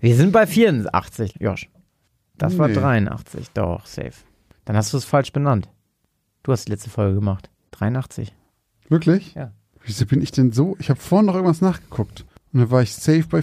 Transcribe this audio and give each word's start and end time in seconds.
Wir 0.00 0.16
sind 0.16 0.32
bei 0.32 0.46
84, 0.46 1.36
Josh. 1.40 1.68
Das 2.38 2.56
war 2.58 2.68
Nee. 2.68 2.74
83, 2.74 3.50
doch, 3.50 3.84
safe. 3.86 4.12
Dann 4.64 4.76
hast 4.76 4.92
du 4.92 4.96
es 4.96 5.04
falsch 5.04 5.32
benannt. 5.32 5.68
Du 6.42 6.52
hast 6.52 6.66
die 6.66 6.72
letzte 6.72 6.88
Folge 6.90 7.16
gemacht. 7.16 7.50
83. 7.72 8.34
Wirklich? 8.88 9.34
Ja. 9.34 9.52
Wieso 9.84 10.06
bin 10.06 10.22
ich 10.22 10.32
denn 10.32 10.52
so? 10.52 10.76
Ich 10.78 10.88
habe 10.90 11.00
vorhin 11.00 11.26
noch 11.26 11.34
irgendwas 11.34 11.60
nachgeguckt. 11.60 12.24
Und 12.52 12.60
dann 12.60 12.70
war 12.70 12.82
ich 12.82 12.94
safe 12.94 13.24
bei. 13.28 13.42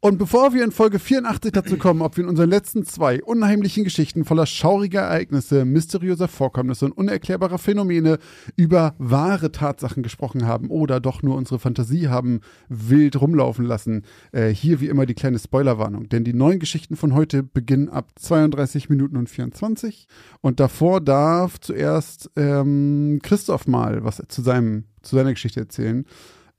Und 0.00 0.16
bevor 0.16 0.54
wir 0.54 0.62
in 0.62 0.70
Folge 0.70 1.00
84 1.00 1.50
dazu 1.50 1.76
kommen, 1.76 2.02
ob 2.02 2.16
wir 2.16 2.22
in 2.22 2.30
unseren 2.30 2.48
letzten 2.48 2.84
zwei 2.84 3.20
unheimlichen 3.20 3.82
Geschichten 3.82 4.24
voller 4.24 4.46
schauriger 4.46 5.00
Ereignisse, 5.00 5.64
mysteriöser 5.64 6.28
Vorkommnisse 6.28 6.84
und 6.84 6.92
unerklärbarer 6.92 7.58
Phänomene 7.58 8.18
über 8.54 8.94
wahre 8.98 9.50
Tatsachen 9.50 10.04
gesprochen 10.04 10.46
haben 10.46 10.70
oder 10.70 11.00
doch 11.00 11.24
nur 11.24 11.34
unsere 11.34 11.58
Fantasie 11.58 12.06
haben 12.06 12.42
wild 12.68 13.20
rumlaufen 13.20 13.64
lassen, 13.64 14.04
äh, 14.30 14.50
hier 14.50 14.80
wie 14.80 14.86
immer 14.86 15.04
die 15.04 15.14
kleine 15.14 15.40
Spoilerwarnung. 15.40 16.08
Denn 16.08 16.22
die 16.22 16.32
neuen 16.32 16.60
Geschichten 16.60 16.94
von 16.94 17.12
heute 17.12 17.42
beginnen 17.42 17.88
ab 17.88 18.12
32 18.14 18.88
Minuten 18.88 19.16
und 19.16 19.28
24. 19.28 20.06
Und 20.40 20.60
davor 20.60 21.00
darf 21.00 21.58
zuerst 21.58 22.30
ähm, 22.36 23.18
Christoph 23.24 23.66
mal 23.66 24.04
was 24.04 24.22
zu, 24.28 24.42
seinem, 24.42 24.84
zu 25.02 25.16
seiner 25.16 25.32
Geschichte 25.32 25.58
erzählen. 25.58 26.06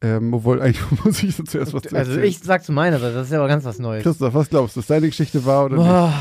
Ähm, 0.01 0.33
obwohl, 0.33 0.61
eigentlich 0.61 0.83
muss 1.03 1.21
ich 1.23 1.35
so 1.35 1.43
zuerst 1.43 1.73
was 1.73 1.83
Also 1.87 1.95
erzählen. 2.11 2.23
ich 2.23 2.39
sag 2.39 2.63
zu 2.63 2.71
meiner 2.71 2.99
Seite, 2.99 3.15
das 3.15 3.27
ist 3.27 3.33
ja 3.33 3.39
aber 3.39 3.47
ganz 3.47 3.65
was 3.65 3.79
Neues. 3.79 4.03
Christoph, 4.03 4.33
was 4.33 4.49
glaubst 4.49 4.75
du, 4.75 4.79
dass 4.79 4.87
deine 4.87 5.07
Geschichte 5.07 5.43
war 5.45 5.65
oder 5.65 5.75
nicht? 5.77 5.85
Boah, 5.85 6.13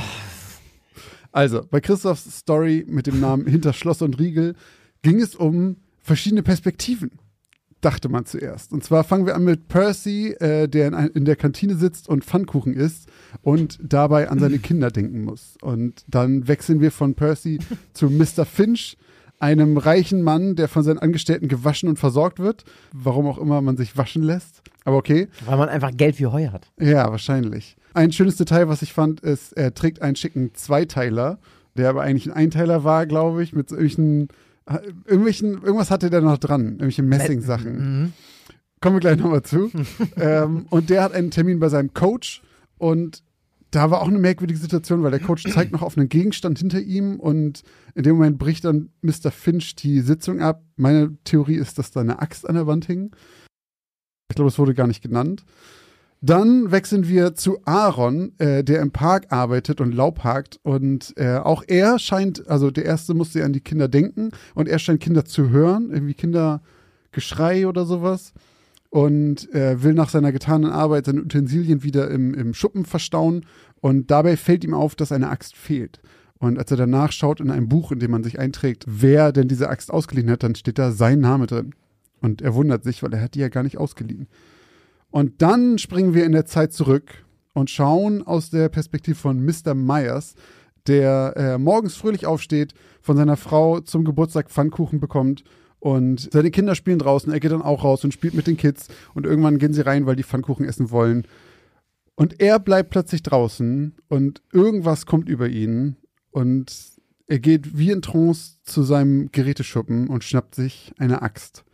Also, 1.33 1.63
bei 1.71 1.81
Christophs 1.81 2.39
Story 2.39 2.85
mit 2.89 3.07
dem 3.07 3.21
Namen 3.21 3.47
Hinter 3.47 3.73
Schloss 3.73 4.03
und 4.03 4.19
Riegel 4.19 4.55
ging 5.03 5.21
es 5.21 5.35
um 5.35 5.77
verschiedene 6.03 6.43
Perspektiven, 6.43 7.13
dachte 7.81 8.09
man 8.09 8.25
zuerst. 8.25 8.73
Und 8.73 8.83
zwar 8.83 9.05
fangen 9.05 9.27
wir 9.27 9.37
an 9.37 9.45
mit 9.45 9.69
Percy, 9.69 10.33
äh, 10.41 10.67
der 10.69 10.89
in, 10.89 10.95
ein, 10.95 11.09
in 11.11 11.25
der 11.25 11.37
Kantine 11.37 11.77
sitzt 11.77 12.09
und 12.09 12.25
Pfannkuchen 12.25 12.75
isst 12.75 13.09
und 13.43 13.79
dabei 13.83 14.29
an 14.29 14.41
seine 14.41 14.59
Kinder 14.59 14.91
denken 14.91 15.23
muss. 15.23 15.57
Und 15.61 16.03
dann 16.09 16.49
wechseln 16.49 16.81
wir 16.81 16.91
von 16.91 17.15
Percy 17.15 17.61
zu 17.93 18.07
Mr. 18.11 18.45
Finch, 18.45 18.97
einem 19.41 19.77
reichen 19.77 20.23
Mann, 20.23 20.57
der 20.57 20.69
von 20.69 20.83
seinen 20.83 20.99
Angestellten 20.99 21.49
gewaschen 21.49 21.89
und 21.89 21.99
versorgt 21.99 22.39
wird. 22.39 22.65
Warum 22.93 23.27
auch 23.27 23.39
immer 23.39 23.61
man 23.61 23.77
sich 23.77 23.97
waschen 23.97 24.23
lässt. 24.23 24.63
Aber 24.85 24.97
okay. 24.97 25.29
weil 25.45 25.59
man 25.59 25.69
einfach 25.69 25.91
Geld 25.97 26.19
wie 26.19 26.27
Heu 26.27 26.49
hat. 26.49 26.71
Ja, 26.81 27.11
wahrscheinlich. 27.11 27.77
Ein 27.95 28.13
schönes 28.13 28.37
Detail, 28.37 28.69
was 28.69 28.83
ich 28.83 28.93
fand, 28.93 29.21
ist, 29.21 29.53
er 29.53 29.75
trägt 29.75 30.03
einen 30.03 30.17
schicken 30.17 30.55
Zweiteiler, 30.55 31.39
der 31.77 31.91
aber 31.91 32.03
eigentlich 32.03 32.27
ein 32.27 32.33
Einteiler 32.33 32.85
war, 32.85 33.07
glaube 33.07 33.43
ich, 33.43 33.53
mit 33.53 33.71
irgendwelchen, 33.71 34.29
irgendwelchen, 35.07 35.63
irgendwas 35.63 35.91
hatte 35.91 36.11
der 36.11 36.21
noch 36.21 36.39
dran, 36.39 36.65
irgendwelche 36.65 37.03
Messing-Sachen. 37.03 38.01
Mhm. 38.03 38.13
Kommen 38.81 38.97
wir 38.97 39.01
gleich 39.01 39.19
nochmal 39.19 39.43
zu. 39.43 39.71
ähm, 40.17 40.67
und 40.71 40.91
der 40.91 41.03
hat 41.03 41.13
einen 41.13 41.31
Termin 41.31 41.59
bei 41.59 41.69
seinem 41.69 41.93
Coach 41.95 42.43
und 42.79 43.23
da 43.71 43.91
war 43.91 44.01
auch 44.01 44.09
eine 44.09 44.19
merkwürdige 44.19 44.59
Situation, 44.59 45.03
weil 45.03 45.11
der 45.11 45.21
Coach 45.21 45.45
zeigt 45.53 45.73
noch 45.73 45.83
auf 45.83 45.97
einen 45.97 46.09
Gegenstand 46.09 46.59
hinter 46.59 46.81
ihm 46.81 47.21
und 47.21 47.63
in 47.95 48.03
dem 48.03 48.17
Moment 48.17 48.39
bricht 48.39 48.65
dann 48.65 48.91
Mr. 49.03 49.31
Finch 49.31 49.77
die 49.77 50.01
Sitzung 50.01 50.41
ab. 50.41 50.63
Meine 50.77 51.17
Theorie 51.25 51.57
ist, 51.57 51.79
dass 51.79 51.91
da 51.91 52.01
eine 52.01 52.21
Axt 52.21 52.49
an 52.49 52.55
der 52.55 52.67
Wand 52.67 52.87
hing. 52.87 53.15
Ich 54.31 54.37
glaube, 54.37 54.49
es 54.49 54.59
wurde 54.59 54.75
gar 54.75 54.87
nicht 54.87 55.03
genannt. 55.03 55.45
Dann 56.21 56.73
wechseln 56.73 57.07
wir 57.07 57.35
zu 57.35 57.61
Aaron, 57.65 58.33
äh, 58.39 58.65
der 58.65 58.81
im 58.81 58.91
Park 58.91 59.27
arbeitet 59.31 59.81
und 59.81 59.95
Laub 59.95 60.25
hakt. 60.25 60.59
Und 60.63 61.15
äh, 61.17 61.37
auch 61.37 61.63
er 61.67 61.99
scheint, 61.99 62.49
also 62.49 62.71
der 62.71 62.87
erste 62.87 63.15
musste 63.15 63.45
an 63.45 63.53
die 63.53 63.61
Kinder 63.61 63.87
denken 63.87 64.31
und 64.55 64.69
er 64.69 64.79
scheint 64.79 65.01
Kinder 65.01 65.25
zu 65.25 65.51
hören, 65.51 65.91
irgendwie 65.93 66.15
Kindergeschrei 66.15 67.69
oder 67.69 67.85
sowas. 67.85 68.33
Und 68.91 69.53
äh, 69.55 69.83
will 69.83 69.93
nach 69.93 70.09
seiner 70.09 70.33
getanen 70.33 70.71
Arbeit 70.71 71.07
seine 71.07 71.21
Utensilien 71.21 71.83
wieder 71.83 72.11
im, 72.11 72.33
im 72.33 72.55
Schuppen 72.55 72.87
verstauen. 72.87 73.45
Und 73.81 74.11
dabei 74.11 74.37
fällt 74.37 74.65
ihm 74.65 74.75
auf, 74.75 74.95
dass 74.95 75.13
eine 75.13 75.29
Axt 75.29 75.57
fehlt. 75.57 76.01
Und 76.39 76.59
als 76.59 76.71
er 76.71 76.77
danach 76.77 77.13
schaut 77.13 77.41
in 77.41 77.51
einem 77.51 77.69
Buch, 77.69 77.93
in 77.93 77.99
dem 77.99 78.13
man 78.13 78.23
sich 78.23 78.39
einträgt, 78.39 78.85
wer 78.87 79.33
denn 79.33 79.49
diese 79.49 79.69
Axt 79.69 79.91
ausgeliehen 79.91 80.31
hat, 80.31 80.43
dann 80.43 80.55
steht 80.55 80.79
da 80.79 80.93
sein 80.93 81.21
Name 81.21 81.47
drin. 81.47 81.75
Und 82.21 82.43
er 82.43 82.55
wundert 82.55 82.85
sich, 82.85 83.03
weil 83.03 83.13
er 83.13 83.21
hat 83.21 83.35
die 83.35 83.41
ja 83.41 83.49
gar 83.49 83.63
nicht 83.63 83.79
ausgeliehen. 83.79 84.29
Und 85.11 85.43
dann 85.43 85.79
springen 85.79 86.15
wir 86.15 86.25
in 86.25 86.33
der 86.33 86.47
Zeit 86.47 86.73
zurück 86.73 87.25
und 87.55 87.71
schauen 87.71 88.23
aus 88.23 88.51
der 88.51 88.69
Perspektive 88.69 89.17
von 89.17 89.45
Mr. 89.45 89.75
Myers, 89.75 90.35
der 90.87 91.35
äh, 91.37 91.59
morgens 91.59 91.97
fröhlich 91.97 92.27
aufsteht, 92.27 92.73
von 93.01 93.17
seiner 93.17 93.37
Frau 93.37 93.81
zum 93.81 94.05
Geburtstag 94.05 94.51
Pfannkuchen 94.51 95.01
bekommt 95.01 95.45
und 95.81 96.29
seine 96.33 96.51
Kinder 96.51 96.75
spielen 96.75 96.99
draußen. 96.99 97.33
Er 97.33 97.41
geht 97.41 97.53
dann 97.53 97.63
auch 97.63 97.85
raus 97.85 98.05
und 98.05 98.13
spielt 98.13 98.35
mit 98.35 98.47
den 98.47 98.57
Kids 98.57 98.89
und 99.15 99.27
irgendwann 99.27 99.59
gehen 99.59 99.73
sie 99.73 99.87
rein, 99.87 100.07
weil 100.07 100.17
die 100.17 100.23
Pfannkuchen 100.25 100.67
essen 100.67 100.91
wollen. 100.91 101.27
Und 102.15 102.41
er 102.41 102.59
bleibt 102.59 102.91
plötzlich 102.91 103.23
draußen 103.23 103.95
und 104.09 104.43
irgendwas 104.53 105.07
kommt 105.07 105.29
über 105.29 105.49
ihn 105.49 105.97
und 106.31 106.73
er 107.29 107.39
geht 107.39 107.79
wie 107.79 107.91
in 107.91 108.03
Trance 108.03 108.57
zu 108.65 108.83
seinem 108.83 109.31
Geräteschuppen 109.31 110.09
und 110.09 110.25
schnappt 110.25 110.55
sich 110.55 110.93
eine 110.99 111.23
Axt. 111.23 111.65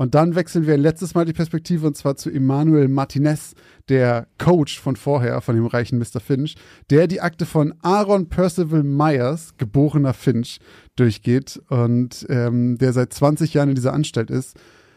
Und 0.00 0.14
dann 0.14 0.34
wechseln 0.34 0.66
wir 0.66 0.78
letztes 0.78 1.14
Mal 1.14 1.26
die 1.26 1.34
Perspektive 1.34 1.86
und 1.86 1.94
zwar 1.94 2.16
zu 2.16 2.30
Emmanuel 2.30 2.88
Martinez, 2.88 3.52
der 3.90 4.28
Coach 4.38 4.80
von 4.80 4.96
vorher, 4.96 5.42
von 5.42 5.54
dem 5.54 5.66
reichen 5.66 5.98
Mr. 5.98 6.20
Finch, 6.20 6.56
der 6.88 7.06
die 7.06 7.20
Akte 7.20 7.44
von 7.44 7.74
Aaron 7.82 8.26
Percival 8.26 8.82
Myers, 8.82 9.58
geborener 9.58 10.14
Finch, 10.14 10.58
durchgeht 11.00 11.60
und 11.68 12.26
ähm, 12.28 12.78
der 12.78 12.92
seit 12.92 13.12
20 13.12 13.54
Jahren 13.54 13.70
in 13.70 13.74
dieser 13.74 13.92
Anstalt 13.92 14.30
ist, 14.30 14.56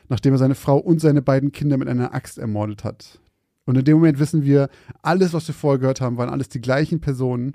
nachdem 0.10 0.34
er 0.34 0.38
seine 0.38 0.56
Frau 0.56 0.78
und 0.78 1.00
seine 1.00 1.22
beiden 1.22 1.52
Kinder 1.52 1.78
mit 1.78 1.88
einer 1.88 2.14
Axt 2.14 2.38
ermordet 2.38 2.84
hat. 2.84 3.20
Und 3.66 3.78
in 3.78 3.86
dem 3.86 3.98
Moment 3.98 4.20
wissen 4.20 4.44
wir, 4.44 4.70
alles, 5.02 5.34
was 5.34 5.48
wir 5.48 5.56
vorher 5.56 5.80
gehört 5.80 6.02
haben, 6.02 6.18
waren 6.18 6.30
alles 6.30 6.50
die 6.50 6.62
gleichen 6.62 7.00
Personen 7.00 7.54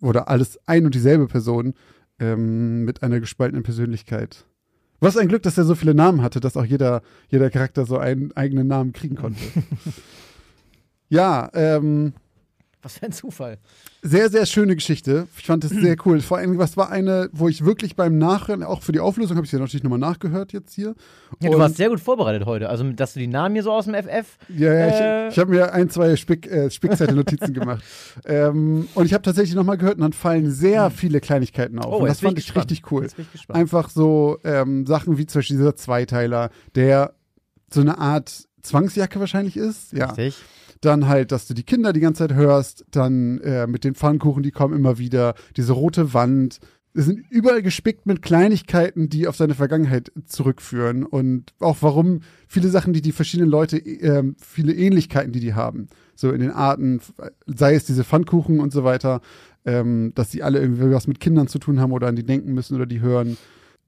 oder 0.00 0.28
alles 0.28 0.58
ein 0.66 0.84
und 0.84 0.94
dieselbe 0.94 1.28
Person 1.28 1.74
ähm, 2.18 2.84
mit 2.84 3.02
einer 3.02 3.20
gespaltenen 3.20 3.62
Persönlichkeit. 3.62 4.44
Was 4.98 5.16
ein 5.16 5.28
Glück, 5.28 5.42
dass 5.42 5.58
er 5.58 5.64
so 5.64 5.74
viele 5.74 5.94
Namen 5.94 6.22
hatte, 6.22 6.40
dass 6.40 6.56
auch 6.56 6.64
jeder, 6.64 7.02
jeder 7.28 7.50
Charakter 7.50 7.86
so 7.86 7.98
einen 7.98 8.32
eigenen 8.32 8.66
Namen 8.66 8.92
kriegen 8.92 9.14
konnte. 9.14 9.40
ja, 11.08 11.50
ähm, 11.54 12.14
Was 12.86 12.98
für 12.98 13.06
ein 13.06 13.12
Zufall. 13.12 13.58
sehr, 14.02 14.30
sehr 14.30 14.46
schöne 14.46 14.76
Geschichte. 14.76 15.26
Ich 15.36 15.46
fand 15.46 15.64
es 15.64 15.70
sehr 15.72 15.96
cool. 16.06 16.20
Vor 16.20 16.38
allem, 16.38 16.56
was 16.56 16.76
war 16.76 16.88
eine, 16.90 17.28
wo 17.32 17.48
ich 17.48 17.64
wirklich 17.64 17.96
beim 17.96 18.16
Nachhören, 18.16 18.62
auch 18.62 18.82
für 18.82 18.92
die 18.92 19.00
Auflösung, 19.00 19.36
habe 19.36 19.44
ich 19.44 19.50
sie 19.50 19.58
natürlich 19.58 19.82
nochmal 19.82 19.98
nachgehört 19.98 20.52
jetzt 20.52 20.72
hier. 20.72 20.94
Ja, 21.40 21.50
du 21.50 21.58
warst 21.58 21.76
sehr 21.78 21.88
gut 21.88 21.98
vorbereitet 21.98 22.46
heute. 22.46 22.68
Also, 22.68 22.84
dass 22.92 23.14
du 23.14 23.18
die 23.18 23.26
Namen 23.26 23.56
hier 23.56 23.64
so 23.64 23.72
aus 23.72 23.86
dem 23.86 23.94
FF. 23.94 24.38
Ja, 24.56 24.72
ja, 24.72 24.86
Äh. 24.86 25.26
ich, 25.28 25.32
ich 25.32 25.38
habe 25.40 25.50
mir 25.50 25.72
ein, 25.72 25.90
zwei 25.90 26.14
Spick, 26.14 26.46
äh, 26.46 26.70
Spickzettel-Notizen 26.70 27.52
gemacht. 27.54 27.82
Ähm, 28.24 28.86
und 28.94 29.04
ich 29.06 29.12
habe 29.14 29.22
tatsächlich 29.22 29.56
nochmal 29.56 29.78
gehört 29.78 29.96
und 29.96 30.02
dann 30.02 30.12
fallen 30.12 30.48
sehr 30.52 30.90
viele 30.90 31.20
Kleinigkeiten 31.20 31.80
auf. 31.80 31.92
Oh, 31.92 31.96
und 31.98 32.06
das 32.08 32.20
fand 32.20 32.38
ich 32.38 32.46
gespannt. 32.46 32.70
richtig 32.70 32.92
cool. 32.92 33.08
Ich. 33.34 33.50
Einfach 33.50 33.90
so 33.90 34.38
ähm, 34.44 34.86
Sachen 34.86 35.18
wie 35.18 35.26
zum 35.26 35.40
Beispiel 35.40 35.56
dieser 35.56 35.74
Zweiteiler, 35.74 36.50
der 36.76 37.14
so 37.72 37.80
eine 37.80 37.98
Art 37.98 38.44
Zwangsjacke 38.62 39.18
wahrscheinlich 39.18 39.56
ist. 39.56 39.92
Ja. 39.92 40.06
Richtig. 40.06 40.36
Dann 40.86 41.08
halt, 41.08 41.32
dass 41.32 41.46
du 41.46 41.54
die 41.54 41.64
Kinder 41.64 41.92
die 41.92 42.00
ganze 42.00 42.28
Zeit 42.28 42.36
hörst. 42.36 42.84
Dann 42.90 43.38
äh, 43.40 43.66
mit 43.66 43.82
den 43.82 43.94
Pfannkuchen, 43.94 44.42
die 44.42 44.52
kommen 44.52 44.74
immer 44.74 44.98
wieder. 44.98 45.34
Diese 45.56 45.72
rote 45.72 46.14
Wand. 46.14 46.60
Es 46.94 47.04
sind 47.06 47.24
überall 47.28 47.60
gespickt 47.60 48.06
mit 48.06 48.22
Kleinigkeiten, 48.22 49.08
die 49.08 49.26
auf 49.26 49.36
seine 49.36 49.54
Vergangenheit 49.54 50.12
zurückführen. 50.24 51.04
Und 51.04 51.52
auch 51.58 51.78
warum 51.80 52.20
viele 52.46 52.68
Sachen, 52.68 52.92
die 52.92 53.02
die 53.02 53.12
verschiedenen 53.12 53.50
Leute, 53.50 53.78
äh, 53.78 54.22
viele 54.40 54.74
Ähnlichkeiten, 54.74 55.32
die 55.32 55.40
die 55.40 55.54
haben. 55.54 55.88
So 56.14 56.30
in 56.30 56.40
den 56.40 56.52
Arten, 56.52 57.00
sei 57.46 57.74
es 57.74 57.84
diese 57.84 58.04
Pfannkuchen 58.04 58.60
und 58.60 58.72
so 58.72 58.84
weiter, 58.84 59.20
ähm, 59.64 60.12
dass 60.14 60.30
sie 60.30 60.42
alle 60.42 60.60
irgendwie 60.60 60.90
was 60.90 61.08
mit 61.08 61.20
Kindern 61.20 61.48
zu 61.48 61.58
tun 61.58 61.80
haben 61.80 61.92
oder 61.92 62.06
an 62.06 62.16
die 62.16 62.24
denken 62.24 62.54
müssen 62.54 62.76
oder 62.76 62.86
die 62.86 63.00
hören. 63.00 63.36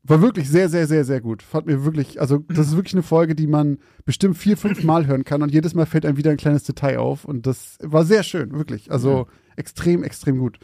War 0.09 0.21
wirklich 0.23 0.49
sehr, 0.49 0.69
sehr, 0.69 0.87
sehr, 0.87 1.05
sehr 1.05 1.21
gut. 1.21 1.43
Fand 1.43 1.67
mir 1.67 1.85
wirklich, 1.85 2.21
also 2.21 2.39
das 2.49 2.69
ist 2.69 2.77
wirklich 2.77 2.95
eine 2.95 3.03
Folge, 3.03 3.35
die 3.35 3.47
man 3.47 3.79
bestimmt 4.05 4.37
vier, 4.37 4.57
fünf 4.57 4.83
Mal 4.83 5.07
hören 5.07 5.25
kann 5.25 5.43
und 5.43 5.53
jedes 5.53 5.75
Mal 5.75 5.87
fällt 5.87 6.05
einem 6.07 6.17
wieder 6.17 6.31
ein 6.31 6.37
kleines 6.39 6.65
Detail 6.65 6.99
auf 6.99 7.25
und 7.25 7.47
das 7.47 7.77
war 7.83 8.05
sehr 8.05 8.23
schön, 8.23 8.53
wirklich. 8.53 8.91
Also 8.91 9.27
extrem, 9.57 10.03
extrem 10.03 10.39
gut. 10.39 10.59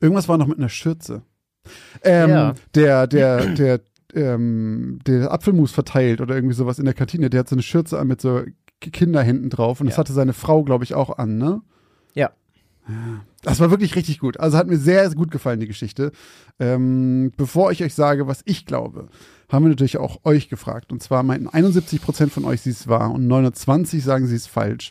Irgendwas 0.00 0.28
war 0.28 0.36
noch 0.38 0.46
mit 0.46 0.58
einer 0.58 0.68
Schürze. 0.68 1.22
Ähm, 2.02 2.30
Ja. 2.30 2.54
Der, 2.74 3.06
der, 3.06 3.46
der, 3.54 3.80
ähm, 4.14 4.98
der 5.06 5.32
Apfelmus 5.32 5.72
verteilt 5.72 6.20
oder 6.20 6.34
irgendwie 6.34 6.54
sowas 6.54 6.78
in 6.78 6.84
der 6.84 6.94
Kantine, 6.94 7.30
der 7.30 7.40
hat 7.40 7.48
so 7.48 7.54
eine 7.56 7.62
Schürze 7.62 7.98
an 7.98 8.06
mit 8.08 8.20
so 8.20 8.42
Kinderhänden 8.80 9.48
drauf 9.50 9.80
und 9.80 9.86
das 9.86 9.96
Ja. 9.96 10.00
hatte 10.00 10.12
seine 10.12 10.32
Frau, 10.34 10.62
glaube 10.64 10.84
ich, 10.84 10.94
auch 10.94 11.16
an, 11.18 11.38
ne? 11.38 11.62
Ja. 12.14 12.30
Das 13.46 13.60
war 13.60 13.70
wirklich 13.70 13.94
richtig 13.94 14.18
gut. 14.18 14.40
Also 14.40 14.58
hat 14.58 14.66
mir 14.66 14.76
sehr, 14.76 15.06
sehr 15.08 15.16
gut 15.16 15.30
gefallen, 15.30 15.60
die 15.60 15.68
Geschichte. 15.68 16.10
Ähm, 16.58 17.30
bevor 17.36 17.70
ich 17.70 17.84
euch 17.84 17.94
sage, 17.94 18.26
was 18.26 18.42
ich 18.44 18.66
glaube, 18.66 19.06
haben 19.48 19.64
wir 19.64 19.68
natürlich 19.68 19.98
auch 19.98 20.18
euch 20.24 20.48
gefragt. 20.48 20.90
Und 20.90 21.00
zwar 21.00 21.22
meinten 21.22 21.46
71% 21.46 22.30
von 22.30 22.44
euch, 22.44 22.62
sie 22.62 22.70
ist 22.70 22.88
wahr 22.88 23.12
und 23.12 23.28
29 23.28 24.02
sagen, 24.02 24.26
sie 24.26 24.34
ist 24.34 24.48
falsch. 24.48 24.90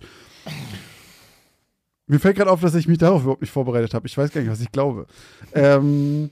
Mir 2.08 2.18
fällt 2.18 2.38
gerade 2.38 2.50
auf, 2.50 2.62
dass 2.62 2.76
ich 2.76 2.88
mich 2.88 2.98
darauf 2.98 3.24
überhaupt 3.24 3.42
nicht 3.42 3.52
vorbereitet 3.52 3.94
habe. 3.94 4.08
Ich 4.08 4.18
weiß 4.18 4.32
gar 4.32 4.40
nicht, 4.40 4.50
was 4.50 4.62
ich 4.62 4.72
glaube. 4.72 5.08
Ähm, 5.54 6.30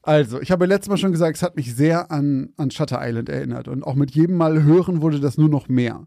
also, 0.00 0.40
ich 0.40 0.50
habe 0.50 0.64
letztes 0.64 0.88
Mal 0.88 0.96
schon 0.96 1.12
gesagt, 1.12 1.36
es 1.36 1.42
hat 1.42 1.56
mich 1.56 1.74
sehr 1.74 2.10
an, 2.10 2.54
an 2.56 2.70
Shutter 2.70 3.00
Island 3.02 3.28
erinnert. 3.28 3.68
Und 3.68 3.82
auch 3.82 3.96
mit 3.96 4.12
jedem 4.12 4.36
Mal 4.36 4.62
hören 4.62 5.02
wurde 5.02 5.20
das 5.20 5.36
nur 5.36 5.50
noch 5.50 5.68
mehr. 5.68 6.06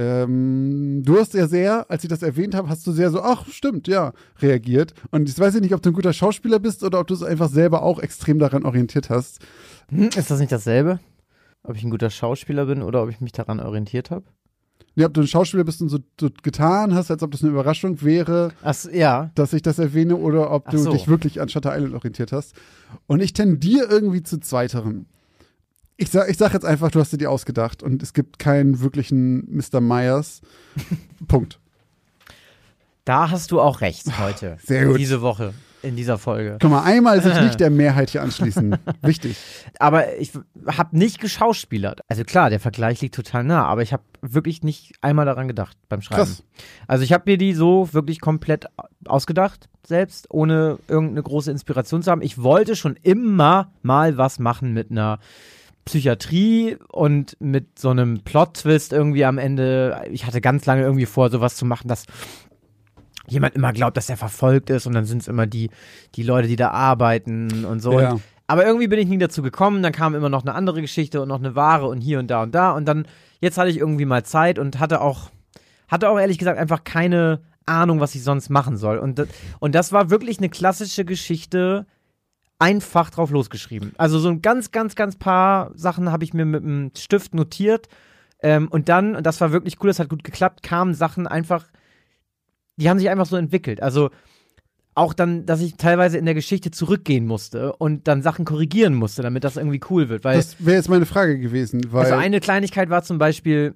Ähm, 0.00 1.02
du 1.04 1.18
hast 1.18 1.34
ja 1.34 1.46
sehr, 1.46 1.90
als 1.90 2.04
ich 2.04 2.08
das 2.08 2.22
erwähnt 2.22 2.54
habe, 2.54 2.70
hast 2.70 2.86
du 2.86 2.92
sehr 2.92 3.10
so, 3.10 3.20
ach, 3.20 3.46
stimmt, 3.48 3.86
ja, 3.86 4.14
reagiert. 4.40 4.94
Und 5.10 5.28
ich 5.28 5.38
weiß 5.38 5.54
ja 5.54 5.60
nicht, 5.60 5.74
ob 5.74 5.82
du 5.82 5.90
ein 5.90 5.94
guter 5.94 6.14
Schauspieler 6.14 6.58
bist 6.58 6.82
oder 6.82 7.00
ob 7.00 7.06
du 7.06 7.12
es 7.12 7.22
einfach 7.22 7.50
selber 7.50 7.82
auch 7.82 7.98
extrem 7.98 8.38
daran 8.38 8.64
orientiert 8.64 9.10
hast. 9.10 9.40
Hm, 9.90 10.08
ist 10.16 10.30
das 10.30 10.40
nicht 10.40 10.52
dasselbe? 10.52 11.00
Ob 11.64 11.76
ich 11.76 11.84
ein 11.84 11.90
guter 11.90 12.08
Schauspieler 12.08 12.64
bin 12.64 12.82
oder 12.82 13.02
ob 13.02 13.10
ich 13.10 13.20
mich 13.20 13.32
daran 13.32 13.60
orientiert 13.60 14.10
habe? 14.10 14.24
Nee, 14.94 15.04
ob 15.04 15.12
du 15.12 15.20
ein 15.20 15.26
Schauspieler 15.26 15.64
bist 15.64 15.82
und 15.82 15.90
so, 15.90 15.98
so 16.18 16.30
getan 16.42 16.94
hast, 16.94 17.10
als 17.10 17.22
ob 17.22 17.30
das 17.30 17.42
eine 17.42 17.52
Überraschung 17.52 18.00
wäre, 18.00 18.52
Ach, 18.62 18.74
ja. 18.90 19.30
dass 19.34 19.52
ich 19.52 19.60
das 19.60 19.78
erwähne, 19.78 20.16
oder 20.16 20.50
ob 20.50 20.70
du 20.70 20.78
so. 20.78 20.92
dich 20.92 21.08
wirklich 21.08 21.42
an 21.42 21.50
Shutter 21.50 21.76
Island 21.76 21.94
orientiert 21.94 22.32
hast. 22.32 22.54
Und 23.06 23.20
ich 23.20 23.34
tendiere 23.34 23.84
irgendwie 23.84 24.22
zu 24.22 24.40
zweiterem. 24.40 25.06
Ich 26.00 26.10
sag, 26.10 26.30
ich 26.30 26.38
sag 26.38 26.54
jetzt 26.54 26.64
einfach, 26.64 26.90
du 26.90 26.98
hast 26.98 27.12
dir 27.12 27.18
die 27.18 27.26
ausgedacht 27.26 27.82
und 27.82 28.02
es 28.02 28.14
gibt 28.14 28.38
keinen 28.38 28.80
wirklichen 28.80 29.54
Mr. 29.54 29.82
Myers. 29.82 30.40
Punkt. 31.28 31.60
Da 33.04 33.30
hast 33.30 33.50
du 33.50 33.60
auch 33.60 33.82
recht 33.82 34.06
heute. 34.18 34.56
Sehr 34.64 34.86
gut. 34.86 34.98
Diese 34.98 35.20
Woche, 35.20 35.52
in 35.82 35.96
dieser 35.96 36.16
Folge. 36.16 36.56
Guck 36.58 36.70
mal, 36.70 36.84
einmal 36.84 37.22
sich 37.22 37.38
nicht 37.42 37.60
der 37.60 37.68
Mehrheit 37.70 38.08
hier 38.08 38.22
anschließen. 38.22 38.78
Wichtig. 39.02 39.36
Aber 39.78 40.16
ich 40.16 40.32
habe 40.66 40.96
nicht 40.96 41.20
geschauspielert. 41.20 42.00
Also 42.08 42.24
klar, 42.24 42.48
der 42.48 42.60
Vergleich 42.60 43.02
liegt 43.02 43.14
total 43.14 43.44
nah, 43.44 43.66
aber 43.66 43.82
ich 43.82 43.92
habe 43.92 44.02
wirklich 44.22 44.62
nicht 44.62 44.94
einmal 45.02 45.26
daran 45.26 45.48
gedacht 45.48 45.76
beim 45.90 46.00
Schreiben. 46.00 46.22
Krass. 46.22 46.42
Also 46.86 47.04
ich 47.04 47.12
habe 47.12 47.30
mir 47.30 47.36
die 47.36 47.52
so 47.52 47.92
wirklich 47.92 48.22
komplett 48.22 48.64
ausgedacht 49.04 49.68
selbst, 49.86 50.28
ohne 50.30 50.78
irgendeine 50.88 51.22
große 51.22 51.50
Inspiration 51.50 52.02
zu 52.02 52.10
haben. 52.10 52.22
Ich 52.22 52.42
wollte 52.42 52.74
schon 52.74 52.96
immer 53.02 53.70
mal 53.82 54.16
was 54.16 54.38
machen 54.38 54.72
mit 54.72 54.90
einer 54.90 55.18
Psychiatrie 55.90 56.76
und 56.88 57.36
mit 57.40 57.76
so 57.76 57.90
einem 57.90 58.20
Plot-Twist 58.20 58.92
irgendwie 58.92 59.24
am 59.24 59.38
Ende. 59.38 60.04
Ich 60.12 60.24
hatte 60.24 60.40
ganz 60.40 60.64
lange 60.64 60.82
irgendwie 60.82 61.04
vor, 61.04 61.30
sowas 61.30 61.56
zu 61.56 61.64
machen, 61.64 61.88
dass 61.88 62.04
jemand 63.26 63.56
immer 63.56 63.72
glaubt, 63.72 63.96
dass 63.96 64.08
er 64.08 64.16
verfolgt 64.16 64.70
ist 64.70 64.86
und 64.86 64.92
dann 64.92 65.04
sind 65.04 65.22
es 65.22 65.26
immer 65.26 65.48
die, 65.48 65.68
die 66.14 66.22
Leute, 66.22 66.46
die 66.46 66.54
da 66.54 66.70
arbeiten 66.70 67.64
und 67.64 67.80
so. 67.80 67.98
Ja. 67.98 68.12
Und, 68.12 68.22
aber 68.46 68.64
irgendwie 68.64 68.86
bin 68.86 69.00
ich 69.00 69.08
nie 69.08 69.18
dazu 69.18 69.42
gekommen, 69.42 69.82
dann 69.82 69.90
kam 69.90 70.14
immer 70.14 70.28
noch 70.28 70.42
eine 70.42 70.54
andere 70.54 70.80
Geschichte 70.80 71.20
und 71.20 71.26
noch 71.26 71.40
eine 71.40 71.56
wahre 71.56 71.88
und 71.88 72.00
hier 72.00 72.20
und 72.20 72.28
da 72.28 72.44
und 72.44 72.54
da 72.54 72.70
und 72.70 72.84
dann, 72.84 73.04
jetzt 73.40 73.58
hatte 73.58 73.70
ich 73.70 73.78
irgendwie 73.78 74.04
mal 74.04 74.24
Zeit 74.24 74.60
und 74.60 74.78
hatte 74.78 75.00
auch, 75.00 75.30
hatte 75.88 76.08
auch 76.08 76.20
ehrlich 76.20 76.38
gesagt 76.38 76.58
einfach 76.58 76.84
keine 76.84 77.40
Ahnung, 77.66 77.98
was 77.98 78.14
ich 78.14 78.22
sonst 78.22 78.48
machen 78.48 78.76
soll. 78.76 78.98
Und, 78.98 79.26
und 79.58 79.74
das 79.74 79.90
war 79.90 80.08
wirklich 80.08 80.38
eine 80.38 80.50
klassische 80.50 81.04
Geschichte, 81.04 81.86
einfach 82.60 83.10
drauf 83.10 83.30
losgeschrieben. 83.30 83.92
Also 83.96 84.18
so 84.18 84.28
ein 84.28 84.42
ganz, 84.42 84.70
ganz, 84.70 84.94
ganz 84.94 85.16
paar 85.16 85.72
Sachen 85.74 86.12
habe 86.12 86.22
ich 86.22 86.34
mir 86.34 86.44
mit 86.44 86.62
einem 86.62 86.92
Stift 86.96 87.34
notiert. 87.34 87.88
Ähm, 88.42 88.68
und 88.68 88.88
dann, 88.88 89.16
und 89.16 89.26
das 89.26 89.40
war 89.40 89.50
wirklich 89.50 89.82
cool, 89.82 89.88
das 89.88 89.98
hat 89.98 90.08
gut 90.08 90.22
geklappt, 90.22 90.62
kamen 90.62 90.94
Sachen 90.94 91.26
einfach, 91.26 91.66
die 92.76 92.88
haben 92.88 92.98
sich 92.98 93.10
einfach 93.10 93.26
so 93.26 93.36
entwickelt. 93.36 93.82
Also 93.82 94.10
auch 94.94 95.14
dann, 95.14 95.46
dass 95.46 95.60
ich 95.60 95.76
teilweise 95.76 96.18
in 96.18 96.26
der 96.26 96.34
Geschichte 96.34 96.70
zurückgehen 96.70 97.26
musste 97.26 97.74
und 97.76 98.06
dann 98.08 98.22
Sachen 98.22 98.44
korrigieren 98.44 98.94
musste, 98.94 99.22
damit 99.22 99.44
das 99.44 99.56
irgendwie 99.56 99.80
cool 99.88 100.08
wird. 100.08 100.24
Weil 100.24 100.36
Das 100.36 100.64
wäre 100.64 100.76
jetzt 100.76 100.88
meine 100.88 101.06
Frage 101.06 101.38
gewesen, 101.38 101.80
weil 101.92 102.04
also 102.04 102.16
eine 102.16 102.40
Kleinigkeit 102.40 102.90
war 102.90 103.02
zum 103.02 103.18
Beispiel, 103.18 103.74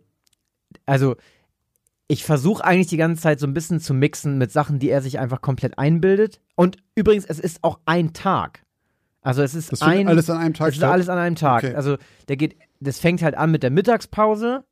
also 0.84 1.16
ich 2.08 2.24
versuche 2.24 2.64
eigentlich 2.64 2.88
die 2.88 2.98
ganze 2.98 3.22
Zeit 3.22 3.40
so 3.40 3.46
ein 3.46 3.54
bisschen 3.54 3.80
zu 3.80 3.94
mixen 3.94 4.36
mit 4.36 4.52
Sachen, 4.52 4.78
die 4.78 4.90
er 4.90 5.00
sich 5.00 5.18
einfach 5.18 5.40
komplett 5.40 5.78
einbildet. 5.78 6.40
Und 6.54 6.76
übrigens, 6.94 7.24
es 7.24 7.38
ist 7.38 7.64
auch 7.64 7.80
ein 7.86 8.12
Tag. 8.12 8.63
Also 9.24 9.42
es 9.42 9.54
ist 9.54 9.72
das 9.72 9.82
ein 9.82 10.06
alles 10.06 10.30
an 10.30 10.36
einem 10.36 10.54
Tag 10.54 10.68
es 10.68 10.74
ist 10.74 10.78
statt. 10.78 10.92
alles 10.92 11.08
an 11.08 11.18
einem 11.18 11.34
Tag. 11.34 11.64
Okay. 11.64 11.74
Also 11.74 11.96
der 12.28 12.36
geht, 12.36 12.56
das 12.78 13.00
fängt 13.00 13.22
halt 13.22 13.34
an 13.34 13.50
mit 13.50 13.62
der 13.62 13.70
Mittagspause, 13.70 14.64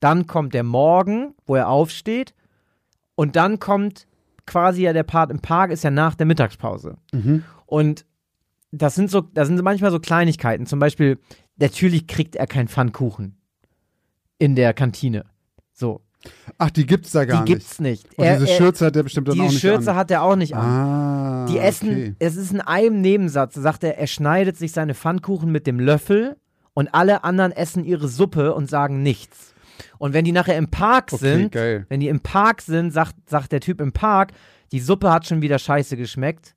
dann 0.00 0.26
kommt 0.26 0.54
der 0.54 0.62
Morgen, 0.62 1.34
wo 1.44 1.56
er 1.56 1.68
aufsteht, 1.68 2.32
und 3.16 3.34
dann 3.34 3.58
kommt 3.58 4.06
quasi 4.46 4.82
ja 4.82 4.92
der 4.92 5.02
Part 5.02 5.30
im 5.30 5.40
Park 5.40 5.72
ist 5.72 5.82
ja 5.82 5.90
nach 5.90 6.14
der 6.14 6.26
Mittagspause. 6.26 6.98
Mhm. 7.12 7.42
Und 7.66 8.06
das 8.70 8.94
sind 8.94 9.10
so, 9.10 9.22
das 9.22 9.48
sind 9.48 9.60
manchmal 9.62 9.90
so 9.90 9.98
Kleinigkeiten. 9.98 10.66
Zum 10.66 10.78
Beispiel, 10.78 11.18
natürlich 11.56 12.06
kriegt 12.06 12.36
er 12.36 12.46
keinen 12.46 12.68
Pfannkuchen 12.68 13.36
in 14.38 14.54
der 14.54 14.72
Kantine. 14.72 15.24
So, 15.72 16.00
Ach, 16.58 16.70
die 16.70 16.86
gibt's 16.86 17.12
da 17.12 17.24
gar 17.24 17.44
die 17.44 17.50
nicht. 17.52 17.60
gibt's 17.60 17.80
nicht. 17.80 18.06
Und 18.18 18.24
Er- 18.24 18.38
diese 18.38 18.50
er- 18.50 18.56
Schürze 18.56 18.86
hat 18.86 18.94
der 18.94 19.02
bestimmt 19.02 19.28
dann 19.28 19.40
auch 19.40 19.44
nicht 19.44 19.60
Schürze 19.60 19.90
an. 19.90 19.96
hat 19.96 20.10
er 20.10 20.22
auch 20.22 20.36
nicht 20.36 20.54
an. 20.54 20.64
Ah, 20.64 21.46
Die 21.48 21.58
essen, 21.58 21.88
okay. 21.90 22.14
es 22.18 22.36
ist 22.36 22.52
in 22.52 22.60
einem 22.60 23.00
Nebensatz, 23.00 23.54
sagt 23.54 23.84
er, 23.84 23.98
er 23.98 24.06
schneidet 24.06 24.56
sich 24.56 24.72
seine 24.72 24.94
Pfannkuchen 24.94 25.50
mit 25.52 25.66
dem 25.66 25.78
Löffel 25.80 26.36
und 26.74 26.88
alle 26.94 27.24
anderen 27.24 27.52
essen 27.52 27.84
ihre 27.84 28.08
Suppe 28.08 28.54
und 28.54 28.68
sagen 28.70 29.02
nichts. 29.02 29.54
Und 29.98 30.12
wenn 30.14 30.24
die 30.24 30.32
nachher 30.32 30.56
im 30.56 30.68
Park 30.68 31.10
Okay, 31.12 31.16
sind, 31.32 31.52
geil. 31.52 31.86
wenn 31.88 32.00
die 32.00 32.08
im 32.08 32.20
Park 32.20 32.62
sind, 32.62 32.90
sagt, 32.92 33.14
sagt 33.28 33.52
der 33.52 33.60
Typ 33.60 33.80
im 33.80 33.92
Park, 33.92 34.32
die 34.72 34.80
Suppe 34.80 35.10
hat 35.12 35.26
schon 35.26 35.42
wieder 35.42 35.58
scheiße 35.58 35.96
geschmeckt. 35.96 36.54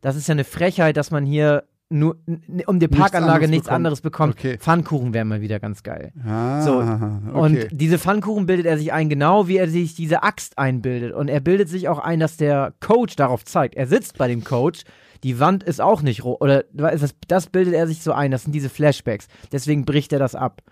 Das 0.00 0.14
ist 0.16 0.28
ja 0.28 0.32
eine 0.32 0.44
Frechheit, 0.44 0.96
dass 0.96 1.10
man 1.10 1.24
hier 1.24 1.64
nur 1.90 2.18
um 2.66 2.78
die 2.80 2.86
Nichts 2.86 2.98
Parkanlage 2.98 3.48
nichts 3.48 3.64
bekommt. 3.64 3.76
anderes 3.76 4.00
bekommt. 4.02 4.34
Okay. 4.34 4.58
Pfannkuchen 4.58 5.14
wären 5.14 5.28
mal 5.28 5.40
wieder 5.40 5.58
ganz 5.58 5.82
geil. 5.82 6.12
Ah, 6.26 6.60
So, 6.62 6.80
okay. 6.80 7.30
Und 7.32 7.66
diese 7.70 7.98
Pfannkuchen 7.98 8.44
bildet 8.46 8.66
er 8.66 8.76
sich 8.76 8.92
ein, 8.92 9.08
genau 9.08 9.48
wie 9.48 9.56
er 9.56 9.68
sich 9.68 9.94
diese 9.94 10.22
Axt 10.22 10.58
einbildet. 10.58 11.12
Und 11.14 11.28
er 11.28 11.40
bildet 11.40 11.68
sich 11.70 11.88
auch 11.88 11.98
ein, 11.98 12.20
dass 12.20 12.36
der 12.36 12.74
Coach 12.80 13.16
darauf 13.16 13.44
zeigt. 13.44 13.74
Er 13.74 13.86
sitzt 13.86 14.18
bei 14.18 14.28
dem 14.28 14.44
Coach, 14.44 14.82
die 15.24 15.40
Wand 15.40 15.64
ist 15.64 15.80
auch 15.80 16.02
nicht 16.02 16.24
rot. 16.24 16.40
Oder 16.42 16.64
das, 16.72 17.14
das 17.26 17.46
bildet 17.46 17.72
er 17.74 17.86
sich 17.86 18.02
so 18.02 18.12
ein, 18.12 18.30
das 18.30 18.42
sind 18.42 18.52
diese 18.52 18.68
Flashbacks. 18.68 19.26
Deswegen 19.50 19.84
bricht 19.86 20.12
er 20.12 20.18
das 20.18 20.34
ab. 20.34 20.62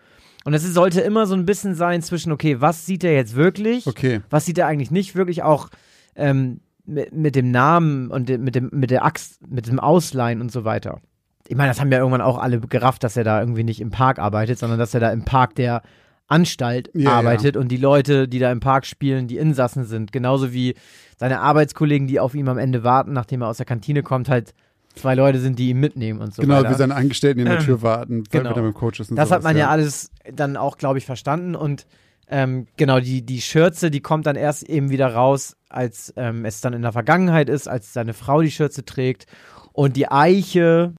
Und 0.45 0.53
es 0.55 0.63
sollte 0.63 1.01
immer 1.01 1.27
so 1.27 1.35
ein 1.35 1.47
bisschen 1.47 1.75
sein 1.75 2.03
zwischen, 2.03 2.31
okay, 2.31 2.61
was 2.61 2.85
sieht 2.87 3.03
er 3.05 3.15
jetzt 3.15 3.35
wirklich? 3.35 3.87
okay. 3.87 4.21
Was 4.31 4.45
sieht 4.45 4.59
er 4.59 4.67
eigentlich 4.67 4.91
nicht 4.91 5.17
wirklich? 5.17 5.43
Auch 5.43 5.71
ähm, 6.15 6.61
mit, 6.87 7.13
mit 7.13 7.35
dem 7.37 7.51
Namen 7.51 8.11
und 8.11 8.29
mit, 8.29 8.55
dem, 8.55 8.71
mit 8.73 8.91
der 8.91 9.05
Axt, 9.05 9.47
mit 9.49 9.67
dem 9.67 9.79
Ausleihen 9.81 10.41
und 10.41 10.51
so 10.53 10.65
weiter. 10.65 11.01
Ich 11.49 11.57
meine, 11.57 11.69
das 11.71 11.81
haben 11.81 11.93
ja 11.93 11.99
irgendwann 11.99 12.21
auch 12.23 12.39
alle 12.39 12.61
gerafft, 12.61 13.05
dass 13.05 13.17
er 13.17 13.25
da 13.25 13.41
irgendwie 13.41 13.65
nicht 13.65 13.81
im 13.81 13.91
Park 13.91 14.19
arbeitet, 14.19 14.59
sondern 14.59 14.79
dass 14.79 14.95
er 14.95 15.01
da 15.01 15.11
im 15.11 15.25
Park 15.25 15.55
der 15.55 15.83
Anstalt 16.29 16.91
Ja, 16.95 17.13
arbeitet 17.13 17.57
und 17.57 17.69
die 17.69 17.77
Leute, 17.77 18.27
die 18.27 18.41
da 18.41 18.51
im 18.51 18.59
Park 18.59 18.85
spielen, 18.85 19.29
die 19.29 19.37
Insassen 19.37 19.85
sind. 19.85 20.11
Genauso 20.11 20.53
wie 20.53 20.75
seine 21.17 21.41
Arbeitskollegen, 21.41 22.09
die 22.09 22.19
auf 22.19 22.35
ihm 22.35 22.49
am 22.49 22.59
Ende 22.59 22.83
warten, 22.83 23.13
nachdem 23.13 23.43
er 23.43 23.49
aus 23.49 23.59
der 23.59 23.67
Kantine 23.67 24.03
kommt, 24.03 24.29
halt 24.29 24.53
zwei 24.97 25.15
Leute 25.15 25.39
sind, 25.39 25.59
die 25.59 25.69
ihn 25.71 25.79
mitnehmen 25.79 26.21
und 26.21 26.35
so 26.35 26.43
Genau, 26.43 26.57
weiter. 26.57 26.71
wie 26.71 26.75
seine 26.75 26.97
Angestellten, 26.97 27.39
die 27.39 27.45
in 27.45 27.51
der 27.51 27.59
Tür 27.65 27.83
warten, 27.83 28.25
Genau. 28.25 28.49
mit 28.49 28.57
dem 28.57 28.75
Coach 28.75 28.99
ist 28.99 29.11
und 29.11 29.17
Das 29.17 29.29
sowas, 29.29 29.37
hat 29.37 29.45
man 29.45 29.57
ja, 29.57 29.67
ja 29.67 29.71
alles 29.71 30.11
dann 30.33 30.57
auch, 30.57 30.79
glaube 30.79 30.99
ich, 30.99 31.07
verstanden. 31.07 31.55
Und 31.55 31.87
ähm, 32.29 32.67
genau, 32.77 33.01
die, 33.01 33.25
die 33.25 33.41
Schürze, 33.41 33.91
die 33.91 34.01
kommt 34.01 34.27
dann 34.27 34.37
erst 34.37 34.69
eben 34.69 34.91
wieder 34.91 35.15
raus, 35.15 35.57
als 35.69 36.13
ähm, 36.17 36.45
es 36.45 36.61
dann 36.61 36.73
in 36.73 36.83
der 36.83 36.93
Vergangenheit 36.93 37.49
ist, 37.49 37.69
als 37.69 37.93
seine 37.93 38.15
Frau 38.15 38.43
die 38.43 38.51
Schürze 38.51 38.85
trägt. 38.85 39.27
Und 39.73 39.97
die 39.97 40.11
Eiche, 40.11 40.95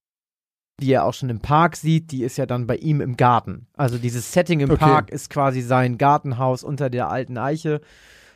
die 0.79 0.91
er 0.91 1.05
auch 1.05 1.13
schon 1.13 1.29
im 1.29 1.39
Park 1.39 1.75
sieht, 1.75 2.11
die 2.11 2.23
ist 2.23 2.37
ja 2.37 2.45
dann 2.45 2.67
bei 2.67 2.77
ihm 2.77 3.01
im 3.01 3.17
Garten. 3.17 3.67
Also 3.75 3.97
dieses 3.97 4.31
Setting 4.31 4.61
im 4.61 4.71
Okay. 4.71 4.79
Park 4.79 5.09
ist 5.09 5.29
quasi 5.29 5.61
sein 5.61 5.97
Gartenhaus 5.97 6.63
unter 6.63 6.89
der 6.89 7.09
alten 7.09 7.37
Eiche. 7.37 7.81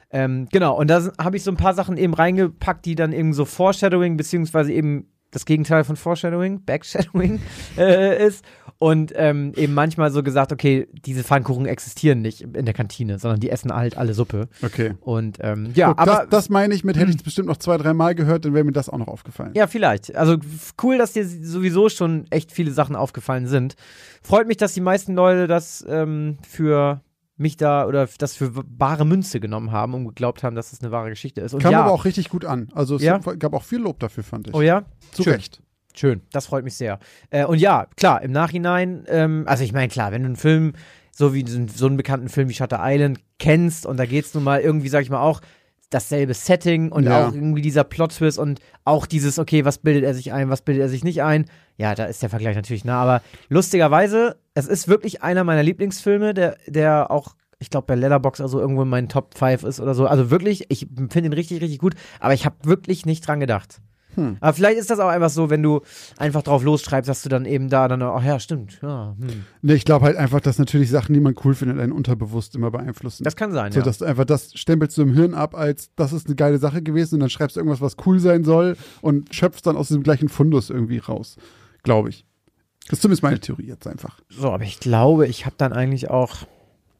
Ähm, 0.09 0.47
genau, 0.51 0.77
und 0.77 0.89
da 0.89 1.11
habe 1.17 1.37
ich 1.37 1.43
so 1.43 1.51
ein 1.51 1.57
paar 1.57 1.73
Sachen 1.73 1.95
eben 1.95 2.13
reingepackt, 2.13 2.85
die 2.85 2.95
dann 2.95 3.13
eben 3.13 3.33
so 3.33 3.45
Foreshadowing, 3.45 4.17
beziehungsweise 4.17 4.73
eben 4.73 5.07
das 5.31 5.45
Gegenteil 5.45 5.85
von 5.85 5.95
Foreshadowing, 5.95 6.65
Backshadowing 6.65 7.39
äh, 7.77 8.25
ist. 8.25 8.43
Und 8.81 9.13
ähm, 9.15 9.53
eben 9.55 9.75
manchmal 9.75 10.09
so 10.11 10.23
gesagt, 10.23 10.51
okay, 10.51 10.87
diese 11.05 11.23
Pfannkuchen 11.23 11.67
existieren 11.67 12.23
nicht 12.23 12.41
in 12.41 12.65
der 12.65 12.73
Kantine, 12.73 13.19
sondern 13.19 13.39
die 13.39 13.51
essen 13.51 13.71
halt 13.71 13.95
alle 13.95 14.15
Suppe. 14.15 14.47
Okay. 14.63 14.95
Und 15.01 15.37
ähm, 15.41 15.69
ja, 15.75 15.89
Guck, 15.89 15.99
aber 15.99 16.11
das, 16.21 16.29
das 16.29 16.49
meine 16.49 16.73
ich 16.73 16.83
mit, 16.83 16.97
hätte 16.97 17.11
ich 17.11 17.17
es 17.17 17.21
bestimmt 17.21 17.47
noch 17.47 17.57
zwei, 17.57 17.77
drei 17.77 17.93
Mal 17.93 18.15
gehört, 18.15 18.43
dann 18.43 18.55
wäre 18.55 18.63
mir 18.63 18.71
das 18.71 18.89
auch 18.89 18.97
noch 18.97 19.07
aufgefallen. 19.07 19.51
ja, 19.53 19.67
vielleicht. 19.67 20.15
Also 20.15 20.37
cool, 20.81 20.97
dass 20.97 21.13
dir 21.13 21.27
sowieso 21.27 21.89
schon 21.89 22.25
echt 22.31 22.51
viele 22.51 22.71
Sachen 22.71 22.95
aufgefallen 22.95 23.45
sind. 23.45 23.75
Freut 24.23 24.47
mich, 24.47 24.57
dass 24.57 24.73
die 24.73 24.81
meisten 24.81 25.13
Leute 25.13 25.45
das 25.45 25.85
ähm, 25.87 26.39
für 26.41 27.01
mich 27.37 27.57
da 27.57 27.85
oder 27.85 28.09
das 28.17 28.35
für 28.35 28.49
bare 28.65 29.05
Münze 29.05 29.39
genommen 29.39 29.71
haben 29.71 29.93
und 29.93 30.05
geglaubt 30.07 30.41
haben, 30.41 30.55
dass 30.55 30.73
es 30.73 30.81
eine 30.81 30.91
wahre 30.91 31.09
Geschichte 31.11 31.41
ist. 31.41 31.53
Und 31.53 31.61
Kam 31.61 31.71
ja, 31.71 31.81
aber 31.83 31.91
auch 31.91 32.05
richtig 32.05 32.29
gut 32.29 32.45
an. 32.45 32.69
Also 32.73 32.95
es 32.95 33.03
Ja? 33.03 33.19
gab 33.19 33.53
auch 33.53 33.63
viel 33.63 33.79
Lob 33.79 33.99
dafür, 33.99 34.23
fand 34.23 34.47
ich. 34.47 34.55
oh 34.55 34.61
ja, 34.63 34.85
Zu 35.11 35.21
schön. 35.21 35.33
Recht. 35.33 35.61
Schön, 35.95 36.21
das 36.31 36.45
freut 36.47 36.63
mich 36.63 36.75
sehr. 36.75 36.99
Äh, 37.29 37.45
und 37.45 37.59
ja, 37.59 37.87
klar, 37.97 38.21
im 38.21 38.31
Nachhinein, 38.31 39.05
ähm, 39.07 39.43
also 39.47 39.63
ich 39.63 39.73
meine, 39.73 39.89
klar, 39.89 40.11
wenn 40.11 40.21
du 40.23 40.27
einen 40.27 40.35
Film, 40.35 40.73
so 41.11 41.33
wie 41.33 41.45
so 41.47 41.85
einen 41.87 41.97
bekannten 41.97 42.29
Film 42.29 42.49
wie 42.49 42.53
Shutter 42.53 42.79
Island 42.81 43.19
kennst 43.39 43.85
und 43.85 43.97
da 43.97 44.05
geht's 44.05 44.33
nun 44.33 44.43
mal 44.43 44.61
irgendwie, 44.61 44.87
sag 44.89 45.01
ich 45.03 45.09
mal, 45.09 45.21
auch 45.21 45.41
dasselbe 45.89 46.33
Setting 46.33 46.91
und 46.91 47.03
Ja. 47.03 47.27
auch 47.27 47.33
irgendwie 47.33 47.61
dieser 47.61 47.83
Plot-Twist 47.83 48.39
und 48.39 48.61
auch 48.85 49.05
dieses, 49.05 49.37
okay, 49.37 49.65
was 49.65 49.77
bildet 49.79 50.03
er 50.05 50.13
sich 50.13 50.31
ein, 50.31 50.49
was 50.49 50.61
bildet 50.61 50.83
er 50.83 50.89
sich 50.89 51.03
nicht 51.03 51.21
ein. 51.21 51.45
Ja, 51.77 51.95
da 51.95 52.05
ist 52.05 52.21
der 52.21 52.29
Vergleich 52.29 52.55
natürlich 52.55 52.85
nah, 52.85 53.01
aber 53.01 53.21
lustigerweise, 53.49 54.37
es 54.53 54.67
ist 54.67 54.87
wirklich 54.87 55.21
einer 55.21 55.43
meiner 55.43 55.63
Lieblingsfilme, 55.63 56.33
der, 56.33 56.57
der 56.67 57.11
auch 57.11 57.35
ich 57.59 57.69
glaube, 57.69 57.85
bei 57.85 57.95
Letterbox 57.95 58.41
also 58.41 58.59
irgendwo 58.59 58.81
in 58.81 58.89
meinen 58.89 59.07
Top 59.07 59.37
5 59.37 59.63
ist 59.63 59.79
oder 59.79 59.93
so. 59.93 60.07
Also 60.07 60.31
wirklich, 60.31 60.65
ich 60.69 60.87
finde 61.09 61.27
ihn 61.29 61.33
richtig, 61.33 61.61
richtig 61.61 61.77
gut, 61.77 61.93
aber 62.19 62.33
ich 62.33 62.43
habe 62.43 62.55
wirklich 62.63 63.05
nicht 63.05 63.27
dran 63.27 63.39
gedacht. 63.39 63.81
Hm. 64.15 64.37
Aber 64.39 64.53
vielleicht 64.53 64.77
ist 64.77 64.89
das 64.89 64.99
auch 64.99 65.07
einfach 65.07 65.29
so, 65.29 65.49
wenn 65.49 65.63
du 65.63 65.81
einfach 66.17 66.41
drauf 66.41 66.63
losschreibst, 66.63 67.07
dass 67.07 67.21
du 67.23 67.29
dann 67.29 67.45
eben 67.45 67.69
da 67.69 67.87
dann, 67.87 68.01
ach 68.01 68.23
ja, 68.23 68.39
stimmt, 68.39 68.79
ja, 68.81 69.15
hm. 69.19 69.45
Nee, 69.61 69.73
ich 69.73 69.85
glaube 69.85 70.05
halt 70.05 70.17
einfach, 70.17 70.41
dass 70.41 70.59
natürlich 70.59 70.89
Sachen, 70.89 71.13
die 71.13 71.19
man 71.19 71.35
cool 71.43 71.53
findet, 71.53 71.79
einen 71.79 71.91
unterbewusst 71.91 72.55
immer 72.55 72.71
beeinflussen. 72.71 73.23
Das 73.23 73.35
kann 73.35 73.51
sein, 73.51 73.71
so, 73.71 73.79
ja. 73.79 73.85
dass 73.85 73.99
du 73.99 74.05
einfach 74.05 74.25
das 74.25 74.53
stempelst 74.53 74.97
du 74.97 75.03
im 75.03 75.13
Hirn 75.13 75.33
ab, 75.33 75.55
als 75.55 75.91
das 75.95 76.13
ist 76.13 76.27
eine 76.27 76.35
geile 76.35 76.57
Sache 76.57 76.81
gewesen 76.81 77.15
und 77.15 77.19
dann 77.21 77.29
schreibst 77.29 77.55
du 77.55 77.59
irgendwas, 77.59 77.81
was 77.81 77.95
cool 78.05 78.19
sein 78.19 78.43
soll 78.43 78.75
und 79.01 79.33
schöpfst 79.33 79.61
dann 79.63 79.77
aus 79.77 79.87
diesem 79.87 80.03
gleichen 80.03 80.29
Fundus 80.29 80.69
irgendwie 80.69 80.97
raus. 80.97 81.37
Glaube 81.83 82.09
ich. 82.09 82.25
Das 82.87 82.97
ist 82.97 83.01
zumindest 83.03 83.23
meine 83.23 83.39
Theorie 83.39 83.67
jetzt 83.67 83.87
einfach. 83.87 84.19
So, 84.29 84.51
aber 84.51 84.63
ich 84.63 84.79
glaube, 84.79 85.27
ich 85.27 85.45
habe 85.45 85.55
dann 85.57 85.71
eigentlich 85.71 86.09
auch 86.09 86.37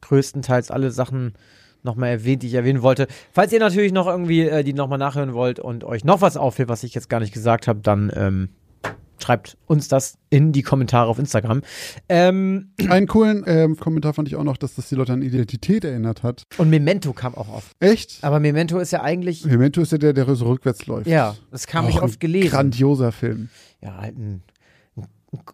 größtenteils 0.00 0.70
alle 0.70 0.90
Sachen 0.90 1.34
nochmal 1.82 2.10
erwähnt, 2.10 2.42
die 2.42 2.46
ich 2.48 2.54
erwähnen 2.54 2.82
wollte. 2.82 3.06
Falls 3.32 3.52
ihr 3.52 3.60
natürlich 3.60 3.92
noch 3.92 4.06
irgendwie 4.06 4.42
äh, 4.42 4.62
die 4.64 4.72
nochmal 4.72 4.98
nachhören 4.98 5.34
wollt 5.34 5.58
und 5.60 5.84
euch 5.84 6.04
noch 6.04 6.20
was 6.20 6.36
auffällt, 6.36 6.68
was 6.68 6.82
ich 6.84 6.94
jetzt 6.94 7.08
gar 7.08 7.20
nicht 7.20 7.32
gesagt 7.34 7.66
habe, 7.68 7.80
dann 7.80 8.12
ähm, 8.14 8.48
schreibt 9.22 9.56
uns 9.66 9.86
das 9.86 10.18
in 10.30 10.50
die 10.52 10.62
Kommentare 10.62 11.08
auf 11.08 11.18
Instagram. 11.18 11.62
Ähm, 12.08 12.72
Einen 12.88 13.06
coolen 13.06 13.44
ähm, 13.46 13.76
Kommentar 13.76 14.14
fand 14.14 14.26
ich 14.26 14.34
auch 14.34 14.42
noch, 14.42 14.56
dass 14.56 14.74
das 14.74 14.88
die 14.88 14.96
Leute 14.96 15.12
an 15.12 15.22
Identität 15.22 15.84
erinnert 15.84 16.22
hat. 16.24 16.42
und 16.58 16.70
Memento 16.70 17.12
kam 17.12 17.34
auch 17.36 17.48
oft. 17.48 17.70
Echt? 17.78 18.18
Aber 18.22 18.40
Memento 18.40 18.78
ist 18.80 18.90
ja 18.90 19.02
eigentlich, 19.02 19.44
Memento 19.44 19.80
ist 19.80 19.92
ja 19.92 19.98
der, 19.98 20.12
der 20.12 20.32
so 20.34 20.46
rückwärts 20.46 20.86
läuft. 20.86 21.06
ja, 21.06 21.36
das 21.52 21.66
kam 21.68 21.88
ich 21.88 21.98
Auch 21.98 22.02
oft 22.02 22.16
ein 22.16 22.18
gelesen. 22.18 22.50
Grandioser 22.50 23.12
Film. 23.12 23.48
Ja, 23.80 23.96
halt 23.98 24.16
ein, 24.18 24.42
ein, 24.96 25.06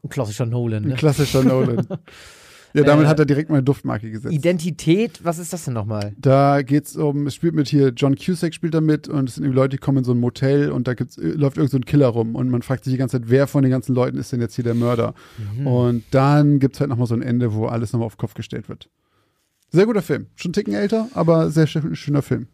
ein 0.03 0.09
klassischer 0.09 0.47
Nolan. 0.47 0.85
Ein 0.85 0.89
Ne? 0.91 0.95
klassischer 0.95 1.43
Nolan. 1.45 1.87
Ja, 2.81 2.87
damit 2.87 3.07
Äh, 3.07 3.09
hat 3.09 3.19
er 3.19 3.27
direkt 3.27 3.51
mal 3.51 3.57
eine 3.57 3.65
Duftmarke 3.65 4.11
gesetzt. 4.11 4.35
Identität, 4.35 5.25
was 5.25 5.39
ist 5.39 5.53
das 5.53 5.65
denn 5.65 5.75
nochmal? 5.75 6.15
Da 6.19 6.63
geht's 6.63 6.97
um, 6.97 7.27
es 7.27 7.35
spielt 7.35 7.55
mit 7.55 7.69
hier, 7.69 7.89
John 7.97 8.15
Cusack 8.17 8.55
spielt 8.55 8.75
da 8.75 8.81
mit 8.81 9.09
und 9.09 9.29
es 9.29 9.37
sind 9.37 9.45
eben 9.45 9.55
Leute, 9.55 9.71
die 9.71 9.79
kommen 9.79 9.99
in 9.99 10.05
so 10.05 10.13
ein 10.13 10.19
Motel 10.21 10.71
und 10.71 10.89
da 10.89 10.95
gibt's, 10.95 11.19
äh, 11.19 11.29
läuft 11.29 11.57
irgend 11.57 11.71
so 11.71 11.79
ein 11.79 11.85
Killer 11.85 12.09
rum 12.09 12.35
und 12.35 12.51
man 12.51 12.63
fragt 12.63 12.85
sich 12.85 12.93
die 12.93 12.99
ganze 12.99 13.21
Zeit, 13.21 13.29
wer 13.31 13.47
von 13.47 13.63
den 13.63 13.71
ganzen 13.71 13.95
Leuten 13.95 14.19
ist 14.19 14.33
denn 14.33 14.41
jetzt 14.41 14.55
hier 14.55 14.65
der 14.65 14.75
Mörder? 14.75 15.15
Mhm. 15.59 15.67
Und 15.67 16.05
dann 16.11 16.59
gibt's 16.59 16.81
halt 16.81 16.91
nochmal 16.91 17.07
so 17.07 17.15
ein 17.15 17.23
Ende, 17.23 17.55
wo 17.55 17.67
alles 17.67 17.93
nochmal 17.93 18.07
auf 18.07 18.15
den 18.17 18.21
Kopf 18.21 18.35
gestellt 18.35 18.69
wird. 18.69 18.89
Sehr 19.71 19.85
guter 19.87 20.03
Film. 20.03 20.27
Schon 20.35 20.49
einen 20.51 20.55
Ticken 20.55 20.75
älter, 20.75 21.09
aber 21.15 21.51
sehr 21.51 21.69
schö- 21.69 21.95
schöner 21.95 22.23
Film. 22.23 22.47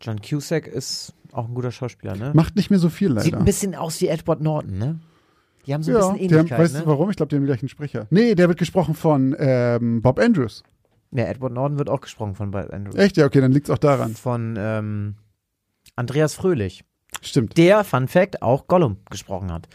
John 0.00 0.20
Cusack 0.20 0.66
ist 0.66 1.12
auch 1.32 1.46
ein 1.46 1.54
guter 1.54 1.70
Schauspieler, 1.70 2.16
ne? 2.16 2.32
Macht 2.34 2.56
nicht 2.56 2.70
mehr 2.70 2.78
so 2.78 2.88
viel 2.88 3.08
Sieht 3.20 3.32
leider. 3.32 3.38
ein 3.38 3.44
bisschen 3.44 3.74
aus 3.74 4.00
wie 4.00 4.08
Edward 4.08 4.40
Norton, 4.40 4.78
ne? 4.78 4.98
Die 5.66 5.74
haben 5.74 5.82
so 5.82 5.90
ein 5.90 5.94
ja, 5.94 6.00
bisschen 6.00 6.16
die 6.16 6.24
haben, 6.34 6.38
Ähnlichkeit, 6.38 6.58
weißt 6.58 6.74
ne? 6.74 6.80
du 6.80 6.86
warum? 6.86 7.10
Ich 7.10 7.16
glaube, 7.16 7.28
die 7.28 7.36
haben 7.36 7.42
den 7.42 7.46
gleichen 7.46 7.68
Sprecher. 7.68 8.06
Nee, 8.10 8.34
der 8.34 8.48
wird 8.48 8.58
gesprochen 8.58 8.94
von 8.94 9.36
ähm, 9.38 10.02
Bob 10.02 10.18
Andrews. 10.18 10.62
Ja, 11.12 11.24
Edward 11.24 11.52
Norton 11.52 11.78
wird 11.78 11.90
auch 11.90 12.00
gesprochen 12.00 12.34
von 12.34 12.50
Bob 12.50 12.72
Andrews. 12.72 12.94
Echt? 12.94 13.16
Ja, 13.16 13.26
okay, 13.26 13.40
dann 13.40 13.52
liegt's 13.52 13.70
auch 13.70 13.78
daran. 13.78 14.14
Von 14.14 14.54
ähm, 14.58 15.14
Andreas 15.96 16.34
Fröhlich. 16.34 16.84
Stimmt. 17.22 17.56
Der, 17.58 17.84
Fun 17.84 18.08
Fact, 18.08 18.42
auch 18.42 18.66
Gollum 18.68 18.98
gesprochen 19.10 19.52
hat. 19.52 19.68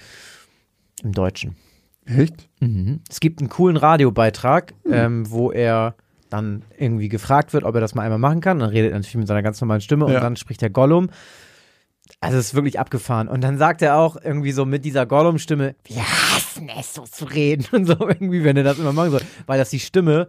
Im 1.04 1.12
Deutschen. 1.12 1.56
Echt? 2.06 2.50
Mhm. 2.60 3.02
Es 3.10 3.20
gibt 3.20 3.40
einen 3.40 3.50
coolen 3.50 3.78
Radiobeitrag, 3.78 4.74
Hm. 4.84 4.94
ähm, 4.94 5.32
wo 5.32 5.52
er 5.52 5.96
dann 6.30 6.64
irgendwie 6.78 7.10
gefragt 7.10 7.54
wird, 7.54 7.64
ob 7.64 7.76
er 7.76 7.82
das 7.82 7.94
mal 7.96 8.04
einmal 8.04 8.20
machen 8.20 8.42
kann. 8.42 8.60
Dann 8.60 8.70
redet 8.70 8.92
er 8.92 8.98
natürlich 8.98 9.16
mit 9.16 9.28
seiner 9.28 9.44
ganz 9.44 9.60
normalen 9.62 9.82
Stimme 9.82 10.08
Ja. 10.10 10.16
und 10.16 10.24
dann 10.24 10.36
spricht 10.36 10.64
er 10.64 10.70
Gollum. 10.70 11.10
Also 12.26 12.40
es 12.40 12.48
ist 12.48 12.54
wirklich 12.56 12.80
abgefahren. 12.80 13.28
Und 13.28 13.42
dann 13.42 13.58
sagt 13.58 13.82
er 13.82 13.98
auch 13.98 14.18
irgendwie 14.22 14.52
so 14.52 14.66
mit 14.66 14.84
dieser 14.84 15.06
Gollum-Stimme, 15.06 15.76
wir 15.84 16.02
hassen 16.02 16.70
es, 16.70 16.94
so 16.94 17.04
zu 17.04 17.26
reden. 17.26 17.66
Und 17.72 17.86
so 17.86 17.96
irgendwie, 18.00 18.44
wenn 18.44 18.58
er 18.58 18.64
das 18.64 18.80
immer 18.80 18.94
machen 18.94 19.12
soll. 19.12 19.22
Weil 19.46 19.60
das 19.60 19.70
die 19.70 19.80
Stimme 19.80 20.28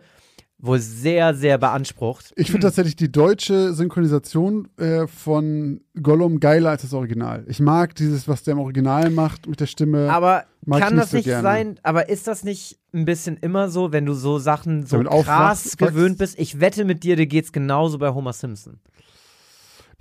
wohl 0.59 0.79
sehr, 0.79 1.35
sehr 1.35 1.59
beansprucht. 1.59 2.33
Ich 2.37 2.51
finde 2.51 2.67
tatsächlich 2.67 2.97
die 2.97 3.11
deutsche 3.13 3.73
Synchronisation 3.75 4.69
äh, 4.79 5.07
von 5.07 5.81
Gollum 6.03 6.41
geiler 6.41 6.71
als 6.71 6.83
das 6.83 6.93
Original. 6.95 7.45
Ich 7.47 7.61
mag 7.61 7.95
dieses, 7.95 8.27
was 8.27 8.43
der 8.43 8.53
im 8.53 8.61
Original 8.61 9.11
macht 9.11 9.47
mit 9.47 9.61
der 9.61 9.67
Stimme. 9.67 10.11
Aber 10.11 10.45
kann 10.69 10.95
nicht 10.95 11.03
das 11.03 11.11
so 11.11 11.17
nicht 11.19 11.27
gerne. 11.27 11.43
sein, 11.43 11.81
aber 11.83 12.09
ist 12.09 12.27
das 12.27 12.43
nicht 12.43 12.79
ein 12.95 13.05
bisschen 13.05 13.37
immer 13.37 13.69
so, 13.69 13.93
wenn 13.93 14.07
du 14.07 14.15
so 14.15 14.39
Sachen 14.39 14.87
so 14.87 15.03
Damit 15.03 15.25
krass 15.25 15.77
gewöhnt 15.77 16.19
bist? 16.19 16.39
Ich 16.39 16.59
wette 16.59 16.85
mit 16.85 17.05
dir, 17.05 17.17
dir 17.17 17.27
geht's 17.27 17.53
genauso 17.53 17.99
bei 17.99 18.13
Homer 18.13 18.33
Simpson. 18.33 18.81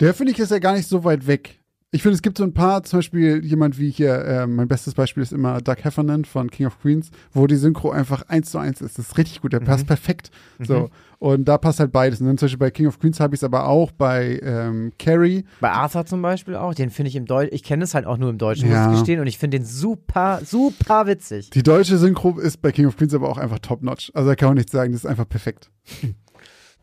Der 0.00 0.14
finde 0.14 0.32
ich 0.32 0.38
ist 0.38 0.50
ja 0.50 0.58
gar 0.58 0.74
nicht 0.74 0.88
so 0.88 1.04
weit 1.04 1.26
weg. 1.26 1.60
Ich 1.96 2.02
finde, 2.02 2.14
es 2.16 2.20
gibt 2.20 2.36
so 2.36 2.44
ein 2.44 2.52
paar, 2.52 2.82
zum 2.82 2.98
Beispiel 2.98 3.42
jemand 3.42 3.78
wie 3.78 3.88
hier, 3.88 4.22
äh, 4.22 4.46
mein 4.46 4.68
bestes 4.68 4.92
Beispiel 4.92 5.22
ist 5.22 5.32
immer 5.32 5.62
Doug 5.62 5.76
Heffernan 5.82 6.26
von 6.26 6.50
King 6.50 6.66
of 6.66 6.78
Queens, 6.78 7.10
wo 7.32 7.46
die 7.46 7.56
Synchro 7.56 7.90
einfach 7.90 8.20
eins 8.28 8.50
zu 8.50 8.58
eins 8.58 8.82
ist. 8.82 8.98
Das 8.98 9.06
ist 9.08 9.16
richtig 9.16 9.40
gut, 9.40 9.54
der 9.54 9.60
passt 9.60 9.86
perfekt. 9.86 10.30
So. 10.62 10.90
Und 11.18 11.46
da 11.46 11.56
passt 11.56 11.80
halt 11.80 11.92
beides. 11.92 12.20
Und 12.20 12.26
dann 12.26 12.36
zum 12.36 12.48
Beispiel 12.48 12.58
bei 12.58 12.70
King 12.70 12.88
of 12.88 12.98
Queens 12.98 13.18
habe 13.18 13.34
ich 13.34 13.38
es 13.38 13.44
aber 13.44 13.66
auch 13.66 13.92
bei 13.92 14.38
ähm, 14.42 14.92
Carrie. 14.98 15.46
Bei 15.62 15.70
Arthur 15.70 16.04
zum 16.04 16.20
Beispiel 16.20 16.54
auch, 16.56 16.74
den 16.74 16.90
finde 16.90 17.08
ich 17.08 17.16
im 17.16 17.24
Deutschen, 17.24 17.54
ich 17.54 17.62
kenne 17.62 17.84
es 17.84 17.94
halt 17.94 18.04
auch 18.04 18.18
nur 18.18 18.28
im 18.28 18.36
Deutschen, 18.36 18.70
Ja. 18.70 18.84
muss 18.88 18.92
ich 18.96 19.00
gestehen, 19.00 19.20
und 19.20 19.26
ich 19.26 19.38
finde 19.38 19.56
den 19.58 19.64
super, 19.64 20.42
super 20.44 21.06
witzig. 21.06 21.48
Die 21.48 21.62
deutsche 21.62 21.96
Synchro 21.96 22.38
ist 22.38 22.60
bei 22.60 22.72
King 22.72 22.88
of 22.88 22.98
Queens 22.98 23.14
aber 23.14 23.30
auch 23.30 23.38
einfach 23.38 23.58
top-notch. 23.60 24.10
Also 24.12 24.28
da 24.28 24.34
kann 24.36 24.48
man 24.50 24.56
nichts 24.58 24.72
sagen, 24.72 24.92
das 24.92 25.04
ist 25.04 25.06
einfach 25.10 25.26
perfekt. 25.26 25.70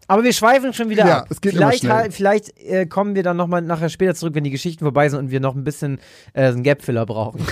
Aber 0.07 0.23
wir 0.23 0.33
schweifen 0.33 0.73
schon 0.73 0.89
wieder 0.89 1.05
Ja, 1.07 1.17
ab. 1.19 1.27
es 1.29 1.41
geht 1.41 1.53
immer 1.53 1.61
vielleicht 1.67 1.79
schnell. 1.79 1.93
halt, 1.93 2.13
vielleicht 2.13 2.57
äh, 2.59 2.85
kommen 2.85 3.15
wir 3.15 3.23
dann 3.23 3.37
nochmal 3.37 3.61
nachher 3.61 3.89
später 3.89 4.15
zurück, 4.15 4.35
wenn 4.35 4.43
die 4.43 4.51
Geschichten 4.51 4.83
vorbei 4.85 5.09
sind 5.09 5.19
und 5.19 5.31
wir 5.31 5.39
noch 5.39 5.55
ein 5.55 5.63
bisschen 5.63 5.99
äh, 6.33 6.47
einen 6.47 6.63
Gapfiller 6.63 7.05
brauchen. 7.05 7.41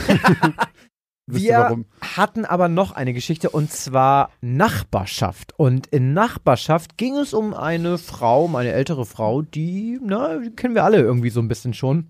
Wir 1.27 1.77
hatten 2.15 2.43
aber 2.46 2.67
noch 2.67 2.91
eine 2.91 3.13
Geschichte 3.13 3.50
und 3.51 3.72
zwar 3.72 4.31
Nachbarschaft. 4.41 5.53
Und 5.58 5.88
in 5.88 6.13
Nachbarschaft 6.13 6.98
ging 6.98 7.15
es 7.15 7.34
um 7.34 7.53
eine 7.53 7.98
Frau, 7.98 8.46
um 8.46 8.55
eine 8.58 8.74
ältere 8.74 9.05
Frau, 9.05 9.41
die, 9.41 9.98
na, 10.03 10.39
die 10.39 10.50
kennen 10.51 10.75
wir 10.75 10.84
alle 10.84 10.98
irgendwie 11.00 11.29
so 11.29 11.39
ein 11.39 11.48
bisschen 11.48 11.74
schon. 11.74 12.08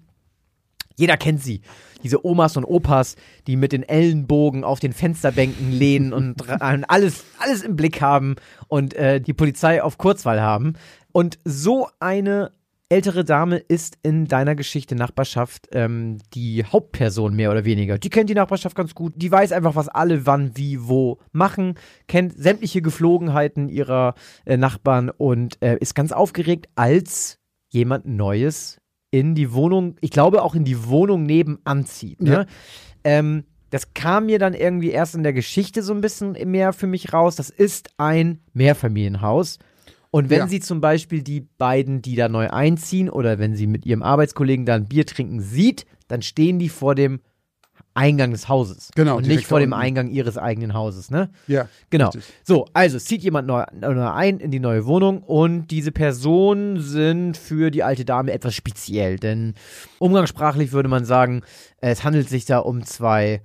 Jeder 1.02 1.18
kennt 1.18 1.42
sie. 1.42 1.62
Diese 2.04 2.24
Omas 2.24 2.58
und 2.58 2.64
Opas, 2.64 3.16
die 3.48 3.56
mit 3.56 3.72
den 3.72 3.82
Ellenbogen 3.82 4.64
auf 4.64 4.80
den 4.80 4.94
Fensterbänken 4.94 5.72
lehnen 5.72 6.14
und 6.14 6.44
alles, 6.62 7.26
alles 7.40 7.64
im 7.64 7.76
Blick 7.76 8.02
haben 8.02 8.36
und 8.68 8.94
äh, 8.94 9.20
die 9.20 9.34
Polizei 9.34 9.82
auf 9.82 9.98
Kurzwahl 9.98 10.42
haben. 10.42 10.74
Und 11.12 11.40
so 11.44 11.88
eine 12.00 12.52
ältere 12.90 13.26
Dame 13.26 13.58
ist 13.58 13.98
in 14.04 14.28
deiner 14.28 14.54
Geschichte 14.54 14.94
Nachbarschaft 14.94 15.70
ähm, 15.72 16.20
die 16.36 16.66
Hauptperson 16.66 17.36
mehr 17.36 17.50
oder 17.50 17.66
weniger. 17.66 17.98
Die 17.98 18.10
kennt 18.10 18.30
die 18.30 18.36
Nachbarschaft 18.36 18.76
ganz 18.76 18.94
gut. 18.94 19.14
Die 19.16 19.32
weiß 19.32 19.54
einfach, 19.54 19.76
was 19.76 19.90
alle 19.90 20.28
wann, 20.28 20.56
wie, 20.56 20.88
wo 20.88 21.18
machen, 21.32 21.80
kennt 22.08 22.38
sämtliche 22.38 22.84
Geflogenheiten 22.84 23.70
ihrer 23.70 24.14
äh, 24.46 24.56
Nachbarn 24.56 25.10
und 25.10 25.58
äh, 25.64 25.78
ist 25.80 25.96
ganz 25.96 26.12
aufgeregt, 26.12 26.70
als 26.76 27.40
jemand 27.70 28.06
Neues 28.06 28.81
in 29.12 29.36
die 29.36 29.54
Wohnung, 29.54 29.96
ich 30.02 30.10
glaube 30.10 30.42
auch 30.42 30.56
in 30.56 30.64
die 30.64 30.86
Wohnung 30.88 31.24
nebenan 31.24 31.86
zieht. 31.86 32.22
Ne? 32.22 32.32
Ja. 32.32 32.46
Ähm, 33.04 33.44
das 33.70 33.94
kam 33.94 34.26
mir 34.26 34.40
dann 34.40 34.54
irgendwie 34.54 34.90
erst 34.90 35.16
in 35.16 35.24
der 35.24 35.34
Geschichte 35.34 35.84
so 35.84 35.94
ein 35.94 36.02
bisschen 36.02 36.34
mehr 36.50 36.74
für 36.74 36.88
mich 36.88 37.14
raus. 37.14 37.36
Das 37.36 37.50
ist 37.50 37.90
ein 37.98 38.40
Mehrfamilienhaus. 38.54 39.60
Und 40.10 40.30
wenn 40.30 40.40
Ja. 40.40 40.48
sie 40.48 40.60
zum 40.60 40.82
Beispiel 40.82 41.22
die 41.24 41.42
beiden, 41.58 42.02
die 42.02 42.16
da 42.16 42.28
neu 42.28 42.50
einziehen, 42.50 43.10
oder 43.10 43.40
wenn 43.40 43.56
sie 43.56 43.68
mit 43.68 43.86
ihrem 43.86 44.04
Arbeitskollegen 44.04 44.66
da 44.66 44.76
ein 44.76 44.88
Bier 44.88 45.06
trinken 45.06 45.40
sieht, 45.40 45.86
dann 46.10 46.22
stehen 46.22 46.60
die 46.60 46.68
vor 46.68 46.96
dem 46.96 47.22
Eingang 47.94 48.32
des 48.32 48.48
Hauses. 48.48 48.90
Genau, 48.96 49.18
Und 49.18 49.28
nicht 49.28 49.46
vor 49.46 49.60
dem. 49.60 49.74
Eingang 49.74 50.10
ihres 50.10 50.38
eigenen 50.38 50.74
Hauses, 50.74 51.12
ne? 51.12 51.30
Ja. 51.48 51.68
Genau. 51.90 52.10
Richtig. 52.10 52.24
So, 52.44 52.66
also 52.74 53.00
zieht 53.00 53.24
jemand 53.24 53.48
neu, 53.48 53.64
neu 53.74 54.10
ein 54.10 54.40
in 54.40 54.52
die 54.52 54.60
neue 54.60 54.86
Wohnung 54.86 55.24
und 55.24 55.68
diese 55.68 55.92
Personen 55.92 56.80
sind 56.80 57.38
für 57.38 57.72
die 57.72 57.84
alte 57.84 58.06
Dame 58.06 58.32
etwas 58.32 58.56
speziell, 58.56 59.18
denn 59.18 59.56
umgangssprachlich 60.00 60.72
würde 60.72 60.90
man 60.90 61.06
sagen, 61.06 61.42
es 61.80 62.04
handelt 62.04 62.30
sich 62.30 62.46
da 62.46 62.60
um 62.60 62.84
zwei 62.84 63.42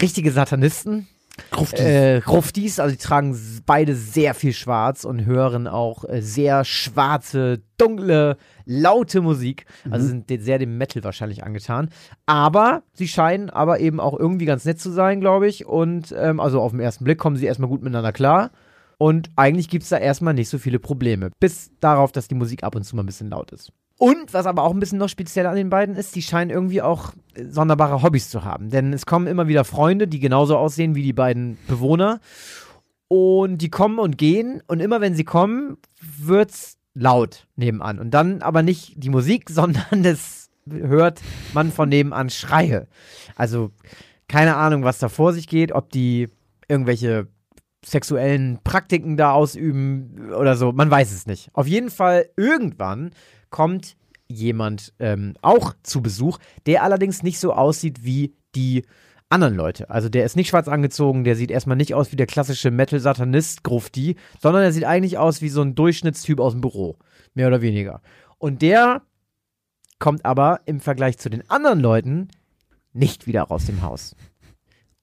richtige 0.00 0.30
Satanisten, 0.30 1.08
Gruftis. 1.50 1.80
äh, 1.80 2.20
Gruftis, 2.20 2.80
also 2.80 2.94
die 2.94 3.02
tragen 3.02 3.38
beide 3.66 3.94
sehr 3.94 4.34
viel 4.34 4.52
schwarz 4.52 5.04
und 5.04 5.24
hören 5.24 5.66
auch 5.66 6.04
äh, 6.08 6.20
sehr 6.22 6.64
schwarze, 6.64 7.62
dunkle, 7.78 8.36
laute 8.64 9.20
Musik. 9.20 9.66
Also 9.90 10.06
sind 10.06 10.30
de- 10.30 10.38
sehr 10.38 10.58
dem 10.58 10.78
Metal 10.78 11.02
wahrscheinlich 11.04 11.44
angetan. 11.44 11.90
Aber 12.26 12.82
sie 12.92 13.08
scheinen 13.08 13.50
aber 13.50 13.80
eben 13.80 14.00
auch 14.00 14.18
irgendwie 14.18 14.44
ganz 14.46 14.64
nett 14.64 14.80
zu 14.80 14.90
sein, 14.90 15.20
glaube 15.20 15.48
ich. 15.48 15.66
Und 15.66 16.14
ähm, 16.16 16.40
also 16.40 16.60
auf 16.60 16.72
den 16.72 16.80
ersten 16.80 17.04
Blick 17.04 17.18
kommen 17.18 17.36
sie 17.36 17.46
erstmal 17.46 17.68
gut 17.70 17.82
miteinander 17.82 18.12
klar. 18.12 18.50
Und 18.98 19.30
eigentlich 19.36 19.68
gibt 19.70 19.84
es 19.84 19.88
da 19.88 19.96
erstmal 19.96 20.34
nicht 20.34 20.50
so 20.50 20.58
viele 20.58 20.78
Probleme. 20.78 21.30
Bis 21.40 21.70
darauf, 21.80 22.12
dass 22.12 22.28
die 22.28 22.34
Musik 22.34 22.64
ab 22.64 22.74
und 22.74 22.84
zu 22.84 22.94
mal 22.96 23.02
ein 23.02 23.06
bisschen 23.06 23.30
laut 23.30 23.50
ist. 23.50 23.72
Und 24.00 24.32
was 24.32 24.46
aber 24.46 24.62
auch 24.62 24.72
ein 24.72 24.80
bisschen 24.80 24.96
noch 24.96 25.10
speziell 25.10 25.44
an 25.44 25.56
den 25.56 25.68
beiden 25.68 25.94
ist, 25.94 26.16
die 26.16 26.22
scheinen 26.22 26.50
irgendwie 26.50 26.80
auch 26.80 27.12
äh, 27.34 27.44
sonderbare 27.44 28.02
Hobbys 28.02 28.30
zu 28.30 28.44
haben. 28.44 28.70
Denn 28.70 28.94
es 28.94 29.04
kommen 29.04 29.26
immer 29.26 29.46
wieder 29.46 29.62
Freunde, 29.62 30.08
die 30.08 30.20
genauso 30.20 30.56
aussehen 30.56 30.94
wie 30.94 31.02
die 31.02 31.12
beiden 31.12 31.58
Bewohner. 31.68 32.20
Und 33.08 33.58
die 33.58 33.68
kommen 33.68 33.98
und 33.98 34.16
gehen. 34.16 34.62
Und 34.68 34.80
immer 34.80 35.02
wenn 35.02 35.14
sie 35.14 35.24
kommen, 35.24 35.76
wird's 36.00 36.78
laut 36.94 37.46
nebenan. 37.56 37.98
Und 37.98 38.12
dann 38.12 38.40
aber 38.40 38.62
nicht 38.62 38.94
die 38.96 39.10
Musik, 39.10 39.50
sondern 39.50 40.02
das 40.02 40.48
hört 40.70 41.20
man 41.52 41.70
von 41.70 41.90
nebenan 41.90 42.30
Schreie. 42.30 42.88
Also 43.36 43.70
keine 44.28 44.56
Ahnung, 44.56 44.82
was 44.82 44.98
da 44.98 45.10
vor 45.10 45.34
sich 45.34 45.46
geht, 45.46 45.72
ob 45.72 45.90
die 45.90 46.30
irgendwelche 46.68 47.28
sexuellen 47.84 48.60
Praktiken 48.64 49.18
da 49.18 49.32
ausüben 49.32 50.32
oder 50.32 50.56
so. 50.56 50.72
Man 50.72 50.90
weiß 50.90 51.12
es 51.12 51.26
nicht. 51.26 51.50
Auf 51.52 51.66
jeden 51.66 51.90
Fall, 51.90 52.30
irgendwann 52.38 53.10
kommt 53.50 53.96
jemand 54.28 54.92
ähm, 54.98 55.34
auch 55.42 55.74
zu 55.82 56.02
Besuch, 56.02 56.38
der 56.66 56.82
allerdings 56.82 57.22
nicht 57.22 57.40
so 57.40 57.52
aussieht 57.52 58.04
wie 58.04 58.34
die 58.54 58.84
anderen 59.28 59.54
Leute. 59.54 59.90
Also 59.90 60.08
der 60.08 60.24
ist 60.24 60.36
nicht 60.36 60.48
schwarz 60.48 60.68
angezogen, 60.68 61.24
der 61.24 61.36
sieht 61.36 61.50
erstmal 61.50 61.76
nicht 61.76 61.94
aus 61.94 62.12
wie 62.12 62.16
der 62.16 62.26
klassische 62.26 62.70
Metal-Satanist-Grufti, 62.70 64.16
sondern 64.40 64.62
er 64.62 64.72
sieht 64.72 64.84
eigentlich 64.84 65.18
aus 65.18 65.40
wie 65.40 65.48
so 65.48 65.62
ein 65.62 65.74
Durchschnittstyp 65.74 66.40
aus 66.40 66.52
dem 66.52 66.60
Büro. 66.60 66.96
Mehr 67.34 67.46
oder 67.46 67.62
weniger. 67.62 68.02
Und 68.38 68.62
der 68.62 69.02
kommt 69.98 70.24
aber 70.24 70.60
im 70.66 70.80
Vergleich 70.80 71.18
zu 71.18 71.30
den 71.30 71.48
anderen 71.48 71.80
Leuten 71.80 72.28
nicht 72.92 73.26
wieder 73.26 73.42
raus 73.42 73.66
dem 73.66 73.82
Haus. 73.82 74.16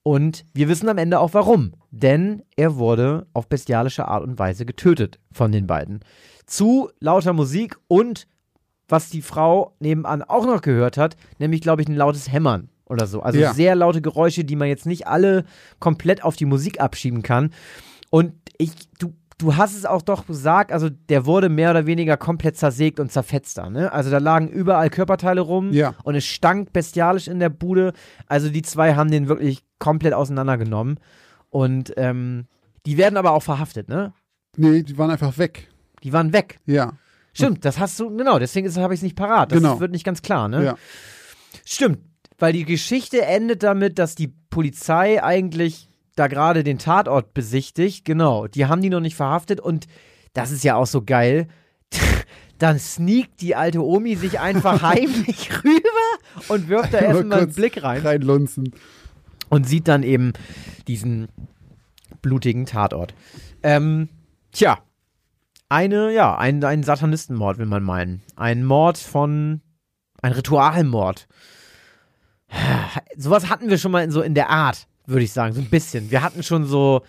Und 0.03 0.45
wir 0.53 0.67
wissen 0.69 0.89
am 0.89 0.97
Ende 0.97 1.19
auch 1.19 1.33
warum. 1.33 1.73
Denn 1.91 2.43
er 2.55 2.75
wurde 2.75 3.27
auf 3.33 3.47
bestialische 3.47 4.07
Art 4.07 4.23
und 4.23 4.39
Weise 4.39 4.65
getötet 4.65 5.19
von 5.31 5.51
den 5.51 5.67
beiden. 5.67 5.99
Zu 6.45 6.89
lauter 6.99 7.33
Musik 7.33 7.77
und 7.87 8.27
was 8.89 9.09
die 9.09 9.21
Frau 9.21 9.75
nebenan 9.79 10.21
auch 10.23 10.45
noch 10.45 10.61
gehört 10.61 10.97
hat, 10.97 11.15
nämlich, 11.39 11.61
glaube 11.61 11.81
ich, 11.81 11.87
ein 11.87 11.95
lautes 11.95 12.31
Hämmern 12.31 12.69
oder 12.85 13.05
so. 13.07 13.21
Also 13.21 13.39
Ja. 13.39 13.53
sehr 13.53 13.75
laute 13.75 14.01
Geräusche, 14.01 14.43
die 14.45 14.55
man 14.55 14.67
jetzt 14.69 14.85
nicht 14.85 15.07
alle 15.07 15.43
komplett 15.79 16.23
auf 16.23 16.35
die 16.35 16.45
Musik 16.45 16.79
abschieben 16.79 17.21
kann. 17.21 17.51
Und 18.09 18.33
ich, 18.57 18.71
du, 18.97 19.13
du 19.37 19.57
hast 19.57 19.75
es 19.75 19.85
auch 19.85 20.01
doch 20.01 20.25
gesagt, 20.25 20.71
also 20.71 20.89
der 20.89 21.25
wurde 21.25 21.49
mehr 21.49 21.71
oder 21.71 21.85
weniger 21.85 22.15
komplett 22.15 22.55
zersägt 22.55 22.99
und 23.01 23.11
zerfetzt 23.11 23.57
da, 23.57 23.69
ne? 23.69 23.91
Also 23.91 24.09
da 24.09 24.19
lagen 24.19 24.47
überall 24.47 24.89
Körperteile 24.89 25.41
rum 25.41 25.73
Ja. 25.73 25.95
und 26.03 26.15
es 26.15 26.25
stank 26.25 26.71
bestialisch 26.71 27.27
in 27.27 27.39
der 27.39 27.49
Bude. 27.49 27.91
Also 28.27 28.49
die 28.49 28.61
zwei 28.61 28.95
haben 28.95 29.11
den 29.11 29.27
wirklich 29.27 29.63
komplett 29.79 30.13
auseinandergenommen. 30.13 30.97
Und 31.49 31.93
ähm, 31.97 32.45
die 32.85 32.97
werden 32.97 33.17
aber 33.17 33.31
auch 33.31 33.43
verhaftet, 33.43 33.89
ne? 33.89 34.13
Nee, 34.55 34.83
die 34.83 34.97
waren 34.97 35.11
einfach 35.11 35.37
weg. 35.37 35.67
Die 36.03 36.13
waren 36.13 36.31
weg. 36.33 36.59
Ja. 36.65 36.93
Stimmt, 37.37 37.65
das 37.65 37.79
hast 37.79 37.99
du, 37.99 38.15
genau, 38.15 38.39
deswegen 38.39 38.73
habe 38.77 38.93
ich 38.93 38.99
es 38.99 39.03
nicht 39.03 39.15
parat. 39.15 39.51
Das 39.51 39.57
Genau. 39.59 39.79
wird 39.79 39.91
nicht 39.91 40.03
ganz 40.03 40.21
klar, 40.21 40.47
ne? 40.47 40.63
Ja. 40.63 40.77
Stimmt, 41.65 41.99
weil 42.39 42.53
die 42.53 42.65
Geschichte 42.65 43.23
endet 43.25 43.63
damit, 43.63 43.99
dass 43.99 44.15
die 44.15 44.27
Polizei 44.49 45.23
eigentlich 45.23 45.89
da 46.15 46.27
gerade 46.27 46.63
den 46.63 46.79
Tatort 46.79 47.33
besichtigt. 47.33 48.03
Genau, 48.05 48.47
die 48.47 48.65
haben 48.65 48.81
die 48.81 48.89
noch 48.89 48.99
nicht 49.01 49.15
verhaftet 49.15 49.59
und 49.59 49.85
das 50.33 50.51
ist 50.51 50.63
ja 50.63 50.75
auch 50.75 50.87
so 50.87 51.03
geil. 51.03 51.47
Dann 52.59 52.79
sneakt 52.79 53.41
die 53.41 53.55
alte 53.55 53.83
Omi 53.85 54.15
sich 54.15 54.39
einfach 54.39 54.81
heimlich 54.81 55.51
rüber 55.63 56.47
und 56.47 56.69
wirft 56.69 56.91
da 56.93 57.01
Mal 57.01 57.07
erstmal 57.07 57.39
einen 57.41 57.53
Blick 57.53 57.83
rein 57.83 58.01
Reinlunzen. 58.01 58.73
und 59.49 59.67
sieht 59.67 59.87
dann 59.87 60.01
eben 60.01 60.33
diesen 60.87 61.27
blutigen 62.23 62.65
Tatort. 62.65 63.13
Ähm, 63.61 64.09
tja, 64.53 64.79
eine, 65.69 66.11
ja, 66.13 66.37
ein, 66.37 66.63
ein 66.63 66.83
Satanistenmord, 66.83 67.57
will 67.57 67.65
man 67.65 67.83
meinen. 67.83 68.21
Ein 68.35 68.63
Mord 68.63 68.97
von, 68.97 69.61
ein 70.21 70.31
Ritualmord. 70.31 71.27
Sowas 73.17 73.49
hatten 73.49 73.69
wir 73.69 73.77
schon 73.77 73.91
mal 73.91 74.03
in 74.03 74.11
so 74.11 74.21
in 74.21 74.33
der 74.33 74.49
Art, 74.49 74.87
würde 75.05 75.23
ich 75.23 75.33
sagen, 75.33 75.53
so 75.53 75.61
ein 75.61 75.69
bisschen. 75.69 76.11
Wir 76.11 76.21
hatten 76.21 76.43
schon 76.43 76.65
so 76.65 77.03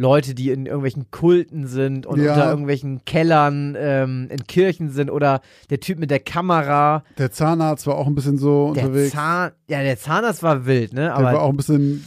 Leute, 0.00 0.34
die 0.34 0.50
in 0.50 0.64
irgendwelchen 0.66 1.10
Kulten 1.10 1.66
sind 1.66 2.06
und 2.06 2.20
Ja. 2.20 2.32
unter 2.32 2.48
irgendwelchen 2.50 3.04
Kellern 3.04 3.76
ähm, 3.78 4.28
in 4.30 4.46
Kirchen 4.46 4.90
sind 4.90 5.10
oder 5.10 5.42
der 5.68 5.78
Typ 5.80 5.98
mit 5.98 6.10
der 6.10 6.20
Kamera, 6.20 7.04
Der 7.18 7.30
Zahnarzt 7.30 7.86
war 7.86 7.96
auch 7.96 8.06
ein 8.06 8.14
bisschen 8.14 8.38
so 8.38 8.72
der 8.72 8.84
unterwegs. 8.86 9.12
Zahn, 9.12 9.52
ja, 9.68 9.82
der 9.82 9.98
Zahnarzt 9.98 10.42
war 10.42 10.64
wild, 10.64 10.94
ne? 10.94 11.02
Der 11.02 11.14
Aber 11.14 11.24
war 11.24 11.42
auch 11.42 11.50
ein 11.50 11.56
bisschen 11.58 12.02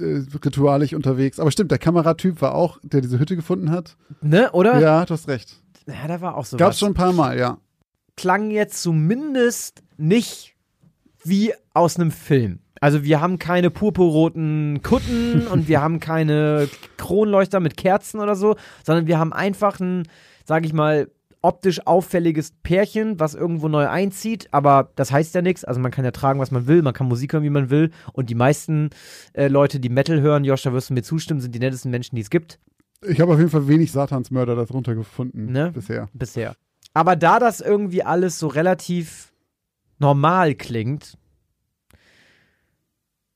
äh, 0.00 0.22
ritualig 0.44 0.94
unterwegs. 0.94 1.40
Aber 1.40 1.50
stimmt, 1.50 1.70
der 1.72 1.78
Kameratyp 1.78 2.40
war 2.40 2.54
auch, 2.54 2.78
der 2.84 3.00
diese 3.00 3.18
Hütte 3.18 3.34
gefunden 3.34 3.70
hat. 3.70 3.96
ne, 4.20 4.50
oder? 4.52 4.78
Ja, 4.78 5.04
du 5.04 5.14
hast 5.14 5.26
recht. 5.28 5.60
Ja, 5.88 6.06
da 6.06 6.20
war 6.20 6.36
auch 6.36 6.44
so. 6.44 6.56
Gab's 6.56 6.78
schon 6.78 6.92
ein 6.92 6.94
paar 6.94 7.12
Mal, 7.12 7.38
ja. 7.38 7.58
Klang 8.16 8.50
jetzt 8.52 8.80
zumindest 8.82 9.82
nicht 9.96 10.54
wie 11.24 11.52
aus 11.74 11.96
einem 11.96 12.10
Film. 12.10 12.60
Also 12.80 13.04
wir 13.04 13.20
haben 13.20 13.38
keine 13.38 13.70
purpurroten 13.70 14.82
Kutten 14.82 15.46
und 15.52 15.68
wir 15.68 15.80
haben 15.80 16.00
keine 16.00 16.68
Kronleuchter 16.96 17.60
mit 17.60 17.76
Kerzen 17.76 18.20
oder 18.20 18.34
so, 18.34 18.56
sondern 18.84 19.06
wir 19.06 19.18
haben 19.18 19.32
einfach 19.32 19.78
ein, 19.80 20.08
sag 20.44 20.64
ich 20.64 20.72
mal, 20.72 21.08
optisch 21.42 21.86
auffälliges 21.86 22.52
Pärchen, 22.62 23.18
was 23.18 23.34
irgendwo 23.34 23.68
neu 23.68 23.88
einzieht, 23.88 24.48
aber 24.52 24.90
das 24.94 25.10
heißt 25.10 25.34
ja 25.34 25.42
nichts. 25.42 25.64
Also 25.64 25.80
man 25.80 25.90
kann 25.90 26.04
ja 26.04 26.12
tragen, 26.12 26.38
was 26.40 26.52
man 26.52 26.66
will, 26.66 26.82
man 26.82 26.94
kann 26.94 27.08
Musik 27.08 27.32
hören, 27.32 27.42
wie 27.42 27.50
man 27.50 27.68
will. 27.68 27.90
Und 28.12 28.30
die 28.30 28.34
meisten 28.34 28.90
äh, 29.32 29.48
Leute, 29.48 29.80
die 29.80 29.88
Metal 29.88 30.20
hören, 30.20 30.44
Josh, 30.44 30.62
da 30.62 30.72
wirst 30.72 30.90
du 30.90 30.94
mir 30.94 31.02
zustimmen, 31.02 31.40
sind 31.40 31.54
die 31.54 31.58
nettesten 31.58 31.90
Menschen, 31.90 32.14
die 32.16 32.22
es 32.22 32.30
gibt. 32.30 32.60
Ich 33.04 33.20
habe 33.20 33.32
auf 33.32 33.38
jeden 33.38 33.50
Fall 33.50 33.66
wenig 33.66 33.90
Satansmörder 33.90 34.54
darunter 34.54 34.94
gefunden 34.94 35.46
Ne? 35.46 35.72
bisher. 35.72 36.08
bisher. 36.12 36.54
Aber 36.94 37.16
da 37.16 37.40
das 37.40 37.60
irgendwie 37.60 38.04
alles 38.04 38.38
so 38.38 38.46
relativ 38.46 39.32
normal 39.98 40.54
klingt, 40.54 41.18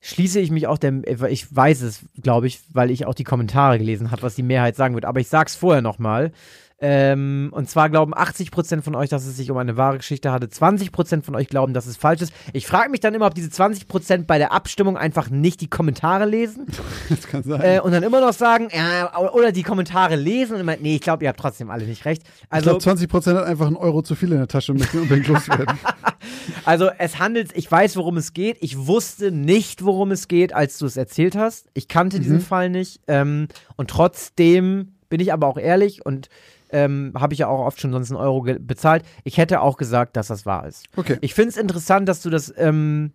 schließe 0.06 0.38
ich 0.38 0.50
mich 0.52 0.66
auch 0.68 0.78
dem, 0.78 1.02
ich 1.28 1.54
weiß 1.54 1.82
es, 1.82 2.00
glaube 2.22 2.46
ich, 2.46 2.60
weil 2.72 2.90
ich 2.92 3.06
auch 3.06 3.14
die 3.14 3.24
Kommentare 3.24 3.78
gelesen 3.78 4.12
habe, 4.12 4.22
was 4.22 4.36
die 4.36 4.42
Mehrheit 4.44 4.76
sagen 4.76 4.94
wird, 4.94 5.04
aber 5.04 5.18
ich 5.20 5.28
sag's 5.28 5.56
vorher 5.56 5.82
nochmal. 5.82 6.32
Ähm, 6.78 7.48
und 7.52 7.70
zwar 7.70 7.88
glauben 7.88 8.14
80% 8.14 8.82
von 8.82 8.94
euch, 8.94 9.08
dass 9.08 9.24
es 9.24 9.38
sich 9.38 9.50
um 9.50 9.56
eine 9.56 9.78
wahre 9.78 9.96
Geschichte 9.96 10.30
hatte. 10.30 10.46
20% 10.46 11.22
von 11.22 11.34
euch 11.34 11.48
glauben, 11.48 11.72
dass 11.72 11.86
es 11.86 11.96
falsch 11.96 12.20
ist. 12.20 12.34
Ich 12.52 12.66
frage 12.66 12.90
mich 12.90 13.00
dann 13.00 13.14
immer, 13.14 13.26
ob 13.26 13.34
diese 13.34 13.48
20% 13.48 14.26
bei 14.26 14.36
der 14.36 14.52
Abstimmung 14.52 14.98
einfach 14.98 15.30
nicht 15.30 15.62
die 15.62 15.70
Kommentare 15.70 16.26
lesen 16.26 16.66
Das 17.08 17.26
kann 17.28 17.42
sein. 17.44 17.62
äh, 17.62 17.80
und 17.80 17.92
dann 17.92 18.02
immer 18.02 18.20
noch 18.20 18.34
sagen, 18.34 18.68
ja, 18.76 19.10
oder 19.32 19.52
die 19.52 19.62
Kommentare 19.62 20.16
lesen 20.16 20.56
und 20.56 20.60
immer, 20.60 20.76
nee, 20.76 20.96
ich 20.96 21.00
glaube, 21.00 21.24
ihr 21.24 21.30
habt 21.30 21.40
trotzdem 21.40 21.70
alle 21.70 21.86
nicht 21.86 22.04
recht. 22.04 22.22
ich 22.24 22.44
Also, 22.50 22.78
glaube, 22.78 22.98
20% 23.00 23.34
hat 23.36 23.44
einfach 23.46 23.66
einen 23.68 23.76
Euro 23.76 24.02
zu 24.02 24.14
viel 24.14 24.30
in 24.32 24.38
der 24.38 24.48
Tasche 24.48 24.72
und 24.72 24.78
möchten 24.80 24.98
unbedingt 25.00 25.28
loswerden. 25.28 25.78
also 26.64 26.90
es 26.98 27.18
handelt, 27.18 27.50
ich 27.56 27.70
weiß, 27.70 27.96
worum 27.96 28.16
es 28.16 28.32
geht. 28.32 28.58
Ich 28.60 28.86
wusste 28.86 29.30
nicht, 29.30 29.84
worum 29.84 30.10
es 30.10 30.28
geht, 30.28 30.52
als 30.52 30.78
du 30.78 30.86
es 30.86 30.96
erzählt 30.96 31.36
hast. 31.36 31.68
Ich 31.74 31.88
kannte 31.88 32.20
diesen 32.20 32.40
Fall 32.40 32.70
nicht. 32.70 33.00
Ähm, 33.08 33.48
und 33.76 33.90
trotzdem 33.90 34.94
bin 35.08 35.20
ich 35.20 35.32
aber 35.32 35.46
auch 35.46 35.58
ehrlich 35.58 36.04
und 36.04 36.28
ähm, 36.70 37.12
habe 37.16 37.32
ich 37.32 37.38
ja 37.40 37.46
auch 37.48 37.64
oft 37.64 37.80
schon 37.80 37.92
sonst 37.92 38.10
einen 38.10 38.20
Euro 38.20 38.42
bezahlt. 38.58 39.04
Ich 39.24 39.38
hätte 39.38 39.60
auch 39.60 39.76
gesagt, 39.76 40.16
dass 40.16 40.26
das 40.28 40.46
wahr 40.46 40.66
ist. 40.66 40.84
Okay. 40.96 41.16
Ich 41.20 41.32
finde 41.34 41.50
es 41.50 41.56
interessant, 41.56 42.08
dass 42.08 42.22
du 42.22 42.30
das, 42.30 42.52
ähm, 42.56 43.12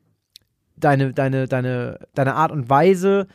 deine, 0.77 1.13
deine, 1.13 1.47
deine, 1.47 1.99
deine 2.15 2.35
Art 2.35 2.51
und 2.51 2.69
Weise 2.69 3.27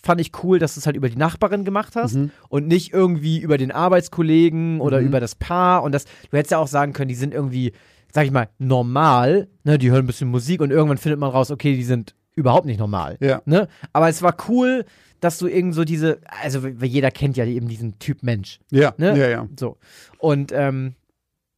fand 0.00 0.20
ich 0.20 0.32
cool, 0.44 0.58
dass 0.58 0.74
du 0.74 0.80
es 0.80 0.86
halt 0.86 0.96
über 0.96 1.08
die 1.08 1.16
Nachbarin 1.16 1.64
gemacht 1.64 1.96
hast 1.96 2.14
Mhm. 2.14 2.30
und 2.50 2.68
nicht 2.68 2.92
irgendwie 2.92 3.38
über 3.40 3.56
den 3.58 3.72
Arbeitskollegen 3.72 4.80
oder 4.80 5.00
Mhm. 5.00 5.06
über 5.08 5.18
das 5.20 5.34
Paar. 5.34 5.82
Und 5.82 5.92
das, 5.92 6.04
du 6.04 6.36
hättest 6.36 6.52
ja 6.52 6.58
auch 6.58 6.68
sagen 6.68 6.92
können, 6.92 7.08
die 7.08 7.14
sind 7.14 7.32
irgendwie, 7.34 7.72
sag 8.14 8.24
ich 8.26 8.30
mal, 8.30 8.48
normal, 8.58 9.48
ne, 9.64 9.76
die 9.76 9.90
hören 9.90 10.04
ein 10.04 10.06
bisschen 10.06 10.30
Musik 10.30 10.60
und 10.60 10.70
irgendwann 10.70 10.98
findet 10.98 11.18
man 11.18 11.30
raus, 11.30 11.50
okay, 11.50 11.74
die 11.74 11.82
sind 11.82 12.14
überhaupt 12.36 12.64
nicht 12.64 12.78
normal. 12.78 13.16
Ja. 13.20 13.42
Ne? 13.44 13.66
Aber 13.92 14.08
es 14.08 14.22
war 14.22 14.36
cool, 14.48 14.84
dass 15.20 15.38
du 15.38 15.48
irgend 15.48 15.74
so 15.74 15.84
diese, 15.84 16.20
also 16.42 16.66
jeder 16.66 17.10
kennt 17.10 17.36
ja 17.36 17.44
eben 17.44 17.68
diesen 17.68 17.98
Typ 17.98 18.22
Mensch. 18.22 18.60
Ja, 18.70 18.94
Ne? 18.98 19.18
ja, 19.18 19.28
ja. 19.28 19.48
So. 19.58 19.78
Und 20.18 20.52
ähm, 20.52 20.94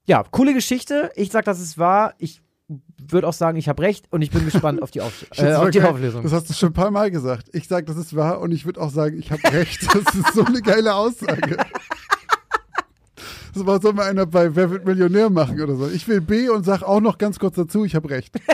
ja, 0.07 0.25
coole 0.31 0.55
Geschichte. 0.55 1.11
Ich 1.15 1.31
sag, 1.31 1.45
dass 1.45 1.61
es 1.61 1.77
war. 1.79 2.15
Ich 2.19 2.41
würde 2.99 3.29
auch 3.29 3.33
sagen, 3.33 3.59
ich 3.59 3.69
habe 3.69 3.83
recht 3.83 4.07
und 4.11 4.23
ich 4.23 4.31
bin 4.31 4.45
gespannt 4.45 4.83
auf 4.83 4.91
die, 4.91 5.01
Auf 5.01 5.27
äh, 5.37 5.53
auf 5.55 5.71
die 5.71 5.79
geil. 5.79 5.91
Auflösung. 5.91 6.23
Das 6.23 6.33
hast 6.33 6.49
du 6.49 6.55
schon 6.55 6.71
ein 6.71 6.75
paar 6.75 6.91
Mal 6.91 7.11
gesagt. 7.11 7.49
Ich 7.53 7.69
sage, 7.69 7.87
das 7.87 7.97
ist 7.97 8.17
wahr 8.17 8.41
und 8.41 8.51
ich 8.53 8.65
würde 8.65 8.81
auch 8.81 8.91
sagen, 8.91 9.19
ich 9.19 9.31
habe 9.31 9.43
recht. 9.53 9.83
Das 9.87 10.15
ist 10.15 10.35
so 10.35 10.45
eine 10.45 10.63
geile 10.63 10.95
Aussage. 10.95 11.57
Das 13.57 13.65
war 13.65 13.81
soll 13.81 13.95
mal 13.95 14.07
einer 14.07 14.27
bei 14.27 14.55
Wer 14.55 14.71
wird 14.71 14.85
Millionär 14.85 15.31
machen 15.31 15.59
oder 15.63 15.77
so. 15.77 15.89
Ich 15.89 16.07
will 16.09 16.21
B 16.21 16.51
und 16.51 16.67
sag 16.67 16.83
auch 16.83 17.01
noch 17.01 17.17
ganz 17.17 17.39
kurz 17.39 17.57
dazu, 17.57 17.87
ich 17.87 17.95
habe 17.95 18.11
recht. 18.11 18.37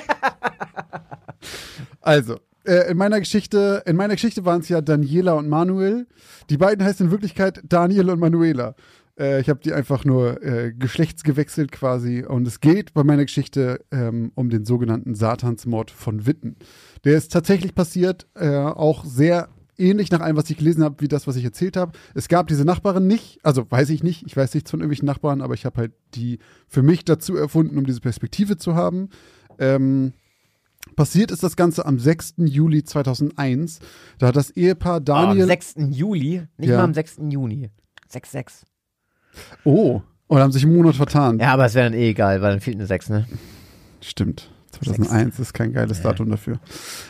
Also, 2.05 2.39
äh, 2.65 2.91
in 2.91 2.97
meiner 2.97 3.21
Geschichte, 3.21 3.83
in 3.87 3.95
meiner 3.95 4.15
Geschichte 4.15 4.45
waren 4.45 4.61
es 4.61 4.69
ja 4.69 4.81
Daniela 4.81 5.35
und 5.35 5.49
Manuel. 5.49 6.09
Die 6.51 6.57
beiden 6.57 6.85
heißen 6.85 7.07
in 7.07 7.13
Wirklichkeit 7.13 7.61
Daniel 7.65 8.11
und 8.11 8.19
Manuela. 8.19 8.75
Äh, 9.17 9.41
ich 9.41 9.49
habe 9.49 9.61
die 9.61 9.73
einfach 9.73 10.05
nur 10.05 10.43
äh, 10.43 10.73
geschlechtsgewechselt 10.73 11.71
quasi. 11.71 12.25
Und 12.25 12.47
es 12.49 12.61
geht 12.61 12.93
bei 12.93 13.05
meiner 13.05 13.25
Geschichte 13.25 13.85
ähm, 13.93 14.33
um 14.35 14.51
den 14.51 14.65
sogenannten 14.65 15.15
Satansmord 15.15 15.93
von 15.93 16.27
Witten. 16.27 16.57
Der 17.05 17.17
ist 17.17 17.33
tatsächlich 17.33 17.77
passiert, 17.77 18.27
äh, 18.35 18.57
auch 18.57 19.05
sehr 19.05 19.49
ähnlich 19.83 20.11
nach 20.11 20.21
allem, 20.21 20.37
was 20.37 20.49
ich 20.51 20.57
gelesen 20.57 20.83
habe, 20.85 20.97
wie 21.01 21.09
das, 21.09 21.27
was 21.27 21.37
ich 21.37 21.45
erzählt 21.45 21.77
habe. 21.77 21.93
Es 22.15 22.29
gab 22.29 22.47
diese 22.47 22.65
Nachbarin 22.65 23.07
nicht, 23.07 23.41
also 23.43 23.69
weiß 23.71 23.91
ich 23.91 24.03
nicht, 24.03 24.25
ich 24.27 24.37
weiß 24.37 24.55
nichts 24.55 24.71
von 24.71 24.81
irgendwelchen 24.81 25.07
Nachbarn, 25.07 25.41
aber 25.43 25.55
ich 25.55 25.65
habe 25.67 25.79
halt 25.81 25.93
die 26.15 26.39
für 26.69 26.83
mich 26.83 27.05
dazu 27.05 27.37
erfunden, 27.37 27.77
um 27.79 27.85
diese 27.87 28.01
Perspektive 28.01 28.57
zu 28.57 28.75
haben. 28.75 29.09
Ähm, 29.59 30.13
passiert 30.97 31.31
ist 31.31 31.43
das 31.43 31.57
Ganze 31.57 31.85
am 31.87 31.99
6. 31.99 32.35
Juli 32.39 32.85
2001. 32.85 33.81
Da 34.19 34.29
hat 34.29 34.37
das 34.37 34.51
Ehepaar 34.51 34.97
Oh, 34.99 35.01
Daniel. 35.01 35.43
am 35.43 35.49
6. 35.49 35.75
Juli, 35.91 36.43
nicht 36.57 36.71
Ja. 36.71 36.79
mal 36.79 36.85
am 36.85 36.95
6. 36.95 37.19
Juni. 37.31 37.71
6-6. 38.11 38.63
oh, 39.65 40.03
und 40.27 40.39
haben 40.41 40.53
sich 40.53 40.65
einen 40.65 40.75
Monat 40.77 40.97
vertan. 40.97 41.39
Ja, 41.39 41.53
aber 41.55 41.67
es 41.67 41.75
wäre 41.75 41.91
dann 41.91 41.99
eh 41.99 42.11
egal, 42.11 42.41
weil 42.43 42.53
dann 42.53 42.61
fehlt 42.61 42.77
eine 42.77 42.87
6, 42.87 43.09
ne? 43.11 43.27
Stimmt. 44.01 44.51
2001 44.73 45.39
ist 45.39 45.53
kein 45.53 45.73
geiles 45.73 46.01
Datum 46.01 46.31
dafür. 46.31 46.59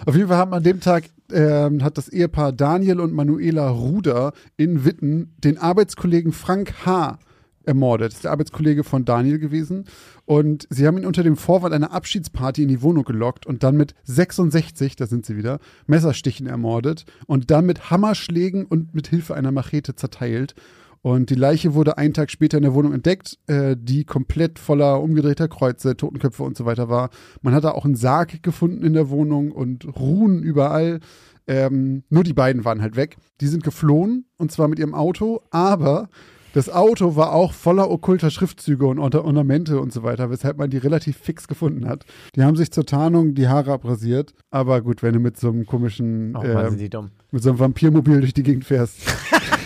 Auf 0.05 0.17
jeden 0.17 0.29
Fall 0.29 0.37
haben 0.37 0.53
an 0.53 0.63
dem 0.65 0.81
Tag 0.81 1.05
ähm, 1.33 1.83
hat 1.83 1.99
das 1.99 2.09
Ehepaar 2.09 2.53
Daniel 2.53 3.01
und 3.01 3.13
Manuela 3.13 3.69
Ruder 3.69 4.33
in 4.57 4.85
Witten 4.85 5.35
den 5.39 5.59
Arbeitskollegen 5.59 6.33
Frank 6.33 6.87
H. 6.87 7.19
ermordet. 7.65 8.09
Das 8.09 8.17
ist 8.17 8.25
der 8.25 8.33
Arbeitskollege 8.33 8.85
von 8.85 9.05
Daniel 9.05 9.39
gewesen. 9.39 9.85
Und 10.25 10.67
sie 10.71 10.87
haben 10.87 10.99
ihn 10.99 11.07
unter 11.07 11.23
dem 11.23 11.37
Vorwand 11.37 11.75
einer 11.75 11.93
Abschiedsparty 11.93 12.63
in 12.63 12.69
die 12.69 12.83
Wohnung 12.83 13.05
gelockt 13.05 13.47
und 13.47 13.63
dann 13.63 13.77
mit 13.77 13.95
66, 14.05 14.97
da 14.97 15.07
sind 15.07 15.27
sie 15.27 15.37
wieder, 15.37 15.59
Messerstichen 15.87 16.47
ermordet 16.47 17.05
und 17.27 17.51
dann 17.51 17.67
mit 17.67 17.91
Hammerschlägen 17.91 18.67
und 18.67 18.95
mit 18.95 19.09
Hilfe 19.09 19.35
einer 19.35 19.53
Machete 19.53 19.95
zerteilt. 19.95 20.55
Und 21.03 21.31
die 21.31 21.35
Leiche 21.35 21.75
wurde 21.75 21.99
einen 21.99 22.15
Tag 22.15 22.31
später 22.31 22.57
in 22.59 22.63
der 22.63 22.75
Wohnung 22.75 22.93
entdeckt, 22.95 23.37
äh, 23.49 23.77
die 23.79 24.05
komplett 24.05 24.61
voller 24.61 25.01
umgedrehter 25.03 25.49
Kreuze, 25.49 25.97
Totenköpfe 25.97 26.45
und 26.45 26.57
so 26.57 26.65
weiter 26.65 26.89
war. 26.89 27.11
Man 27.43 27.55
hat 27.55 27.65
da 27.65 27.73
auch 27.73 27.85
einen 27.85 27.97
Sarg 27.97 28.43
gefunden 28.43 28.85
in 28.85 28.93
der 28.93 29.11
Wohnung 29.11 29.51
und 29.51 29.85
Ruhen 29.99 30.43
überall. 30.45 31.01
Ähm, 31.49 32.05
nur 32.09 32.23
die 32.23 32.35
beiden 32.35 32.65
waren 32.65 32.81
halt 32.83 32.95
weg. 32.95 33.17
Die 33.41 33.49
sind 33.49 33.65
geflohen 33.65 34.27
und 34.39 34.53
zwar 34.53 34.69
mit 34.69 34.79
ihrem 34.79 34.95
Auto, 34.95 35.41
aber 35.51 36.09
das 36.55 36.71
Auto 36.71 37.17
war 37.17 37.33
auch 37.33 37.53
voller 37.53 37.91
okkulter 37.91 38.31
Schriftzüge 38.31 38.87
und 38.87 38.99
Orna- 39.01 39.25
Ornamente 39.25 39.81
und 39.81 39.93
so 39.93 40.05
weiter, 40.05 40.31
weshalb 40.31 40.57
man 40.59 40.71
die 40.71 40.77
relativ 40.77 41.17
fix 41.17 41.49
gefunden 41.49 41.89
hat. 41.89 42.05
Die 42.37 42.43
haben 42.45 42.55
sich 42.57 42.71
zur 42.71 42.87
Tarnung 42.87 43.35
die 43.35 43.49
Haare 43.49 43.73
abrasiert, 43.73 44.35
aber 44.51 44.83
gut, 44.83 45.03
wenn 45.03 45.15
du 45.15 45.19
mit 45.19 45.37
so 45.37 45.49
einem 45.49 45.67
komischen, 45.67 46.37
Oh, 46.37 46.43
dumm. 46.91 47.11
mit 47.33 47.43
so 47.43 47.49
einem 47.51 47.59
Vampirmobil 47.59 48.21
durch 48.21 48.35
die 48.35 48.43
Gegend 48.45 48.65
fährst. 48.67 48.99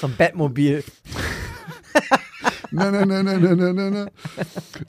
So 0.00 0.06
ein 0.06 0.14
Bettmobil. 0.16 0.84
Nein, 2.70 2.92
nein, 2.92 3.08
nein, 3.08 3.24
nein, 3.24 3.40
nein, 3.40 3.56
nein, 3.56 3.74
nein, 3.74 3.92
nein. 3.92 4.10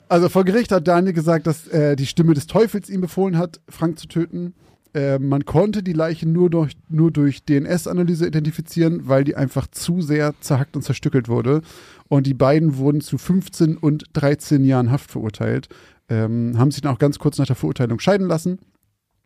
Also 0.08 0.28
vor 0.28 0.44
Gericht 0.44 0.70
hat 0.70 0.86
Daniel 0.86 1.14
gesagt, 1.14 1.46
dass 1.46 1.66
äh, 1.68 1.96
die 1.96 2.06
Stimme 2.06 2.34
des 2.34 2.46
Teufels 2.46 2.90
ihm 2.90 3.00
befohlen 3.00 3.38
hat, 3.38 3.60
Frank 3.68 3.98
zu 3.98 4.06
töten. 4.06 4.54
Äh, 4.92 5.18
man 5.18 5.44
konnte 5.44 5.82
die 5.82 5.92
Leiche 5.92 6.28
nur 6.28 6.50
durch, 6.50 6.74
nur 6.88 7.10
durch 7.10 7.44
DNS-Analyse 7.44 8.26
identifizieren, 8.26 9.08
weil 9.08 9.24
die 9.24 9.36
einfach 9.36 9.66
zu 9.68 10.02
sehr 10.02 10.34
zerhackt 10.40 10.76
und 10.76 10.82
zerstückelt 10.82 11.28
wurde. 11.28 11.62
Und 12.08 12.26
die 12.26 12.34
beiden 12.34 12.76
wurden 12.76 13.00
zu 13.00 13.16
15 13.16 13.76
und 13.76 14.04
13 14.12 14.64
Jahren 14.64 14.90
Haft 14.90 15.10
verurteilt. 15.10 15.68
Ähm, 16.08 16.58
haben 16.58 16.72
sich 16.72 16.82
dann 16.82 16.92
auch 16.92 16.98
ganz 16.98 17.18
kurz 17.18 17.38
nach 17.38 17.46
der 17.46 17.56
Verurteilung 17.56 18.00
scheiden 18.00 18.26
lassen. 18.26 18.58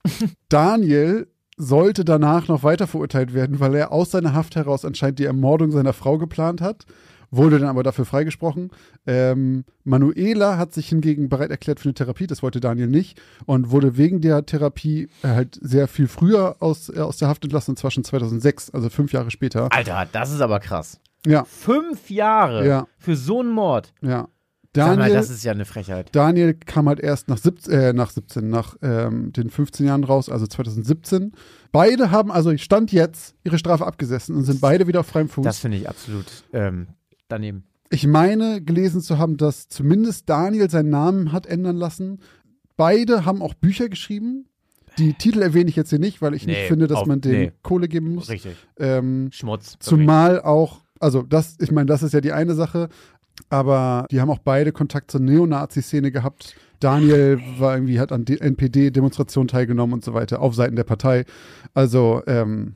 Daniel 0.48 1.26
sollte 1.56 2.04
danach 2.04 2.48
noch 2.48 2.62
weiter 2.62 2.86
verurteilt 2.86 3.32
werden, 3.34 3.60
weil 3.60 3.74
er 3.74 3.92
aus 3.92 4.10
seiner 4.10 4.34
Haft 4.34 4.56
heraus 4.56 4.84
anscheinend 4.84 5.18
die 5.18 5.24
Ermordung 5.24 5.70
seiner 5.70 5.92
Frau 5.92 6.18
geplant 6.18 6.60
hat, 6.60 6.84
wurde 7.30 7.58
dann 7.58 7.68
aber 7.68 7.82
dafür 7.82 8.04
freigesprochen. 8.04 8.70
Ähm, 9.06 9.64
Manuela 9.82 10.56
hat 10.56 10.72
sich 10.72 10.88
hingegen 10.88 11.28
bereit 11.28 11.50
erklärt 11.50 11.80
für 11.80 11.86
eine 11.88 11.94
Therapie, 11.94 12.26
das 12.26 12.42
wollte 12.42 12.60
Daniel 12.60 12.86
nicht 12.88 13.20
und 13.46 13.70
wurde 13.70 13.96
wegen 13.96 14.20
der 14.20 14.46
Therapie 14.46 15.08
äh, 15.22 15.28
halt 15.28 15.58
sehr 15.60 15.88
viel 15.88 16.06
früher 16.08 16.56
aus, 16.60 16.88
äh, 16.88 17.00
aus 17.00 17.16
der 17.18 17.28
Haft 17.28 17.44
entlassen, 17.44 17.72
und 17.72 17.76
zwar 17.78 17.90
schon 17.90 18.04
2006, 18.04 18.70
also 18.70 18.88
fünf 18.90 19.12
Jahre 19.12 19.30
später. 19.30 19.68
Alter, 19.72 20.06
das 20.12 20.32
ist 20.32 20.40
aber 20.40 20.60
krass. 20.60 21.00
Ja, 21.26 21.44
Fünf 21.44 22.10
Jahre 22.10 22.66
Ja. 22.68 22.86
für 22.98 23.16
so 23.16 23.40
einen 23.40 23.50
Mord. 23.50 23.92
ja. 24.02 24.28
Sag 24.74 24.86
mal, 24.88 24.96
Daniel, 24.96 25.14
das 25.16 25.30
ist 25.30 25.44
ja 25.44 25.52
eine 25.52 25.64
Frechheit. 25.64 26.08
Daniel 26.12 26.54
kam 26.54 26.88
halt 26.88 27.00
erst 27.00 27.28
nach, 27.28 27.38
17, 27.38 27.72
äh, 27.72 27.92
nach 27.92 28.10
17, 28.10 28.48
nach 28.48 28.76
ähm, 28.82 29.32
den 29.32 29.50
15 29.50 29.86
Jahren 29.86 30.04
raus, 30.04 30.28
also 30.28 30.46
2017. 30.46 31.32
Beide 31.72 32.10
haben 32.10 32.32
also 32.32 32.56
Stand 32.56 32.92
jetzt 32.92 33.34
ihre 33.44 33.58
Strafe 33.58 33.86
abgesessen 33.86 34.34
und 34.36 34.44
sind 34.44 34.60
beide 34.60 34.86
wieder 34.86 35.00
auf 35.00 35.06
freiem 35.06 35.28
Fuß. 35.28 35.44
Das 35.44 35.58
finde 35.58 35.76
ich 35.78 35.88
absolut 35.88 36.26
ähm, 36.52 36.88
daneben. 37.28 37.64
Ich 37.90 38.06
meine, 38.06 38.60
gelesen 38.62 39.00
zu 39.00 39.18
haben, 39.18 39.36
dass 39.36 39.68
zumindest 39.68 40.28
Daniel 40.28 40.68
seinen 40.70 40.90
Namen 40.90 41.30
hat 41.32 41.46
ändern 41.46 41.76
lassen. 41.76 42.18
Beide 42.76 43.24
haben 43.24 43.42
auch 43.42 43.54
Bücher 43.54 43.88
geschrieben. 43.88 44.46
Die 44.98 45.14
Titel 45.14 45.42
erwähne 45.42 45.68
ich 45.70 45.76
jetzt 45.76 45.90
hier 45.90 45.98
nicht, 45.98 46.22
weil 46.22 46.34
ich 46.34 46.46
nicht 46.46 46.56
Nee, 46.56 46.68
finde, 46.68 46.86
dass 46.88 46.98
auf- 46.98 47.06
man 47.06 47.20
denen 47.20 47.40
nee. 47.40 47.52
Kohle 47.62 47.88
geben 47.88 48.14
muss. 48.14 48.28
Richtig. 48.28 48.56
Ähm, 48.78 49.28
Schmutz. 49.32 49.76
zumal 49.80 50.40
auch, 50.40 50.80
also 51.00 51.22
das, 51.22 51.56
ich 51.60 51.70
meine, 51.72 51.86
das 51.86 52.02
ist 52.02 52.14
ja 52.14 52.20
die 52.20 52.32
eine 52.32 52.54
Sache, 52.54 52.88
aber 53.48 54.06
die 54.10 54.20
haben 54.20 54.30
auch 54.30 54.38
beide 54.38 54.72
Kontakt 54.72 55.10
zur 55.10 55.20
Neonazi-Szene 55.20 56.10
gehabt. 56.10 56.56
Daniel 56.80 57.40
war 57.58 57.74
irgendwie, 57.74 58.00
hat 58.00 58.12
an 58.12 58.24
NPD-Demonstrationen 58.26 59.48
teilgenommen 59.48 59.94
und 59.94 60.04
so 60.04 60.14
weiter, 60.14 60.40
auf 60.40 60.54
Seiten 60.54 60.76
der 60.76 60.84
Partei. 60.84 61.24
Also, 61.72 62.22
ähm, 62.26 62.74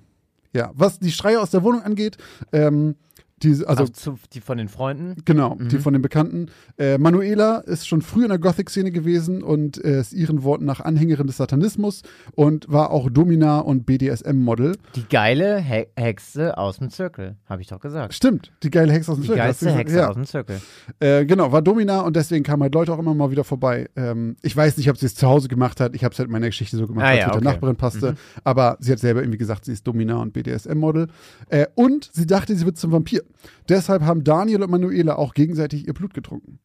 ja, 0.55 0.71
was 0.75 0.99
die 0.99 1.13
Schreie 1.13 1.41
aus 1.41 1.51
der 1.51 1.63
Wohnung 1.63 1.83
angeht, 1.83 2.17
ähm, 2.53 2.97
die, 3.43 3.65
also 3.67 3.85
Ach, 3.85 3.89
zu, 3.91 4.19
die 4.33 4.41
von 4.41 4.59
den 4.59 4.69
Freunden. 4.69 5.15
Genau, 5.25 5.55
Mhm. 5.57 5.69
die 5.69 5.79
von 5.79 5.93
den 5.93 6.03
Bekannten. 6.03 6.47
Äh, 6.79 6.99
Manuela 6.99 7.59
ist 7.59 7.87
schon 7.89 8.03
früh 8.03 8.23
in 8.23 8.29
der 8.29 8.39
Gothic-Szene 8.39 8.91
gewesen 8.91 9.43
und 9.43 9.83
äh, 9.85 10.01
ist 10.01 10.13
ihren 10.13 10.43
Worten 10.43 10.65
nach 10.65 10.81
Anhängerin 10.81 11.27
des 11.27 11.37
Satanismus 11.37 12.03
und 12.35 12.71
war 12.71 12.91
auch 12.91 13.11
Domina- 13.11 13.61
und 13.61 13.87
BDSM-Model. 13.87 14.77
Die 14.97 15.05
geile 15.09 15.61
He 15.61 15.87
Hexe 15.97 16.57
aus 16.59 16.79
dem 16.79 16.91
Zirkel, 16.91 17.37
habe 17.47 17.63
ich 17.63 17.69
doch 17.69 17.81
gesagt. 17.81 18.15
Stimmt, 18.15 18.53
die 18.63 18.71
geile 18.71 18.93
Hexe 18.93 19.13
aus 19.13 19.19
dem 19.19 19.23
Die 19.23 19.29
Zirkel, 19.29 19.43
du 19.43 19.45
geilste? 19.47 19.71
Hexe 19.73 19.97
ja. 19.99 20.09
aus 20.09 20.15
dem 20.15 20.25
Zirkel. 20.25 20.61
Äh, 21.01 21.25
genau, 21.27 21.53
war 21.53 21.63
Domina 21.63 22.01
und 22.01 22.17
deswegen 22.17 22.45
kamen 22.45 22.63
halt 22.63 22.75
Leute 22.75 22.93
auch 22.93 22.99
immer 22.99 23.15
mal 23.15 23.31
wieder 23.31 23.45
vorbei. 23.45 23.89
Ähm, 23.97 24.37
ich 24.43 24.57
weiß 24.57 24.77
nicht, 24.77 24.91
ob 24.91 24.97
sie 24.99 25.07
es 25.07 25.15
zu 25.15 25.27
Hause 25.27 25.49
gemacht 25.49 25.81
hat. 25.81 25.95
Ich 25.95 26.05
habe 26.05 26.13
es 26.13 26.19
halt 26.19 26.29
in 26.29 26.33
meiner 26.33 26.47
Geschichte 26.47 26.77
so 26.77 26.87
gemacht, 26.87 27.05
Ah, 27.05 27.09
weil 27.11 27.19
ja, 27.19 27.29
es 27.29 27.35
mit 27.35 27.45
der 27.45 27.51
okay. 27.51 27.55
Nachbarin 27.57 27.77
passte. 27.77 28.15
Aber 28.45 28.77
sie 28.81 28.93
hat 28.93 28.99
selber 28.99 29.21
irgendwie 29.21 29.39
gesagt, 29.39 29.65
sie 29.65 29.73
ist 29.73 29.87
Domina 29.87 30.17
und 30.21 30.33
BDSM-Model. 30.33 31.09
Äh, 31.49 31.67
und 31.75 32.11
sie 32.13 32.27
dachte, 32.27 32.55
sie 32.57 32.65
wird 32.65 32.79
zum 32.79 32.93
Vampir. 32.93 33.23
Deshalb 33.69 34.03
haben 34.03 34.25
Daniel 34.25 34.63
und 34.63 34.71
Manuela 34.71 35.17
auch 35.17 35.35
gegenseitig 35.35 35.87
ihr 35.87 35.95
Blut 35.95 36.15
getrunken. 36.15 36.59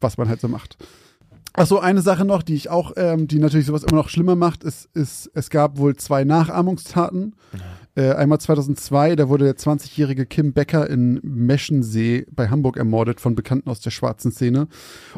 Was 0.00 0.18
man 0.18 0.28
halt 0.28 0.40
so 0.40 0.48
macht. 0.48 0.76
Ach 1.58 1.66
so, 1.66 1.80
eine 1.80 2.02
Sache 2.02 2.26
noch, 2.26 2.42
die 2.42 2.54
ich 2.54 2.68
auch, 2.68 2.92
ähm, 2.96 3.28
die 3.28 3.38
natürlich 3.38 3.64
sowas 3.64 3.82
immer 3.82 3.96
noch 3.96 4.10
schlimmer 4.10 4.36
macht, 4.36 4.62
ist, 4.62 4.90
ist 4.92 5.30
es 5.32 5.48
gab 5.48 5.78
wohl 5.78 5.96
zwei 5.96 6.22
Nachahmungstaten. 6.22 7.34
Äh, 7.94 8.12
einmal 8.12 8.38
2002, 8.38 9.16
da 9.16 9.30
wurde 9.30 9.46
der 9.46 9.56
20-jährige 9.56 10.26
Kim 10.26 10.52
Becker 10.52 10.88
in 10.90 11.18
Meschensee 11.22 12.26
bei 12.30 12.48
Hamburg 12.50 12.76
ermordet 12.76 13.22
von 13.22 13.34
Bekannten 13.34 13.70
aus 13.70 13.80
der 13.80 13.90
schwarzen 13.90 14.32
Szene. 14.32 14.68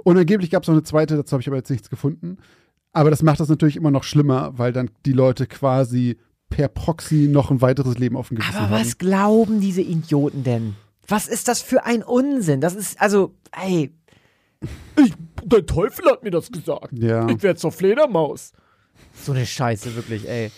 Und 0.05 0.17
angeblich 0.17 0.51
gab 0.51 0.63
es 0.63 0.69
noch 0.69 0.77
eine 0.77 0.85
zweite, 0.85 1.17
dazu 1.17 1.33
habe 1.33 1.41
ich 1.41 1.49
aber 1.49 1.57
jetzt 1.57 1.71
nichts 1.71 1.91
gefunden. 1.91 2.39
Aber 2.93 3.11
das 3.11 3.25
macht 3.25 3.41
das 3.41 3.49
natürlich 3.49 3.77
immer 3.77 3.91
noch 3.91 4.05
schlimmer, 4.05 4.53
weil 4.57 4.73
dann 4.73 4.91
die 5.07 5.13
Leute 5.13 5.49
quasi 5.49 6.19
per 6.49 6.69
Proxy 6.69 7.29
noch 7.29 7.51
ein 7.51 7.61
weiteres 7.61 7.99
Leben 7.99 8.17
auf 8.17 8.29
dem 8.29 8.39
Gewissen 8.39 8.57
Aber 8.57 8.71
haben. 8.71 8.81
was 8.85 8.99
glauben 8.99 9.61
diese 9.61 9.83
Idioten 9.83 10.45
denn? 10.45 10.75
Was 11.07 11.29
ist 11.29 11.49
das 11.49 11.63
für 11.63 11.85
ein 11.85 12.03
Unsinn? 12.03 12.61
Das 12.61 12.75
ist, 12.75 13.01
also, 13.01 13.35
ey. 13.53 13.95
Ich, 14.97 15.15
der 15.45 15.65
Teufel 15.65 16.07
hat 16.07 16.23
mir 16.25 16.31
das 16.31 16.51
gesagt. 16.51 16.93
Ja. 16.93 17.29
Ich 17.29 17.43
werde 17.43 17.59
zur 17.59 17.73
Fledermaus. 17.73 18.53
So 19.15 19.33
eine 19.33 19.47
Scheiße, 19.47 19.95
wirklich, 19.95 20.29
ey. 20.29 20.51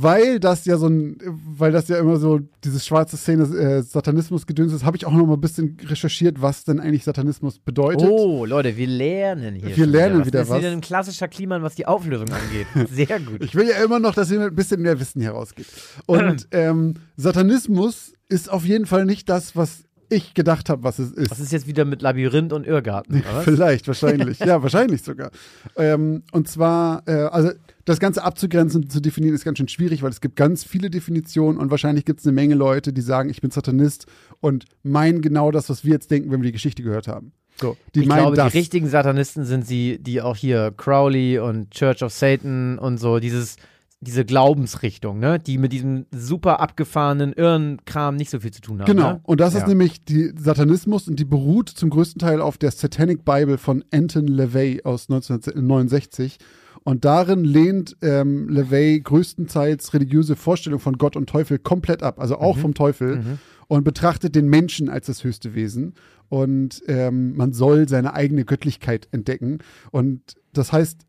Weil 0.00 0.38
das 0.38 0.64
ja 0.64 0.76
so 0.76 0.86
ein, 0.86 1.18
weil 1.24 1.72
das 1.72 1.88
ja 1.88 1.98
immer 1.98 2.18
so 2.18 2.38
dieses 2.62 2.86
schwarze 2.86 3.16
Szene 3.16 3.42
äh, 3.42 3.82
Satanismus-Gedöns 3.82 4.72
ist, 4.72 4.84
habe 4.84 4.96
ich 4.96 5.04
auch 5.04 5.12
noch 5.12 5.26
mal 5.26 5.34
ein 5.34 5.40
bisschen 5.40 5.76
recherchiert, 5.84 6.40
was 6.40 6.62
denn 6.62 6.78
eigentlich 6.78 7.02
Satanismus 7.02 7.58
bedeutet. 7.58 8.08
Oh, 8.08 8.44
Leute, 8.44 8.76
wir 8.76 8.86
lernen 8.86 9.56
hier. 9.56 9.76
Wir 9.76 9.86
lernen 9.86 10.20
was. 10.20 10.26
wieder 10.28 10.38
Das 10.38 10.48
ist 10.48 10.54
was. 10.54 10.60
wieder 10.60 10.70
ein 10.70 10.80
klassischer 10.80 11.26
Kliman, 11.26 11.64
was 11.64 11.74
die 11.74 11.86
Auflösung 11.86 12.28
angeht. 12.28 12.68
Sehr 12.92 13.18
gut. 13.18 13.42
Ich 13.42 13.56
will 13.56 13.68
ja 13.68 13.82
immer 13.82 13.98
noch, 13.98 14.14
dass 14.14 14.30
ihr 14.30 14.40
ein 14.40 14.54
bisschen 14.54 14.82
mehr 14.82 15.00
Wissen 15.00 15.20
hier 15.20 15.32
rausgeht. 15.32 15.66
Und 16.06 16.46
ähm, 16.52 16.94
Satanismus 17.16 18.12
ist 18.28 18.52
auf 18.52 18.64
jeden 18.64 18.86
Fall 18.86 19.04
nicht 19.04 19.28
das, 19.28 19.56
was 19.56 19.82
ich 20.08 20.34
gedacht 20.34 20.68
habe, 20.68 20.82
was 20.82 20.98
es 20.98 21.12
ist. 21.12 21.30
Was 21.30 21.40
ist 21.40 21.52
jetzt 21.52 21.66
wieder 21.66 21.84
mit 21.84 22.02
Labyrinth 22.02 22.52
und 22.52 22.66
Irrgarten, 22.66 23.22
oder? 23.30 23.42
Vielleicht, 23.42 23.86
wahrscheinlich. 23.86 24.38
ja, 24.40 24.62
wahrscheinlich 24.62 25.02
sogar. 25.02 25.30
Ähm, 25.76 26.22
und 26.32 26.48
zwar, 26.48 27.02
äh, 27.06 27.12
also 27.12 27.50
das 27.84 28.00
Ganze 28.00 28.22
abzugrenzen 28.22 28.82
und 28.82 28.92
zu 28.92 29.00
definieren 29.00 29.34
ist 29.34 29.44
ganz 29.44 29.58
schön 29.58 29.68
schwierig, 29.68 30.02
weil 30.02 30.10
es 30.10 30.20
gibt 30.20 30.36
ganz 30.36 30.64
viele 30.64 30.90
Definitionen 30.90 31.58
und 31.58 31.70
wahrscheinlich 31.70 32.04
gibt 32.04 32.20
es 32.20 32.26
eine 32.26 32.34
Menge 32.34 32.54
Leute, 32.54 32.92
die 32.92 33.00
sagen, 33.00 33.30
ich 33.30 33.40
bin 33.40 33.50
Satanist 33.50 34.06
und 34.40 34.66
meinen 34.82 35.22
genau 35.22 35.50
das, 35.50 35.70
was 35.70 35.84
wir 35.84 35.92
jetzt 35.92 36.10
denken, 36.10 36.30
wenn 36.30 36.40
wir 36.40 36.46
die 36.46 36.52
Geschichte 36.52 36.82
gehört 36.82 37.08
haben. 37.08 37.32
So, 37.60 37.76
die 37.94 38.00
Ich 38.00 38.08
glaube, 38.08 38.36
das. 38.36 38.52
die 38.52 38.58
richtigen 38.58 38.88
Satanisten 38.88 39.44
sind 39.44 39.66
sie, 39.66 39.98
die 39.98 40.22
auch 40.22 40.36
hier 40.36 40.72
Crowley 40.76 41.38
und 41.38 41.70
Church 41.70 42.02
of 42.02 42.12
Satan 42.12 42.78
und 42.78 42.98
so, 42.98 43.18
dieses, 43.18 43.56
diese 44.00 44.24
Glaubensrichtung, 44.24 45.18
ne? 45.18 45.38
Die 45.40 45.58
mit 45.58 45.72
diesem 45.72 46.06
super 46.12 46.60
abgefahrenen 46.60 47.32
Irrenkram 47.32 48.14
nicht 48.16 48.30
so 48.30 48.40
viel 48.40 48.52
zu 48.52 48.60
tun 48.60 48.80
haben. 48.80 48.86
Genau. 48.86 49.12
Ne? 49.14 49.20
Und 49.24 49.40
das 49.40 49.54
ist 49.54 49.62
Ja. 49.62 49.68
nämlich 49.68 50.04
die 50.04 50.32
Satanismus 50.38 51.08
und 51.08 51.18
die 51.18 51.24
beruht 51.24 51.68
zum 51.68 51.90
größten 51.90 52.20
Teil 52.20 52.40
auf 52.40 52.58
der 52.58 52.70
Satanic 52.70 53.24
Bible 53.24 53.58
von 53.58 53.84
Anton 53.92 54.28
LaVey 54.28 54.82
aus 54.84 55.08
1969. 55.08 56.38
Und 56.84 57.04
darin 57.04 57.44
lehnt 57.44 57.96
ähm, 58.02 58.48
LeVay 58.48 59.00
größtenteils 59.00 59.92
religiöse 59.94 60.36
Vorstellungen 60.36 60.80
von 60.80 60.96
Gott 60.96 61.16
und 61.16 61.28
Teufel 61.28 61.58
komplett 61.58 62.02
ab, 62.02 62.20
also 62.20 62.38
auch 62.38 62.56
vom 62.56 62.72
Teufel, 62.74 63.38
und 63.66 63.84
betrachtet 63.84 64.34
den 64.34 64.48
Menschen 64.48 64.88
als 64.88 65.06
das 65.06 65.22
höchste 65.24 65.54
Wesen. 65.54 65.94
Und 66.30 66.82
ähm, 66.86 67.36
man 67.36 67.52
soll 67.52 67.88
seine 67.88 68.14
eigene 68.14 68.44
Göttlichkeit 68.44 69.08
entdecken. 69.10 69.58
Und 69.90 70.36
das 70.54 70.72
heißt 70.72 71.02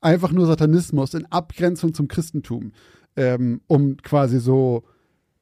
einfach 0.00 0.32
nur 0.32 0.46
Satanismus 0.46 1.14
in 1.14 1.26
Abgrenzung 1.26 1.94
zum 1.94 2.08
Christentum, 2.08 2.72
ähm, 3.16 3.60
um 3.66 3.96
quasi 3.98 4.40
so 4.40 4.84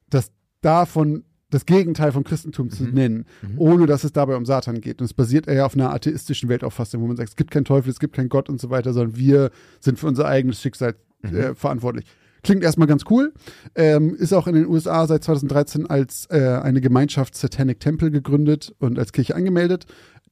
das 0.09 0.31
davon 0.61 1.23
das 1.49 1.65
Gegenteil 1.65 2.11
vom 2.11 2.23
Christentum 2.23 2.69
zu 2.69 2.83
nennen, 2.83 3.25
ohne 3.57 3.87
dass 3.87 4.03
es 4.03 4.13
dabei 4.13 4.35
um 4.35 4.45
Satan 4.45 4.81
geht. 4.81 5.01
Und 5.01 5.05
es 5.05 5.13
basiert 5.13 5.47
eher 5.47 5.65
auf 5.65 5.73
einer 5.73 5.91
atheistischen 5.91 6.47
Weltauffassung, 6.47 7.01
wo 7.01 7.07
man 7.07 7.17
sagt, 7.17 7.29
es 7.29 7.35
gibt 7.35 7.51
keinen 7.51 7.65
Teufel, 7.65 7.89
es 7.89 7.99
gibt 7.99 8.15
keinen 8.15 8.29
Gott 8.29 8.49
und 8.49 8.61
so 8.61 8.69
weiter, 8.69 8.93
sondern 8.93 9.17
wir 9.17 9.49
sind 9.79 9.97
für 9.97 10.07
unser 10.07 10.27
eigenes 10.27 10.61
Schicksal 10.61 10.95
äh, 11.23 11.55
verantwortlich. 11.55 12.05
Klingt 12.43 12.63
erstmal 12.63 12.87
ganz 12.87 13.03
cool. 13.09 13.33
Ähm, 13.75 14.15
ist 14.15 14.33
auch 14.33 14.47
in 14.47 14.55
den 14.55 14.67
USA 14.67 15.05
seit 15.07 15.23
2013 15.23 15.87
als 15.87 16.27
äh, 16.29 16.59
eine 16.61 16.81
Gemeinschaft 16.81 17.35
Satanic 17.35 17.79
Temple 17.79 18.11
gegründet 18.11 18.73
und 18.79 18.97
als 18.97 19.11
Kirche 19.11 19.35
angemeldet. 19.35 19.85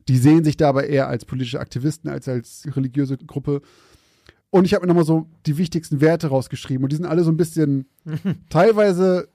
Die 0.07 0.17
sehen 0.17 0.43
sich 0.45 0.55
dabei 0.55 0.87
eher 0.87 1.09
als 1.09 1.25
politische 1.25 1.59
Aktivisten 1.59 2.09
als 2.09 2.29
als 2.29 2.63
religiöse 2.75 3.17
Gruppe. 3.17 3.61
Und 4.49 4.65
ich 4.65 4.73
habe 4.73 4.83
mir 4.83 4.87
nochmal 4.87 5.05
so 5.05 5.27
die 5.45 5.57
wichtigsten 5.57 6.01
Werte 6.01 6.27
rausgeschrieben. 6.27 6.83
Und 6.83 6.91
die 6.91 6.95
sind 6.95 7.05
alle 7.05 7.23
so 7.23 7.31
ein 7.31 7.37
bisschen, 7.37 7.85
teilweise 8.49 9.27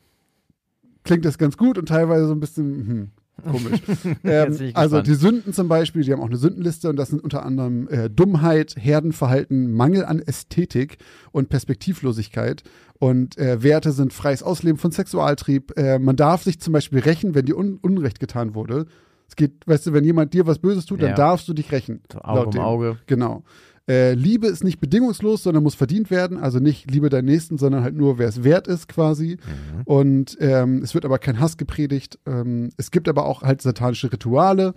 klingt 1.05 1.25
das 1.25 1.38
ganz 1.38 1.57
gut 1.57 1.79
und 1.79 1.87
teilweise 1.87 2.27
so 2.27 2.33
ein 2.33 2.40
bisschen 2.40 3.11
hm, 3.44 3.53
komisch. 3.53 3.81
ähm, 4.25 4.70
also 4.75 5.03
die 5.03 5.14
Sünden 5.14 5.53
zum 5.53 5.68
Beispiel, 5.68 6.03
die 6.03 6.12
haben 6.12 6.20
auch 6.20 6.27
eine 6.27 6.37
Sündenliste 6.37 6.88
und 6.88 6.96
das 6.96 7.11
sind 7.11 7.22
unter 7.22 7.44
anderem 7.44 7.88
äh, 7.88 8.09
Dummheit, 8.09 8.77
Herdenverhalten, 8.79 9.72
Mangel 9.72 10.05
an 10.05 10.20
Ästhetik 10.20 10.98
und 11.33 11.48
Perspektivlosigkeit. 11.48 12.62
Und 12.98 13.37
äh, 13.37 13.62
Werte 13.62 13.92
sind 13.92 14.12
freies 14.12 14.42
Ausleben 14.42 14.79
von 14.79 14.92
Sexualtrieb. 14.92 15.77
Äh, 15.77 15.98
man 15.98 16.16
darf 16.16 16.44
sich 16.44 16.61
zum 16.61 16.72
Beispiel 16.72 17.01
rächen, 17.01 17.35
wenn 17.35 17.46
dir 17.46 17.59
un 17.59 17.79
Unrecht 17.83 18.20
getan 18.20 18.55
wurde. 18.55 18.87
Es 19.29 19.37
geht, 19.37 19.66
weißt 19.66 19.87
du, 19.87 19.92
wenn 19.92 20.05
jemand 20.05 20.35
dir 20.35 20.46
was 20.46 20.59
Böses 20.59 20.87
tut, 20.87 21.03
dann 21.03 21.11
Ja. 21.11 21.16
darfst 21.16 21.48
du 21.48 21.55
dich 21.55 21.72
rächen. 21.72 22.03
Auge 22.20 22.59
um. 22.59 22.64
Auge. 22.64 22.98
Genau. 23.07 23.44
Äh, 23.88 24.14
Liebe 24.14 24.47
ist 24.47 24.62
nicht 24.62 24.81
bedingungslos, 24.81 25.42
sondern 25.42 25.62
muss 25.62 25.75
verdient 25.75 26.11
werden. 26.11 26.38
Also 26.38 26.59
nicht 26.61 26.90
Liebe 26.90 27.09
deinen 27.09 27.25
Nächsten, 27.25 27.59
sondern 27.59 27.83
halt 27.83 27.97
nur, 27.97 28.18
wer 28.18 28.29
es 28.29 28.45
wert 28.45 28.68
ist, 28.68 28.88
quasi. 28.88 29.37
Mhm. 29.37 29.83
Und 29.85 30.37
ähm, 30.40 30.83
es 30.83 30.95
wird 30.95 31.05
aber 31.05 31.18
kein 31.18 31.40
Hass 31.40 31.57
gepredigt. 31.57 32.18
Ähm, 32.27 32.71
es 32.77 32.90
gibt 32.90 33.09
aber 33.09 33.27
auch 33.27 33.42
halt 33.42 33.61
satanische 33.62 34.12
Rituale. 34.12 34.75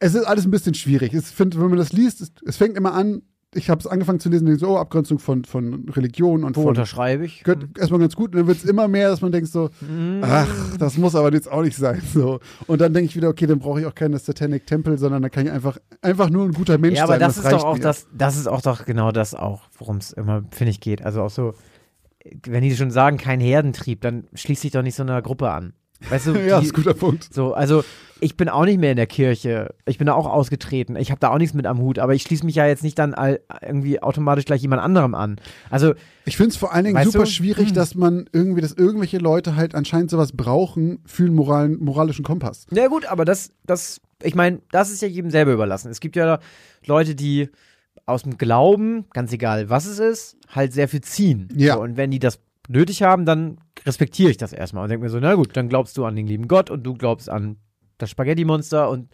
Es 0.00 0.14
ist 0.14 0.24
alles 0.24 0.44
ein 0.44 0.50
bisschen 0.50 0.74
schwierig. 0.74 1.14
Ich 1.14 1.24
finde, 1.26 1.60
wenn 1.60 1.68
man 1.68 1.78
das 1.78 1.92
liest, 1.92 2.20
es, 2.20 2.32
es 2.44 2.56
fängt 2.56 2.76
immer 2.76 2.94
an, 2.94 3.22
ich 3.54 3.68
habe 3.68 3.80
es 3.80 3.86
angefangen 3.86 4.18
zu 4.18 4.30
lesen, 4.30 4.46
denke 4.46 4.60
so, 4.60 4.70
oh, 4.70 4.76
Abgrenzung 4.78 5.18
von, 5.18 5.44
von 5.44 5.86
Religion 5.90 6.42
und 6.42 6.56
Wo 6.56 6.62
von 6.62 6.68
unterschreibe 6.70 7.24
ich? 7.26 7.44
Gött, 7.44 7.78
erstmal 7.78 8.00
ganz 8.00 8.16
gut. 8.16 8.32
Und 8.32 8.38
dann 8.40 8.46
wird 8.46 8.58
es 8.58 8.64
immer 8.64 8.88
mehr, 8.88 9.10
dass 9.10 9.20
man 9.20 9.30
denkt 9.30 9.48
so, 9.50 9.68
Mhm. 9.80 10.20
ach, 10.22 10.76
das 10.78 10.96
muss 10.96 11.14
aber 11.14 11.32
jetzt 11.32 11.50
auch 11.50 11.62
nicht 11.62 11.76
sein. 11.76 12.00
So. 12.12 12.40
Und 12.66 12.80
dann 12.80 12.94
denke 12.94 13.08
ich 13.10 13.16
wieder, 13.16 13.28
okay, 13.28 13.46
dann 13.46 13.58
brauche 13.58 13.80
ich 13.80 13.86
auch 13.86 13.94
keine 13.94 14.18
Satanic 14.18 14.66
Temple, 14.66 14.96
sondern 14.96 15.20
dann 15.22 15.30
kann 15.30 15.44
ich 15.46 15.52
einfach, 15.52 15.78
einfach 16.00 16.30
nur 16.30 16.44
ein 16.46 16.52
guter 16.52 16.78
Mensch 16.78 16.96
Ja, 16.96 17.04
aber 17.04 17.14
sein. 17.14 17.20
das 17.20 17.36
das 17.36 17.44
ist 17.44 17.52
doch 17.52 17.64
auch 17.64 17.74
mir. 17.76 17.80
das, 17.82 18.06
das 18.16 18.36
ist 18.36 18.46
auch 18.48 18.62
doch 18.62 18.84
genau 18.86 19.12
das 19.12 19.34
auch, 19.34 19.62
worum 19.78 19.98
es 19.98 20.12
immer, 20.12 20.44
finde 20.50 20.70
ich, 20.70 20.80
geht. 20.80 21.02
Also 21.04 21.22
auch 21.22 21.30
so, 21.30 21.54
wenn 22.46 22.62
die 22.62 22.74
schon 22.74 22.90
sagen, 22.90 23.16
kein 23.18 23.40
Herdentrieb, 23.40 24.00
dann 24.00 24.24
schließt 24.34 24.62
sich 24.62 24.70
doch 24.72 24.82
nicht 24.82 24.94
so 24.94 25.02
einer 25.02 25.20
Gruppe 25.20 25.50
an. 25.50 25.74
Weißt 26.10 26.26
du, 26.28 26.30
ja, 26.34 26.38
die, 26.40 26.48
das 26.48 26.64
ist 26.66 26.70
ein 26.72 26.82
guter 26.82 26.94
Punkt. 26.94 27.32
so, 27.32 27.54
also 27.54 27.84
ich 28.20 28.36
bin 28.36 28.48
auch 28.48 28.64
nicht 28.64 28.78
mehr 28.78 28.92
in 28.92 28.96
der 28.96 29.06
Kirche. 29.08 29.74
Ich 29.84 29.98
bin 29.98 30.06
da 30.06 30.14
auch 30.14 30.26
ausgetreten. 30.26 30.94
Ich 30.94 31.10
habe 31.10 31.18
da 31.18 31.30
auch 31.30 31.38
nichts 31.38 31.54
mit 31.54 31.66
am 31.66 31.78
Hut, 31.80 31.98
aber 31.98 32.14
ich 32.14 32.22
schließe 32.22 32.46
mich 32.46 32.54
ja 32.54 32.66
jetzt 32.68 32.84
nicht 32.84 32.96
dann 32.98 33.14
all, 33.14 33.40
irgendwie 33.60 34.00
automatisch 34.00 34.44
gleich 34.44 34.62
jemand 34.62 34.80
anderem 34.80 35.16
an. 35.16 35.36
Also, 35.70 35.94
Ich 36.24 36.36
finde 36.36 36.50
es 36.50 36.56
vor 36.56 36.72
allen 36.72 36.84
Dingen 36.84 37.02
super 37.04 37.24
du? 37.24 37.26
schwierig, 37.30 37.68
Hm. 37.70 37.74
dass 37.74 37.96
man 37.96 38.26
irgendwie, 38.32 38.60
dass 38.60 38.72
irgendwelche 38.74 39.18
Leute 39.18 39.56
halt 39.56 39.74
anscheinend 39.74 40.10
sowas 40.10 40.32
brauchen 40.32 41.00
für 41.04 41.24
einen 41.24 41.34
moralen, 41.34 41.82
moralischen 41.82 42.24
Kompass. 42.24 42.66
na 42.70 42.86
gut, 42.86 43.06
aber 43.06 43.24
das, 43.24 43.50
das, 43.66 44.00
ich 44.22 44.36
meine, 44.36 44.60
das 44.70 44.90
ist 44.92 45.02
ja 45.02 45.08
jedem 45.08 45.30
selber 45.32 45.52
überlassen. 45.52 45.90
Es 45.90 45.98
gibt 45.98 46.14
ja 46.14 46.38
Leute, 46.86 47.16
die 47.16 47.48
aus 48.06 48.22
dem 48.22 48.38
Glauben, 48.38 49.04
ganz 49.12 49.32
egal 49.32 49.68
was 49.68 49.84
es 49.86 49.98
ist, 49.98 50.36
halt 50.48 50.72
sehr 50.72 50.86
viel 50.86 51.00
ziehen. 51.00 51.48
Ja. 51.56 51.74
So, 51.74 51.80
und 51.82 51.96
wenn 51.96 52.12
die 52.12 52.18
das 52.20 52.38
nötig 52.68 53.02
haben, 53.02 53.24
dann 53.24 53.58
respektiere 53.84 54.30
ich 54.30 54.36
das 54.36 54.52
erstmal 54.52 54.84
und 54.84 54.90
denke 54.90 55.04
mir 55.04 55.10
so, 55.10 55.18
na 55.20 55.34
gut, 55.34 55.56
dann 55.56 55.68
glaubst 55.68 55.96
du 55.96 56.04
an 56.04 56.16
den 56.16 56.26
lieben 56.26 56.48
Gott 56.48 56.70
und 56.70 56.82
du 56.84 56.94
glaubst 56.94 57.28
an 57.28 57.56
das 57.98 58.10
Spaghetti-Monster 58.10 58.88
und 58.88 59.10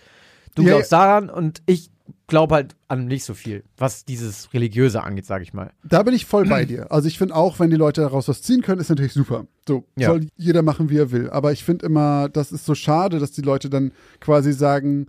du 0.54 0.62
Ja, 0.62 0.70
glaubst 0.70 0.92
daran 0.92 1.30
und 1.30 1.62
ich 1.66 1.90
glaube 2.26 2.54
halt 2.54 2.76
an 2.88 3.06
nicht 3.06 3.24
so 3.24 3.34
viel, 3.34 3.64
was 3.76 4.04
dieses 4.04 4.52
Religiöse 4.54 5.02
angeht, 5.02 5.26
sage 5.26 5.42
ich 5.42 5.52
mal. 5.52 5.72
Da 5.84 6.02
bin 6.02 6.14
ich 6.14 6.24
voll 6.26 6.44
bei 6.46 6.64
dir. 6.66 6.90
Also 6.90 7.08
ich 7.08 7.18
finde 7.18 7.34
auch, 7.36 7.58
wenn 7.58 7.70
die 7.70 7.76
Leute 7.76 8.00
daraus 8.02 8.28
was 8.28 8.42
ziehen 8.42 8.62
können, 8.62 8.80
ist 8.80 8.88
natürlich 8.88 9.12
super. 9.12 9.46
So 9.66 9.84
Ja. 9.96 10.08
soll 10.10 10.26
jeder 10.36 10.62
machen, 10.62 10.88
wie 10.90 10.98
er 10.98 11.10
will. 11.10 11.28
Aber 11.30 11.52
ich 11.52 11.64
finde 11.64 11.86
immer, 11.86 12.28
das 12.28 12.52
ist 12.52 12.64
so 12.66 12.74
schade, 12.74 13.18
dass 13.18 13.32
die 13.32 13.42
Leute 13.42 13.68
dann 13.70 13.92
quasi 14.20 14.52
sagen, 14.52 15.08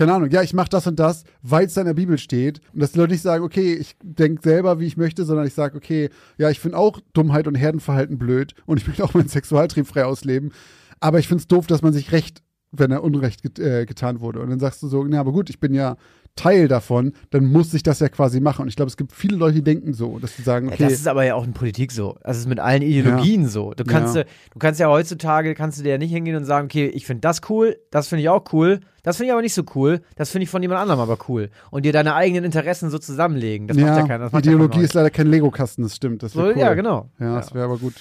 keine 0.00 0.14
Ahnung, 0.14 0.30
ja, 0.30 0.40
ich 0.40 0.54
mache 0.54 0.70
das 0.70 0.86
und 0.86 0.98
das, 0.98 1.24
weil 1.42 1.66
es 1.66 1.76
in 1.76 1.84
der 1.84 1.92
Bibel 1.92 2.16
steht. 2.16 2.62
Und 2.72 2.80
dass 2.80 2.92
die 2.92 2.98
Leute 2.98 3.12
nicht 3.12 3.20
sagen, 3.20 3.44
okay, 3.44 3.74
ich 3.74 3.96
denke 4.02 4.40
selber, 4.40 4.80
wie 4.80 4.86
ich 4.86 4.96
möchte, 4.96 5.26
sondern 5.26 5.46
ich 5.46 5.52
sage, 5.52 5.76
okay, 5.76 6.08
ja, 6.38 6.48
ich 6.48 6.58
finde 6.58 6.78
auch 6.78 7.00
Dummheit 7.12 7.46
und 7.46 7.54
Herdenverhalten 7.54 8.16
blöd 8.16 8.54
und 8.64 8.78
ich 8.78 8.86
möchte 8.86 9.04
auch 9.04 9.12
meinen 9.12 9.28
Sexualtrieb 9.28 9.86
frei 9.86 10.06
ausleben. 10.06 10.52
Aber 11.00 11.18
ich 11.18 11.28
finde 11.28 11.42
es 11.42 11.48
doof, 11.48 11.66
dass 11.66 11.82
man 11.82 11.92
sich 11.92 12.12
recht, 12.12 12.42
wenn 12.72 12.90
er 12.90 13.04
Unrecht 13.04 13.42
get 13.42 13.58
äh, 13.58 13.84
getan 13.84 14.20
wurde. 14.20 14.40
Und 14.40 14.48
dann 14.48 14.58
sagst 14.58 14.82
du 14.82 14.88
so, 14.88 15.04
na, 15.04 15.20
aber 15.20 15.32
gut, 15.32 15.50
ich 15.50 15.60
bin 15.60 15.74
ja 15.74 15.98
Teil 16.36 16.68
davon, 16.68 17.12
dann 17.30 17.46
muss 17.46 17.74
ich 17.74 17.82
das 17.82 18.00
ja 18.00 18.08
quasi 18.08 18.40
machen. 18.40 18.62
Und 18.62 18.68
ich 18.68 18.76
glaube, 18.76 18.88
es 18.88 18.96
gibt 18.96 19.12
viele 19.12 19.36
Leute, 19.36 19.56
die 19.56 19.62
denken 19.64 19.92
so, 19.92 20.18
dass 20.18 20.36
sie 20.36 20.42
sagen, 20.42 20.68
Ja, 20.68 20.74
okay, 20.74 20.84
das 20.84 20.94
ist 20.94 21.08
aber 21.08 21.24
ja 21.24 21.34
auch 21.34 21.44
in 21.44 21.52
Politik 21.52 21.92
so. 21.92 22.16
Das 22.22 22.38
ist 22.38 22.48
mit 22.48 22.60
allen 22.60 22.82
Ideologien 22.82 23.46
so. 23.46 23.72
Du 23.74 23.84
kannst, 23.84 24.14
Ja. 24.14 24.22
ja. 24.22 24.26
du 24.52 24.58
kannst 24.58 24.80
ja 24.80 24.88
heutzutage, 24.88 25.54
kannst 25.54 25.78
du 25.78 25.82
dir 25.82 25.90
ja 25.90 25.98
nicht 25.98 26.12
hingehen 26.12 26.36
und 26.36 26.44
sagen, 26.44 26.66
okay, 26.66 26.86
ich 26.86 27.06
finde 27.06 27.20
das 27.20 27.42
cool, 27.50 27.76
das 27.90 28.08
finde 28.08 28.22
ich 28.22 28.28
auch 28.28 28.44
cool, 28.52 28.80
das 29.02 29.16
finde 29.16 29.28
ich 29.28 29.32
aber 29.32 29.42
nicht 29.42 29.54
so 29.54 29.64
cool, 29.74 30.00
das 30.16 30.30
finde 30.30 30.44
ich 30.44 30.50
von 30.50 30.62
jemand 30.62 30.80
anderem 30.80 31.00
aber 31.00 31.18
cool. 31.28 31.50
Und 31.70 31.84
dir 31.84 31.92
deine 31.92 32.14
eigenen 32.14 32.44
Interessen 32.44 32.90
so 32.90 32.98
zusammenlegen. 32.98 33.66
Das 33.68 33.76
macht 33.76 33.96
ja 33.96 34.06
keiner. 34.06 34.32
Ideologie 34.32 34.78
ja 34.78 34.84
ist 34.84 34.94
leider 34.94 35.10
kein 35.10 35.26
Lego-Kasten, 35.26 35.82
das 35.82 35.96
stimmt. 35.96 36.22
Das 36.22 36.32
so, 36.32 36.42
cool. 36.42 36.54
Ja, 36.56 36.74
genau. 36.74 37.10
Ja, 37.18 37.36
das 37.36 37.54
wäre 37.54 37.64
aber 37.64 37.78
gut. 37.78 37.94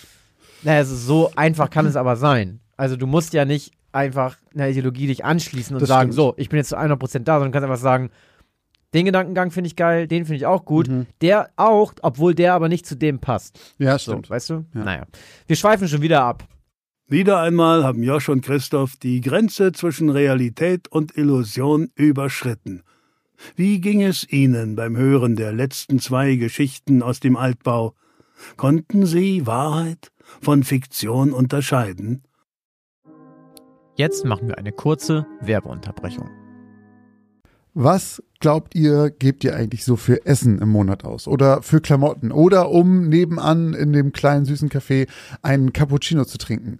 Naja, 0.63 0.79
also 0.79 0.95
so 0.95 1.31
einfach 1.35 1.69
kann 1.69 1.85
es 1.85 1.95
aber 1.95 2.15
sein. 2.15 2.59
Also 2.77 2.95
du 2.95 3.07
musst 3.07 3.33
ja 3.33 3.45
nicht 3.45 3.73
einfach 3.91 4.37
einer 4.53 4.69
Ideologie 4.69 5.07
dich 5.07 5.25
anschließen 5.25 5.75
und 5.75 5.81
Das 5.81 5.89
sagen, 5.89 6.09
stimmt. 6.11 6.15
so, 6.15 6.33
ich 6.37 6.49
bin 6.49 6.57
jetzt 6.57 6.69
zu 6.69 6.77
100% 6.77 7.19
da, 7.25 7.35
sondern 7.39 7.51
du 7.51 7.55
kannst 7.55 7.63
einfach 7.69 7.81
sagen, 7.81 8.09
den 8.93 9.05
Gedankengang 9.05 9.51
finde 9.51 9.67
ich 9.67 9.75
geil, 9.75 10.07
den 10.07 10.25
finde 10.25 10.37
ich 10.37 10.45
auch 10.45 10.65
gut, 10.65 10.87
Mhm. 10.87 11.05
der 11.21 11.49
auch, 11.57 11.93
obwohl 12.01 12.33
der 12.33 12.53
aber 12.55 12.69
nicht 12.69 12.85
zu 12.85 12.95
dem 12.95 13.19
passt. 13.19 13.59
Ja, 13.77 13.97
So, 13.99 14.11
stimmt. 14.13 14.29
weißt 14.29 14.49
du? 14.49 14.53
Ja. 14.73 14.83
Naja. 14.83 15.05
Wir 15.47 15.55
schweifen 15.55 15.87
schon 15.87 16.01
wieder 16.01 16.23
ab. 16.23 16.47
Wieder 17.07 17.39
einmal 17.41 17.83
haben 17.83 18.03
Josch 18.03 18.29
und 18.29 18.41
Christoph 18.45 18.95
die 18.97 19.21
Grenze 19.21 19.71
zwischen 19.71 20.09
Realität 20.09 20.87
und 20.87 21.17
Illusion 21.17 21.89
überschritten. 21.95 22.83
Wie 23.55 23.79
ging 23.81 24.03
es 24.03 24.27
Ihnen 24.31 24.75
beim 24.75 24.97
Hören 24.97 25.35
der 25.35 25.53
letzten 25.53 25.99
zwei 25.99 26.35
Geschichten 26.35 27.01
aus 27.01 27.19
dem 27.19 27.35
Altbau? 27.37 27.95
Konnten 28.57 29.05
Sie 29.05 29.45
Wahrheit 29.47 30.11
von 30.41 30.63
Fiktion 30.63 31.31
unterscheiden? 31.31 32.23
Jetzt 33.99 34.23
machen 34.23 34.47
wir 34.47 34.57
eine 34.57 34.71
kurze 34.71 35.25
Werbeunterbrechung. 35.41 36.29
Was 37.73 38.23
glaubt 38.39 38.73
ihr, 38.73 39.09
gebt 39.09 39.43
ihr 39.43 39.53
eigentlich 39.53 39.83
so 39.83 39.97
für 39.97 40.25
Essen 40.25 40.59
im 40.59 40.69
Monat 40.69 41.03
aus? 41.03 41.27
Oder 41.27 41.61
für 41.63 41.81
Klamotten? 41.81 42.31
Oder 42.31 42.69
um 42.69 43.09
nebenan 43.09 43.73
in 43.73 43.91
dem 43.91 44.13
kleinen 44.13 44.45
süßen 44.45 44.69
Café 44.69 45.09
einen 45.41 45.73
Cappuccino 45.73 46.23
zu 46.23 46.37
trinken? 46.37 46.79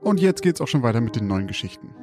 Und 0.00 0.20
jetzt 0.20 0.42
geht's 0.42 0.60
auch 0.60 0.68
schon 0.68 0.82
weiter 0.82 1.00
mit 1.00 1.16
den 1.16 1.26
neuen 1.26 1.46
Geschichten. 1.46 1.94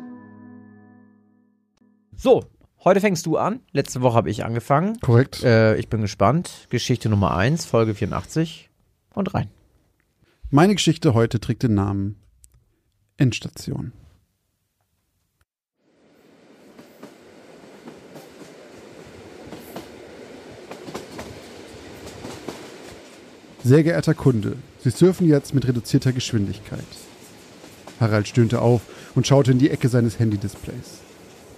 So, 2.15 2.45
heute 2.83 3.01
fängst 3.01 3.25
du 3.25 3.38
an. 3.38 3.62
Letzte 3.71 4.01
Woche 4.01 4.15
habe 4.15 4.29
ich 4.29 4.45
angefangen. 4.45 4.99
Korrekt. 4.99 5.43
Äh, 5.43 5.75
ich 5.77 5.89
bin 5.89 6.01
gespannt. 6.01 6.67
Geschichte 6.69 7.10
Nummer 7.10 7.36
1, 7.36 7.65
Folge 7.65 7.95
84 7.95 8.69
und 9.13 9.33
rein. 9.33 9.49
Meine 10.49 10.75
Geschichte 10.75 11.13
heute 11.13 11.39
trägt 11.39 11.63
den 11.63 11.73
Namen 11.73 12.15
Endstation. 13.17 13.91
Sehr 23.63 23.83
geehrter 23.83 24.13
Kunde, 24.13 24.55
Sie 24.79 24.91
surfen 24.91 25.27
jetzt 25.27 25.53
mit 25.53 25.67
reduzierter 25.67 26.13
Geschwindigkeit. 26.13 26.86
Harald 27.99 28.27
stöhnte 28.27 28.62
auf 28.62 28.81
und 29.15 29.27
schaute 29.27 29.51
in 29.51 29.60
die 29.60 29.69
Ecke 29.69 29.89
seines 29.89 30.19
Handy-Displays. 30.19 30.99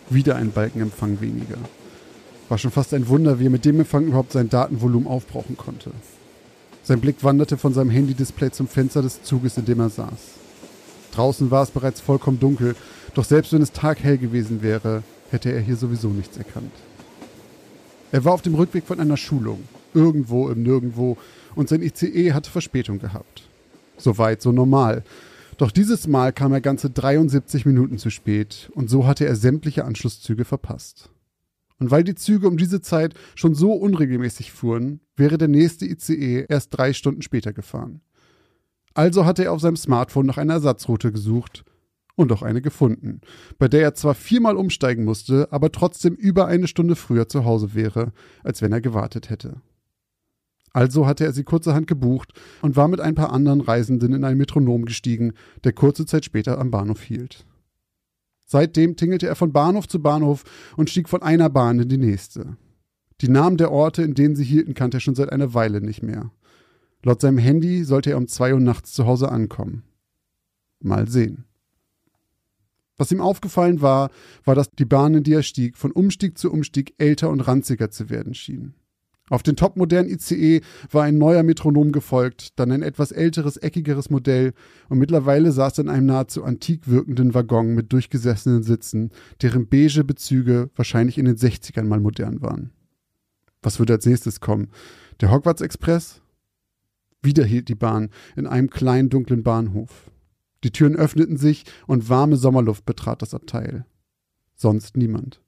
Wieder 0.09 0.35
ein 0.35 0.51
Balkenempfang 0.51 1.21
weniger. 1.21 1.57
War 2.47 2.57
schon 2.57 2.71
fast 2.71 2.93
ein 2.93 3.07
Wunder, 3.07 3.39
wie 3.39 3.47
er 3.47 3.51
mit 3.51 3.65
dem 3.65 3.79
Empfang 3.79 4.07
überhaupt 4.07 4.31
sein 4.31 4.49
Datenvolumen 4.49 5.07
aufbrauchen 5.07 5.57
konnte. 5.57 5.91
Sein 6.83 7.01
Blick 7.01 7.23
wanderte 7.23 7.57
von 7.57 7.73
seinem 7.73 7.91
Handy-Display 7.91 8.51
zum 8.51 8.67
Fenster 8.67 9.01
des 9.01 9.21
Zuges, 9.21 9.57
in 9.57 9.65
dem 9.65 9.79
er 9.79 9.89
saß. 9.89 10.09
Draußen 11.11 11.51
war 11.51 11.63
es 11.63 11.71
bereits 11.71 12.01
vollkommen 12.01 12.39
dunkel, 12.39 12.75
doch 13.13 13.25
selbst 13.25 13.53
wenn 13.53 13.61
es 13.61 13.71
taghell 13.71 14.17
gewesen 14.17 14.61
wäre, 14.61 15.03
hätte 15.29 15.51
er 15.51 15.59
hier 15.59 15.75
sowieso 15.75 16.09
nichts 16.09 16.37
erkannt. 16.37 16.71
Er 18.11 18.25
war 18.25 18.33
auf 18.33 18.41
dem 18.41 18.55
Rückweg 18.55 18.85
von 18.85 18.99
einer 18.99 19.17
Schulung, 19.17 19.63
irgendwo 19.93 20.49
im 20.49 20.63
Nirgendwo, 20.63 21.17
und 21.55 21.69
sein 21.69 21.83
ICE 21.83 22.33
hatte 22.33 22.49
Verspätung 22.49 22.99
gehabt. 22.99 23.43
Soweit, 23.97 24.41
so 24.41 24.51
normal. 24.51 25.03
Doch 25.59 25.71
dieses 25.71 26.07
Mal 26.07 26.31
kam 26.31 26.53
er 26.53 26.61
ganze 26.61 26.89
73 26.89 27.65
Minuten 27.65 27.97
zu 27.97 28.09
spät 28.09 28.71
und 28.75 28.89
so 28.89 29.05
hatte 29.05 29.25
er 29.25 29.35
sämtliche 29.35 29.83
Anschlusszüge 29.83 30.45
verpasst. 30.45 31.09
Und 31.79 31.91
weil 31.91 32.05
die 32.05 32.15
Züge 32.15 32.47
um 32.47 32.55
diese 32.55 32.79
Zeit 32.79 33.13
schon 33.35 33.55
so 33.55 33.73
unregelmäßig 33.73 34.53
fuhren, 34.53 35.01
wäre 35.17 35.37
der 35.37 35.49
nächste 35.49 35.85
ICE 35.85 36.45
erst 36.47 36.69
drei 36.77 36.93
Stunden 36.93 37.21
später 37.21 37.51
gefahren. 37.51 37.99
Also 38.93 39.25
hatte 39.25 39.43
er 39.43 39.51
auf 39.51 39.59
seinem 39.59 39.75
Smartphone 39.75 40.27
nach 40.27 40.37
einer 40.37 40.53
Ersatzroute 40.53 41.11
gesucht 41.11 41.65
und 42.15 42.31
auch 42.31 42.41
eine 42.41 42.61
gefunden, 42.61 43.19
bei 43.57 43.67
der 43.67 43.81
er 43.81 43.93
zwar 43.95 44.15
viermal 44.15 44.55
umsteigen 44.55 45.03
musste, 45.03 45.49
aber 45.51 45.73
trotzdem 45.73 46.15
über 46.15 46.47
eine 46.47 46.69
Stunde 46.69 46.95
früher 46.95 47.27
zu 47.27 47.43
Hause 47.43 47.73
wäre, 47.73 48.13
als 48.45 48.61
wenn 48.61 48.71
er 48.71 48.79
gewartet 48.79 49.29
hätte. 49.29 49.61
Also 50.71 51.07
hatte 51.07 51.25
er 51.25 51.33
sie 51.33 51.43
kurzerhand 51.43 51.87
gebucht 51.87 52.33
und 52.61 52.75
war 52.75 52.87
mit 52.87 52.99
ein 52.99 53.15
paar 53.15 53.31
anderen 53.31 53.61
Reisenden 53.61 54.13
in 54.13 54.23
ein 54.23 54.37
Metronom 54.37 54.85
gestiegen, 54.85 55.33
der 55.63 55.73
kurze 55.73 56.05
Zeit 56.05 56.25
später 56.25 56.59
am 56.59 56.71
Bahnhof 56.71 57.01
hielt. 57.01 57.45
Seitdem 58.45 58.95
tingelte 58.95 59.27
er 59.27 59.35
von 59.35 59.51
Bahnhof 59.51 59.87
zu 59.87 60.01
Bahnhof 60.01 60.43
und 60.75 60.89
stieg 60.89 61.09
von 61.09 61.21
einer 61.21 61.49
Bahn 61.49 61.79
in 61.79 61.89
die 61.89 61.97
nächste. 61.97 62.57
Die 63.21 63.29
Namen 63.29 63.57
der 63.57 63.71
Orte, 63.71 64.01
in 64.01 64.13
denen 64.13 64.35
sie 64.35 64.43
hielten, 64.43 64.73
kannte 64.73 64.97
er 64.97 65.01
schon 65.01 65.15
seit 65.15 65.31
einer 65.31 65.53
Weile 65.53 65.81
nicht 65.81 66.01
mehr. 66.01 66.31
Laut 67.03 67.21
seinem 67.21 67.37
Handy 67.37 67.83
sollte 67.83 68.11
er 68.11 68.17
um 68.17 68.27
zwei 68.27 68.53
Uhr 68.53 68.59
nachts 68.59 68.93
zu 68.93 69.05
Hause 69.05 69.29
ankommen. 69.29 69.83
Mal 70.79 71.07
sehen. 71.07 71.45
Was 72.97 73.11
ihm 73.11 73.21
aufgefallen 73.21 73.81
war, 73.81 74.09
war, 74.43 74.55
dass 74.55 74.71
die 74.71 74.85
Bahn, 74.85 75.13
in 75.13 75.23
die 75.23 75.33
er 75.33 75.43
stieg, 75.43 75.77
von 75.77 75.91
Umstieg 75.91 76.37
zu 76.37 76.51
Umstieg 76.51 76.95
älter 76.97 77.29
und 77.29 77.41
ranziger 77.41 77.91
zu 77.91 78.09
werden 78.09 78.33
schien. 78.33 78.73
Auf 79.29 79.43
den 79.43 79.55
topmodernen 79.55 80.11
ICE 80.11 80.61
war 80.91 81.03
ein 81.03 81.17
neuer 81.17 81.43
Metronom 81.43 81.91
gefolgt, 81.91 82.59
dann 82.59 82.71
ein 82.71 82.81
etwas 82.81 83.11
älteres, 83.11 83.57
eckigeres 83.57 84.09
Modell 84.09 84.53
und 84.89 84.97
mittlerweile 84.97 85.51
saß 85.51 85.77
er 85.77 85.83
in 85.85 85.89
einem 85.89 86.07
nahezu 86.07 86.43
antik 86.43 86.87
wirkenden 86.87 87.33
Waggon 87.33 87.75
mit 87.75 87.93
durchgesessenen 87.93 88.63
Sitzen, 88.63 89.11
deren 89.41 89.67
beige 89.67 90.03
Bezüge 90.03 90.69
wahrscheinlich 90.75 91.17
in 91.17 91.25
den 91.25 91.37
60ern 91.37 91.83
mal 91.83 91.99
modern 91.99 92.41
waren. 92.41 92.71
Was 93.61 93.79
würde 93.79 93.93
als 93.93 94.05
nächstes 94.05 94.39
kommen? 94.39 94.69
Der 95.21 95.31
Hogwarts 95.31 95.61
Express? 95.61 96.21
Wieder 97.21 97.43
hielt 97.43 97.67
die 97.67 97.75
Bahn 97.75 98.09
in 98.35 98.47
einem 98.47 98.69
kleinen 98.69 99.09
dunklen 99.09 99.43
Bahnhof. 99.43 100.09
Die 100.63 100.71
Türen 100.71 100.95
öffneten 100.95 101.37
sich 101.37 101.65
und 101.85 102.09
warme 102.09 102.37
Sommerluft 102.37 102.85
betrat 102.85 103.21
das 103.21 103.33
Abteil. 103.33 103.85
Sonst 104.55 104.97
niemand. 104.97 105.41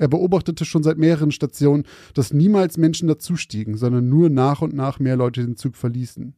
Er 0.00 0.08
beobachtete 0.08 0.64
schon 0.64 0.82
seit 0.82 0.96
mehreren 0.96 1.30
Stationen, 1.30 1.84
dass 2.14 2.32
niemals 2.32 2.78
Menschen 2.78 3.06
dazustiegen, 3.06 3.76
sondern 3.76 4.08
nur 4.08 4.30
nach 4.30 4.62
und 4.62 4.72
nach 4.72 4.98
mehr 4.98 5.14
Leute 5.14 5.44
den 5.44 5.56
Zug 5.56 5.76
verließen. 5.76 6.32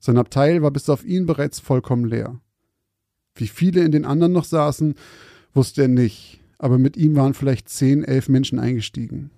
Sein 0.00 0.16
Abteil 0.16 0.62
war 0.62 0.72
bis 0.72 0.90
auf 0.90 1.04
ihn 1.04 1.24
bereits 1.24 1.60
vollkommen 1.60 2.06
leer. 2.06 2.40
Wie 3.36 3.46
viele 3.46 3.84
in 3.84 3.92
den 3.92 4.04
anderen 4.04 4.32
noch 4.32 4.42
saßen, 4.42 4.96
wusste 5.54 5.82
er 5.82 5.88
nicht, 5.88 6.40
aber 6.58 6.76
mit 6.76 6.96
ihm 6.96 7.14
waren 7.14 7.34
vielleicht 7.34 7.68
zehn, 7.68 8.02
elf 8.02 8.28
Menschen 8.28 8.58
eingestiegen. 8.58 9.30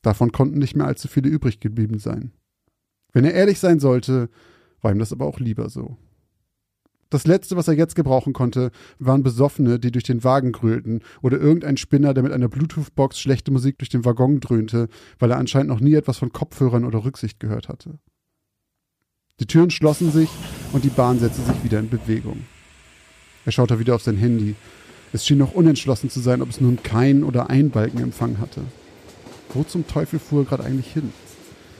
Davon 0.00 0.32
konnten 0.32 0.56
nicht 0.56 0.74
mehr 0.74 0.86
allzu 0.86 1.06
viele 1.06 1.28
übrig 1.28 1.60
geblieben 1.60 1.98
sein. 1.98 2.32
Wenn 3.12 3.26
er 3.26 3.34
ehrlich 3.34 3.58
sein 3.58 3.78
sollte, 3.78 4.30
war 4.80 4.90
ihm 4.90 4.98
das 4.98 5.12
aber 5.12 5.26
auch 5.26 5.38
lieber 5.38 5.68
so. 5.68 5.98
Das 7.10 7.26
Letzte, 7.26 7.56
was 7.56 7.66
er 7.66 7.74
jetzt 7.74 7.96
gebrauchen 7.96 8.32
konnte, 8.32 8.70
waren 9.00 9.24
Besoffene, 9.24 9.80
die 9.80 9.90
durch 9.90 10.04
den 10.04 10.22
Wagen 10.22 10.52
grölten 10.52 11.02
oder 11.22 11.38
irgendein 11.38 11.76
Spinner, 11.76 12.14
der 12.14 12.22
mit 12.22 12.32
einer 12.32 12.48
Bluetooth-Box 12.48 13.18
schlechte 13.18 13.50
Musik 13.50 13.78
durch 13.78 13.88
den 13.88 14.04
Waggon 14.04 14.38
dröhnte, 14.38 14.88
weil 15.18 15.32
er 15.32 15.38
anscheinend 15.38 15.70
noch 15.70 15.80
nie 15.80 15.94
etwas 15.94 16.18
von 16.18 16.32
Kopfhörern 16.32 16.84
oder 16.84 17.04
Rücksicht 17.04 17.40
gehört 17.40 17.68
hatte. 17.68 17.98
Die 19.40 19.46
Türen 19.46 19.70
schlossen 19.70 20.12
sich 20.12 20.28
und 20.72 20.84
die 20.84 20.88
Bahn 20.88 21.18
setzte 21.18 21.42
sich 21.42 21.64
wieder 21.64 21.80
in 21.80 21.88
Bewegung. 21.88 22.44
Er 23.44 23.52
schaute 23.52 23.80
wieder 23.80 23.96
auf 23.96 24.02
sein 24.02 24.16
Handy. 24.16 24.54
Es 25.12 25.26
schien 25.26 25.38
noch 25.38 25.52
unentschlossen 25.52 26.10
zu 26.10 26.20
sein, 26.20 26.42
ob 26.42 26.50
es 26.50 26.60
nun 26.60 26.80
keinen 26.82 27.24
oder 27.24 27.50
einen 27.50 27.70
Balkenempfang 27.70 28.38
hatte. 28.38 28.60
Wo 29.52 29.64
zum 29.64 29.84
Teufel 29.88 30.20
fuhr 30.20 30.42
er 30.42 30.44
gerade 30.44 30.64
eigentlich 30.64 30.92
hin? 30.92 31.12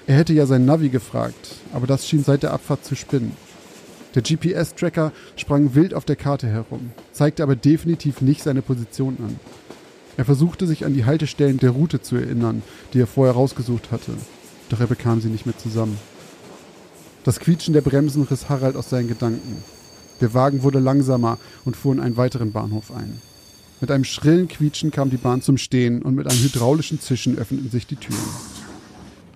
Er 0.09 0.17
hätte 0.17 0.33
ja 0.33 0.47
sein 0.47 0.65
Navi 0.65 0.89
gefragt, 0.89 1.57
aber 1.73 1.87
das 1.87 2.09
schien 2.09 2.25
seit 2.25 2.43
der 2.43 2.53
Abfahrt 2.53 2.85
zu 2.85 2.97
spinnen. 2.97 3.37
Der 4.15 4.23
GPS-Tracker 4.23 5.13
sprang 5.37 5.75
wild 5.75 5.95
auf 5.95 6.05
der 6.05 6.17
Karte 6.17 6.49
herum, 6.49 6.91
zeigte 7.13 7.43
aber 7.43 7.55
definitiv 7.55 8.21
nicht 8.21 8.43
seine 8.43 8.63
Position 8.63 9.17
an. 9.21 9.39
Er 10.17 10.25
versuchte 10.25 10.67
sich 10.67 10.85
an 10.85 10.95
die 10.95 11.05
Haltestellen 11.05 11.59
der 11.59 11.71
Route 11.71 12.03
zu 12.03 12.17
erinnern, 12.17 12.63
die 12.93 13.01
er 13.01 13.07
vorher 13.07 13.35
rausgesucht 13.35 13.93
hatte, 13.93 14.13
doch 14.69 14.81
er 14.81 14.89
bekam 14.89 15.21
sie 15.21 15.29
nicht 15.29 15.47
mehr 15.47 15.57
zusammen. 15.57 15.97
Das 17.23 17.39
Quietschen 17.39 17.75
der 17.75 17.83
Bremsen 17.83 18.25
riss 18.25 18.49
Harald 18.49 18.77
aus 18.77 18.91
seinen 18.91 19.09
Gedanken. 19.09 19.63
Der 20.21 20.35
Wagen 20.35 20.63
wurde 20.63 20.81
langsamer 20.81 21.39
und 21.65 21.77
fuhr 21.77 21.93
in 21.93 22.01
einen 22.01 22.17
weiteren 22.17 22.53
Bahnhof 22.53 22.91
ein. 22.93 23.21
Mit 23.81 23.91
einem 23.91 24.05
schrillen 24.05 24.49
Quietschen 24.49 24.91
kam 24.91 25.11
die 25.11 25.17
Bahn 25.17 25.41
zum 25.41 25.57
Stehen 25.57 26.03
und 26.03 26.15
mit 26.15 26.27
einem 26.27 26.43
hydraulischen 26.43 27.01
Zischen 27.01 27.39
öffneten 27.39 27.71
sich 27.71 27.87
die 27.87 27.97
Türen. 27.97 28.19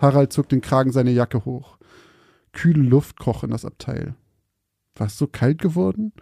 Harald 0.00 0.32
zog 0.32 0.48
den 0.48 0.60
Kragen 0.60 0.92
seiner 0.92 1.12
Jacke 1.12 1.44
hoch. 1.44 1.78
Kühle 2.52 2.82
Luft 2.82 3.18
kroch 3.18 3.44
in 3.44 3.50
das 3.50 3.64
Abteil. 3.64 4.14
War 4.96 5.08
es 5.08 5.18
so 5.18 5.26
kalt 5.26 5.60
geworden? 5.60 6.12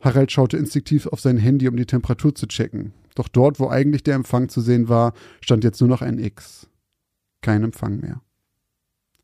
Harald 0.00 0.30
schaute 0.30 0.56
instinktiv 0.56 1.06
auf 1.06 1.20
sein 1.20 1.38
Handy, 1.38 1.68
um 1.68 1.76
die 1.76 1.86
Temperatur 1.86 2.34
zu 2.34 2.46
checken. 2.46 2.92
Doch 3.14 3.28
dort, 3.28 3.58
wo 3.58 3.68
eigentlich 3.68 4.04
der 4.04 4.14
Empfang 4.14 4.48
zu 4.48 4.60
sehen 4.60 4.88
war, 4.88 5.12
stand 5.40 5.64
jetzt 5.64 5.80
nur 5.80 5.88
noch 5.88 6.02
ein 6.02 6.18
X. 6.18 6.68
Kein 7.40 7.64
Empfang 7.64 7.98
mehr. 8.00 8.22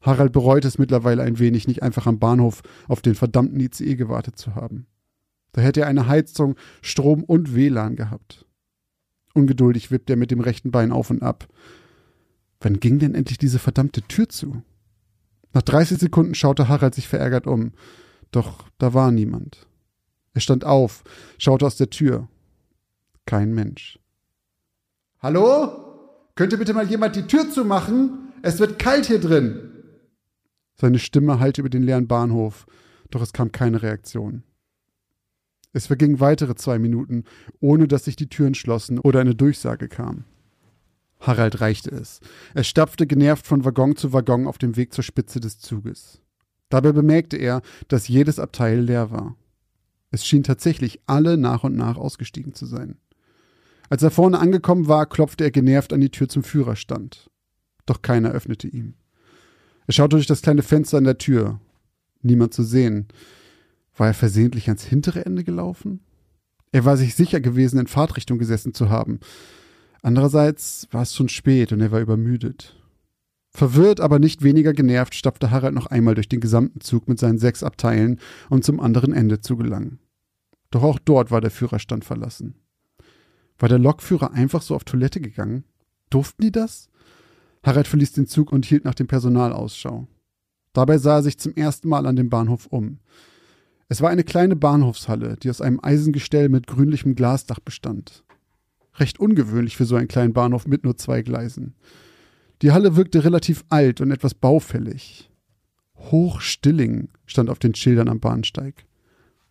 Harald 0.00 0.32
bereute 0.32 0.68
es 0.68 0.78
mittlerweile 0.78 1.22
ein 1.22 1.38
wenig, 1.38 1.66
nicht 1.66 1.82
einfach 1.82 2.06
am 2.06 2.18
Bahnhof 2.18 2.62
auf 2.88 3.00
den 3.00 3.14
verdammten 3.14 3.58
ICE 3.58 3.94
gewartet 3.94 4.36
zu 4.36 4.54
haben. 4.54 4.86
Da 5.52 5.62
hätte 5.62 5.82
er 5.82 5.86
eine 5.86 6.08
Heizung, 6.08 6.56
Strom 6.82 7.24
und 7.24 7.54
WLAN 7.54 7.96
gehabt. 7.96 8.44
Ungeduldig 9.32 9.90
wippte 9.90 10.14
er 10.14 10.16
mit 10.16 10.30
dem 10.30 10.40
rechten 10.40 10.70
Bein 10.70 10.92
auf 10.92 11.10
und 11.10 11.22
ab. 11.22 11.48
Wann 12.60 12.80
ging 12.80 12.98
denn 12.98 13.14
endlich 13.14 13.38
diese 13.38 13.58
verdammte 13.58 14.02
Tür 14.02 14.28
zu? 14.28 14.62
Nach 15.52 15.62
30 15.62 15.98
Sekunden 15.98 16.34
schaute 16.34 16.68
Harald 16.68 16.94
sich 16.94 17.08
verärgert 17.08 17.46
um. 17.46 17.72
Doch 18.34 18.64
da 18.78 18.94
war 18.94 19.12
niemand. 19.12 19.68
Er 20.32 20.40
stand 20.40 20.64
auf, 20.64 21.04
schaute 21.38 21.64
aus 21.64 21.76
der 21.76 21.90
Tür. 21.90 22.26
Kein 23.26 23.54
Mensch. 23.54 24.00
Hallo? 25.20 26.26
Könnte 26.34 26.58
bitte 26.58 26.74
mal 26.74 26.90
jemand 26.90 27.14
die 27.14 27.28
Tür 27.28 27.48
zumachen? 27.48 28.32
Es 28.42 28.58
wird 28.58 28.80
kalt 28.80 29.06
hier 29.06 29.20
drin. 29.20 29.70
Seine 30.74 30.98
Stimme 30.98 31.38
hallte 31.38 31.60
über 31.60 31.70
den 31.70 31.84
leeren 31.84 32.08
Bahnhof, 32.08 32.66
doch 33.10 33.22
es 33.22 33.32
kam 33.32 33.52
keine 33.52 33.82
Reaktion. 33.82 34.42
Es 35.72 35.86
vergingen 35.86 36.18
weitere 36.18 36.56
zwei 36.56 36.80
Minuten, 36.80 37.22
ohne 37.60 37.86
dass 37.86 38.04
sich 38.04 38.16
die 38.16 38.28
Türen 38.28 38.56
schlossen 38.56 38.98
oder 38.98 39.20
eine 39.20 39.36
Durchsage 39.36 39.86
kam. 39.86 40.24
Harald 41.20 41.60
reichte 41.60 41.92
es. 41.92 42.18
Er 42.52 42.64
stapfte 42.64 43.06
genervt 43.06 43.46
von 43.46 43.64
Waggon 43.64 43.94
zu 43.94 44.12
Waggon 44.12 44.48
auf 44.48 44.58
dem 44.58 44.76
Weg 44.76 44.92
zur 44.92 45.04
Spitze 45.04 45.38
des 45.38 45.60
Zuges. 45.60 46.20
Dabei 46.74 46.90
bemerkte 46.90 47.36
er, 47.36 47.62
dass 47.86 48.08
jedes 48.08 48.40
Abteil 48.40 48.80
leer 48.80 49.12
war. 49.12 49.36
Es 50.10 50.26
schien 50.26 50.42
tatsächlich 50.42 50.98
alle 51.06 51.36
nach 51.36 51.62
und 51.62 51.76
nach 51.76 51.96
ausgestiegen 51.96 52.52
zu 52.52 52.66
sein. 52.66 52.96
Als 53.90 54.02
er 54.02 54.10
vorne 54.10 54.40
angekommen 54.40 54.88
war, 54.88 55.06
klopfte 55.06 55.44
er 55.44 55.52
genervt 55.52 55.92
an 55.92 56.00
die 56.00 56.10
Tür 56.10 56.28
zum 56.28 56.42
Führerstand. 56.42 57.30
Doch 57.86 58.02
keiner 58.02 58.32
öffnete 58.32 58.66
ihm. 58.66 58.94
Er 59.86 59.92
schaute 59.92 60.16
durch 60.16 60.26
das 60.26 60.42
kleine 60.42 60.64
Fenster 60.64 60.98
an 60.98 61.04
der 61.04 61.18
Tür. 61.18 61.60
Niemand 62.22 62.54
zu 62.54 62.64
sehen. 62.64 63.06
War 63.96 64.08
er 64.08 64.14
versehentlich 64.14 64.66
ans 64.66 64.82
hintere 64.82 65.24
Ende 65.24 65.44
gelaufen? 65.44 66.00
Er 66.72 66.84
war 66.84 66.96
sich 66.96 67.14
sicher 67.14 67.40
gewesen, 67.40 67.78
in 67.78 67.86
Fahrtrichtung 67.86 68.38
gesessen 68.40 68.74
zu 68.74 68.90
haben. 68.90 69.20
Andererseits 70.02 70.88
war 70.90 71.02
es 71.02 71.14
schon 71.14 71.28
spät 71.28 71.70
und 71.70 71.80
er 71.80 71.92
war 71.92 72.00
übermüdet. 72.00 72.74
Verwirrt, 73.56 74.00
aber 74.00 74.18
nicht 74.18 74.42
weniger 74.42 74.72
genervt, 74.72 75.14
stapfte 75.14 75.52
Harald 75.52 75.74
noch 75.74 75.86
einmal 75.86 76.16
durch 76.16 76.28
den 76.28 76.40
gesamten 76.40 76.80
Zug 76.80 77.08
mit 77.08 77.20
seinen 77.20 77.38
sechs 77.38 77.62
Abteilen, 77.62 78.18
um 78.50 78.62
zum 78.62 78.80
anderen 78.80 79.12
Ende 79.12 79.40
zu 79.40 79.56
gelangen. 79.56 80.00
Doch 80.72 80.82
auch 80.82 80.98
dort 80.98 81.30
war 81.30 81.40
der 81.40 81.52
Führerstand 81.52 82.04
verlassen. 82.04 82.56
War 83.58 83.68
der 83.68 83.78
Lokführer 83.78 84.32
einfach 84.32 84.60
so 84.60 84.74
auf 84.74 84.82
Toilette 84.82 85.20
gegangen? 85.20 85.62
Durften 86.10 86.42
die 86.42 86.50
das? 86.50 86.88
Harald 87.62 87.86
verließ 87.86 88.12
den 88.12 88.26
Zug 88.26 88.50
und 88.50 88.66
hielt 88.66 88.84
nach 88.84 88.94
dem 88.94 89.06
Personal 89.06 89.52
Ausschau. 89.52 90.08
Dabei 90.72 90.98
sah 90.98 91.18
er 91.18 91.22
sich 91.22 91.38
zum 91.38 91.54
ersten 91.54 91.88
Mal 91.88 92.06
an 92.06 92.16
dem 92.16 92.30
Bahnhof 92.30 92.66
um. 92.66 92.98
Es 93.88 94.02
war 94.02 94.10
eine 94.10 94.24
kleine 94.24 94.56
Bahnhofshalle, 94.56 95.36
die 95.36 95.48
aus 95.48 95.60
einem 95.60 95.78
Eisengestell 95.80 96.48
mit 96.48 96.66
grünlichem 96.66 97.14
Glasdach 97.14 97.60
bestand. 97.60 98.24
Recht 98.96 99.20
ungewöhnlich 99.20 99.76
für 99.76 99.84
so 99.84 99.94
einen 99.94 100.08
kleinen 100.08 100.32
Bahnhof 100.32 100.66
mit 100.66 100.82
nur 100.82 100.96
zwei 100.96 101.22
Gleisen. 101.22 101.76
Die 102.64 102.72
Halle 102.72 102.96
wirkte 102.96 103.24
relativ 103.24 103.62
alt 103.68 104.00
und 104.00 104.10
etwas 104.10 104.32
baufällig. 104.32 105.30
Hochstilling 105.96 107.08
stand 107.26 107.50
auf 107.50 107.58
den 107.58 107.74
Schildern 107.74 108.08
am 108.08 108.20
Bahnsteig. 108.20 108.86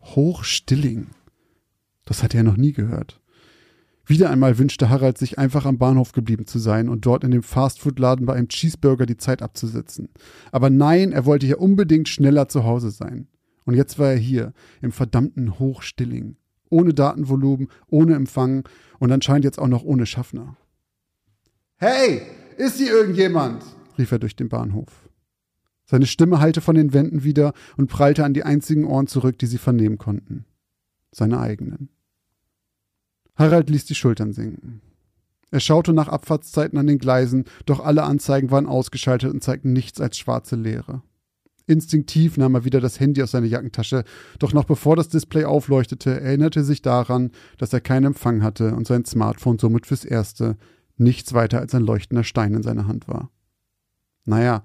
Hochstilling. 0.02 1.12
Das 2.06 2.24
hatte 2.24 2.38
er 2.38 2.44
noch 2.44 2.58
nie 2.58 2.72
gehört. 2.72 3.22
Wieder 4.08 4.32
einmal 4.32 4.58
wünschte 4.58 4.90
Harald 4.90 5.20
sich 5.20 5.38
einfach 5.38 5.68
am 5.68 5.78
Bahnhof 5.78 6.14
geblieben 6.14 6.48
zu 6.48 6.58
sein 6.58 6.90
und 6.90 7.06
dort 7.06 7.24
in 7.24 7.30
dem 7.30 7.44
Fastfood-Laden 7.44 8.26
bei 8.26 8.34
einem 8.34 8.48
Cheeseburger 8.48 9.06
die 9.06 9.18
Zeit 9.18 9.44
abzusitzen. 9.44 10.10
Aber 10.52 10.72
nein, 10.72 11.12
er 11.12 11.28
wollte 11.28 11.46
hier 11.46 11.62
unbedingt 11.62 12.10
schneller 12.10 12.50
zu 12.50 12.64
Hause 12.64 12.90
sein. 12.90 13.28
Und 13.64 13.76
jetzt 13.76 14.00
war 14.00 14.10
er 14.10 14.18
hier, 14.18 14.54
im 14.82 14.92
verdammten 14.92 15.60
Hochstilling. 15.60 16.36
Ohne 16.72 16.96
Datenvolumen, 16.96 17.68
ohne 17.86 18.16
Empfang 18.16 18.68
und 18.98 19.12
anscheinend 19.12 19.46
jetzt 19.46 19.60
auch 19.60 19.68
noch 19.68 19.84
ohne 19.84 20.08
Schaffner. 20.08 20.58
Hey, 21.78 22.24
ist 22.58 22.78
hier 22.78 22.92
irgendjemand? 22.92 23.64
rief 23.98 24.12
er 24.12 24.20
durch 24.20 24.36
den 24.36 24.50
Bahnhof. 24.50 25.10
Seine 25.86 26.06
Stimme 26.06 26.40
hallte 26.40 26.62
von 26.62 26.76
den 26.76 26.94
Wänden 26.94 27.24
wieder 27.24 27.54
und 27.78 27.90
prallte 27.90 28.24
an 28.24 28.34
die 28.34 28.44
einzigen 28.44 28.86
Ohren 28.86 29.08
zurück, 29.08 29.38
die 29.38 29.46
sie 29.46 29.58
vernehmen 29.58 29.98
konnten. 29.98 30.46
Seine 31.12 31.40
eigenen. 31.40 31.90
Harald 33.36 33.70
ließ 33.70 33.86
die 33.86 33.96
Schultern 33.96 34.34
sinken. 34.34 34.82
Er 35.52 35.60
schaute 35.60 35.94
nach 35.94 36.08
Abfahrtszeiten 36.08 36.80
an 36.80 36.88
den 36.88 36.98
Gleisen, 36.98 37.46
doch 37.66 37.80
alle 37.80 38.04
Anzeigen 38.04 38.50
waren 38.50 38.66
ausgeschaltet 38.66 39.32
und 39.32 39.44
zeigten 39.44 39.72
nichts 39.72 40.02
als 40.02 40.18
schwarze 40.18 40.56
Leere. 40.56 41.04
Instinktiv 41.66 42.38
nahm 42.38 42.56
er 42.56 42.66
wieder 42.66 42.82
das 42.82 43.00
Handy 43.00 43.22
aus 43.24 43.32
seiner 43.32 43.46
Jackentasche, 43.46 44.04
doch 44.40 44.52
noch 44.52 44.66
bevor 44.66 44.96
das 44.96 45.10
Display 45.10 45.46
aufleuchtete, 45.46 46.20
erinnerte 46.20 46.62
er 46.62 46.66
sich 46.66 46.82
daran, 46.82 47.32
dass 47.58 47.72
er 47.72 47.82
keinen 47.82 48.08
Empfang 48.08 48.44
hatte 48.44 48.74
und 48.76 48.88
sein 48.88 49.06
Smartphone 49.06 49.60
somit 49.60 49.86
fürs 49.86 50.04
Erste 50.04 50.58
nichts 50.98 51.34
weiter 51.34 51.60
als 51.60 51.74
ein 51.76 51.84
leuchtender 51.84 52.24
Stein 52.24 52.54
in 52.54 52.64
seiner 52.64 52.88
Hand 52.88 53.08
war. 53.08 53.30
Naja, 54.26 54.64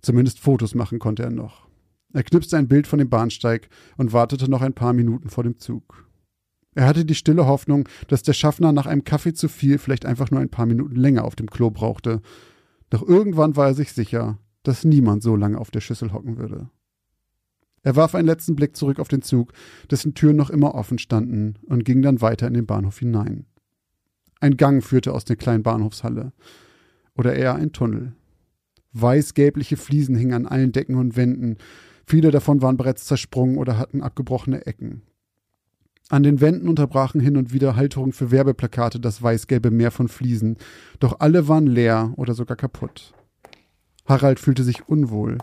zumindest 0.00 0.38
Fotos 0.40 0.74
machen 0.74 0.98
konnte 0.98 1.22
er 1.22 1.30
noch. 1.30 1.68
Er 2.12 2.22
knipste 2.22 2.56
ein 2.56 2.68
Bild 2.68 2.86
von 2.86 2.98
dem 2.98 3.08
Bahnsteig 3.08 3.68
und 3.96 4.12
wartete 4.12 4.50
noch 4.50 4.62
ein 4.62 4.74
paar 4.74 4.92
Minuten 4.92 5.30
vor 5.30 5.44
dem 5.44 5.58
Zug. 5.58 6.06
Er 6.74 6.86
hatte 6.86 7.04
die 7.04 7.14
stille 7.14 7.46
Hoffnung, 7.46 7.88
dass 8.08 8.22
der 8.22 8.32
Schaffner 8.32 8.72
nach 8.72 8.86
einem 8.86 9.04
Kaffee 9.04 9.34
zu 9.34 9.48
viel 9.48 9.78
vielleicht 9.78 10.06
einfach 10.06 10.30
nur 10.30 10.40
ein 10.40 10.48
paar 10.48 10.66
Minuten 10.66 10.96
länger 10.96 11.24
auf 11.24 11.36
dem 11.36 11.50
Klo 11.50 11.70
brauchte. 11.70 12.20
Doch 12.90 13.06
irgendwann 13.06 13.56
war 13.56 13.68
er 13.68 13.74
sich 13.74 13.92
sicher, 13.92 14.38
dass 14.62 14.84
niemand 14.84 15.22
so 15.22 15.36
lange 15.36 15.58
auf 15.58 15.70
der 15.70 15.80
Schüssel 15.80 16.12
hocken 16.12 16.38
würde. 16.38 16.70
Er 17.82 17.96
warf 17.96 18.14
einen 18.14 18.28
letzten 18.28 18.54
Blick 18.54 18.76
zurück 18.76 19.00
auf 19.00 19.08
den 19.08 19.22
Zug, 19.22 19.52
dessen 19.90 20.14
Türen 20.14 20.36
noch 20.36 20.50
immer 20.50 20.74
offen 20.74 20.98
standen, 20.98 21.54
und 21.66 21.84
ging 21.84 22.00
dann 22.00 22.20
weiter 22.20 22.46
in 22.46 22.54
den 22.54 22.66
Bahnhof 22.66 22.98
hinein. 22.98 23.46
Ein 24.42 24.56
Gang 24.56 24.82
führte 24.82 25.14
aus 25.14 25.24
der 25.24 25.36
kleinen 25.36 25.62
Bahnhofshalle. 25.62 26.32
Oder 27.14 27.36
eher 27.36 27.54
ein 27.54 27.70
Tunnel. 27.70 28.12
Weißgelbliche 28.92 29.76
Fliesen 29.76 30.16
hingen 30.16 30.34
an 30.34 30.46
allen 30.46 30.72
Decken 30.72 30.96
und 30.96 31.16
Wänden. 31.16 31.58
Viele 32.06 32.32
davon 32.32 32.60
waren 32.60 32.76
bereits 32.76 33.04
zersprungen 33.04 33.56
oder 33.56 33.78
hatten 33.78 34.02
abgebrochene 34.02 34.66
Ecken. 34.66 35.02
An 36.08 36.24
den 36.24 36.40
Wänden 36.40 36.68
unterbrachen 36.68 37.20
hin 37.20 37.36
und 37.36 37.52
wieder 37.52 37.76
Halterungen 37.76 38.12
für 38.12 38.32
Werbeplakate 38.32 38.98
das 38.98 39.22
weißgelbe 39.22 39.70
Meer 39.70 39.92
von 39.92 40.08
Fliesen, 40.08 40.56
doch 40.98 41.20
alle 41.20 41.46
waren 41.46 41.68
leer 41.68 42.12
oder 42.16 42.34
sogar 42.34 42.56
kaputt. 42.56 43.14
Harald 44.06 44.40
fühlte 44.40 44.64
sich 44.64 44.88
unwohl. 44.88 45.38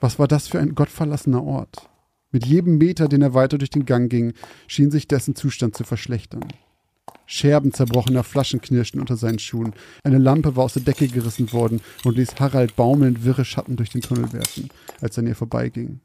Was 0.00 0.18
war 0.18 0.26
das 0.26 0.48
für 0.48 0.58
ein 0.58 0.74
gottverlassener 0.74 1.44
Ort? 1.44 1.88
Mit 2.32 2.44
jedem 2.44 2.76
Meter, 2.76 3.06
den 3.06 3.22
er 3.22 3.34
weiter 3.34 3.56
durch 3.56 3.70
den 3.70 3.86
Gang 3.86 4.10
ging, 4.10 4.32
schien 4.66 4.90
sich 4.90 5.06
dessen 5.06 5.36
Zustand 5.36 5.76
zu 5.76 5.84
verschlechtern. 5.84 6.44
Scherben 7.26 7.72
zerbrochener 7.72 8.22
Flaschen 8.22 8.60
knirschten 8.60 9.00
unter 9.00 9.16
seinen 9.16 9.40
Schuhen. 9.40 9.74
Eine 10.04 10.18
Lampe 10.18 10.56
war 10.56 10.64
aus 10.64 10.74
der 10.74 10.82
Decke 10.82 11.08
gerissen 11.08 11.52
worden 11.52 11.80
und 12.04 12.16
ließ 12.16 12.36
Harald 12.38 12.76
baumelnd 12.76 13.24
wirre 13.24 13.44
Schatten 13.44 13.76
durch 13.76 13.90
den 13.90 14.00
Tunnel 14.00 14.32
werfen, 14.32 14.70
als 15.00 15.16
er 15.16 15.24
näher 15.24 15.34
vorbeiging. 15.34 16.00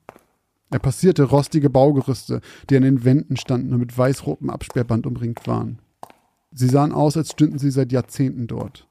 Er 0.71 0.79
passierte 0.79 1.23
rostige 1.23 1.69
Baugerüste, 1.69 2.41
die 2.69 2.77
an 2.77 2.83
den 2.83 3.03
Wänden 3.03 3.37
standen 3.37 3.73
und 3.73 3.79
mit 3.79 3.95
weißrotem 3.95 4.49
Absperrband 4.49 5.05
umringt 5.05 5.45
waren. 5.45 5.79
Sie 6.53 6.67
sahen 6.67 6.91
aus, 6.91 7.17
als 7.17 7.31
stünden 7.31 7.59
sie 7.59 7.71
seit 7.71 7.91
Jahrzehnten 7.91 8.47
dort. 8.47 8.87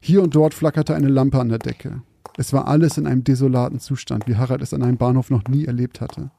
Hier 0.00 0.22
und 0.22 0.34
dort 0.34 0.54
flackerte 0.54 0.94
eine 0.94 1.08
Lampe 1.08 1.40
an 1.40 1.48
der 1.48 1.58
Decke. 1.58 2.02
Es 2.36 2.52
war 2.52 2.68
alles 2.68 2.98
in 2.98 3.06
einem 3.06 3.24
desolaten 3.24 3.80
Zustand, 3.80 4.28
wie 4.28 4.36
Harald 4.36 4.62
es 4.62 4.72
an 4.72 4.82
einem 4.82 4.96
Bahnhof 4.96 5.30
noch 5.30 5.44
nie 5.48 5.64
erlebt 5.64 6.00
hatte. 6.00 6.30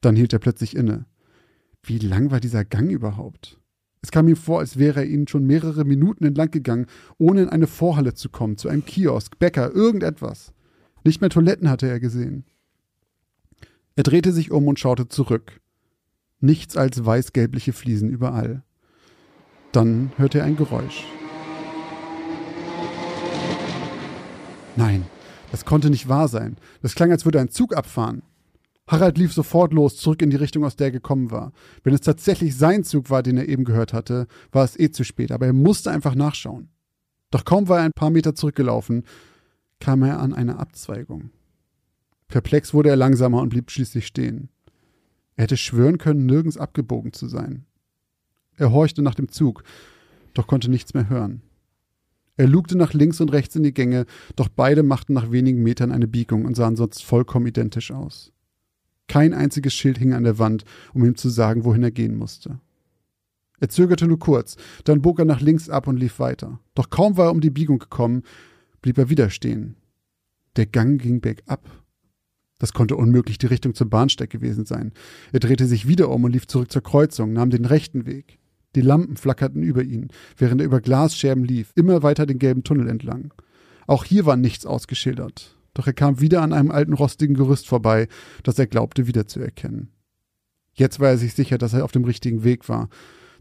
Dann 0.00 0.16
hielt 0.16 0.32
er 0.32 0.38
plötzlich 0.38 0.76
inne. 0.76 1.06
Wie 1.82 1.98
lang 1.98 2.30
war 2.30 2.40
dieser 2.40 2.64
Gang 2.64 2.90
überhaupt? 2.90 3.58
Es 4.06 4.12
kam 4.12 4.28
ihm 4.28 4.36
vor, 4.36 4.60
als 4.60 4.78
wäre 4.78 5.00
er 5.00 5.06
ihnen 5.06 5.26
schon 5.26 5.48
mehrere 5.48 5.84
Minuten 5.84 6.24
entlang 6.24 6.52
gegangen, 6.52 6.86
ohne 7.18 7.42
in 7.42 7.48
eine 7.48 7.66
Vorhalle 7.66 8.14
zu 8.14 8.28
kommen, 8.28 8.56
zu 8.56 8.68
einem 8.68 8.84
Kiosk, 8.84 9.36
Bäcker, 9.40 9.72
irgendetwas. 9.74 10.52
Nicht 11.02 11.20
mehr 11.20 11.28
Toiletten 11.28 11.68
hatte 11.68 11.88
er 11.88 11.98
gesehen. 11.98 12.44
Er 13.96 14.04
drehte 14.04 14.30
sich 14.30 14.52
um 14.52 14.68
und 14.68 14.78
schaute 14.78 15.08
zurück. 15.08 15.60
Nichts 16.38 16.76
als 16.76 17.04
weißgelbliche 17.04 17.72
Fliesen 17.72 18.08
überall. 18.08 18.62
Dann 19.72 20.12
hörte 20.16 20.38
er 20.38 20.44
ein 20.44 20.56
Geräusch. 20.56 21.04
Nein, 24.76 25.04
das 25.50 25.64
konnte 25.64 25.90
nicht 25.90 26.08
wahr 26.08 26.28
sein. 26.28 26.58
Das 26.80 26.94
klang, 26.94 27.10
als 27.10 27.24
würde 27.24 27.40
ein 27.40 27.50
Zug 27.50 27.76
abfahren. 27.76 28.22
Harald 28.88 29.18
lief 29.18 29.32
sofort 29.32 29.72
los, 29.72 29.96
zurück 29.96 30.22
in 30.22 30.30
die 30.30 30.36
Richtung, 30.36 30.64
aus 30.64 30.76
der 30.76 30.88
er 30.88 30.92
gekommen 30.92 31.30
war. 31.30 31.52
Wenn 31.82 31.94
es 31.94 32.02
tatsächlich 32.02 32.56
sein 32.56 32.84
Zug 32.84 33.10
war, 33.10 33.22
den 33.22 33.36
er 33.36 33.48
eben 33.48 33.64
gehört 33.64 33.92
hatte, 33.92 34.28
war 34.52 34.64
es 34.64 34.78
eh 34.78 34.90
zu 34.90 35.02
spät, 35.02 35.32
aber 35.32 35.46
er 35.46 35.52
musste 35.52 35.90
einfach 35.90 36.14
nachschauen. 36.14 36.68
Doch 37.30 37.44
kaum 37.44 37.68
war 37.68 37.78
er 37.78 37.84
ein 37.84 37.92
paar 37.96 38.10
Meter 38.10 38.34
zurückgelaufen, 38.36 39.04
kam 39.80 40.02
er 40.02 40.20
an 40.20 40.32
eine 40.32 40.58
Abzweigung. 40.58 41.30
Perplex 42.28 42.74
wurde 42.74 42.88
er 42.90 42.96
langsamer 42.96 43.40
und 43.40 43.48
blieb 43.48 43.70
schließlich 43.70 44.06
stehen. 44.06 44.50
Er 45.34 45.44
hätte 45.44 45.56
schwören 45.56 45.98
können, 45.98 46.26
nirgends 46.26 46.56
abgebogen 46.56 47.12
zu 47.12 47.26
sein. 47.26 47.66
Er 48.56 48.72
horchte 48.72 49.02
nach 49.02 49.14
dem 49.14 49.28
Zug, 49.28 49.64
doch 50.32 50.46
konnte 50.46 50.70
nichts 50.70 50.94
mehr 50.94 51.08
hören. 51.08 51.42
Er 52.36 52.46
lugte 52.46 52.76
nach 52.76 52.92
links 52.92 53.20
und 53.20 53.32
rechts 53.32 53.56
in 53.56 53.62
die 53.62 53.74
Gänge, 53.74 54.06
doch 54.36 54.48
beide 54.48 54.82
machten 54.82 55.14
nach 55.14 55.30
wenigen 55.30 55.62
Metern 55.62 55.90
eine 55.90 56.06
Biegung 56.06 56.44
und 56.44 56.54
sahen 56.54 56.76
sonst 56.76 57.02
vollkommen 57.02 57.46
identisch 57.46 57.90
aus. 57.90 58.32
Kein 59.08 59.34
einziges 59.34 59.74
Schild 59.74 59.98
hing 59.98 60.12
an 60.12 60.24
der 60.24 60.38
Wand, 60.38 60.64
um 60.92 61.04
ihm 61.04 61.16
zu 61.16 61.28
sagen, 61.28 61.64
wohin 61.64 61.82
er 61.82 61.90
gehen 61.90 62.16
musste. 62.16 62.60
Er 63.58 63.68
zögerte 63.68 64.06
nur 64.06 64.18
kurz, 64.18 64.56
dann 64.84 65.02
bog 65.02 65.18
er 65.18 65.24
nach 65.24 65.40
links 65.40 65.70
ab 65.70 65.86
und 65.86 65.96
lief 65.96 66.18
weiter. 66.18 66.60
Doch 66.74 66.90
kaum 66.90 67.16
war 67.16 67.26
er 67.26 67.32
um 67.32 67.40
die 67.40 67.50
Biegung 67.50 67.78
gekommen, 67.78 68.22
blieb 68.82 68.98
er 68.98 69.08
wieder 69.08 69.30
stehen. 69.30 69.76
Der 70.56 70.66
Gang 70.66 71.00
ging 71.00 71.20
bergab. 71.20 71.68
Das 72.58 72.72
konnte 72.72 72.96
unmöglich 72.96 73.38
die 73.38 73.46
Richtung 73.46 73.74
zum 73.74 73.90
Bahnsteig 73.90 74.30
gewesen 74.30 74.64
sein. 74.64 74.92
Er 75.32 75.40
drehte 75.40 75.66
sich 75.66 75.86
wieder 75.86 76.08
um 76.10 76.24
und 76.24 76.32
lief 76.32 76.46
zurück 76.46 76.72
zur 76.72 76.82
Kreuzung, 76.82 77.32
nahm 77.32 77.50
den 77.50 77.66
rechten 77.66 78.06
Weg. 78.06 78.38
Die 78.74 78.80
Lampen 78.80 79.16
flackerten 79.16 79.62
über 79.62 79.82
ihn, 79.82 80.08
während 80.36 80.60
er 80.60 80.66
über 80.66 80.80
Glasscherben 80.80 81.44
lief, 81.44 81.72
immer 81.74 82.02
weiter 82.02 82.26
den 82.26 82.38
gelben 82.38 82.64
Tunnel 82.64 82.88
entlang. 82.88 83.32
Auch 83.86 84.04
hier 84.04 84.26
war 84.26 84.36
nichts 84.36 84.66
ausgeschildert. 84.66 85.55
Doch 85.76 85.86
er 85.86 85.92
kam 85.92 86.20
wieder 86.20 86.40
an 86.40 86.54
einem 86.54 86.70
alten 86.70 86.94
rostigen 86.94 87.36
Gerüst 87.36 87.68
vorbei, 87.68 88.08
das 88.42 88.58
er 88.58 88.66
glaubte 88.66 89.06
wiederzuerkennen. 89.06 89.90
Jetzt 90.72 91.00
war 91.00 91.10
er 91.10 91.18
sich 91.18 91.34
sicher, 91.34 91.58
dass 91.58 91.74
er 91.74 91.84
auf 91.84 91.92
dem 91.92 92.04
richtigen 92.04 92.44
Weg 92.44 92.70
war. 92.70 92.88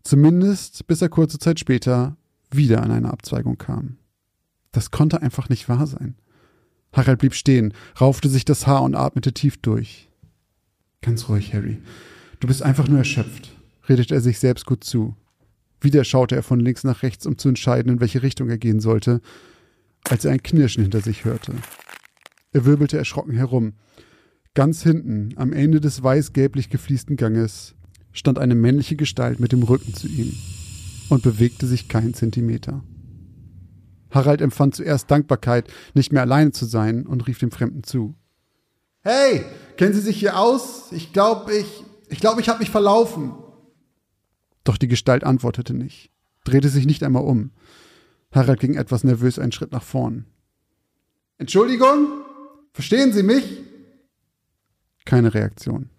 Zumindest 0.04 0.86
bis 0.86 1.02
er 1.02 1.08
kurze 1.08 1.40
Zeit 1.40 1.62
später 1.62 2.18
wieder 2.52 2.84
an 2.84 2.92
eine 2.92 3.10
Abzweigung 3.10 3.58
kam. 3.58 4.00
Das 4.74 4.92
konnte 4.92 5.22
einfach 5.22 5.48
nicht 5.48 5.70
wahr 5.70 5.88
sein. 5.88 6.16
Harald 6.92 7.20
blieb 7.20 7.36
stehen, 7.36 7.74
raufte 8.02 8.28
sich 8.28 8.44
das 8.44 8.68
Haar 8.68 8.84
und 8.84 8.96
atmete 8.96 9.32
tief 9.32 9.56
durch. 9.56 10.10
Ganz 11.02 11.30
ruhig, 11.30 11.54
Harry. 11.54 11.82
Du 12.42 12.48
bist 12.48 12.64
einfach 12.64 12.90
nur 12.90 12.98
erschöpft, 12.98 13.56
redete 13.88 14.14
er 14.14 14.22
sich 14.22 14.40
selbst 14.40 14.66
gut 14.66 14.84
zu. 14.84 15.16
Wieder 15.80 16.04
schaute 16.04 16.36
er 16.36 16.44
von 16.44 16.60
links 16.60 16.84
nach 16.84 17.02
rechts, 17.02 17.26
um 17.26 17.38
zu 17.38 17.48
entscheiden, 17.48 17.94
in 17.94 18.02
welche 18.02 18.24
Richtung 18.24 18.50
er 18.50 18.58
gehen 18.58 18.82
sollte, 18.82 19.22
als 20.04 20.26
er 20.26 20.34
ein 20.34 20.44
Knirschen 20.44 20.84
hinter 20.84 21.00
sich 21.00 21.24
hörte. 21.24 21.54
Er 22.56 22.64
wirbelte 22.64 22.98
erschrocken 22.98 23.34
herum. 23.34 23.74
Ganz 24.54 24.82
hinten, 24.82 25.34
am 25.36 25.52
Ende 25.52 25.82
des 25.82 26.02
weiß-gelblich 26.02 26.70
gefliesten 26.70 27.18
Ganges, 27.18 27.76
stand 28.14 28.40
eine 28.40 28.56
männliche 28.56 28.96
Gestalt 28.96 29.42
mit 29.42 29.52
dem 29.52 29.62
Rücken 29.62 29.94
zu 29.94 30.08
ihm 30.08 30.34
und 31.10 31.22
bewegte 31.22 31.68
sich 31.68 31.90
keinen 31.90 32.14
Zentimeter. 32.14 32.82
Harald 34.10 34.40
empfand 34.40 34.74
zuerst 34.74 35.12
Dankbarkeit, 35.12 35.70
nicht 35.96 36.14
mehr 36.14 36.22
alleine 36.22 36.54
zu 36.54 36.64
sein, 36.64 37.06
und 37.06 37.28
rief 37.28 37.40
dem 37.40 37.52
Fremden 37.52 37.84
zu. 37.84 38.16
Hey, 39.02 39.44
kennen 39.76 39.94
Sie 39.94 40.00
sich 40.00 40.18
hier 40.18 40.40
aus? 40.40 40.94
Ich 40.94 41.12
glaube, 41.12 41.54
ich, 41.54 41.84
ich 42.08 42.22
glaube, 42.22 42.40
ich 42.40 42.48
habe 42.48 42.60
mich 42.60 42.72
verlaufen. 42.72 43.34
Doch 44.64 44.78
die 44.78 44.88
Gestalt 44.88 45.26
antwortete 45.26 45.74
nicht, 45.74 46.10
drehte 46.46 46.70
sich 46.70 46.86
nicht 46.86 47.04
einmal 47.04 47.26
um. 47.26 47.52
Harald 48.32 48.62
ging 48.62 48.76
etwas 48.76 49.04
nervös 49.04 49.40
einen 49.40 49.52
Schritt 49.52 49.74
nach 49.74 49.84
vorn. 49.84 50.26
Entschuldigung? 51.38 52.25
Verstehen 52.76 53.14
Sie 53.14 53.24
mich? 53.24 53.62
Keine 55.06 55.34
Reaktion. 55.34 55.92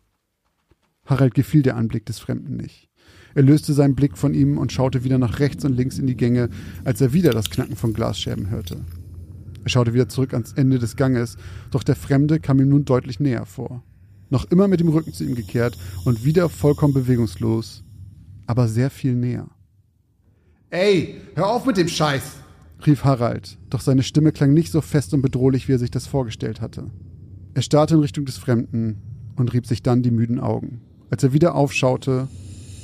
Harald 1.07 1.33
gefiel 1.33 1.63
der 1.63 1.75
Anblick 1.75 2.05
des 2.05 2.19
Fremden 2.19 2.55
nicht. 2.57 2.91
Er 3.35 3.45
löste 3.45 3.73
seinen 3.73 3.95
Blick 3.95 4.19
von 4.19 4.35
ihm 4.35 4.59
und 4.59 4.73
schaute 4.73 5.03
wieder 5.03 5.17
nach 5.17 5.39
rechts 5.39 5.65
und 5.65 5.75
links 5.75 5.99
in 5.99 6.07
die 6.07 6.19
Gänge, 6.19 6.51
als 6.85 7.01
er 7.01 7.15
wieder 7.15 7.31
das 7.31 7.49
Knacken 7.49 7.77
von 7.77 7.95
Glasscherben 7.95 8.51
hörte. 8.51 8.85
Er 9.65 9.71
schaute 9.71 9.95
wieder 9.95 10.11
zurück 10.11 10.35
ans 10.35 10.53
Ende 10.53 10.79
des 10.79 10.97
Ganges, 10.97 11.39
doch 11.71 11.83
der 11.83 11.97
Fremde 11.97 12.41
kam 12.41 12.61
ihm 12.61 12.69
nun 12.69 12.85
deutlich 12.85 13.21
näher 13.21 13.47
vor. 13.47 13.83
Noch 14.29 14.45
immer 14.51 14.69
mit 14.69 14.81
dem 14.81 14.89
Rücken 14.89 15.15
zu 15.15 15.25
ihm 15.25 15.35
gekehrt 15.35 15.79
und 16.05 16.27
wieder 16.27 16.51
vollkommen 16.51 16.93
bewegungslos, 16.93 17.85
aber 18.47 18.69
sehr 18.69 18.91
viel 18.91 19.15
näher. 19.15 19.49
Ey, 20.69 21.23
hör 21.37 21.47
auf 21.47 21.65
mit 21.65 21.79
dem 21.79 21.89
Scheiß! 21.89 22.46
Rief 22.87 23.05
Harald, 23.05 23.59
doch 23.71 23.81
seine 23.81 24.03
Stimme 24.03 24.33
klang 24.33 24.55
nicht 24.55 24.73
so 24.73 24.81
fest 24.81 25.15
und 25.15 25.23
bedrohlich, 25.23 25.69
wie 25.69 25.73
er 25.73 25.79
sich 25.79 25.91
das 25.91 26.07
vorgestellt 26.07 26.61
hatte. 26.61 26.91
Er 27.55 27.63
starrte 27.63 27.95
in 27.95 28.01
Richtung 28.01 28.25
des 28.25 28.37
Fremden 28.39 29.03
und 29.37 29.53
rieb 29.53 29.67
sich 29.67 29.83
dann 29.83 30.03
die 30.03 30.11
müden 30.11 30.41
Augen. 30.41 30.83
Als 31.11 31.23
er 31.23 31.33
wieder 31.33 31.55
aufschaute, 31.55 32.29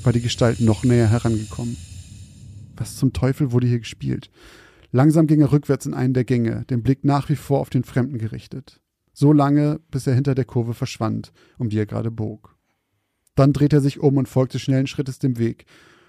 war 0.03 0.13
die 0.13 0.21
Gestalt 0.21 0.61
noch 0.61 0.85
näher 0.85 1.09
herangekommen. 1.09 1.77
Was 2.77 2.97
zum 2.97 3.13
Teufel 3.13 3.53
wurde 3.53 3.67
hier 3.67 3.81
gespielt? 3.81 4.31
Langsam 4.91 5.27
ging 5.27 5.41
er 5.41 5.53
rückwärts 5.53 5.87
in 5.87 5.95
einen 5.95 6.15
der 6.15 6.25
Gänge, 6.25 6.65
den 6.69 6.83
Blick 6.83 7.05
nach 7.05 7.29
wie 7.29 7.37
vor 7.37 7.61
auf 7.61 7.71
den 7.71 7.85
Fremden 7.85 8.19
gerichtet. 8.19 8.81
So 9.13 9.33
lange, 9.33 9.81
bis 9.91 10.07
er 10.07 10.15
hinter 10.15 10.35
der 10.35 10.45
Kurve 10.45 10.75
verschwand, 10.75 11.33
um 11.59 11.69
die 11.69 11.79
er 11.79 11.87
gerade 11.87 12.11
bog. 12.11 12.57
Dann 13.35 13.53
drehte 13.53 13.77
er 13.77 13.83
sich 13.83 14.01
um 14.01 14.17
und 14.17 14.29
folgte 14.29 14.59
schnellen 14.59 14.87
Schrittes 14.87 15.19
dem 15.19 15.39
Weg. 15.39 15.65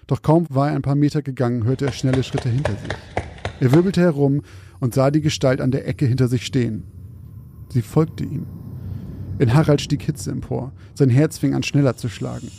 Doch 0.06 0.22
kaum 0.22 0.46
war 0.50 0.68
er 0.68 0.76
ein 0.76 0.82
paar 0.82 0.94
Meter 0.94 1.22
gegangen, 1.22 1.64
hörte 1.64 1.86
er 1.86 1.92
schnelle 1.92 2.22
Schritte 2.22 2.50
hinter 2.50 2.72
sich. 2.72 3.23
Er 3.60 3.72
wirbelte 3.72 4.00
herum 4.00 4.42
und 4.80 4.94
sah 4.94 5.10
die 5.10 5.20
Gestalt 5.20 5.60
an 5.60 5.70
der 5.70 5.86
Ecke 5.86 6.06
hinter 6.06 6.28
sich 6.28 6.44
stehen. 6.44 6.84
Sie 7.70 7.82
folgte 7.82 8.24
ihm. 8.24 8.46
In 9.38 9.54
Harald 9.54 9.80
stieg 9.80 10.02
Hitze 10.02 10.30
empor. 10.30 10.72
Sein 10.94 11.10
Herz 11.10 11.38
fing 11.38 11.54
an 11.54 11.62
schneller 11.62 11.96
zu 11.96 12.08
schlagen. 12.08 12.50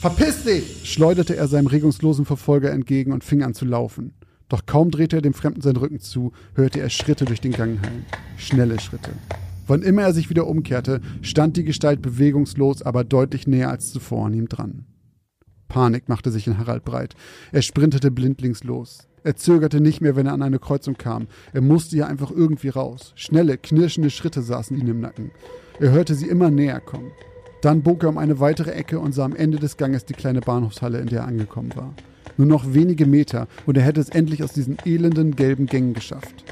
Verpiss 0.00 0.44
dich! 0.44 0.90
schleuderte 0.90 1.36
er 1.36 1.48
seinem 1.48 1.66
regungslosen 1.66 2.24
Verfolger 2.24 2.70
entgegen 2.70 3.12
und 3.12 3.24
fing 3.24 3.42
an 3.42 3.54
zu 3.54 3.64
laufen. 3.64 4.12
Doch 4.48 4.66
kaum 4.66 4.90
drehte 4.90 5.16
er 5.16 5.22
dem 5.22 5.34
Fremden 5.34 5.60
seinen 5.60 5.76
Rücken 5.76 6.00
zu, 6.00 6.32
hörte 6.54 6.80
er 6.80 6.90
Schritte 6.90 7.24
durch 7.24 7.40
den 7.40 7.52
Gang 7.52 7.80
hallen. 7.82 8.06
Schnelle 8.36 8.78
Schritte. 8.78 9.10
Wann 9.66 9.82
immer 9.82 10.02
er 10.02 10.12
sich 10.12 10.30
wieder 10.30 10.46
umkehrte, 10.46 11.00
stand 11.22 11.56
die 11.56 11.64
Gestalt 11.64 12.00
bewegungslos, 12.02 12.82
aber 12.82 13.02
deutlich 13.02 13.48
näher 13.48 13.70
als 13.70 13.90
zuvor 13.90 14.26
an 14.26 14.34
ihm 14.34 14.48
dran. 14.48 14.84
Panik 15.68 16.08
machte 16.08 16.30
sich 16.30 16.46
in 16.46 16.58
Harald 16.58 16.84
breit. 16.84 17.14
Er 17.50 17.62
sprintete 17.62 18.12
blindlings 18.12 18.62
los. 18.62 19.05
Er 19.26 19.34
zögerte 19.34 19.80
nicht 19.80 20.00
mehr, 20.00 20.14
wenn 20.14 20.26
er 20.26 20.34
an 20.34 20.42
eine 20.42 20.60
Kreuzung 20.60 20.96
kam. 20.96 21.26
Er 21.52 21.60
musste 21.60 21.96
hier 21.96 22.06
einfach 22.06 22.30
irgendwie 22.30 22.68
raus. 22.68 23.12
Schnelle, 23.16 23.58
knirschende 23.58 24.10
Schritte 24.10 24.40
saßen 24.40 24.78
ihm 24.78 24.86
im 24.86 25.00
Nacken. 25.00 25.32
Er 25.80 25.90
hörte 25.90 26.14
sie 26.14 26.28
immer 26.28 26.48
näher 26.48 26.78
kommen. 26.78 27.10
Dann 27.60 27.82
bog 27.82 28.04
er 28.04 28.08
um 28.10 28.18
eine 28.18 28.38
weitere 28.38 28.70
Ecke 28.70 29.00
und 29.00 29.16
sah 29.16 29.24
am 29.24 29.34
Ende 29.34 29.58
des 29.58 29.78
Ganges 29.78 30.04
die 30.04 30.14
kleine 30.14 30.42
Bahnhofshalle, 30.42 31.00
in 31.00 31.08
der 31.08 31.22
er 31.22 31.26
angekommen 31.26 31.74
war. 31.74 31.92
Nur 32.36 32.46
noch 32.46 32.72
wenige 32.72 33.04
Meter 33.04 33.48
und 33.66 33.76
er 33.76 33.82
hätte 33.82 34.00
es 34.00 34.10
endlich 34.10 34.44
aus 34.44 34.52
diesen 34.52 34.76
elenden 34.84 35.34
gelben 35.34 35.66
Gängen 35.66 35.94
geschafft. 35.94 36.44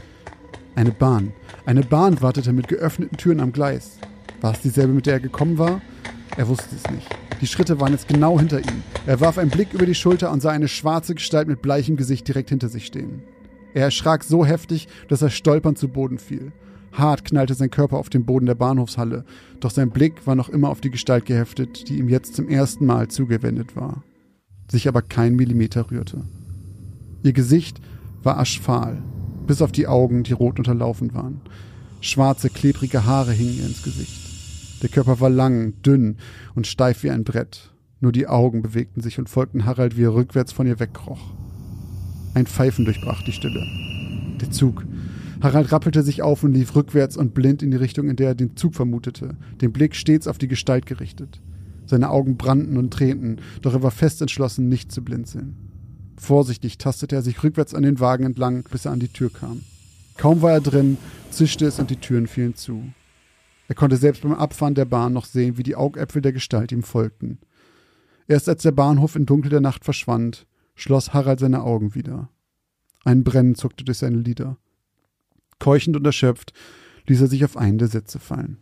Eine 0.75 0.91
Bahn. 0.91 1.33
Eine 1.66 1.83
Bahn 1.83 2.20
wartete 2.22 2.53
mit 2.53 2.66
geöffneten 2.66 3.16
Türen 3.16 3.39
am 3.39 3.53
Gleis. 3.53 3.99
War 4.41 4.53
es 4.53 4.61
dieselbe, 4.61 4.93
mit 4.93 5.07
der 5.07 5.14
er 5.14 5.20
gekommen 5.20 5.59
war? 5.59 5.80
Er 6.37 6.49
wusste 6.49 6.74
es 6.74 6.91
nicht. 6.91 7.07
Die 7.41 7.47
Schritte 7.47 7.80
waren 7.80 7.93
jetzt 7.93 8.09
genau 8.09 8.39
hinter 8.39 8.61
ihm. 8.61 8.82
Er 9.07 9.20
warf 9.20 9.39
einen 9.39 9.51
Blick 9.51 9.72
über 9.72 9.87
die 9.87 9.95
Schulter 9.95 10.32
und 10.32 10.41
sah 10.41 10.51
eine 10.51 10.68
schwarze 10.68 11.14
Gestalt 11.14 11.49
mit 11.49 11.62
bleichem 11.62 11.97
Gesicht 11.97 12.26
direkt 12.26 12.51
hinter 12.51 12.68
sich 12.68 12.87
stehen. 12.87 13.22
Er 13.74 13.85
erschrak 13.85 14.24
so 14.24 14.47
heftig, 14.47 14.89
dass 15.09 15.22
er 15.22 15.30
stolpernd 15.30 15.78
zu 15.78 15.89
Boden 15.89 16.18
fiel. 16.18 16.53
Hart 16.93 17.24
knallte 17.24 17.55
sein 17.55 17.70
Körper 17.70 17.99
auf 17.99 18.09
den 18.09 18.24
Boden 18.24 18.47
der 18.47 18.55
Bahnhofshalle, 18.55 19.24
doch 19.59 19.70
sein 19.70 19.91
Blick 19.91 20.26
war 20.26 20.37
noch 20.37 20.49
immer 20.49 20.70
auf 20.70 20.80
die 20.80 20.91
Gestalt 20.91 21.26
geheftet, 21.26 21.89
die 21.89 21.99
ihm 21.99 22.09
jetzt 22.09 22.37
zum 22.37 22.49
ersten 22.49 22.87
Mal 22.87 23.09
zugewendet 23.09 23.74
war, 23.74 24.05
sich 24.70 24.87
aber 24.87 25.03
kein 25.03 25.35
Millimeter 25.35 25.91
rührte. 25.91 26.22
Ihr 27.24 27.32
Gesicht 27.32 27.80
war 28.22 28.39
aschfahl, 28.39 29.03
bis 29.47 29.61
auf 29.61 29.72
die 29.72 29.89
Augen, 29.89 30.22
die 30.22 30.32
rot 30.32 30.59
unterlaufen 30.59 31.14
waren. 31.14 31.41
Schwarze, 32.01 32.49
klebrige 32.49 33.05
Haare 33.05 33.32
hingen 33.32 33.59
ihr 33.59 33.66
ins 33.66 33.82
Gesicht. 33.82 34.24
Der 34.83 34.89
Körper 34.89 35.20
war 35.20 35.31
lang, 35.31 35.81
dünn 35.83 36.16
und 36.55 36.66
steif 36.66 37.03
wie 37.03 37.11
ein 37.11 37.25
Brett. 37.25 37.72
Nur 38.01 38.12
die 38.12 38.27
Augen 38.27 38.62
bewegten 38.62 39.01
sich 39.01 39.18
und 39.18 39.29
folgten 39.29 39.64
Harald, 39.64 39.97
wie 39.97 40.05
er 40.05 40.14
rückwärts 40.14 40.53
von 40.53 40.66
ihr 40.66 40.81
wegkroch. 40.81 41.33
Ein 42.35 42.47
Pfeifen 42.47 42.85
durchbrach 42.85 43.22
die 43.25 43.33
Stille. 43.33 43.64
Der 44.41 44.51
Zug, 44.51 44.85
Harald 45.41 45.70
rappelte 45.72 46.03
sich 46.03 46.22
auf 46.22 46.43
und 46.43 46.53
lief 46.53 46.75
rückwärts 46.75 47.16
und 47.16 47.35
blind 47.35 47.62
in 47.62 47.70
die 47.70 47.77
Richtung, 47.77 48.09
in 48.09 48.16
der 48.16 48.29
er 48.29 48.35
den 48.35 48.57
Zug 48.57 48.75
vermutete, 48.75 49.37
den 49.61 49.72
Blick 49.72 49.95
stets 49.95 50.27
auf 50.27 50.39
die 50.39 50.49
Gestalt 50.49 50.87
gerichtet. 50.87 51.41
Seine 51.87 52.11
Augen 52.11 52.37
brannten 52.37 52.77
und 52.79 52.93
tränten, 52.93 53.41
doch 53.61 53.75
er 53.75 53.83
war 53.83 53.91
fest 53.91 54.22
entschlossen, 54.22 54.68
nicht 54.68 54.91
zu 54.91 55.03
blinzeln. 55.03 55.57
Vorsichtig 56.16 56.79
tastete 56.79 57.16
er 57.16 57.22
sich 57.22 57.43
rückwärts 57.43 57.75
an 57.75 57.83
den 57.83 58.01
Wagen 58.01 58.25
entlang, 58.25 58.64
bis 58.70 58.87
er 58.87 58.93
an 58.93 59.01
die 59.01 59.09
Tür 59.09 59.31
kam. 59.31 59.61
Kaum 60.16 60.43
war 60.43 60.53
er 60.53 60.61
drin, 60.61 60.97
zischte 61.31 61.66
es 61.66 61.79
und 61.79 61.91
die 61.91 61.97
Türen 61.97 62.27
fielen 62.27 62.55
zu. 62.55 62.83
Er 63.69 63.75
konnte 63.75 63.97
selbst 63.97 64.23
beim 64.23 64.35
Abfahren 64.35 64.75
der 64.75 64.85
Bahn 64.85 65.12
noch 65.12 65.25
sehen, 65.25 65.57
wie 65.57 65.62
die 65.62 65.77
Augäpfel 65.77 66.21
der 66.21 66.33
Gestalt 66.33 66.73
ihm 66.73 66.83
folgten. 66.83 67.39
Erst 68.27 68.49
als 68.49 68.62
der 68.62 68.73
Bahnhof 68.73 69.17
im 69.17 69.27
Dunkel 69.27 69.51
der 69.51 69.61
Nacht 69.61 69.85
verschwand, 69.85 70.47
schloss 70.75 71.12
Harald 71.15 71.41
seine 71.41 71.62
Augen 71.62 71.95
wieder. 71.95 72.29
Ein 73.05 73.25
Brennen 73.25 73.55
zuckte 73.55 73.85
durch 73.85 73.99
seine 73.99 74.19
Lider. 74.19 74.59
Keuchend 75.59 75.97
und 75.97 76.05
erschöpft 76.05 76.53
ließ 77.07 77.21
er 77.21 77.29
sich 77.29 77.45
auf 77.45 77.57
einen 77.57 77.79
der 77.79 77.89
Sitze 77.89 78.19
fallen. 78.19 78.59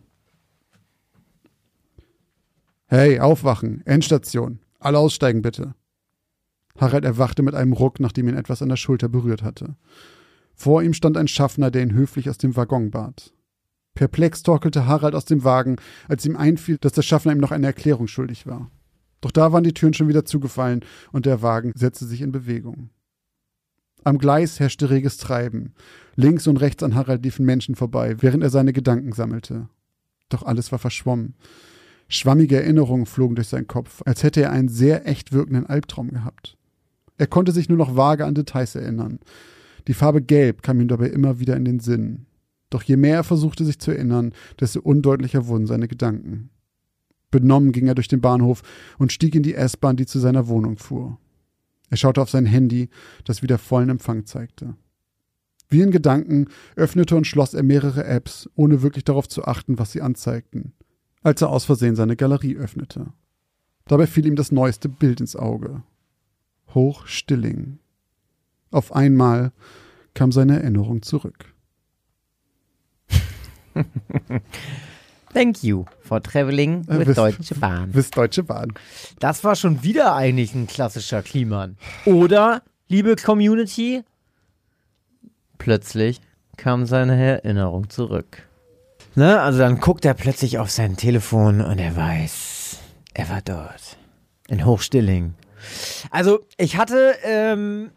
Hey, 2.86 3.20
aufwachen, 3.20 3.86
Endstation. 3.86 4.58
Alle 4.78 4.98
aussteigen 4.98 5.42
bitte. 5.42 5.74
Harald 6.76 7.04
erwachte 7.04 7.42
mit 7.42 7.54
einem 7.54 7.72
Ruck, 7.72 8.00
nachdem 8.00 8.28
ihn 8.28 8.36
etwas 8.36 8.62
an 8.62 8.68
der 8.68 8.76
Schulter 8.76 9.08
berührt 9.08 9.42
hatte. 9.42 9.76
Vor 10.54 10.82
ihm 10.82 10.92
stand 10.92 11.16
ein 11.16 11.28
Schaffner, 11.28 11.70
der 11.70 11.82
ihn 11.82 11.94
höflich 11.94 12.28
aus 12.28 12.38
dem 12.38 12.56
Waggon 12.56 12.90
bat. 12.90 13.32
Perplex 13.94 14.42
torkelte 14.42 14.86
Harald 14.86 15.14
aus 15.14 15.24
dem 15.24 15.44
Wagen, 15.44 15.76
als 16.08 16.24
ihm 16.24 16.36
einfiel, 16.36 16.78
dass 16.78 16.92
der 16.92 17.02
Schaffner 17.02 17.32
ihm 17.32 17.38
noch 17.38 17.52
eine 17.52 17.66
Erklärung 17.66 18.06
schuldig 18.06 18.46
war. 18.46 18.70
Doch 19.20 19.30
da 19.30 19.52
waren 19.52 19.64
die 19.64 19.74
Türen 19.74 19.94
schon 19.94 20.08
wieder 20.08 20.24
zugefallen 20.24 20.84
und 21.12 21.26
der 21.26 21.42
Wagen 21.42 21.72
setzte 21.74 22.06
sich 22.06 22.22
in 22.22 22.32
Bewegung. 22.32 22.90
Am 24.04 24.18
Gleis 24.18 24.58
herrschte 24.58 24.90
reges 24.90 25.16
Treiben. 25.16 25.74
Links 26.16 26.46
und 26.46 26.56
rechts 26.56 26.82
an 26.82 26.94
Harald 26.94 27.22
liefen 27.22 27.46
Menschen 27.46 27.76
vorbei, 27.76 28.16
während 28.20 28.42
er 28.42 28.50
seine 28.50 28.72
Gedanken 28.72 29.12
sammelte. 29.12 29.68
Doch 30.28 30.42
alles 30.42 30.72
war 30.72 30.80
verschwommen. 30.80 31.34
Schwammige 32.08 32.56
Erinnerungen 32.56 33.06
flogen 33.06 33.36
durch 33.36 33.48
seinen 33.48 33.68
Kopf, 33.68 34.02
als 34.04 34.22
hätte 34.22 34.42
er 34.42 34.50
einen 34.50 34.68
sehr 34.68 35.06
echt 35.06 35.32
wirkenden 35.32 35.66
Albtraum 35.66 36.10
gehabt. 36.10 36.56
Er 37.16 37.28
konnte 37.28 37.52
sich 37.52 37.68
nur 37.68 37.78
noch 37.78 37.96
vage 37.96 38.26
an 38.26 38.34
Details 38.34 38.74
erinnern. 38.74 39.20
Die 39.86 39.94
Farbe 39.94 40.20
Gelb 40.20 40.62
kam 40.62 40.80
ihm 40.80 40.88
dabei 40.88 41.08
immer 41.08 41.38
wieder 41.38 41.56
in 41.56 41.64
den 41.64 41.78
Sinn. 41.78 42.26
Doch 42.72 42.82
je 42.82 42.96
mehr 42.96 43.16
er 43.16 43.24
versuchte, 43.24 43.66
sich 43.66 43.78
zu 43.78 43.90
erinnern, 43.90 44.32
desto 44.58 44.80
undeutlicher 44.80 45.46
wurden 45.46 45.66
seine 45.66 45.88
Gedanken. 45.88 46.48
Benommen 47.30 47.70
ging 47.70 47.86
er 47.86 47.94
durch 47.94 48.08
den 48.08 48.22
Bahnhof 48.22 48.62
und 48.98 49.12
stieg 49.12 49.34
in 49.34 49.42
die 49.42 49.54
S-Bahn, 49.54 49.96
die 49.96 50.06
zu 50.06 50.18
seiner 50.18 50.48
Wohnung 50.48 50.78
fuhr. 50.78 51.18
Er 51.90 51.98
schaute 51.98 52.22
auf 52.22 52.30
sein 52.30 52.46
Handy, 52.46 52.88
das 53.24 53.42
wieder 53.42 53.58
vollen 53.58 53.90
Empfang 53.90 54.24
zeigte. 54.24 54.74
Wie 55.68 55.82
in 55.82 55.90
Gedanken 55.90 56.48
öffnete 56.74 57.14
und 57.14 57.26
schloss 57.26 57.52
er 57.52 57.62
mehrere 57.62 58.04
Apps, 58.04 58.48
ohne 58.54 58.80
wirklich 58.80 59.04
darauf 59.04 59.28
zu 59.28 59.44
achten, 59.44 59.78
was 59.78 59.92
sie 59.92 60.00
anzeigten, 60.00 60.72
als 61.22 61.42
er 61.42 61.50
aus 61.50 61.66
Versehen 61.66 61.94
seine 61.94 62.16
Galerie 62.16 62.56
öffnete. 62.56 63.12
Dabei 63.84 64.06
fiel 64.06 64.24
ihm 64.24 64.36
das 64.36 64.50
neueste 64.50 64.88
Bild 64.88 65.20
ins 65.20 65.36
Auge. 65.36 65.82
Hochstilling. 66.72 67.80
Auf 68.70 68.92
einmal 68.92 69.52
kam 70.14 70.32
seine 70.32 70.62
Erinnerung 70.62 71.02
zurück. 71.02 71.51
Thank 75.34 75.62
you 75.62 75.86
for 76.02 76.22
traveling 76.22 76.84
Äh, 76.88 76.98
with 76.98 77.06
bis- 77.06 77.16
Deutsche 77.16 77.54
Bahn. 77.54 77.90
Bis 77.92 78.10
Deutsche 78.10 78.42
Bahn. 78.42 78.72
Das 79.18 79.44
war 79.44 79.56
schon 79.56 79.82
wieder 79.82 80.14
eigentlich 80.14 80.54
ein 80.54 80.66
klassischer 80.66 81.22
Kliman. 81.22 81.76
Oder, 82.04 82.62
liebe 82.88 83.16
Community, 83.16 84.02
plötzlich 85.58 86.20
kam 86.56 86.84
seine 86.86 87.16
Erinnerung 87.42 87.88
zurück. 87.88 88.42
Ne? 89.14 89.40
Also 89.40 89.58
dann 89.60 89.80
guckt 89.80 90.04
er 90.04 90.14
plötzlich 90.14 90.58
auf 90.58 90.70
sein 90.70 90.96
Telefon 90.96 91.60
und 91.60 91.78
er 91.78 91.96
weiß, 91.96 92.78
er 93.14 93.28
war 93.30 93.40
dort. 93.42 93.96
In 94.48 94.66
Hochstilling. 94.66 95.34
Also, 96.10 96.40
ich 96.58 96.76
hatte, 96.76 97.14
ähm, 97.24 97.90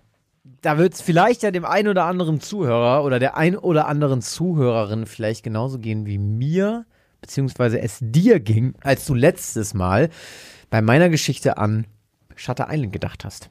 da 0.61 0.77
wird 0.77 0.93
es 0.93 1.01
vielleicht 1.01 1.43
ja 1.43 1.51
dem 1.51 1.65
einen 1.65 1.87
oder 1.87 2.05
anderen 2.05 2.39
Zuhörer 2.39 3.03
oder 3.03 3.19
der 3.19 3.35
ein 3.35 3.57
oder 3.57 3.87
anderen 3.87 4.21
Zuhörerin 4.21 5.05
vielleicht 5.05 5.43
genauso 5.43 5.79
gehen 5.79 6.05
wie 6.05 6.17
mir, 6.17 6.85
beziehungsweise 7.21 7.79
es 7.79 7.97
dir 8.01 8.39
ging, 8.39 8.75
als 8.81 9.05
du 9.05 9.15
letztes 9.15 9.73
Mal 9.73 10.09
bei 10.69 10.81
meiner 10.81 11.09
Geschichte 11.09 11.57
an 11.57 11.85
Shutter 12.35 12.67
Island 12.69 12.93
gedacht 12.93 13.25
hast. 13.25 13.49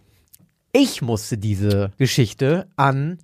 Ich 0.72 1.02
musste 1.02 1.38
diese 1.38 1.92
Geschichte 1.98 2.68
an 2.76 3.18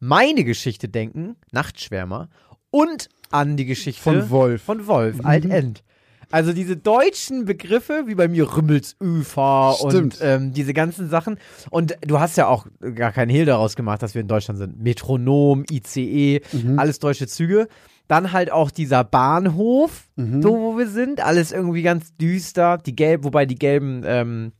meine 0.00 0.44
Geschichte 0.44 0.88
denken, 0.88 1.36
Nachtschwärmer, 1.50 2.28
und 2.70 3.08
an 3.30 3.56
die 3.56 3.64
Geschichte 3.66 4.02
Von 4.02 4.30
Wolf. 4.30 4.62
Von 4.62 4.86
Wolf, 4.86 5.24
Alt-End. 5.24 5.82
Also 6.30 6.52
diese 6.52 6.76
deutschen 6.76 7.46
Begriffe, 7.46 8.04
wie 8.06 8.14
bei 8.14 8.28
mir 8.28 8.54
Rümmelsufer 8.54 9.80
und 9.82 10.18
ähm, 10.20 10.52
diese 10.52 10.74
ganzen 10.74 11.08
Sachen. 11.08 11.38
Und 11.70 11.96
du 12.02 12.20
hast 12.20 12.36
ja 12.36 12.48
auch 12.48 12.66
gar 12.94 13.12
keinen 13.12 13.30
Hehl 13.30 13.46
daraus 13.46 13.76
gemacht, 13.76 14.02
dass 14.02 14.14
wir 14.14 14.20
in 14.20 14.28
Deutschland 14.28 14.58
sind. 14.58 14.82
Metronom, 14.82 15.64
ICE, 15.70 16.42
alles 16.76 16.98
deutsche 16.98 17.26
Züge. 17.26 17.68
Dann 18.08 18.32
halt 18.32 18.50
auch 18.50 18.70
dieser 18.70 19.04
Bahnhof, 19.04 20.08
so 20.16 20.58
wo 20.58 20.78
wir 20.78 20.88
sind. 20.88 21.20
Alles 21.20 21.52
irgendwie 21.52 21.82
ganz 21.82 22.14
düster. 22.16 22.78
Die 22.78 22.96
gelb, 22.96 23.24
wobei 23.24 23.46
die 23.46 23.54
gelben 23.54 24.02
ähm, 24.04 24.52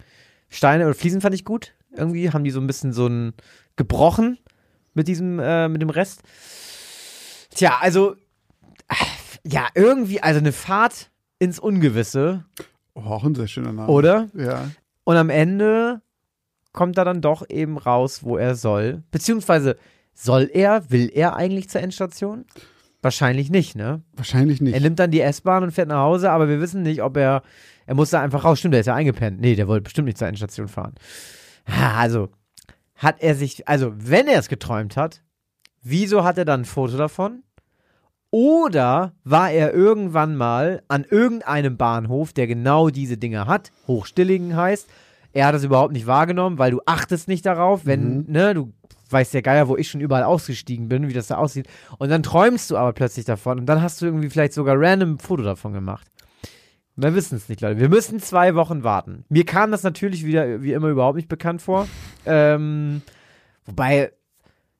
Steine 0.49 0.85
oder 0.87 0.95
Fliesen 0.95 1.21
fand 1.21 1.35
ich 1.35 1.45
gut. 1.45 1.75
Irgendwie 1.95 2.31
haben 2.31 2.45
die 2.45 2.51
so 2.51 2.61
ein 2.61 2.67
bisschen 2.67 2.93
so 2.93 3.07
ein 3.07 3.33
gebrochen 3.77 4.39
mit 4.95 5.09
diesem, 5.09 5.39
äh, 5.39 5.69
mit 5.69 5.81
dem 5.81 5.91
Rest. 5.91 6.23
Tja, 7.55 7.79
also, 7.81 8.15
äh, 8.89 8.95
ja, 9.45 9.69
irgendwie, 9.75 10.21
also 10.23 10.39
eine 10.41 10.53
Fahrt 10.53 11.11
ins 11.39 11.59
Ungewisse, 11.59 12.45
Oh, 12.95 13.01
auch 13.03 13.25
ein 13.25 13.35
sehr 13.35 13.47
schöner 13.47 13.73
Name. 13.73 13.89
oder? 13.89 14.29
Ja. 14.35 14.71
Und 15.05 15.17
am 15.17 15.31
Ende 15.31 16.03
kommt 16.73 16.99
er 16.99 17.05
dann 17.05 17.21
doch 17.21 17.49
eben 17.49 17.79
raus, 17.79 18.25
wo 18.25 18.37
er 18.37 18.55
soll. 18.57 19.03
Beziehungsweise, 19.13 19.77
soll 20.15 20.51
er, 20.53 20.91
will 20.91 21.09
er 21.15 21.37
eigentlich 21.37 21.69
zur 21.71 21.81
Endstation? 21.81 22.45
Wahrscheinlich 23.01 23.51
nicht, 23.51 23.77
ne? 23.77 24.03
Wahrscheinlich 24.15 24.61
nicht. 24.61 24.75
Er 24.75 24.81
nimmt 24.81 24.99
dann 24.99 25.13
die 25.13 25.21
S-Bahn 25.21 25.63
und 25.63 25.71
fährt 25.71 25.89
nach 25.89 26.01
Hause, 26.03 26.31
aber 26.33 26.49
wir 26.49 26.61
wissen 26.61 26.83
nicht, 26.83 27.03
ob 27.03 27.17
er. 27.17 27.43
Er 27.87 27.95
muss 27.95 28.11
da 28.11 28.21
einfach 28.21 28.43
raus. 28.45 28.59
Stimmt, 28.59 28.75
der 28.75 28.81
ist 28.81 28.87
ja 28.89 28.95
eingepennt. 28.97 29.41
Nee, 29.41 29.55
der 29.55 29.69
wollte 29.69 29.85
bestimmt 29.85 30.07
nicht 30.07 30.19
zur 30.19 30.27
Endstation 30.29 30.67
fahren. 30.69 30.95
Ha, 31.69 31.97
Also, 32.01 32.31
hat 32.97 33.23
er 33.23 33.37
sich. 33.37 33.69
Also, 33.69 33.93
wenn 33.97 34.27
er 34.27 34.41
es 34.41 34.49
geträumt 34.49 34.97
hat, 34.97 35.23
wieso 35.83 36.25
hat 36.25 36.37
er 36.37 36.45
dann 36.45 36.63
ein 36.63 36.65
Foto 36.65 36.97
davon? 36.97 37.45
Oder 38.31 39.15
war 39.25 39.51
er 39.51 39.73
irgendwann 39.73 40.37
mal 40.37 40.83
an 40.89 41.05
irgendeinem 41.09 41.77
Bahnhof, 41.77 42.33
der 42.33 42.47
genau 42.47 42.91
diese 42.91 43.17
Dinge 43.17 43.47
hat, 43.47 43.73
Hochstillingen 43.87 44.55
heißt, 44.55 44.89
er 45.33 45.47
hat 45.47 45.55
es 45.55 45.65
überhaupt 45.65 45.93
nicht 45.93 46.07
wahrgenommen, 46.07 46.59
weil 46.59 46.71
du 46.71 46.81
achtest 46.85 47.29
nicht 47.29 47.47
darauf, 47.47 47.87
wenn, 47.87 48.25
ne, 48.29 48.55
du 48.55 48.73
weißt 49.11 49.35
ja 49.35 49.41
Geier, 49.41 49.69
wo 49.69 49.77
ich 49.77 49.89
schon 49.89 50.01
überall 50.01 50.25
ausgestiegen 50.25 50.89
bin, 50.89 51.09
wie 51.09 51.13
das 51.13 51.29
da 51.29 51.37
aussieht. 51.37 51.67
Und 51.99 52.11
dann 52.11 52.23
träumst 52.23 52.71
du 52.71 52.77
aber 52.77 52.93
plötzlich 52.93 53.25
davon 53.25 53.61
und 53.61 53.67
dann 53.67 53.83
hast 53.83 54.01
du 54.01 54.07
irgendwie 54.07 54.29
vielleicht 54.29 54.53
sogar 54.53 54.77
random 54.79 55.15
ein 55.15 55.19
Foto 55.19 55.43
davon 55.43 55.73
gemacht. 55.73 56.07
Wir 56.97 57.15
wissen 57.15 57.37
es 57.37 57.49
nicht, 57.49 57.61
Leute. 57.61 57.79
Wir 57.79 57.89
müssen 57.89 58.19
zwei 58.19 58.57
Wochen 58.57 58.83
warten. 58.83 59.25
Mir 59.29 59.45
kam 59.45 59.71
das 59.71 59.85
natürlich 59.85 60.25
wieder, 60.25 60.63
wie 60.63 60.73
immer, 60.73 60.89
überhaupt 60.89 61.17
nicht 61.17 61.29
bekannt 61.29 61.63
vor. 61.63 61.87
Ähm, 62.31 63.01
wobei 63.65 64.13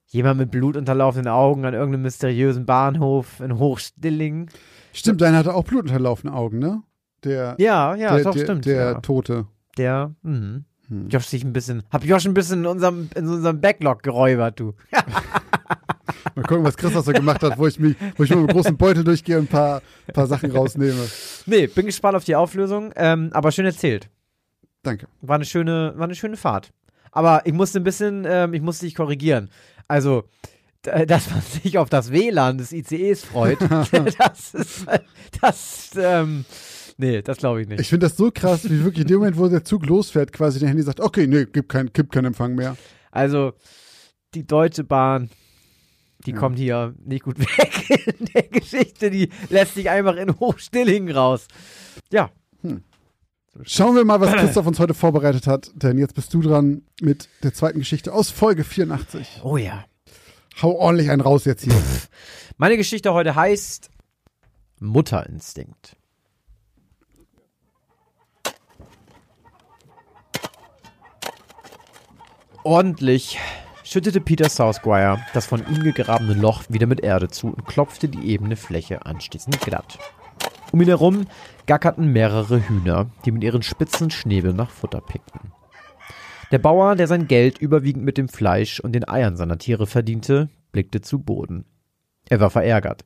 jemand 0.09 0.39
mit 0.39 0.51
blutunterlaufenden 0.51 1.31
Augen 1.31 1.65
an 1.65 1.73
irgendeinem 1.73 2.03
mysteriösen 2.03 2.65
Bahnhof 2.65 3.39
in 3.39 3.57
Hochstilling. 3.57 4.49
Stimmt, 4.93 5.21
deiner 5.21 5.37
hatte 5.37 5.53
auch 5.53 5.63
blutunterlaufene 5.63 6.33
Augen, 6.33 6.59
ne? 6.59 6.83
Der, 7.23 7.55
Ja, 7.59 7.95
ja, 7.95 8.15
der, 8.15 8.23
doch, 8.23 8.33
der, 8.33 8.43
stimmt. 8.43 8.65
der 8.65 8.75
ja. 8.75 8.93
Tote. 8.95 9.47
Der, 9.77 10.13
mhm. 10.21 10.65
Hm. 10.87 11.07
Josh 11.09 11.25
sich 11.25 11.43
ein 11.43 11.53
bisschen, 11.53 11.83
hab 11.91 12.03
Josh 12.03 12.25
ein 12.25 12.33
bisschen 12.33 12.61
in 12.61 12.65
unserem, 12.65 13.09
in 13.15 13.27
unserem 13.27 13.61
Backlog 13.61 14.01
geräubert, 14.01 14.59
du. 14.59 14.73
Mal 16.35 16.43
gucken, 16.43 16.63
was 16.63 16.77
Chris 16.77 16.93
so 16.93 17.11
gemacht 17.11 17.43
hat, 17.43 17.57
wo 17.57 17.67
ich 17.67 17.79
mich, 17.79 17.95
wo 18.17 18.23
ich 18.23 18.29
mit 18.29 18.39
einem 18.39 18.47
großen 18.47 18.77
Beutel 18.77 19.03
durchgehe 19.03 19.37
und 19.37 19.45
ein 19.45 19.47
paar, 19.47 19.81
paar 20.13 20.25
Sachen 20.25 20.51
rausnehme. 20.51 21.07
Nee, 21.45 21.67
bin 21.67 21.85
gespannt 21.85 22.15
auf 22.15 22.23
die 22.23 22.35
Auflösung, 22.35 22.91
ähm, 22.95 23.29
aber 23.33 23.51
schön 23.51 23.65
erzählt. 23.65 24.09
Danke. 24.81 25.07
War 25.21 25.35
eine 25.35 25.45
schöne, 25.45 25.93
war 25.95 26.05
eine 26.05 26.15
schöne 26.15 26.37
Fahrt. 26.37 26.71
Aber 27.11 27.41
ich 27.45 27.53
musste 27.53 27.79
ein 27.79 27.83
bisschen, 27.83 28.25
ähm, 28.27 28.53
ich 28.53 28.61
musste 28.61 28.85
dich 28.85 28.95
korrigieren. 28.95 29.49
Also, 29.89 30.23
dass 30.83 31.29
man 31.29 31.41
sich 31.63 31.77
auf 31.77 31.89
das 31.89 32.11
WLAN 32.11 32.57
des 32.57 32.71
ICEs 32.71 33.25
freut, 33.25 33.57
das 34.17 34.53
ist, 34.53 34.85
das, 35.41 35.91
ähm, 35.97 36.45
nee, 36.97 37.21
das 37.21 37.37
glaube 37.39 37.61
ich 37.61 37.67
nicht. 37.67 37.81
Ich 37.81 37.89
finde 37.89 38.05
das 38.07 38.15
so 38.15 38.31
krass, 38.31 38.63
wie 38.69 38.83
wirklich 38.85 39.01
in 39.01 39.07
dem 39.07 39.17
Moment, 39.19 39.37
wo 39.37 39.47
der 39.49 39.65
Zug 39.65 39.85
losfährt, 39.85 40.31
quasi 40.31 40.59
der 40.59 40.69
Handy 40.69 40.83
sagt, 40.83 41.01
okay, 41.01 41.27
nee, 41.27 41.45
gibt 41.45 41.67
kein, 41.69 41.91
gibt 41.91 42.13
keinen 42.13 42.25
Empfang 42.25 42.55
mehr. 42.55 42.77
Also, 43.11 43.53
die 44.35 44.45
Deutsche 44.47 44.83
Bahn, 44.85 45.29
die 46.25 46.31
Ja. 46.31 46.37
kommt 46.37 46.57
hier 46.59 46.93
nicht 47.03 47.23
gut 47.23 47.39
weg 47.57 48.05
in 48.19 48.25
der 48.27 48.43
Geschichte. 48.43 49.09
Die 49.09 49.29
lässt 49.49 49.73
sich 49.73 49.89
einfach 49.89 50.15
in 50.17 50.39
Hochstillingen 50.39 51.15
raus. 51.15 51.47
Ja. 52.11 52.29
Schauen 53.63 53.95
wir 53.95 54.05
mal, 54.05 54.21
was 54.21 54.31
Christoph 54.37 54.65
uns 54.65 54.79
heute 54.79 54.93
vorbereitet 54.93 55.47
hat, 55.47 55.71
denn 55.75 55.97
jetzt 55.97 56.15
bist 56.15 56.33
du 56.33 56.41
dran 56.41 56.83
mit 57.01 57.27
der 57.43 57.53
zweiten 57.53 57.79
Geschichte 57.79 58.13
aus 58.13 58.29
Folge 58.29 58.63
84. 58.63 59.41
Oh 59.43 59.57
ja. 59.57 59.85
Hau 60.61 60.75
ordentlich 60.75 61.09
einen 61.09 61.21
raus 61.21 61.45
jetzt 61.45 61.63
hier. 61.63 61.73
Meine 62.57 62.77
Geschichte 62.77 63.13
heute 63.13 63.35
heißt 63.35 63.89
Mutterinstinkt. 64.79 65.95
Ordentlich 72.63 73.39
schüttete 73.83 74.21
Peter 74.21 74.49
Southquire 74.49 75.19
das 75.33 75.47
von 75.47 75.65
ihm 75.67 75.81
gegrabene 75.81 76.33
Loch 76.33 76.63
wieder 76.69 76.87
mit 76.87 76.99
Erde 77.01 77.29
zu 77.29 77.47
und 77.47 77.65
klopfte 77.65 78.09
die 78.09 78.29
ebene 78.29 78.55
Fläche 78.55 79.05
anschließend 79.05 79.59
glatt. 79.61 79.97
Um 80.71 80.81
ihn 80.81 80.87
herum 80.87 81.25
gackerten 81.65 82.11
mehrere 82.11 82.67
Hühner, 82.67 83.09
die 83.25 83.31
mit 83.31 83.43
ihren 83.43 83.63
spitzen 83.63 84.11
Schnäbeln 84.11 84.55
nach 84.55 84.69
Futter 84.69 85.01
pickten. 85.01 85.51
Der 86.51 86.59
Bauer, 86.59 86.95
der 86.95 87.07
sein 87.07 87.27
Geld 87.27 87.59
überwiegend 87.59 88.03
mit 88.03 88.17
dem 88.17 88.27
Fleisch 88.27 88.79
und 88.79 88.93
den 88.93 89.07
Eiern 89.07 89.37
seiner 89.37 89.57
Tiere 89.57 89.85
verdiente, 89.85 90.49
blickte 90.71 91.01
zu 91.01 91.19
Boden. 91.19 91.65
Er 92.27 92.39
war 92.39 92.49
verärgert. 92.51 93.05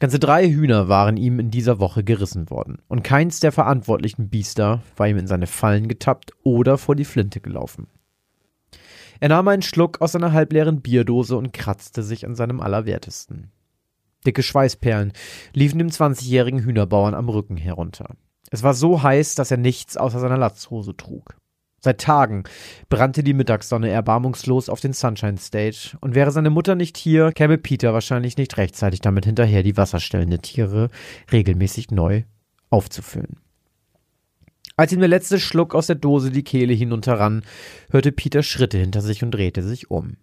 Ganze 0.00 0.18
drei 0.18 0.48
Hühner 0.48 0.88
waren 0.88 1.16
ihm 1.16 1.38
in 1.38 1.50
dieser 1.50 1.78
Woche 1.78 2.02
gerissen 2.02 2.50
worden, 2.50 2.78
und 2.88 3.04
keins 3.04 3.38
der 3.38 3.52
verantwortlichen 3.52 4.28
Biester 4.28 4.82
war 4.96 5.06
ihm 5.06 5.18
in 5.18 5.28
seine 5.28 5.46
Fallen 5.46 5.86
getappt 5.86 6.32
oder 6.42 6.76
vor 6.78 6.96
die 6.96 7.04
Flinte 7.04 7.40
gelaufen. 7.40 7.86
Er 9.20 9.28
nahm 9.28 9.48
einen 9.48 9.62
Schluck 9.62 10.00
aus 10.00 10.12
seiner 10.12 10.32
halbleeren 10.32 10.82
Bierdose 10.82 11.36
und 11.36 11.52
kratzte 11.52 12.02
sich 12.02 12.26
an 12.26 12.34
seinem 12.34 12.60
Allerwertesten. 12.60 13.50
Dicke 14.26 14.42
Schweißperlen 14.42 15.12
liefen 15.54 15.78
dem 15.78 15.88
20-jährigen 15.88 16.60
Hühnerbauern 16.60 17.14
am 17.14 17.28
Rücken 17.28 17.56
herunter. 17.56 18.16
Es 18.50 18.62
war 18.62 18.74
so 18.74 19.02
heiß, 19.02 19.34
dass 19.34 19.50
er 19.50 19.56
nichts 19.56 19.96
außer 19.96 20.20
seiner 20.20 20.36
Latzhose 20.36 20.96
trug. 20.96 21.36
Seit 21.80 22.00
Tagen 22.00 22.44
brannte 22.88 23.22
die 23.22 23.34
Mittagssonne 23.34 23.88
erbarmungslos 23.90 24.68
auf 24.68 24.80
den 24.80 24.92
Sunshine 24.92 25.38
Stage, 25.38 25.96
und 26.00 26.14
wäre 26.14 26.32
seine 26.32 26.50
Mutter 26.50 26.74
nicht 26.74 26.96
hier, 26.96 27.32
käme 27.32 27.58
Peter 27.58 27.92
wahrscheinlich 27.92 28.36
nicht 28.36 28.56
rechtzeitig 28.56 29.00
damit 29.00 29.24
hinterher, 29.24 29.62
die 29.62 29.76
Wasserstellen 29.76 30.30
der 30.30 30.42
Tiere 30.42 30.90
regelmäßig 31.30 31.90
neu 31.90 32.24
aufzufüllen. 32.70 33.36
Als 34.76 34.92
ihm 34.92 35.00
der 35.00 35.08
letzte 35.08 35.38
Schluck 35.38 35.74
aus 35.74 35.86
der 35.86 35.96
Dose 35.96 36.30
die 36.30 36.42
Kehle 36.44 36.74
hinunterrann, 36.74 37.44
hörte 37.90 38.12
Peter 38.12 38.42
Schritte 38.42 38.78
hinter 38.78 39.00
sich 39.00 39.22
und 39.22 39.30
drehte 39.30 39.62
sich 39.62 39.90
um. 39.90 40.16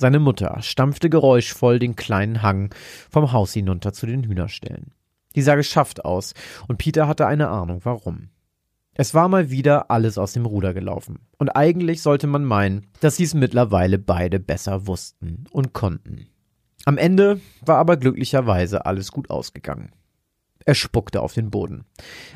Seine 0.00 0.20
Mutter 0.20 0.62
stampfte 0.62 1.10
geräuschvoll 1.10 1.80
den 1.80 1.96
kleinen 1.96 2.40
Hang 2.40 2.72
vom 3.10 3.32
Haus 3.32 3.52
hinunter 3.52 3.92
zu 3.92 4.06
den 4.06 4.22
Hühnerställen. 4.22 4.92
Die 5.34 5.42
sah 5.42 5.56
geschafft 5.56 6.04
aus, 6.04 6.34
und 6.68 6.78
Peter 6.78 7.08
hatte 7.08 7.26
eine 7.26 7.48
Ahnung 7.48 7.80
warum. 7.82 8.28
Es 8.94 9.12
war 9.12 9.28
mal 9.28 9.50
wieder 9.50 9.90
alles 9.90 10.16
aus 10.16 10.34
dem 10.34 10.46
Ruder 10.46 10.72
gelaufen. 10.72 11.26
Und 11.36 11.50
eigentlich 11.50 12.00
sollte 12.00 12.28
man 12.28 12.44
meinen, 12.44 12.86
dass 13.00 13.16
sie 13.16 13.24
es 13.24 13.34
mittlerweile 13.34 13.98
beide 13.98 14.38
besser 14.38 14.86
wussten 14.86 15.44
und 15.50 15.72
konnten. 15.72 16.28
Am 16.84 16.96
Ende 16.96 17.40
war 17.60 17.78
aber 17.78 17.96
glücklicherweise 17.96 18.86
alles 18.86 19.10
gut 19.10 19.30
ausgegangen. 19.30 19.90
Er 20.68 20.74
spuckte 20.74 21.22
auf 21.22 21.32
den 21.32 21.50
Boden. 21.50 21.86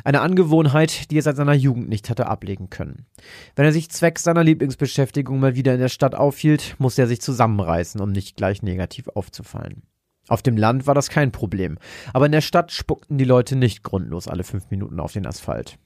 Eine 0.05 0.23
Angewohnheit, 0.23 1.11
die 1.11 1.19
er 1.19 1.23
seit 1.23 1.37
seiner 1.37 1.53
Jugend 1.53 1.91
nicht 1.91 2.09
hatte 2.09 2.29
ablegen 2.29 2.71
können. 2.71 3.05
Wenn 3.57 3.67
er 3.67 3.75
sich 3.75 3.91
zwecks 3.91 4.23
seiner 4.23 4.43
Lieblingsbeschäftigung 4.43 5.39
mal 5.39 5.55
wieder 5.55 5.75
in 5.75 5.81
der 5.81 5.91
Stadt 5.91 6.15
aufhielt, 6.15 6.75
musste 6.79 7.03
er 7.03 7.09
sich 7.09 7.21
zusammenreißen, 7.21 8.01
um 8.01 8.11
nicht 8.11 8.39
gleich 8.39 8.63
negativ 8.63 9.09
aufzufallen. 9.09 9.83
Auf 10.29 10.41
dem 10.41 10.57
Land 10.57 10.87
war 10.87 10.95
das 10.95 11.11
kein 11.11 11.31
Problem, 11.31 11.77
aber 12.15 12.25
in 12.25 12.33
der 12.33 12.41
Stadt 12.41 12.73
spuckten 12.73 13.19
die 13.19 13.27
Leute 13.27 13.55
nicht 13.55 13.83
grundlos 13.83 14.29
alle 14.29 14.45
fünf 14.45 14.71
Minuten 14.71 14.99
auf 14.99 15.13
den 15.13 15.27
Asphalt. 15.27 15.77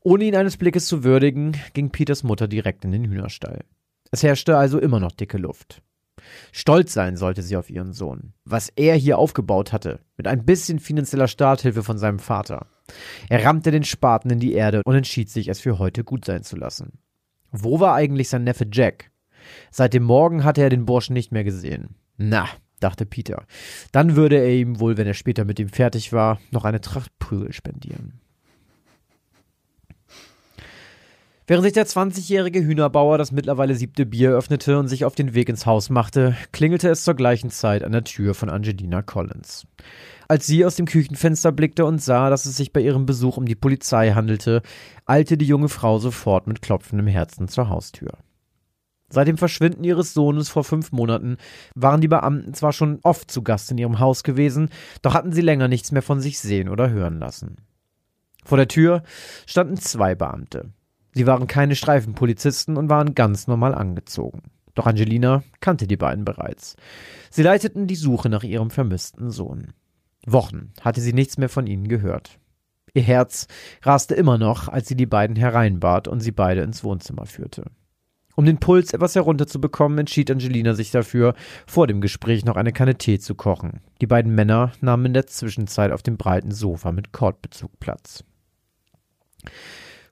Ohne 0.00 0.24
ihn 0.24 0.34
eines 0.34 0.56
Blickes 0.56 0.86
zu 0.86 1.04
würdigen, 1.04 1.56
ging 1.72 1.90
Peters 1.90 2.24
Mutter 2.24 2.48
direkt 2.48 2.84
in 2.84 2.90
den 2.90 3.04
Hühnerstall. 3.04 3.60
Es 4.10 4.24
herrschte 4.24 4.56
also 4.56 4.80
immer 4.80 4.98
noch 4.98 5.12
dicke 5.12 5.38
Luft. 5.38 5.83
Stolz 6.52 6.92
sein 6.92 7.16
sollte 7.16 7.42
sie 7.42 7.56
auf 7.56 7.70
ihren 7.70 7.92
Sohn. 7.92 8.32
Was 8.44 8.68
er 8.70 8.94
hier 8.96 9.18
aufgebaut 9.18 9.72
hatte, 9.72 10.00
mit 10.16 10.26
ein 10.26 10.44
bisschen 10.44 10.78
finanzieller 10.78 11.28
Starthilfe 11.28 11.82
von 11.82 11.98
seinem 11.98 12.18
Vater. 12.18 12.66
Er 13.28 13.44
rammte 13.44 13.70
den 13.70 13.84
Spaten 13.84 14.30
in 14.30 14.40
die 14.40 14.52
Erde 14.52 14.82
und 14.84 14.94
entschied 14.94 15.30
sich, 15.30 15.48
es 15.48 15.60
für 15.60 15.78
heute 15.78 16.04
gut 16.04 16.24
sein 16.24 16.42
zu 16.42 16.56
lassen. 16.56 16.98
Wo 17.50 17.80
war 17.80 17.94
eigentlich 17.94 18.28
sein 18.28 18.44
Neffe 18.44 18.66
Jack? 18.70 19.10
Seit 19.70 19.94
dem 19.94 20.02
Morgen 20.02 20.44
hatte 20.44 20.62
er 20.62 20.70
den 20.70 20.86
Burschen 20.86 21.14
nicht 21.14 21.32
mehr 21.32 21.44
gesehen. 21.44 21.96
Na, 22.16 22.48
dachte 22.80 23.06
Peter, 23.06 23.44
dann 23.92 24.16
würde 24.16 24.36
er 24.36 24.50
ihm 24.50 24.80
wohl, 24.80 24.96
wenn 24.96 25.06
er 25.06 25.14
später 25.14 25.44
mit 25.44 25.58
ihm 25.58 25.68
fertig 25.68 26.12
war, 26.12 26.40
noch 26.50 26.64
eine 26.64 26.80
Tracht 26.80 27.16
Prügel 27.18 27.52
spendieren. 27.52 28.20
Während 31.46 31.64
sich 31.64 31.74
der 31.74 31.86
20-jährige 31.86 32.64
Hühnerbauer 32.64 33.18
das 33.18 33.30
mittlerweile 33.30 33.74
siebte 33.74 34.06
Bier 34.06 34.30
öffnete 34.30 34.78
und 34.78 34.88
sich 34.88 35.04
auf 35.04 35.14
den 35.14 35.34
Weg 35.34 35.50
ins 35.50 35.66
Haus 35.66 35.90
machte, 35.90 36.34
klingelte 36.52 36.88
es 36.88 37.04
zur 37.04 37.12
gleichen 37.12 37.50
Zeit 37.50 37.84
an 37.84 37.92
der 37.92 38.04
Tür 38.04 38.32
von 38.34 38.48
Angelina 38.48 39.02
Collins. 39.02 39.66
Als 40.26 40.46
sie 40.46 40.64
aus 40.64 40.76
dem 40.76 40.86
Küchenfenster 40.86 41.52
blickte 41.52 41.84
und 41.84 42.00
sah, 42.00 42.30
dass 42.30 42.46
es 42.46 42.56
sich 42.56 42.72
bei 42.72 42.80
ihrem 42.80 43.04
Besuch 43.04 43.36
um 43.36 43.44
die 43.44 43.56
Polizei 43.56 44.12
handelte, 44.12 44.62
eilte 45.04 45.36
die 45.36 45.44
junge 45.44 45.68
Frau 45.68 45.98
sofort 45.98 46.46
mit 46.46 46.62
klopfendem 46.62 47.08
Herzen 47.08 47.46
zur 47.48 47.68
Haustür. 47.68 48.12
Seit 49.10 49.28
dem 49.28 49.36
Verschwinden 49.36 49.84
ihres 49.84 50.14
Sohnes 50.14 50.48
vor 50.48 50.64
fünf 50.64 50.92
Monaten 50.92 51.36
waren 51.74 52.00
die 52.00 52.08
Beamten 52.08 52.54
zwar 52.54 52.72
schon 52.72 53.00
oft 53.02 53.30
zu 53.30 53.42
Gast 53.42 53.70
in 53.70 53.76
ihrem 53.76 53.98
Haus 53.98 54.22
gewesen, 54.22 54.70
doch 55.02 55.12
hatten 55.12 55.32
sie 55.32 55.42
länger 55.42 55.68
nichts 55.68 55.92
mehr 55.92 56.00
von 56.00 56.22
sich 56.22 56.38
sehen 56.38 56.70
oder 56.70 56.88
hören 56.88 57.18
lassen. 57.18 57.58
Vor 58.46 58.56
der 58.56 58.68
Tür 58.68 59.02
standen 59.44 59.76
zwei 59.76 60.14
Beamte. 60.14 60.72
Sie 61.14 61.26
waren 61.26 61.46
keine 61.46 61.76
Streifenpolizisten 61.76 62.76
und 62.76 62.88
waren 62.88 63.14
ganz 63.14 63.46
normal 63.46 63.74
angezogen. 63.74 64.42
Doch 64.74 64.86
Angelina 64.86 65.44
kannte 65.60 65.86
die 65.86 65.96
beiden 65.96 66.24
bereits. 66.24 66.76
Sie 67.30 67.42
leiteten 67.42 67.86
die 67.86 67.94
Suche 67.94 68.28
nach 68.28 68.42
ihrem 68.42 68.70
vermissten 68.70 69.30
Sohn. 69.30 69.72
Wochen 70.26 70.72
hatte 70.80 71.00
sie 71.00 71.12
nichts 71.12 71.38
mehr 71.38 71.48
von 71.48 71.66
ihnen 71.66 71.88
gehört. 71.88 72.38
Ihr 72.92 73.02
Herz 73.02 73.46
raste 73.82 74.14
immer 74.14 74.38
noch, 74.38 74.68
als 74.68 74.88
sie 74.88 74.96
die 74.96 75.06
beiden 75.06 75.36
hereinbat 75.36 76.08
und 76.08 76.20
sie 76.20 76.32
beide 76.32 76.62
ins 76.62 76.84
Wohnzimmer 76.84 77.26
führte. 77.26 77.64
Um 78.36 78.44
den 78.44 78.58
Puls 78.58 78.92
etwas 78.92 79.14
herunterzubekommen, 79.14 79.98
entschied 79.98 80.30
Angelina 80.30 80.74
sich 80.74 80.90
dafür, 80.90 81.34
vor 81.66 81.86
dem 81.86 82.00
Gespräch 82.00 82.44
noch 82.44 82.56
eine 82.56 82.72
Kanne 82.72 82.96
Tee 82.96 83.20
zu 83.20 83.36
kochen. 83.36 83.80
Die 84.00 84.08
beiden 84.08 84.34
Männer 84.34 84.72
nahmen 84.80 85.06
in 85.06 85.14
der 85.14 85.28
Zwischenzeit 85.28 85.92
auf 85.92 86.02
dem 86.02 86.16
breiten 86.16 86.50
Sofa 86.50 86.90
mit 86.90 87.12
Kordbezug 87.12 87.78
Platz. 87.78 88.24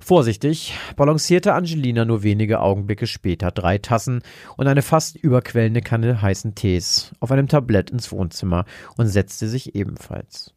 Vorsichtig 0.04 0.74
balancierte 0.96 1.54
Angelina 1.54 2.04
nur 2.04 2.24
wenige 2.24 2.60
Augenblicke 2.60 3.06
später 3.06 3.52
drei 3.52 3.78
Tassen 3.78 4.22
und 4.56 4.66
eine 4.66 4.82
fast 4.82 5.14
überquellende 5.14 5.80
Kanne 5.80 6.20
heißen 6.20 6.56
Tees 6.56 7.12
auf 7.20 7.30
einem 7.30 7.46
Tablett 7.46 7.90
ins 7.90 8.10
Wohnzimmer 8.10 8.64
und 8.96 9.06
setzte 9.06 9.46
sich 9.46 9.76
ebenfalls. 9.76 10.54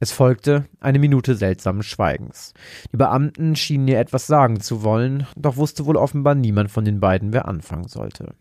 Es 0.00 0.10
folgte 0.10 0.64
eine 0.80 0.98
Minute 0.98 1.36
seltsamen 1.36 1.84
Schweigens. 1.84 2.52
Die 2.92 2.96
Beamten 2.96 3.54
schienen 3.54 3.86
ihr 3.86 4.00
etwas 4.00 4.26
sagen 4.26 4.58
zu 4.58 4.82
wollen, 4.82 5.24
doch 5.36 5.56
wusste 5.56 5.86
wohl 5.86 5.96
offenbar 5.96 6.34
niemand 6.34 6.72
von 6.72 6.84
den 6.84 6.98
beiden, 6.98 7.32
wer 7.32 7.46
anfangen 7.46 7.86
sollte. 7.86 8.34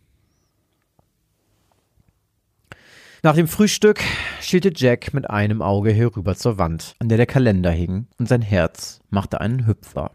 Nach 3.22 3.36
dem 3.36 3.48
Frühstück 3.48 4.02
schielte 4.42 4.72
Jack 4.76 5.14
mit 5.14 5.30
einem 5.30 5.62
Auge 5.62 5.92
herüber 5.92 6.36
zur 6.36 6.58
Wand, 6.58 6.96
an 6.98 7.08
der 7.08 7.18
der 7.18 7.28
Kalender 7.28 7.70
hing, 7.70 8.08
und 8.18 8.28
sein 8.28 8.42
Herz 8.42 9.00
machte 9.12 9.42
einen 9.42 9.68
Hüpfer. 9.68 10.10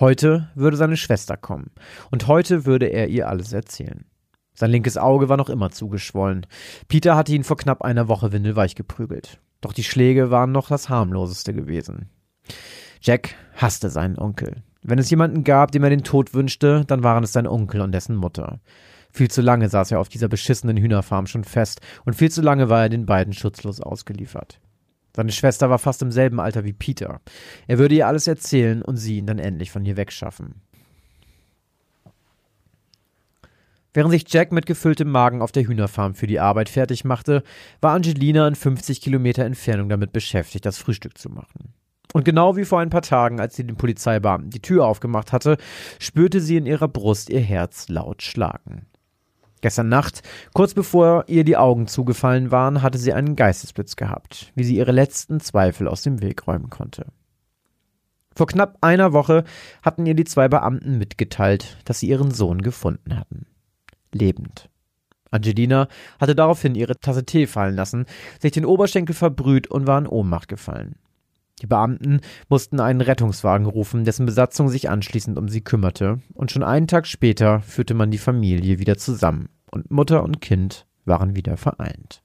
Heute 0.00 0.48
würde 0.56 0.76
seine 0.76 0.96
Schwester 0.96 1.36
kommen, 1.36 1.70
und 2.10 2.26
heute 2.26 2.66
würde 2.66 2.86
er 2.86 3.08
ihr 3.08 3.28
alles 3.28 3.52
erzählen. 3.52 4.04
Sein 4.52 4.70
linkes 4.70 4.96
Auge 4.96 5.28
war 5.28 5.36
noch 5.36 5.48
immer 5.48 5.70
zugeschwollen. 5.70 6.46
Peter 6.88 7.16
hatte 7.16 7.32
ihn 7.32 7.44
vor 7.44 7.56
knapp 7.56 7.82
einer 7.82 8.08
Woche 8.08 8.32
windelweich 8.32 8.74
geprügelt. 8.74 9.40
Doch 9.60 9.72
die 9.72 9.84
Schläge 9.84 10.30
waren 10.30 10.52
noch 10.52 10.68
das 10.68 10.88
harmloseste 10.88 11.54
gewesen. 11.54 12.10
Jack 13.00 13.34
hasste 13.54 13.88
seinen 13.88 14.18
Onkel. 14.18 14.62
Wenn 14.82 14.98
es 14.98 15.10
jemanden 15.10 15.44
gab, 15.44 15.72
dem 15.72 15.84
er 15.84 15.90
den 15.90 16.04
Tod 16.04 16.34
wünschte, 16.34 16.84
dann 16.86 17.02
waren 17.02 17.24
es 17.24 17.32
sein 17.32 17.46
Onkel 17.46 17.80
und 17.80 17.92
dessen 17.92 18.16
Mutter. 18.16 18.60
Viel 19.10 19.30
zu 19.30 19.42
lange 19.42 19.68
saß 19.68 19.92
er 19.92 20.00
auf 20.00 20.08
dieser 20.08 20.28
beschissenen 20.28 20.76
Hühnerfarm 20.76 21.26
schon 21.26 21.44
fest, 21.44 21.80
und 22.04 22.14
viel 22.14 22.30
zu 22.30 22.42
lange 22.42 22.68
war 22.68 22.82
er 22.82 22.88
den 22.88 23.06
beiden 23.06 23.32
schutzlos 23.32 23.80
ausgeliefert. 23.80 24.60
Seine 25.16 25.32
Schwester 25.32 25.70
war 25.70 25.78
fast 25.78 26.02
im 26.02 26.10
selben 26.10 26.40
Alter 26.40 26.64
wie 26.64 26.72
Peter. 26.72 27.20
Er 27.66 27.78
würde 27.78 27.94
ihr 27.94 28.06
alles 28.06 28.26
erzählen 28.26 28.82
und 28.82 28.96
sie 28.96 29.18
ihn 29.18 29.26
dann 29.26 29.38
endlich 29.38 29.70
von 29.70 29.84
hier 29.84 29.96
wegschaffen. 29.96 30.62
Während 33.92 34.10
sich 34.10 34.24
Jack 34.28 34.50
mit 34.50 34.66
gefülltem 34.66 35.08
Magen 35.08 35.40
auf 35.40 35.52
der 35.52 35.68
Hühnerfarm 35.68 36.16
für 36.16 36.26
die 36.26 36.40
Arbeit 36.40 36.68
fertig 36.68 37.04
machte, 37.04 37.44
war 37.80 37.94
Angelina 37.94 38.48
in 38.48 38.56
50 38.56 39.00
Kilometer 39.00 39.44
Entfernung 39.44 39.88
damit 39.88 40.12
beschäftigt, 40.12 40.66
das 40.66 40.78
Frühstück 40.78 41.16
zu 41.16 41.30
machen. 41.30 41.72
Und 42.12 42.24
genau 42.24 42.56
wie 42.56 42.64
vor 42.64 42.80
ein 42.80 42.90
paar 42.90 43.02
Tagen, 43.02 43.40
als 43.40 43.54
sie 43.54 43.64
den 43.64 43.76
Polizeibeamten 43.76 44.50
die 44.50 44.62
Tür 44.62 44.84
aufgemacht 44.86 45.32
hatte, 45.32 45.58
spürte 46.00 46.40
sie 46.40 46.56
in 46.56 46.66
ihrer 46.66 46.88
Brust 46.88 47.30
ihr 47.30 47.40
Herz 47.40 47.88
laut 47.88 48.22
schlagen. 48.22 48.86
Gestern 49.64 49.88
Nacht, 49.88 50.20
kurz 50.52 50.74
bevor 50.74 51.24
ihr 51.26 51.42
die 51.42 51.56
Augen 51.56 51.86
zugefallen 51.86 52.50
waren, 52.50 52.82
hatte 52.82 52.98
sie 52.98 53.14
einen 53.14 53.34
Geistesblitz 53.34 53.96
gehabt, 53.96 54.52
wie 54.54 54.62
sie 54.62 54.76
ihre 54.76 54.92
letzten 54.92 55.40
Zweifel 55.40 55.88
aus 55.88 56.02
dem 56.02 56.20
Weg 56.20 56.46
räumen 56.46 56.68
konnte. 56.68 57.06
Vor 58.36 58.46
knapp 58.46 58.76
einer 58.82 59.14
Woche 59.14 59.44
hatten 59.82 60.04
ihr 60.04 60.12
die 60.12 60.24
zwei 60.24 60.48
Beamten 60.48 60.98
mitgeteilt, 60.98 61.78
dass 61.86 62.00
sie 62.00 62.08
ihren 62.08 62.30
Sohn 62.30 62.60
gefunden 62.60 63.18
hatten. 63.18 63.46
Lebend. 64.12 64.68
Angelina 65.30 65.88
hatte 66.20 66.34
daraufhin 66.34 66.74
ihre 66.74 67.00
Tasse 67.00 67.24
Tee 67.24 67.46
fallen 67.46 67.74
lassen, 67.74 68.04
sich 68.40 68.52
den 68.52 68.66
Oberschenkel 68.66 69.14
verbrüht 69.14 69.68
und 69.68 69.86
war 69.86 69.98
in 69.98 70.06
Ohnmacht 70.06 70.48
gefallen. 70.48 70.96
Die 71.62 71.66
Beamten 71.66 72.20
mussten 72.48 72.80
einen 72.80 73.00
Rettungswagen 73.00 73.66
rufen, 73.66 74.04
dessen 74.04 74.26
Besatzung 74.26 74.68
sich 74.68 74.90
anschließend 74.90 75.38
um 75.38 75.48
sie 75.48 75.60
kümmerte, 75.60 76.20
und 76.34 76.50
schon 76.50 76.62
einen 76.62 76.88
Tag 76.88 77.06
später 77.06 77.60
führte 77.60 77.94
man 77.94 78.10
die 78.10 78.18
Familie 78.18 78.78
wieder 78.78 78.96
zusammen 78.96 79.48
und 79.70 79.90
Mutter 79.90 80.22
und 80.22 80.40
Kind 80.40 80.86
waren 81.04 81.36
wieder 81.36 81.56
vereint. 81.56 82.22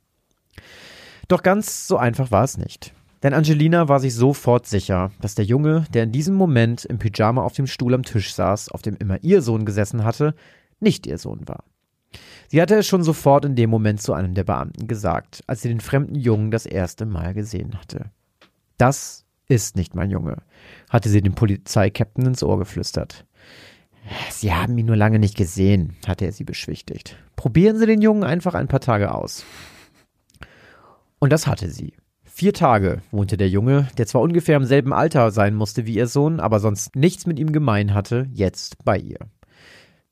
Doch 1.27 1.43
ganz 1.43 1.87
so 1.87 1.97
einfach 1.97 2.31
war 2.31 2.43
es 2.43 2.57
nicht. 2.57 2.93
Denn 3.21 3.33
Angelina 3.33 3.89
war 3.89 3.99
sich 3.99 4.15
sofort 4.15 4.65
sicher, 4.65 5.11
dass 5.19 5.35
der 5.35 5.45
Junge, 5.45 5.85
der 5.93 6.03
in 6.03 6.11
diesem 6.11 6.35
Moment 6.35 6.85
im 6.85 6.99
Pyjama 6.99 7.43
auf 7.43 7.53
dem 7.53 7.67
Stuhl 7.67 7.93
am 7.93 8.03
Tisch 8.03 8.33
saß, 8.33 8.69
auf 8.69 8.81
dem 8.81 8.95
immer 8.95 9.21
ihr 9.23 9.41
Sohn 9.41 9.65
gesessen 9.65 10.05
hatte, 10.05 10.33
nicht 10.79 11.05
ihr 11.05 11.17
Sohn 11.17 11.47
war. 11.47 11.65
Sie 12.47 12.61
hatte 12.61 12.75
es 12.75 12.87
schon 12.87 13.03
sofort 13.03 13.45
in 13.45 13.55
dem 13.55 13.69
Moment 13.69 14.01
zu 14.01 14.13
einem 14.13 14.33
der 14.33 14.45
Beamten 14.45 14.87
gesagt, 14.87 15.43
als 15.47 15.61
sie 15.61 15.67
den 15.67 15.81
fremden 15.81 16.15
Jungen 16.15 16.49
das 16.49 16.65
erste 16.65 17.05
Mal 17.05 17.33
gesehen 17.33 17.77
hatte. 17.77 18.11
Das 18.79 19.25
ist 19.47 19.75
nicht 19.75 19.93
mein 19.93 20.09
Junge, 20.09 20.37
hatte 20.89 21.09
sie 21.09 21.21
dem 21.21 21.35
Polizeikapitän 21.35 22.27
ins 22.27 22.43
Ohr 22.43 22.57
geflüstert. 22.57 23.25
Sie 24.31 24.53
haben 24.53 24.77
ihn 24.77 24.85
nur 24.85 24.95
lange 24.95 25.19
nicht 25.19 25.35
gesehen, 25.35 25.97
hatte 26.07 26.25
er 26.25 26.31
sie 26.31 26.45
beschwichtigt. 26.45 27.17
Probieren 27.35 27.77
Sie 27.77 27.85
den 27.85 28.01
Jungen 28.01 28.23
einfach 28.23 28.55
ein 28.55 28.69
paar 28.69 28.79
Tage 28.79 29.13
aus. 29.13 29.45
Und 31.19 31.33
das 31.33 31.45
hatte 31.45 31.69
sie. 31.69 31.93
Vier 32.23 32.53
Tage 32.53 33.01
wohnte 33.11 33.35
der 33.35 33.49
Junge, 33.49 33.89
der 33.97 34.07
zwar 34.07 34.21
ungefähr 34.21 34.55
im 34.55 34.63
selben 34.63 34.93
Alter 34.93 35.31
sein 35.31 35.55
musste 35.55 35.85
wie 35.85 35.95
ihr 35.95 36.07
Sohn, 36.07 36.39
aber 36.39 36.61
sonst 36.61 36.95
nichts 36.95 37.27
mit 37.27 37.37
ihm 37.37 37.51
gemein 37.51 37.93
hatte, 37.93 38.27
jetzt 38.31 38.83
bei 38.85 38.97
ihr. 38.97 39.19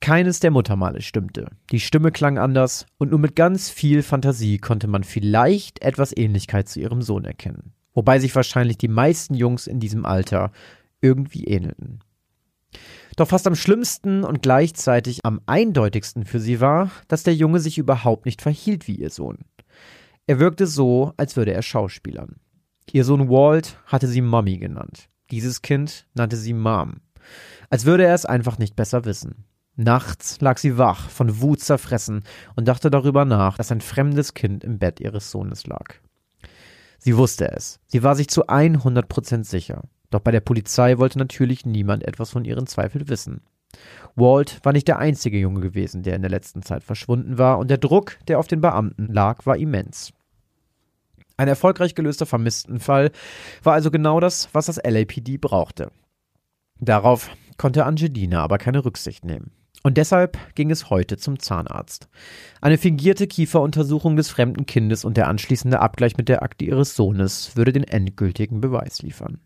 Keines 0.01 0.41
der 0.41 0.51
Muttermale 0.51 1.01
stimmte. 1.01 1.47
Die 1.71 1.79
Stimme 1.79 2.11
klang 2.11 2.37
anders 2.37 2.85
und 2.97 3.11
nur 3.11 3.19
mit 3.19 3.37
ganz 3.37 3.69
viel 3.69 4.03
Fantasie 4.03 4.57
konnte 4.57 4.87
man 4.87 5.05
vielleicht 5.05 5.81
etwas 5.81 6.15
Ähnlichkeit 6.15 6.67
zu 6.67 6.81
ihrem 6.81 7.01
Sohn 7.01 7.23
erkennen. 7.23 7.71
Wobei 7.97 8.19
sich 8.19 8.35
wahrscheinlich 8.35 8.77
die 8.77 8.89
meisten 8.89 9.33
Jungs 9.33 9.65
in 9.65 9.79
diesem 9.79 10.05
Alter 10.05 10.51
irgendwie 11.01 11.45
ähnelten. 11.45 12.01
Doch 13.15 13.29
fast 13.29 13.47
am 13.47 13.55
schlimmsten 13.55 14.23
und 14.23 14.43
gleichzeitig 14.43 15.25
am 15.25 15.41
eindeutigsten 15.47 16.23
für 16.23 16.39
sie 16.39 16.61
war, 16.61 16.91
dass 17.07 17.23
der 17.23 17.33
Junge 17.33 17.59
sich 17.59 17.79
überhaupt 17.79 18.27
nicht 18.27 18.43
verhielt 18.43 18.87
wie 18.87 18.97
ihr 18.97 19.09
Sohn. 19.09 19.39
Er 20.27 20.37
wirkte 20.37 20.67
so, 20.67 21.13
als 21.17 21.37
würde 21.37 21.53
er 21.53 21.63
schauspielern. 21.63 22.35
Ihr 22.91 23.03
Sohn 23.03 23.29
Walt 23.29 23.79
hatte 23.87 24.07
sie 24.07 24.21
Mommy 24.21 24.59
genannt. 24.59 25.09
Dieses 25.31 25.63
Kind 25.63 26.05
nannte 26.13 26.37
sie 26.37 26.53
Mom. 26.53 26.97
Als 27.71 27.85
würde 27.85 28.05
er 28.05 28.13
es 28.13 28.27
einfach 28.27 28.59
nicht 28.59 28.75
besser 28.75 29.05
wissen. 29.05 29.45
Nachts 29.75 30.39
lag 30.39 30.59
sie 30.59 30.77
wach, 30.77 31.09
von 31.09 31.41
Wut 31.41 31.61
zerfressen 31.61 32.21
und 32.55 32.67
dachte 32.67 32.91
darüber 32.91 33.25
nach, 33.25 33.57
dass 33.57 33.71
ein 33.71 33.81
fremdes 33.81 34.35
Kind 34.35 34.63
im 34.63 34.77
Bett 34.77 34.99
ihres 34.99 35.31
Sohnes 35.31 35.65
lag. 35.65 35.95
Sie 36.97 37.17
wusste 37.17 37.51
es. 37.51 37.79
Sie 37.87 38.03
war 38.03 38.15
sich 38.15 38.27
zu 38.27 38.47
100% 38.47 39.43
sicher. 39.43 39.83
Doch 40.09 40.19
bei 40.21 40.31
der 40.31 40.39
Polizei 40.39 40.97
wollte 40.97 41.19
natürlich 41.19 41.65
niemand 41.65 42.03
etwas 42.03 42.31
von 42.31 42.45
ihren 42.45 42.67
Zweifeln 42.67 43.09
wissen. 43.09 43.41
Walt 44.15 44.59
war 44.63 44.73
nicht 44.73 44.87
der 44.87 44.99
einzige 44.99 45.37
Junge 45.37 45.59
gewesen, 45.59 46.03
der 46.03 46.15
in 46.15 46.21
der 46.21 46.31
letzten 46.31 46.63
Zeit 46.63 46.83
verschwunden 46.83 47.37
war, 47.37 47.59
und 47.59 47.69
der 47.69 47.77
Druck, 47.77 48.17
der 48.27 48.39
auf 48.39 48.47
den 48.47 48.61
Beamten 48.61 49.11
lag, 49.11 49.45
war 49.45 49.57
immens. 49.57 50.13
Ein 51.35 51.47
erfolgreich 51.47 51.93
gelöster 51.93 52.25
Vermisstenfall 52.25 53.11
war 53.61 53.73
also 53.73 53.91
genau 53.91 54.19
das, 54.19 54.49
was 54.53 54.65
das 54.65 54.77
LAPD 54.83 55.37
brauchte. 55.37 55.91
Darauf 56.79 57.29
konnte 57.57 57.85
Angelina 57.85 58.41
aber 58.41 58.57
keine 58.57 58.83
Rücksicht 58.83 59.23
nehmen. 59.23 59.51
Und 59.87 59.95
deshalb 59.95 60.37
ging 60.53 60.69
es 60.69 60.89
heute 60.89 61.15
zum 61.15 61.39
Zahnarzt. 61.39 62.09
Eine 62.59 62.77
fingierte 62.77 63.25
Kieferuntersuchung 63.25 64.17
des 64.17 64.27
fremden 64.27 64.65
Kindes 64.65 65.05
und 65.05 65.15
der 65.15 65.29
anschließende 65.29 65.79
Abgleich 65.79 66.17
mit 66.17 66.27
der 66.27 66.43
Akte 66.43 66.65
ihres 66.65 66.93
Sohnes 66.93 67.55
würde 67.55 67.71
den 67.71 67.85
endgültigen 67.85 68.59
Beweis 68.59 69.01
liefern. 69.01 69.39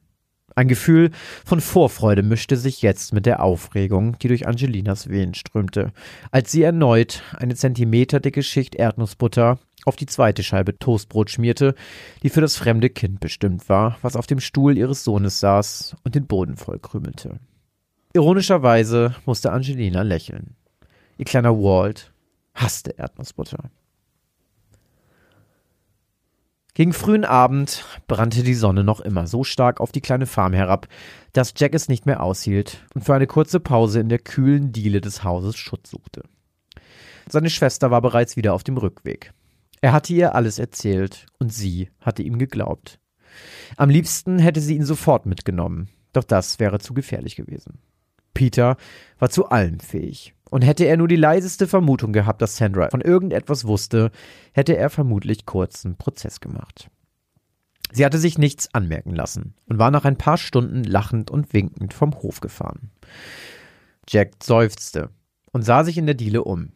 Ein 0.55 0.67
Gefühl 0.67 1.11
von 1.45 1.61
Vorfreude 1.61 2.23
mischte 2.23 2.57
sich 2.57 2.81
jetzt 2.81 3.13
mit 3.13 3.27
der 3.27 3.43
Aufregung, 3.43 4.17
die 4.17 4.29
durch 4.29 4.47
Angelinas 4.47 5.09
Venen 5.11 5.35
strömte, 5.35 5.91
als 6.31 6.51
sie 6.51 6.63
erneut 6.63 7.21
eine 7.37 7.53
zentimeterdicke 7.53 8.41
Schicht 8.41 8.73
Erdnussbutter 8.73 9.59
auf 9.85 9.95
die 9.95 10.07
zweite 10.07 10.41
Scheibe 10.41 10.79
Toastbrot 10.79 11.29
schmierte, 11.29 11.75
die 12.23 12.29
für 12.29 12.41
das 12.41 12.55
fremde 12.55 12.89
Kind 12.89 13.19
bestimmt 13.19 13.69
war, 13.69 13.99
was 14.01 14.15
auf 14.15 14.25
dem 14.25 14.39
Stuhl 14.39 14.75
ihres 14.75 15.03
Sohnes 15.03 15.39
saß 15.39 15.97
und 16.03 16.15
den 16.15 16.25
Boden 16.25 16.57
vollkrümelte. 16.57 17.39
Ironischerweise 18.14 19.16
musste 19.26 19.51
Angelina 19.51 20.01
lächeln. 20.01 20.55
Ihr 21.18 21.26
kleiner 21.26 21.55
Walt 21.55 22.12
hasste 22.53 22.97
Erdnussbutter. 22.97 23.70
Gegen 26.74 26.93
frühen 26.93 27.26
Abend 27.26 27.86
brannte 28.07 28.43
die 28.43 28.53
Sonne 28.53 28.84
noch 28.84 29.01
immer 29.01 29.28
so 29.28 29.43
stark 29.43 29.80
auf 29.80 29.91
die 29.91 30.01
kleine 30.01 30.26
Farm 30.26 30.53
herab, 30.53 30.88
dass 31.34 31.53
Jack 31.55 31.74
es 31.74 31.89
nicht 31.89 32.05
mehr 32.05 32.24
aushielt 32.24 32.86
und 32.93 33.03
für 33.03 33.14
eine 33.14 33.28
kurze 33.28 33.59
Pause 33.59 33.99
in 33.99 34.09
der 34.09 34.20
kühlen 34.20 34.72
Diele 34.72 34.99
des 34.99 35.24
Hauses 35.24 35.57
Schutz 35.57 35.91
suchte. 35.91 36.24
Seine 37.30 37.49
Schwester 37.49 37.91
war 37.91 38.01
bereits 38.01 38.36
wieder 38.36 38.53
auf 38.53 38.64
dem 38.64 38.78
Rückweg. 38.78 39.34
Er 39.82 39.93
hatte 39.93 40.14
ihr 40.14 40.36
alles 40.36 40.59
erzählt 40.59 41.26
und 41.39 41.53
sie 41.53 41.89
hatte 41.99 42.24
ihm 42.24 42.38
geglaubt. 42.39 42.99
Am 43.78 43.89
liebsten 43.89 44.39
hätte 44.39 44.59
sie 44.59 44.76
ihn 44.76 44.86
sofort 44.86 45.26
mitgenommen, 45.26 45.89
doch 46.14 46.24
das 46.24 46.59
wäre 46.59 46.80
zu 46.80 46.93
gefährlich 46.93 47.36
gewesen. 47.36 47.80
Peter 48.34 48.77
war 49.19 49.29
zu 49.29 49.49
allem 49.49 49.79
fähig. 49.79 50.34
Und 50.49 50.63
hätte 50.63 50.84
er 50.84 50.97
nur 50.97 51.07
die 51.07 51.15
leiseste 51.15 51.65
Vermutung 51.65 52.11
gehabt, 52.11 52.41
dass 52.41 52.57
Sandra 52.57 52.89
von 52.89 52.99
irgendetwas 52.99 53.65
wusste, 53.65 54.11
hätte 54.51 54.75
er 54.75 54.89
vermutlich 54.89 55.45
kurzen 55.45 55.95
Prozess 55.95 56.41
gemacht. 56.41 56.89
Sie 57.93 58.05
hatte 58.05 58.17
sich 58.17 58.38
nichts 58.38 58.73
anmerken 58.73 59.15
lassen 59.15 59.53
und 59.67 59.79
war 59.79 59.91
nach 59.91 60.05
ein 60.05 60.17
paar 60.17 60.38
Stunden 60.38 60.84
lachend 60.84 61.32
und 61.32 61.53
winkend 61.53 61.93
vom 61.93 62.13
Hof 62.15 62.41
gefahren. 62.41 62.91
Jack 64.09 64.43
seufzte 64.43 65.09
und 65.51 65.63
sah 65.63 65.84
sich 65.84 65.97
in 65.97 66.05
der 66.05 66.15
Diele 66.15 66.43
um. 66.43 66.71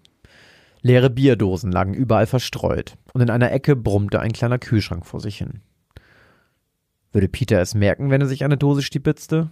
Leere 0.81 1.09
Bierdosen 1.09 1.71
lagen 1.71 1.93
überall 1.93 2.27
verstreut 2.27 2.95
und 3.13 3.21
in 3.21 3.29
einer 3.29 3.51
Ecke 3.51 3.75
brummte 3.75 4.19
ein 4.19 4.33
kleiner 4.33 4.59
Kühlschrank 4.59 5.05
vor 5.05 5.19
sich 5.19 5.37
hin. 5.37 5.61
Würde 7.11 7.27
Peter 7.27 7.59
es 7.59 7.73
merken, 7.73 8.09
wenn 8.09 8.21
er 8.21 8.27
sich 8.27 8.43
eine 8.43 8.57
Dose 8.57 8.81
stibitzte? 8.81 9.49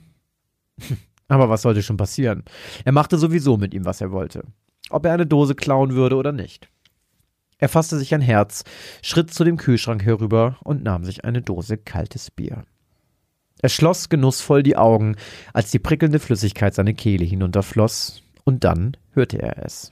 Aber 1.34 1.50
was 1.50 1.64
sollte 1.64 1.82
schon 1.82 1.98
passieren? 1.98 2.44
Er 2.86 2.92
machte 2.92 3.18
sowieso 3.18 3.58
mit 3.58 3.74
ihm, 3.74 3.86
was 3.86 4.02
er 4.02 4.12
wollte. 4.12 4.44
Ob 4.92 5.04
er 5.04 5.14
eine 5.14 5.26
Dose 5.26 5.56
klauen 5.56 5.96
würde 5.96 6.16
oder 6.16 6.32
nicht. 6.32 6.70
Er 7.58 7.70
fasste 7.70 7.98
sich 7.98 8.14
ein 8.14 8.22
Herz, 8.22 8.64
schritt 9.02 9.34
zu 9.34 9.44
dem 9.44 9.58
Kühlschrank 9.58 10.06
herüber 10.06 10.58
und 10.64 10.84
nahm 10.84 11.04
sich 11.04 11.26
eine 11.26 11.42
Dose 11.42 11.80
kaltes 11.80 12.30
Bier. 12.30 12.66
Er 13.64 13.70
schloss 13.70 14.10
genussvoll 14.10 14.62
die 14.62 14.78
Augen, 14.78 15.16
als 15.54 15.72
die 15.72 15.80
prickelnde 15.80 16.20
Flüssigkeit 16.20 16.76
seine 16.76 16.94
Kehle 16.94 17.26
hinunterfloss, 17.26 18.22
und 18.44 18.64
dann 18.64 18.96
hörte 19.14 19.42
er 19.42 19.66
es. 19.66 19.92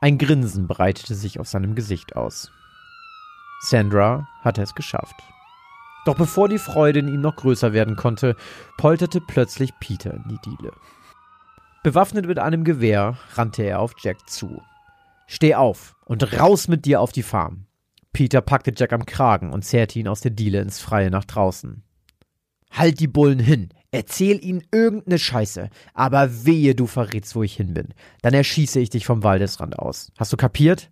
Ein 0.00 0.18
Grinsen 0.18 0.68
breitete 0.68 1.16
sich 1.16 1.40
auf 1.40 1.48
seinem 1.48 1.74
Gesicht 1.74 2.14
aus. 2.14 2.52
Sandra 3.60 4.28
hatte 4.42 4.62
es 4.62 4.76
geschafft. 4.76 5.16
Doch 6.08 6.16
bevor 6.16 6.48
die 6.48 6.56
Freude 6.56 7.00
in 7.00 7.08
ihm 7.08 7.20
noch 7.20 7.36
größer 7.36 7.74
werden 7.74 7.94
konnte, 7.94 8.34
polterte 8.78 9.20
plötzlich 9.20 9.78
Peter 9.78 10.14
in 10.14 10.24
die 10.30 10.38
Diele. 10.38 10.72
Bewaffnet 11.82 12.26
mit 12.26 12.38
einem 12.38 12.64
Gewehr 12.64 13.18
rannte 13.34 13.62
er 13.64 13.80
auf 13.80 13.92
Jack 14.00 14.26
zu. 14.26 14.62
Steh 15.26 15.54
auf 15.54 15.96
und 16.06 16.40
raus 16.40 16.66
mit 16.66 16.86
dir 16.86 17.02
auf 17.02 17.12
die 17.12 17.22
Farm. 17.22 17.66
Peter 18.14 18.40
packte 18.40 18.72
Jack 18.74 18.94
am 18.94 19.04
Kragen 19.04 19.52
und 19.52 19.66
zerrte 19.66 19.98
ihn 19.98 20.08
aus 20.08 20.22
der 20.22 20.30
Diele 20.30 20.62
ins 20.62 20.80
Freie 20.80 21.10
nach 21.10 21.26
draußen. 21.26 21.82
Halt 22.70 23.00
die 23.00 23.06
Bullen 23.06 23.38
hin, 23.38 23.68
erzähl 23.90 24.42
ihnen 24.42 24.62
irgendeine 24.72 25.18
Scheiße, 25.18 25.68
aber 25.92 26.46
wehe, 26.46 26.74
du 26.74 26.86
verrätst, 26.86 27.36
wo 27.36 27.42
ich 27.42 27.54
hin 27.54 27.74
bin. 27.74 27.88
Dann 28.22 28.32
erschieße 28.32 28.80
ich 28.80 28.88
dich 28.88 29.04
vom 29.04 29.24
Waldesrand 29.24 29.78
aus. 29.78 30.10
Hast 30.16 30.32
du 30.32 30.38
kapiert? 30.38 30.90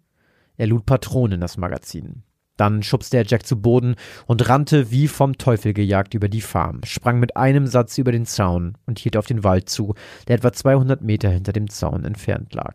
Er 0.58 0.66
lud 0.66 0.84
Patronen 0.84 1.36
in 1.36 1.40
das 1.40 1.56
Magazin. 1.56 2.22
Dann 2.56 2.82
schubste 2.82 3.18
er 3.18 3.26
Jack 3.26 3.46
zu 3.46 3.60
Boden 3.60 3.96
und 4.26 4.48
rannte 4.48 4.90
wie 4.90 5.08
vom 5.08 5.36
Teufel 5.38 5.72
gejagt 5.74 6.14
über 6.14 6.28
die 6.28 6.40
Farm, 6.40 6.80
sprang 6.84 7.18
mit 7.18 7.36
einem 7.36 7.66
Satz 7.66 7.98
über 7.98 8.12
den 8.12 8.26
Zaun 8.26 8.76
und 8.86 8.98
hielt 8.98 9.16
auf 9.16 9.26
den 9.26 9.44
Wald 9.44 9.68
zu, 9.68 9.94
der 10.28 10.36
etwa 10.36 10.52
200 10.52 11.02
Meter 11.02 11.28
hinter 11.28 11.52
dem 11.52 11.68
Zaun 11.68 12.04
entfernt 12.04 12.54
lag. 12.54 12.74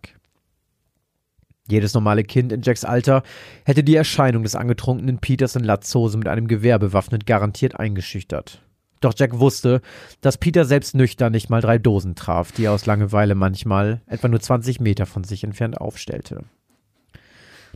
Jedes 1.67 1.93
normale 1.93 2.23
Kind 2.23 2.51
in 2.51 2.61
Jacks 2.61 2.83
Alter 2.83 3.23
hätte 3.65 3.83
die 3.83 3.95
Erscheinung 3.95 4.43
des 4.43 4.55
angetrunkenen 4.55 5.19
Peters 5.19 5.55
in 5.55 5.63
Latzhose 5.63 6.17
mit 6.17 6.27
einem 6.27 6.47
Gewehr 6.47 6.79
bewaffnet 6.79 7.25
garantiert 7.25 7.79
eingeschüchtert. 7.79 8.61
Doch 8.99 9.13
Jack 9.15 9.39
wusste, 9.39 9.81
dass 10.21 10.37
Peter 10.37 10.65
selbst 10.65 10.95
nüchtern 10.95 11.31
nicht 11.31 11.49
mal 11.49 11.61
drei 11.61 11.79
Dosen 11.79 12.15
traf, 12.15 12.51
die 12.51 12.65
er 12.65 12.73
aus 12.73 12.85
Langeweile 12.85 13.35
manchmal 13.35 14.01
etwa 14.05 14.27
nur 14.27 14.39
20 14.39 14.79
Meter 14.79 15.05
von 15.05 15.23
sich 15.23 15.43
entfernt 15.43 15.79
aufstellte. 15.79 16.43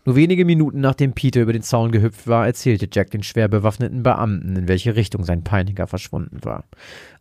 Nur 0.05 0.15
wenige 0.15 0.45
Minuten 0.45 0.81
nachdem 0.81 1.13
Peter 1.13 1.41
über 1.41 1.51
den 1.51 1.63
Zaun 1.63 1.91
gehüpft 1.91 2.27
war, 2.27 2.45
erzählte 2.45 2.87
Jack 2.91 3.09
den 3.09 3.23
schwer 3.23 3.47
bewaffneten 3.47 4.03
Beamten, 4.03 4.55
in 4.55 4.67
welche 4.67 4.95
Richtung 4.95 5.23
sein 5.23 5.43
Peiniger 5.43 5.87
verschwunden 5.87 6.43
war. 6.43 6.65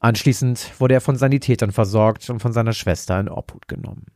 Anschließend 0.00 0.78
wurde 0.78 0.92
er 0.92 1.00
von 1.00 1.16
Sanitätern 1.16 1.72
versorgt 1.72 2.28
und 2.28 2.40
von 2.40 2.52
seiner 2.52 2.74
Schwester 2.74 3.18
in 3.18 3.30
Obhut 3.30 3.68
genommen. 3.68 4.06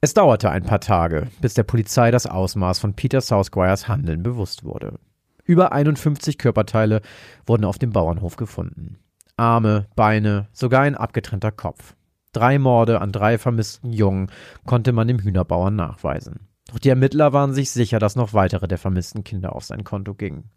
Es 0.00 0.14
dauerte 0.14 0.50
ein 0.50 0.64
paar 0.64 0.80
Tage, 0.80 1.28
bis 1.40 1.54
der 1.54 1.62
Polizei 1.64 2.12
das 2.12 2.26
Ausmaß 2.26 2.78
von 2.78 2.94
Peter 2.94 3.20
Southquires 3.20 3.88
Handeln 3.88 4.22
bewusst 4.22 4.62
wurde. 4.62 5.00
Über 5.44 5.72
51 5.72 6.38
Körperteile 6.38 7.00
wurden 7.44 7.64
auf 7.64 7.78
dem 7.78 7.90
Bauernhof 7.90 8.36
gefunden. 8.36 8.98
Arme, 9.36 9.88
Beine, 9.96 10.48
sogar 10.52 10.82
ein 10.82 10.94
abgetrennter 10.94 11.50
Kopf. 11.50 11.94
Drei 12.34 12.58
Morde 12.58 13.00
an 13.00 13.12
drei 13.12 13.38
vermissten 13.38 13.92
Jungen 13.92 14.30
konnte 14.66 14.92
man 14.92 15.08
dem 15.08 15.20
Hühnerbauern 15.20 15.74
nachweisen. 15.74 16.48
Doch 16.70 16.78
die 16.78 16.88
Ermittler 16.88 17.32
waren 17.32 17.54
sich 17.54 17.70
sicher, 17.70 17.98
dass 17.98 18.16
noch 18.16 18.34
weitere 18.34 18.66
der 18.68 18.78
vermissten 18.78 19.22
Kinder 19.22 19.54
auf 19.54 19.64
sein 19.64 19.84
Konto 19.84 20.14
gingen. 20.14 20.50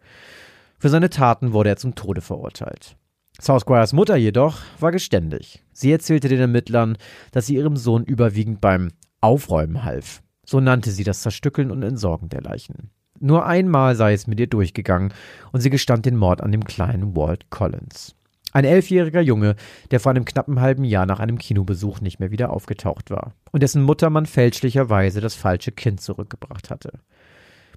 Für 0.80 0.90
seine 0.90 1.10
Taten 1.10 1.54
wurde 1.54 1.70
er 1.70 1.78
zum 1.78 1.96
Tode 1.96 2.22
verurteilt. 2.22 2.98
Southquires 3.40 3.94
Mutter 3.94 4.16
jedoch 4.16 4.58
war 4.80 4.92
geständig. 4.92 5.64
Sie 5.72 5.92
erzählte 5.92 6.28
den 6.28 6.40
Ermittlern, 6.40 6.98
dass 7.32 7.46
sie 7.46 7.56
ihrem 7.56 7.78
Sohn 7.78 8.04
überwiegend 8.04 8.60
beim 8.60 8.90
Aufräumen 9.22 9.84
half. 9.84 10.24
So 10.44 10.60
nannte 10.60 10.90
sie 10.90 11.04
das 11.04 11.22
Zerstückeln 11.22 11.70
und 11.70 11.84
Entsorgen 11.84 12.30
der 12.30 12.42
Leichen. 12.42 12.90
Nur 13.20 13.46
einmal 13.46 13.96
sei 13.96 14.14
es 14.14 14.26
mit 14.26 14.40
ihr 14.40 14.48
durchgegangen 14.48 15.14
und 15.52 15.62
sie 15.62 15.70
gestand 15.70 16.06
den 16.06 16.16
Mord 16.16 16.42
an 16.42 16.52
dem 16.52 16.64
kleinen 16.64 17.16
Walt 17.16 17.50
Collins. 17.50 18.16
Ein 18.54 18.66
elfjähriger 18.66 19.22
Junge, 19.22 19.56
der 19.92 20.00
vor 20.00 20.12
einem 20.12 20.26
knappen 20.26 20.62
halben 20.62 20.84
Jahr 20.84 21.06
nach 21.06 21.20
einem 21.20 21.38
Kinobesuch 21.38 22.02
nicht 22.02 22.20
mehr 22.20 22.32
wieder 22.32 22.52
aufgetaucht 22.52 23.10
war 23.10 23.34
und 23.52 23.62
dessen 23.62 23.84
Mutter 23.84 24.10
man 24.10 24.26
fälschlicherweise 24.26 25.22
das 25.22 25.36
falsche 25.36 25.72
Kind 25.72 26.02
zurückgebracht 26.02 26.70
hatte. 26.70 27.00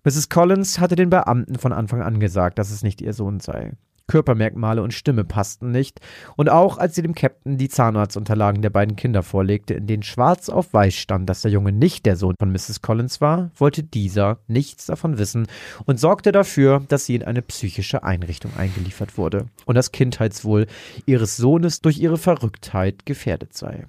Mrs. 0.05 0.29
Collins 0.29 0.79
hatte 0.79 0.97
den 0.97 1.11
Beamten 1.11 1.59
von 1.59 1.73
Anfang 1.73 2.03
an 2.03 2.21
gesagt, 2.21 2.59
dass 2.59 2.71
es 2.71 2.83
nicht 2.83 3.03
ihr 3.03 3.13
Sohn 3.13 3.41
sei. 3.41 3.73
Körpermerkmale 4.11 4.83
und 4.83 4.93
Stimme 4.93 5.25
passten 5.25 5.71
nicht, 5.71 6.01
und 6.37 6.51
auch 6.51 6.79
als 6.79 6.97
sie 6.97 7.03
dem 7.03 7.15
Captain 7.15 7.59
die 7.59 7.69
Zahnarztunterlagen 7.69 8.61
der 8.61 8.71
beiden 8.71 8.97
Kinder 8.97 9.23
vorlegte, 9.23 9.75
in 9.75 9.87
denen 9.87 10.03
schwarz 10.03 10.49
auf 10.49 10.75
weiß 10.75 10.95
stand, 10.95 11.29
dass 11.29 11.43
der 11.43 11.53
Junge 11.53 11.71
nicht 11.71 12.07
der 12.07 12.17
Sohn 12.17 12.35
von 12.37 12.51
Mrs. 12.51 12.83
Collins 12.83 13.21
war, 13.21 13.53
wollte 13.55 13.85
dieser 13.85 14.41
nichts 14.49 14.87
davon 14.87 15.19
wissen 15.19 15.47
und 15.87 16.01
sorgte 16.01 16.33
dafür, 16.33 16.83
dass 16.89 17.07
sie 17.07 17.15
in 17.15 17.23
eine 17.23 17.41
psychische 17.41 18.03
Einrichtung 18.03 18.51
eingeliefert 18.57 19.17
wurde 19.17 19.47
und 19.65 19.77
das 19.77 19.93
Kindheitswohl 19.93 20.67
ihres 21.07 21.37
Sohnes 21.37 21.81
durch 21.81 21.99
ihre 21.99 22.19
Verrücktheit 22.19 23.07
gefährdet 23.07 23.55
sei. 23.55 23.87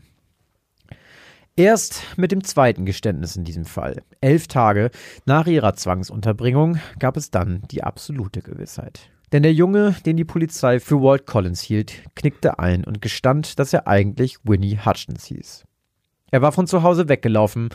Erst 1.56 2.04
mit 2.16 2.32
dem 2.32 2.44
zweiten 2.44 2.86
Geständnis 2.86 3.36
in 3.36 3.44
diesem 3.44 3.66
Fall, 3.66 4.04
elf 4.22 4.48
Tage 4.48 4.92
nach 5.26 5.48
ihrer 5.48 5.74
Zwangsunterbringung, 5.74 6.78
gab 7.00 7.18
es 7.18 7.32
dann 7.32 7.64
die 7.72 7.84
absolute 7.84 8.42
Gewissheit. 8.42 9.10
Denn 9.32 9.44
der 9.44 9.54
Junge, 9.54 9.96
den 10.06 10.18
die 10.18 10.26
Polizei 10.26 10.80
für 10.80 11.02
Walt 11.02 11.26
Collins 11.26 11.62
hielt, 11.62 11.94
knickte 12.16 12.60
ein 12.60 12.84
und 12.84 13.02
gestand, 13.02 13.60
dass 13.60 13.72
er 13.72 13.88
eigentlich 13.88 14.38
Winnie 14.44 14.80
Hutchins 14.86 15.26
hieß. 15.26 15.64
Er 16.32 16.42
war 16.42 16.52
von 16.52 16.68
zu 16.68 16.84
Hause 16.84 17.08
weggelaufen, 17.08 17.70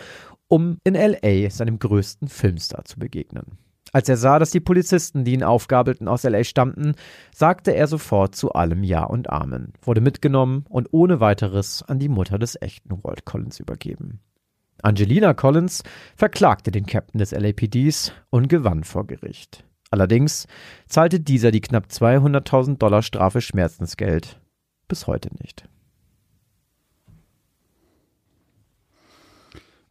um 0.49 0.79
in 0.85 0.95
LA 0.95 1.51
seinem 1.51 1.79
größten 1.79 2.29
Filmstar 2.29 2.85
zu 2.85 2.99
begegnen. 2.99 3.59
Als 3.93 4.09
er 4.09 4.17
sah, 4.17 4.39
dass 4.39 4.51
die 4.51 4.61
Polizisten, 4.61 5.25
die 5.25 5.33
ihn 5.33 5.43
aufgabelten, 5.43 6.09
aus 6.09 6.25
LA 6.25 6.45
stammten, 6.45 6.95
sagte 7.35 7.75
er 7.75 7.87
sofort 7.87 8.35
zu 8.35 8.53
allem 8.53 8.83
Ja 8.83 9.05
und 9.05 9.31
Amen, 9.31 9.73
wurde 9.81 10.01
mitgenommen 10.01 10.67
und 10.69 10.89
ohne 10.91 11.21
weiteres 11.21 11.83
an 11.83 11.99
die 11.99 12.09
Mutter 12.09 12.39
des 12.39 12.61
echten 12.61 13.03
Walt 13.03 13.25
Collins 13.25 13.61
übergeben. 13.61 14.21
Angelina 14.83 15.33
Collins 15.33 15.83
verklagte 16.17 16.71
den 16.71 16.85
Captain 16.85 17.19
des 17.19 17.31
LAPDs 17.31 18.13
und 18.29 18.49
gewann 18.49 18.85
vor 18.85 19.07
Gericht. 19.07 19.65
Allerdings 19.97 20.47
zahlte 20.87 21.21
dieser 21.21 21.51
die 21.51 21.63
knapp 21.63 21.87
200.000 21.87 22.77
Dollar 22.77 23.01
Strafe 23.01 23.41
Schmerzensgeld 23.41 24.39
bis 24.89 25.07
heute 25.07 25.31
nicht. 25.41 25.67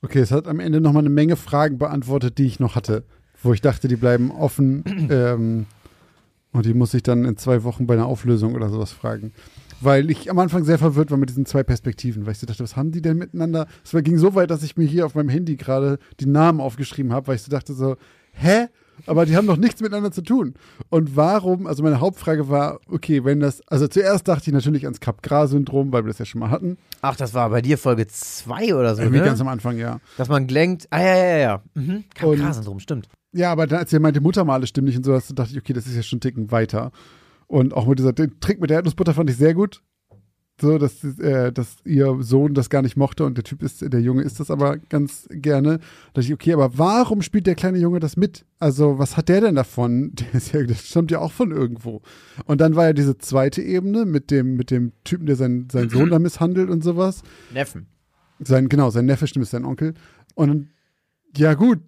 Okay, 0.04 0.20
es 0.20 0.30
hat 0.30 0.48
am 0.48 0.60
Ende 0.60 0.80
nochmal 0.80 1.02
eine 1.02 1.10
Menge 1.10 1.36
Fragen 1.36 1.80
beantwortet, 1.80 2.38
die 2.38 2.46
ich 2.46 2.60
noch 2.60 2.76
hatte, 2.76 3.04
wo 3.42 3.52
ich 3.54 3.62
dachte, 3.62 3.88
die 3.88 3.96
bleiben 3.96 4.30
offen 4.30 4.84
ähm, 5.10 5.66
und 6.52 6.68
die 6.68 6.76
muss 6.76 6.94
ich 6.94 7.02
dann 7.02 7.26
in 7.26 7.38
zwei 7.38 7.64
Wochen 7.64 7.88
bei 7.88 7.96
einer 7.96 8.06
Auflösung 8.06 8.54
oder 8.54 8.70
sowas 8.70 8.92
fragen. 8.92 9.34
Weil 9.82 10.12
ich 10.12 10.30
am 10.30 10.38
Anfang 10.38 10.66
sehr 10.66 10.78
verwirrt 10.78 11.10
war 11.10 11.18
mit 11.18 11.30
diesen 11.30 11.48
zwei 11.48 11.64
Perspektiven, 11.64 12.28
weil 12.28 12.34
ich 12.34 12.40
so 12.40 12.46
dachte, 12.46 12.64
was 12.64 12.76
haben 12.76 12.92
die 12.92 13.02
denn 13.02 13.18
miteinander? 13.18 13.66
Es 13.84 13.92
ging 14.04 14.20
so 14.20 14.36
weit, 14.36 14.52
dass 14.52 14.62
ich 14.62 14.78
mir 14.78 14.86
hier 14.86 15.08
auf 15.08 15.16
meinem 15.16 15.30
Handy 15.30 15.56
gerade 15.56 15.98
die 16.20 16.28
Namen 16.28 16.62
aufgeschrieben 16.62 17.12
habe, 17.12 17.26
weil 17.26 17.38
ich 17.38 17.42
so 17.42 17.50
dachte 17.50 17.74
so, 17.74 17.96
hä? 18.34 18.68
Aber 19.06 19.26
die 19.26 19.36
haben 19.36 19.48
doch 19.48 19.58
nichts 19.58 19.82
miteinander 19.82 20.12
zu 20.12 20.22
tun. 20.22 20.54
Und 20.90 21.16
warum, 21.16 21.68
also 21.68 21.84
meine 21.84 22.00
Hauptfrage 22.00 22.50
war, 22.50 22.80
okay, 22.90 23.24
wenn 23.24 23.40
das, 23.40 23.62
also 23.68 23.88
zuerst 23.88 24.28
dachte 24.28 24.50
ich 24.50 24.54
natürlich 24.54 24.84
ans 24.86 25.00
Capgras-Syndrom, 25.00 25.92
weil 25.92 26.04
wir 26.04 26.10
das 26.10 26.20
ja 26.20 26.26
schon 26.26 26.40
mal 26.40 26.50
hatten. 26.50 26.78
Ach, 27.02 27.16
das 27.16 27.34
war 27.34 27.50
bei 27.50 27.62
dir 27.62 27.78
Folge 27.78 28.08
2 28.08 28.76
oder 28.76 28.96
so, 28.96 29.02
Irgendwie 29.02 29.20
ne? 29.20 29.26
ganz 29.26 29.42
am 29.42 29.48
Anfang, 29.48 29.78
ja. 29.78 30.00
Dass 30.18 30.30
man 30.30 30.48
gelenkt, 30.48 30.88
ah 30.92 31.02
ja, 31.02 31.16
ja, 31.16 31.38
ja, 31.38 31.62
mhm. 31.74 32.04
Capgras-Syndrom, 32.14 32.80
stimmt. 32.80 33.08
Ja, 33.32 33.52
aber 33.52 33.68
dann, 33.68 33.80
als 33.80 33.92
ihr 33.92 34.00
meinte, 34.00 34.22
Muttermale 34.22 34.66
stimmen 34.66 34.88
nicht 34.88 34.98
und 34.98 35.04
sowas, 35.04 35.28
dachte 35.34 35.52
ich, 35.52 35.58
okay, 35.58 35.74
das 35.74 35.88
ist 35.88 35.96
ja 35.96 36.04
schon 36.04 36.18
einen 36.18 36.22
Ticken 36.22 36.52
weiter. 36.52 36.92
Und 37.48 37.74
auch 37.74 37.86
mit 37.86 38.00
dieser, 38.00 38.14
den 38.14 38.40
Trick 38.40 38.60
mit 38.60 38.70
der 38.70 38.78
Erdnussbutter 38.78 39.14
fand 39.14 39.30
ich 39.30 39.38
sehr 39.38 39.54
gut. 39.54 39.82
So, 40.62 40.78
dass, 40.78 41.04
äh, 41.04 41.52
dass 41.52 41.76
ihr 41.84 42.16
Sohn 42.22 42.54
das 42.54 42.70
gar 42.70 42.82
nicht 42.82 42.96
mochte 42.96 43.26
und 43.26 43.36
der 43.36 43.44
Typ 43.44 43.62
ist, 43.62 43.82
der 43.82 44.00
Junge 44.00 44.22
ist 44.22 44.40
das 44.40 44.50
aber 44.50 44.78
ganz 44.78 45.28
gerne. 45.30 45.80
Da 45.80 45.86
dachte 46.14 46.28
ich, 46.28 46.34
okay, 46.34 46.54
aber 46.54 46.78
warum 46.78 47.22
spielt 47.22 47.46
der 47.46 47.56
kleine 47.56 47.78
Junge 47.78 48.00
das 48.00 48.16
mit? 48.16 48.46
Also, 48.60 48.98
was 48.98 49.18
hat 49.18 49.28
der 49.28 49.42
denn 49.42 49.56
davon? 49.56 50.14
Der, 50.16 50.62
ja, 50.62 50.66
der 50.66 50.76
stammt 50.76 51.12
ja 51.12 51.20
auch 51.20 51.34
von 51.34 51.52
irgendwo. 51.52 52.02
Und 52.46 52.62
dann 52.62 52.76
war 52.76 52.86
ja 52.86 52.94
diese 52.94 53.18
zweite 53.18 53.62
Ebene 53.62 54.06
mit 54.06 54.32
dem, 54.32 54.56
mit 54.56 54.72
dem 54.72 54.94
Typen, 55.04 55.26
der 55.26 55.36
seinen, 55.36 55.70
seinen 55.70 55.90
Sohn 55.90 56.10
da 56.12 56.20
misshandelt 56.20 56.70
und 56.70 56.84
sowas. 56.84 57.22
Neffen. 57.54 57.88
Sein, 58.40 58.70
genau, 58.70 58.90
sein 58.92 59.06
Neffe 59.06 59.28
stimmt, 59.28 59.44
ist 59.44 59.52
sein 59.52 59.66
Onkel. 59.66 59.94
Und 60.36 60.70
ja, 61.36 61.54
gut, 61.54 61.82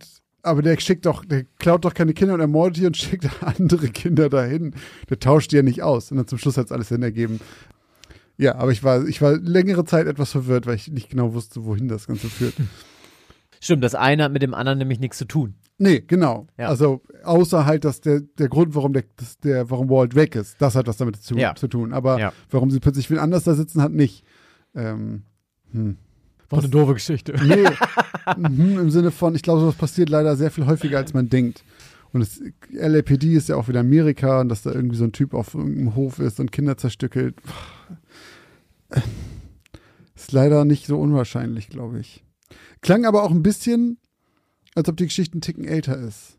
aber 0.43 0.61
der 0.61 0.80
schickt 0.80 1.05
doch, 1.05 1.24
der 1.26 1.45
klaut 1.59 1.86
doch 1.86 1.93
keine 1.93 2.13
Kinder 2.13 2.34
und 2.34 2.39
ermordet 2.39 2.78
die 2.78 2.86
und 2.86 2.97
schickt 2.97 3.30
andere 3.41 3.88
Kinder 3.88 4.30
dahin. 4.30 4.74
Der 5.09 5.20
tauscht 5.20 5.51
die 5.51 5.55
ja 5.55 5.63
nicht 5.63 5.84
aus. 5.84 6.11
Und 6.11 6.18
dann 6.18 6.28
zum 6.28 6.38
Schluss 6.38 6.57
hat 6.57 6.65
es 6.65 6.72
alles 6.72 6.89
Sinn 6.89 7.03
ergeben. 7.03 7.39
Ja, 8.38 8.56
aber 8.56 8.72
ich 8.72 8.84
war, 8.84 9.06
ich 9.08 9.22
war 9.22 9.38
längere 9.38 9.84
Zeit 9.86 10.08
etwas 10.08 10.32
verwirrt, 10.32 10.68
weil 10.68 10.76
ich 10.76 10.90
nicht 10.92 11.10
genau 11.10 11.34
wusste, 11.34 11.66
wohin 11.66 11.88
das 11.88 12.08
Ganze 12.08 12.28
führt. 12.30 12.54
Stimmt, 13.60 13.84
das 13.84 13.96
eine 13.96 14.24
hat 14.26 14.32
mit 14.32 14.44
dem 14.44 14.54
anderen 14.54 14.78
nämlich 14.78 15.00
nichts 15.00 15.18
zu 15.18 15.26
tun. 15.26 15.56
Nee, 15.80 16.04
genau. 16.06 16.48
Ja. 16.58 16.68
Also 16.70 17.02
außer 17.24 17.66
halt, 17.66 17.86
dass 17.86 18.02
der, 18.02 18.22
der 18.22 18.50
Grund, 18.50 18.76
warum 18.76 18.94
der, 18.94 19.04
der, 19.44 19.70
warum 19.70 19.90
Walt 19.90 20.16
weg 20.16 20.36
ist, 20.36 20.56
das 20.60 20.76
hat 20.76 20.88
was 20.88 20.98
damit 20.98 21.22
zu, 21.22 21.36
Ja. 21.36 21.56
zu 21.56 21.68
tun. 21.68 21.94
Aber 21.94 22.20
Ja. 22.20 22.34
warum 22.50 22.70
sie 22.72 22.80
plötzlich 22.80 23.10
wen 23.10 23.18
anders 23.20 23.44
da 23.44 23.54
sitzen, 23.56 23.82
hat 23.82 23.92
nicht. 23.92 24.24
Ähm, 24.76 25.24
hm. 25.72 25.98
War 26.50 26.60
eine 26.60 26.70
doofe 26.70 26.94
Geschichte. 26.94 27.34
Nee, 27.44 27.66
mhm, 28.38 28.80
im 28.80 28.90
Sinne 28.90 29.12
von, 29.12 29.36
ich 29.36 29.42
glaube, 29.42 29.62
sowas 29.62 29.76
passiert 29.76 30.10
leider 30.10 30.36
sehr 30.36 30.50
viel 30.52 30.66
häufiger, 30.66 30.98
als 30.98 31.14
man 31.14 31.30
denkt. 31.30 31.64
Und 32.14 32.22
das 32.22 32.40
LAPD 32.72 33.34
ist 33.34 33.50
ja 33.50 33.58
auch 33.58 33.68
wieder 33.68 33.82
Amerika 33.82 34.40
und 34.40 34.50
dass 34.50 34.62
da 34.64 34.72
irgendwie 34.72 34.96
so 34.96 35.04
ein 35.04 35.12
Typ 35.12 35.34
auf 35.34 35.54
irgendeinem 35.54 35.96
Hof 35.96 36.20
ist 36.20 36.40
und 36.40 36.52
Kinder 36.52 36.78
zerstückelt. 36.78 37.36
Ist 40.16 40.32
leider 40.32 40.66
nicht 40.66 40.88
so 40.88 41.00
unwahrscheinlich, 41.00 41.70
glaube 41.70 42.00
ich. 42.00 42.24
Klang 42.82 43.06
aber 43.06 43.24
auch 43.24 43.32
ein 43.32 43.44
bisschen, 43.44 44.00
als 44.76 44.90
ob 44.90 44.98
die 44.98 45.06
Geschichte 45.06 45.34
einen 45.34 45.42
Ticken 45.42 45.66
älter 45.66 45.98
ist. 45.98 46.37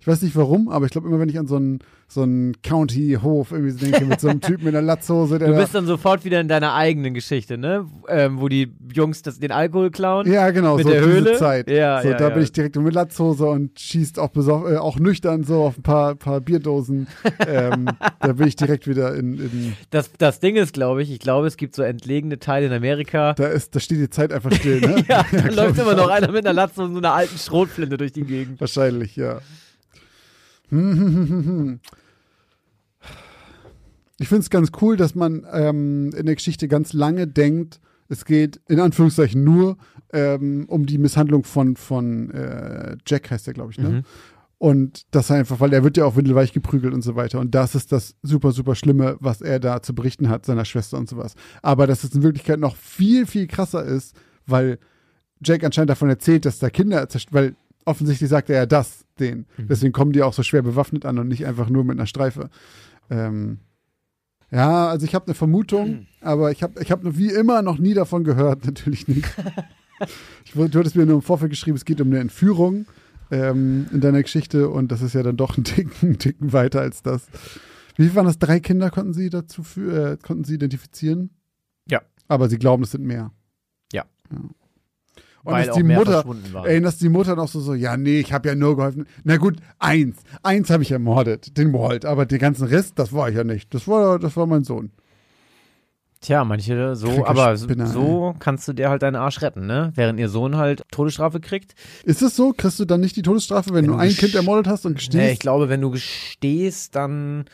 Ich 0.00 0.06
weiß 0.06 0.22
nicht 0.22 0.36
warum, 0.36 0.68
aber 0.68 0.86
ich 0.86 0.92
glaube 0.92 1.08
immer, 1.08 1.18
wenn 1.18 1.28
ich 1.28 1.40
an 1.40 1.48
so 1.48 1.56
einen, 1.56 1.80
so 2.06 2.22
einen 2.22 2.62
County-Hof 2.62 3.50
irgendwie 3.50 3.72
so 3.72 3.78
denke, 3.84 4.04
mit 4.04 4.20
so 4.20 4.28
einem 4.28 4.40
Typen 4.40 4.68
in 4.68 4.72
der 4.72 4.80
Latzhose, 4.80 5.40
der 5.40 5.48
Du 5.48 5.54
da 5.54 5.60
bist 5.60 5.74
dann 5.74 5.86
sofort 5.86 6.24
wieder 6.24 6.40
in 6.40 6.46
deiner 6.46 6.72
eigenen 6.74 7.14
Geschichte, 7.14 7.58
ne? 7.58 7.84
Ähm, 8.08 8.40
wo 8.40 8.48
die 8.48 8.72
Jungs 8.94 9.22
das, 9.22 9.40
den 9.40 9.50
Alkohol 9.50 9.90
klauen. 9.90 10.30
Ja, 10.30 10.50
genau, 10.52 10.76
Mit 10.76 10.86
so 10.86 10.92
der 10.92 11.02
diese 11.02 11.12
Höhle? 11.12 11.36
Zeit. 11.36 11.68
Ja, 11.68 12.00
so, 12.00 12.10
ja, 12.10 12.16
da 12.16 12.28
ja. 12.28 12.34
bin 12.34 12.44
ich 12.44 12.52
direkt 12.52 12.76
mit 12.76 12.94
Latzhose 12.94 13.46
und 13.46 13.78
schießt 13.78 14.20
auch, 14.20 14.28
besoff, 14.28 14.70
äh, 14.70 14.76
auch 14.76 15.00
nüchtern 15.00 15.42
so 15.42 15.64
auf 15.64 15.76
ein 15.78 15.82
paar, 15.82 16.14
paar 16.14 16.40
Bierdosen. 16.40 17.08
ähm, 17.48 17.90
da 18.20 18.32
bin 18.34 18.46
ich 18.46 18.54
direkt 18.54 18.86
wieder 18.86 19.16
in, 19.16 19.34
in 19.34 19.72
Das, 19.90 20.12
das 20.16 20.38
Ding 20.38 20.54
ist, 20.54 20.72
glaube 20.72 21.02
ich, 21.02 21.10
ich 21.10 21.18
glaube, 21.18 21.48
es 21.48 21.56
gibt 21.56 21.74
so 21.74 21.82
entlegene 21.82 22.38
Teile 22.38 22.66
in 22.66 22.72
Amerika. 22.72 23.32
da 23.32 23.48
ist, 23.48 23.74
da 23.74 23.80
steht 23.80 23.98
die 23.98 24.10
Zeit 24.10 24.32
einfach 24.32 24.52
still, 24.52 24.80
ne? 24.80 25.04
Ja, 25.08 25.26
da 25.32 25.48
läuft 25.48 25.80
immer 25.80 25.94
noch 25.96 26.08
einer 26.08 26.30
mit 26.30 26.46
einer 26.46 26.54
Latze 26.54 26.84
und 26.84 26.92
so 26.92 26.98
einer 26.98 27.14
alten 27.14 27.36
Schrotflinte 27.36 27.96
durch 27.96 28.12
die 28.12 28.22
Gegend. 28.22 28.60
Wahrscheinlich, 28.60 29.16
ja. 29.16 29.32
Hm, 29.34 29.40
hm, 29.40 29.40
hm, 29.40 29.40
hm, 29.40 29.40
hm. 29.40 29.46
Ich 34.20 34.28
finde 34.28 34.42
es 34.42 34.50
ganz 34.50 34.72
cool, 34.80 34.96
dass 34.96 35.14
man 35.14 35.46
ähm, 35.52 36.10
in 36.16 36.26
der 36.26 36.34
Geschichte 36.34 36.66
ganz 36.66 36.92
lange 36.92 37.28
denkt, 37.28 37.80
es 38.08 38.24
geht 38.24 38.60
in 38.68 38.80
Anführungszeichen 38.80 39.44
nur 39.44 39.76
ähm, 40.12 40.64
um 40.68 40.86
die 40.86 40.98
Misshandlung 40.98 41.44
von, 41.44 41.76
von 41.76 42.30
äh, 42.30 42.96
Jack, 43.06 43.30
heißt 43.30 43.46
der, 43.46 43.54
glaube 43.54 43.70
ich, 43.72 43.78
ne? 43.78 43.88
Mhm. 43.88 44.02
Und 44.60 45.06
das 45.12 45.30
einfach, 45.30 45.60
weil 45.60 45.72
er 45.72 45.84
wird 45.84 45.96
ja 45.96 46.04
auch 46.04 46.16
windelweich 46.16 46.52
geprügelt 46.52 46.92
und 46.92 47.02
so 47.02 47.14
weiter. 47.14 47.38
Und 47.38 47.54
das 47.54 47.76
ist 47.76 47.92
das 47.92 48.16
super, 48.22 48.50
super 48.50 48.74
Schlimme, 48.74 49.16
was 49.20 49.40
er 49.40 49.60
da 49.60 49.82
zu 49.82 49.94
berichten 49.94 50.28
hat, 50.28 50.44
seiner 50.44 50.64
Schwester 50.64 50.98
und 50.98 51.08
sowas. 51.08 51.34
Aber 51.62 51.86
dass 51.86 52.02
es 52.02 52.12
in 52.12 52.24
Wirklichkeit 52.24 52.58
noch 52.58 52.74
viel, 52.74 53.24
viel 53.24 53.46
krasser 53.46 53.84
ist, 53.84 54.16
weil 54.46 54.80
Jack 55.44 55.62
anscheinend 55.62 55.90
davon 55.90 56.08
erzählt, 56.08 56.44
dass 56.44 56.58
da 56.58 56.70
Kinder 56.70 57.08
zerstört, 57.08 57.34
weil 57.34 57.56
offensichtlich 57.88 58.28
sagt 58.28 58.50
er 58.50 58.56
ja 58.56 58.66
das 58.66 59.04
den. 59.18 59.46
Deswegen 59.56 59.92
kommen 59.92 60.12
die 60.12 60.22
auch 60.22 60.32
so 60.32 60.42
schwer 60.42 60.62
bewaffnet 60.62 61.04
an 61.04 61.18
und 61.18 61.28
nicht 61.28 61.46
einfach 61.46 61.68
nur 61.68 61.84
mit 61.84 61.98
einer 61.98 62.06
Streife. 62.06 62.50
Ähm, 63.10 63.58
ja, 64.50 64.88
also 64.88 65.04
ich 65.04 65.14
habe 65.14 65.26
eine 65.26 65.34
Vermutung, 65.34 66.06
aber 66.20 66.50
ich 66.52 66.62
habe 66.62 66.80
ich 66.80 66.90
hab 66.90 67.00
wie 67.02 67.30
immer 67.30 67.62
noch 67.62 67.78
nie 67.78 67.94
davon 67.94 68.24
gehört, 68.24 68.64
natürlich 68.66 69.08
nicht. 69.08 69.26
ich, 70.44 70.52
du 70.52 70.78
hattest 70.78 70.96
mir 70.96 71.06
nur 71.06 71.16
im 71.16 71.22
Vorfeld 71.22 71.50
geschrieben, 71.50 71.76
es 71.76 71.84
geht 71.84 72.00
um 72.00 72.08
eine 72.08 72.20
Entführung 72.20 72.86
ähm, 73.30 73.86
in 73.92 74.00
deiner 74.00 74.22
Geschichte 74.22 74.68
und 74.68 74.90
das 74.92 75.02
ist 75.02 75.14
ja 75.14 75.22
dann 75.22 75.36
doch 75.36 75.56
ein 75.58 75.64
Ticken, 75.64 76.18
Ticken 76.18 76.52
weiter 76.52 76.80
als 76.80 77.02
das. 77.02 77.26
Wie 77.96 78.04
viel 78.04 78.14
waren 78.14 78.26
das? 78.26 78.38
Drei 78.38 78.60
Kinder 78.60 78.90
konnten 78.90 79.12
sie 79.12 79.28
dazu 79.28 79.62
äh, 79.80 80.16
konnten 80.22 80.44
sie 80.44 80.54
identifizieren? 80.54 81.30
Ja. 81.86 82.02
Aber 82.28 82.48
sie 82.48 82.58
glauben, 82.58 82.84
es 82.84 82.92
sind 82.92 83.04
mehr. 83.04 83.32
Ja. 83.92 84.04
Und 85.44 85.52
Weil 85.52 85.66
dass 85.66 85.76
die 85.76 85.82
Mutter, 85.82 86.24
ey, 86.64 86.80
dass 86.80 86.98
die 86.98 87.08
Mutter 87.08 87.36
noch 87.36 87.48
so, 87.48 87.60
so, 87.60 87.74
ja, 87.74 87.96
nee, 87.96 88.20
ich 88.20 88.32
habe 88.32 88.48
ja 88.48 88.54
nur 88.54 88.76
geholfen. 88.76 89.06
Na 89.24 89.36
gut, 89.36 89.58
eins. 89.78 90.16
Eins 90.42 90.70
habe 90.70 90.82
ich 90.82 90.90
ermordet, 90.90 91.56
den 91.56 91.72
Walt. 91.72 92.04
Aber 92.04 92.26
den 92.26 92.38
ganzen 92.38 92.66
Rest, 92.66 92.98
das 92.98 93.12
war 93.12 93.28
ich 93.28 93.36
ja 93.36 93.44
nicht. 93.44 93.72
Das 93.72 93.86
war, 93.88 94.18
das 94.18 94.36
war 94.36 94.46
mein 94.46 94.64
Sohn. 94.64 94.90
Tja, 96.20 96.44
manche 96.44 96.96
so, 96.96 97.24
aber 97.24 97.56
so, 97.56 97.64
Spinner, 97.64 97.86
so 97.86 98.34
kannst 98.40 98.66
du 98.66 98.72
dir 98.72 98.90
halt 98.90 99.02
deinen 99.02 99.14
Arsch 99.14 99.40
retten, 99.40 99.66
ne? 99.68 99.92
Während 99.94 100.18
ihr 100.18 100.28
Sohn 100.28 100.56
halt 100.56 100.82
Todesstrafe 100.90 101.38
kriegt. 101.38 101.74
Ist 102.02 102.22
es 102.22 102.34
so? 102.34 102.52
Kriegst 102.56 102.80
du 102.80 102.84
dann 102.84 103.00
nicht 103.00 103.14
die 103.14 103.22
Todesstrafe, 103.22 103.70
wenn, 103.72 103.84
Wenn 103.84 103.92
du 103.92 103.98
ein 103.98 104.10
Kind 104.10 104.34
ermordet 104.34 104.66
hast 104.66 104.84
und 104.84 104.94
gestehst? 104.94 105.14
Nee, 105.14 105.32
ich 105.32 105.38
glaube, 105.38 105.68
wenn 105.68 105.80
du 105.80 105.90
gestehst, 105.90 106.96
dann 106.96 107.44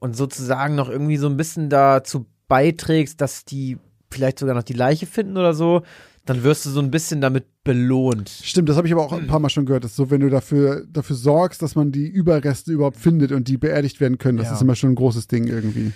und 0.00 0.14
sozusagen 0.16 0.74
noch 0.74 0.90
irgendwie 0.90 1.16
so 1.16 1.28
ein 1.28 1.38
bisschen 1.38 1.70
dazu 1.70 2.26
beiträgst, 2.46 3.22
dass 3.22 3.46
die 3.46 3.78
vielleicht 4.10 4.38
sogar 4.38 4.54
noch 4.54 4.62
die 4.62 4.74
Leiche 4.74 5.06
finden 5.06 5.38
oder 5.38 5.54
so, 5.54 5.82
dann 6.26 6.42
wirst 6.42 6.64
du 6.66 6.70
so 6.70 6.80
ein 6.80 6.90
bisschen 6.90 7.20
damit 7.20 7.44
belohnt. 7.64 8.28
Stimmt, 8.28 8.68
das 8.68 8.76
habe 8.76 8.86
ich 8.86 8.92
aber 8.92 9.02
auch 9.04 9.12
ein 9.12 9.26
paar 9.26 9.40
Mal 9.40 9.50
schon 9.50 9.66
gehört. 9.66 9.84
Das 9.84 9.90
ist 9.92 9.96
so, 9.96 10.10
wenn 10.10 10.20
du 10.20 10.30
dafür, 10.30 10.84
dafür 10.90 11.16
sorgst, 11.16 11.60
dass 11.62 11.74
man 11.74 11.92
die 11.92 12.06
Überreste 12.06 12.72
überhaupt 12.72 12.96
findet 12.96 13.30
und 13.32 13.48
die 13.48 13.58
beerdigt 13.58 14.00
werden 14.00 14.18
können, 14.18 14.38
das 14.38 14.48
Ja. 14.48 14.54
ist 14.54 14.62
immer 14.62 14.74
schon 14.76 14.90
ein 14.92 14.94
großes 14.94 15.28
Ding 15.28 15.46
irgendwie. 15.46 15.92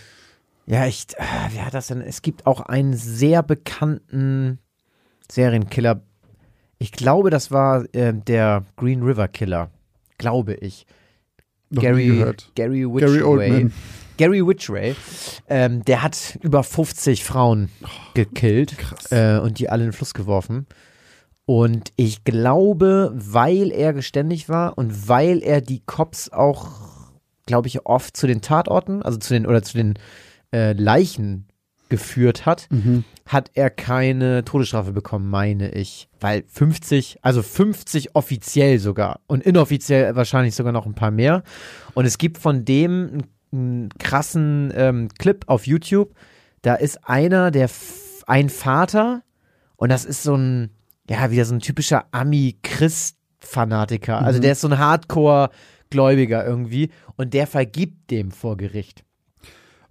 Ja, 0.67 0.87
ich, 0.87 1.07
äh, 1.17 1.23
wer 1.53 1.65
hat 1.67 1.73
das 1.75 1.87
denn? 1.87 2.03
Es 2.03 2.21
gibt 2.21 2.47
auch 2.47 2.61
einen 2.61 2.93
sehr 2.95 3.43
bekannten 3.43 4.59
Serienkiller. 5.31 6.03
Ich 6.79 6.93
glaube, 6.93 7.31
das 7.31 7.51
war 7.51 7.87
äh, 7.95 8.13
der 8.13 8.65
Green 8.77 9.03
River 9.03 9.29
Killer. 9.29 9.71
Glaube 10.19 10.55
ich. 10.55 10.87
Noch 11.71 11.83
nie 11.83 11.89
Gary, 11.89 12.07
gehört. 12.07 12.53
Gary 12.55 12.81
Gary 12.83 12.95
Witchray. 12.95 13.23
Oldman. 13.23 13.73
Gary 14.19 14.47
Witchray. 14.47 14.95
Ähm, 15.49 15.83
der 15.87 16.03
hat 16.03 16.39
über 16.43 16.63
50 16.63 17.25
Frauen 17.25 17.71
gekillt 18.13 18.77
Krass. 18.77 19.11
äh, 19.11 19.39
und 19.39 19.59
die 19.59 19.71
alle 19.71 19.85
in 19.85 19.89
den 19.91 19.95
Fluss 19.95 20.13
geworfen. 20.13 20.67
Und 21.47 21.93
ich 21.97 22.25
glaube, 22.25 23.11
weil 23.15 23.71
er 23.73 23.95
geständig 23.95 24.51
war 24.51 24.77
und 24.77 25.09
weil 25.09 25.43
er 25.43 25.63
die 25.63 25.81
Cops 25.87 26.29
auch 26.31 26.69
glaube 27.47 27.67
ich, 27.67 27.87
oft 27.87 28.15
zu 28.15 28.27
den 28.27 28.43
Tatorten, 28.43 29.03
also 29.03 29.17
zu 29.17 29.33
den, 29.33 29.47
oder 29.47 29.63
zu 29.63 29.75
den 29.79 29.95
äh, 30.55 30.75
Leichen 30.75 31.47
geführt 31.89 32.45
hat, 32.45 32.67
Mhm. 32.71 33.05
hat 33.25 33.51
er 33.55 33.71
keine 33.71 34.45
Todesstrafe 34.45 34.93
bekommen, 34.93 35.31
meine 35.31 35.71
ich. 35.71 36.11
Weil 36.21 36.45
50, 36.47 37.21
also 37.23 37.43
50 37.43 38.15
offiziell 38.15 38.79
sogar 38.79 39.21
und 39.29 39.43
inoffiziell 39.45 40.15
wahrscheinlich 40.15 40.55
sogar 40.55 40.75
noch 40.75 40.85
ein 40.85 40.93
paar 40.95 41.11
mehr. 41.11 41.43
Und 41.95 42.05
es 42.05 42.19
gibt 42.19 42.37
von 42.37 42.67
dem 42.67 43.09
einen, 43.15 43.23
einen 43.53 43.89
krassen 43.99 44.73
ähm, 44.75 45.09
Clip 45.19 45.45
auf 45.47 45.67
YouTube. 45.67 46.15
Da 46.63 46.75
ist 46.75 47.07
einer, 47.09 47.51
der 47.51 47.69
ein 48.27 48.49
Vater 48.51 49.23
und 49.77 49.91
das 49.91 50.05
ist 50.05 50.23
so 50.23 50.35
ein, 50.37 50.71
ja, 51.09 51.31
wieder 51.31 51.45
so 51.45 51.55
ein 51.55 51.61
typischer 51.61 52.07
Ami-Christ-Fanatiker. 52.13 54.19
Also 54.21 54.39
Mhm. 54.39 54.43
der 54.43 54.53
ist 54.53 54.61
so 54.61 54.69
ein 54.69 54.79
Hardcore-Gläubiger 54.79 56.47
irgendwie 56.47 56.91
und 57.17 57.35
der 57.35 57.47
vergibt 57.47 58.11
dem 58.11 58.31
vor 58.31 58.57
Gericht. 58.57 59.05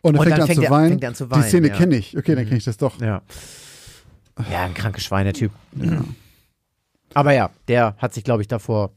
Und 0.02 0.16
er 0.16 0.20
Und 0.20 0.26
fängt, 0.28 0.34
dann 0.38 0.42
an, 0.42 0.48
fängt 0.48 0.60
zu 0.60 0.66
er- 0.66 0.72
weinen. 0.72 0.90
fängt 0.90 1.06
an 1.06 1.16
zu 1.16 1.32
weinen, 1.32 1.42
Die 1.44 1.48
Szene 1.50 1.68
ja. 1.70 1.76
kenne 1.76 1.96
ich. 1.98 2.18
Okay, 2.18 2.36
dann 2.36 2.44
Mhm. 2.44 2.48
kenne 2.50 2.58
ich 2.60 2.66
das 2.66 2.78
doch. 2.78 3.00
Ja. 3.02 3.22
Ja, 4.52 4.66
ein 4.66 4.74
kranker 4.76 5.02
Schweinetyp. 5.02 5.52
Aber 7.14 7.34
ja, 7.34 7.50
der 7.68 7.96
hat 7.98 8.14
sich, 8.14 8.24
glaube 8.24 8.42
ich, 8.44 8.48
davor 8.48 8.92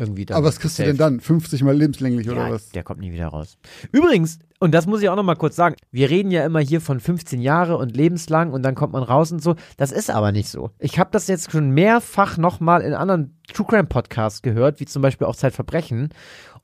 irgendwie 0.00 0.26
dann 0.26 0.36
Aber 0.38 0.46
was 0.48 0.58
kriegst 0.58 0.78
du 0.78 0.82
denn 0.82 0.96
gesaved. 0.96 1.14
dann? 1.18 1.20
50 1.20 1.62
mal 1.62 1.76
lebenslänglich 1.76 2.26
Ja, 2.26 2.32
oder 2.32 2.50
was? 2.52 2.70
der 2.70 2.82
kommt 2.82 3.00
nie 3.00 3.12
wieder 3.12 3.28
raus. 3.28 3.58
Übrigens, 3.92 4.38
und 4.58 4.72
das 4.72 4.86
muss 4.86 5.00
ich 5.02 5.08
auch 5.08 5.16
noch 5.16 5.22
mal 5.22 5.36
kurz 5.36 5.54
sagen, 5.56 5.76
wir 5.92 6.10
reden 6.10 6.30
ja 6.30 6.44
immer 6.44 6.60
hier 6.60 6.80
von 6.80 6.98
15 7.00 7.40
Jahre 7.40 7.76
und 7.76 7.96
lebenslang 7.96 8.52
und 8.52 8.62
dann 8.62 8.74
kommt 8.74 8.92
man 8.92 9.02
raus 9.02 9.30
und 9.30 9.42
so. 9.42 9.54
Das 9.76 9.92
ist 9.92 10.10
aber 10.10 10.32
nicht 10.32 10.48
so. 10.48 10.70
Ich 10.78 10.98
habe 10.98 11.10
das 11.12 11.28
jetzt 11.28 11.52
schon 11.52 11.70
mehrfach 11.70 12.36
noch 12.36 12.58
mal 12.60 12.80
in 12.82 12.94
anderen 12.94 13.38
True 13.52 13.66
Crime 13.68 13.84
Podcasts 13.84 14.42
gehört, 14.42 14.80
wie 14.80 14.86
zum 14.86 15.02
Beispiel 15.02 15.26
auch 15.26 15.36
Zeitverbrechen. 15.36 16.08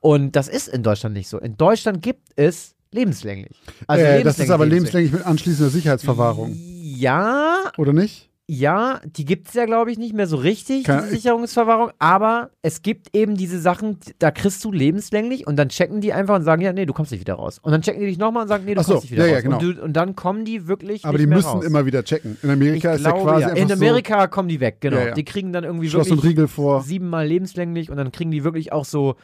Und 0.00 0.36
das 0.36 0.48
ist 0.48 0.68
in 0.68 0.82
Deutschland 0.82 1.14
nicht 1.14 1.28
so. 1.28 1.38
In 1.38 1.56
Deutschland 1.56 2.02
gibt 2.02 2.28
es 2.36 2.74
lebenslänglich. 2.92 3.56
Also 3.86 4.04
äh, 4.04 4.22
das 4.22 4.34
ist 4.34 4.38
lebenslänglich, 4.38 4.50
aber 4.52 4.66
lebenslänglich 4.66 5.12
mit 5.12 5.26
anschließender 5.26 5.70
Sicherheitsverwahrung. 5.70 6.52
Ja, 6.54 7.72
Oder 7.78 7.92
nicht? 7.92 8.30
Ja, 8.48 9.00
die 9.04 9.24
gibt 9.24 9.48
es 9.48 9.54
ja, 9.54 9.64
glaube 9.64 9.90
ich, 9.90 9.98
nicht 9.98 10.14
mehr 10.14 10.28
so 10.28 10.36
richtig, 10.36 10.84
Keine- 10.84 11.02
diese 11.02 11.16
Sicherungsverwahrung. 11.16 11.90
Aber 11.98 12.50
es 12.62 12.82
gibt 12.82 13.08
eben 13.16 13.34
diese 13.36 13.58
Sachen, 13.60 13.98
da 14.20 14.30
kriegst 14.30 14.64
du 14.64 14.70
lebenslänglich 14.70 15.48
und 15.48 15.56
dann 15.56 15.68
checken 15.68 16.00
die 16.00 16.12
einfach 16.12 16.36
und 16.36 16.42
sagen, 16.42 16.62
ja, 16.62 16.72
nee, 16.72 16.86
du 16.86 16.92
kommst 16.92 17.10
nicht 17.10 17.20
wieder 17.20 17.34
raus. 17.34 17.58
Und 17.60 17.72
dann 17.72 17.82
checken 17.82 18.00
die 18.00 18.06
dich 18.06 18.18
nochmal 18.18 18.42
und 18.44 18.48
sagen, 18.48 18.64
nee, 18.64 18.74
du 18.76 18.82
so, 18.84 18.92
kommst 18.92 19.04
nicht 19.06 19.12
wieder 19.12 19.24
ja, 19.26 19.30
ja, 19.30 19.34
raus. 19.38 19.42
genau. 19.42 19.58
und, 19.58 19.62
du, 19.78 19.82
und 19.82 19.92
dann 19.94 20.14
kommen 20.14 20.44
die 20.44 20.68
wirklich 20.68 21.04
Aber 21.04 21.18
die 21.18 21.26
müssen 21.26 21.48
raus. 21.48 21.64
immer 21.64 21.86
wieder 21.86 22.04
checken. 22.04 22.36
In 22.42 22.48
ich 22.50 22.54
Amerika 22.54 22.92
ist 22.92 23.04
ja 23.04 23.10
glaube, 23.10 23.24
quasi 23.24 23.42
ja. 23.42 23.48
einfach 23.48 23.62
In 23.62 23.72
Amerika 23.72 24.26
kommen 24.28 24.48
die 24.48 24.60
weg, 24.60 24.76
genau. 24.80 24.96
Ja, 24.98 25.06
ja. 25.06 25.14
Die 25.14 25.24
kriegen 25.24 25.52
dann 25.52 25.64
irgendwie 25.64 25.88
so 25.88 25.98
Schloss 25.98 26.10
und 26.12 26.18
wirklich 26.18 26.30
Riegel 26.30 26.48
vor. 26.48 26.82
siebenmal 26.82 27.26
lebenslänglich 27.26 27.90
und 27.90 27.96
dann 27.96 28.12
kriegen 28.12 28.30
die 28.30 28.44
wirklich 28.44 28.72
auch 28.72 28.84
so 28.84 29.16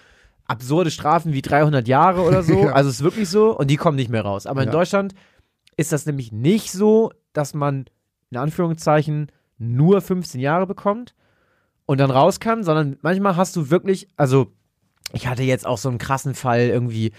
absurde 0.48 0.90
Strafen 0.90 1.32
wie 1.32 1.42
300 1.42 1.86
Jahre 1.86 2.22
oder 2.22 2.42
so. 2.42 2.54
Ja. 2.64 2.72
Also 2.72 2.90
es 2.90 2.96
ist 2.96 3.02
wirklich 3.04 3.28
so 3.28 3.56
und 3.56 3.70
die 3.70 3.76
kommen 3.76 3.96
nicht 3.96 4.10
mehr 4.10 4.22
raus. 4.22 4.46
Aber 4.46 4.62
in 4.62 4.66
Ja. 4.68 4.72
Deutschland 4.72 5.14
ist 5.76 5.92
das 5.92 6.06
nämlich 6.06 6.32
nicht 6.32 6.72
so, 6.72 7.12
dass 7.32 7.54
man 7.54 7.84
in 8.32 8.38
Anführungszeichen 8.38 9.30
nur 9.58 10.00
15 10.00 10.40
Jahre 10.40 10.66
bekommt 10.66 11.14
und 11.86 11.98
dann 12.00 12.10
raus 12.10 12.40
kann, 12.40 12.64
sondern 12.64 12.96
manchmal 13.02 13.36
hast 13.36 13.54
du 13.56 13.70
wirklich, 13.70 14.08
also 14.16 14.50
ich 15.12 15.26
hatte 15.28 15.42
jetzt 15.42 15.66
auch 15.66 15.78
so 15.78 15.88
einen 15.90 15.98
krassen 15.98 16.34
Fall 16.34 16.60
irgendwie 16.62 17.12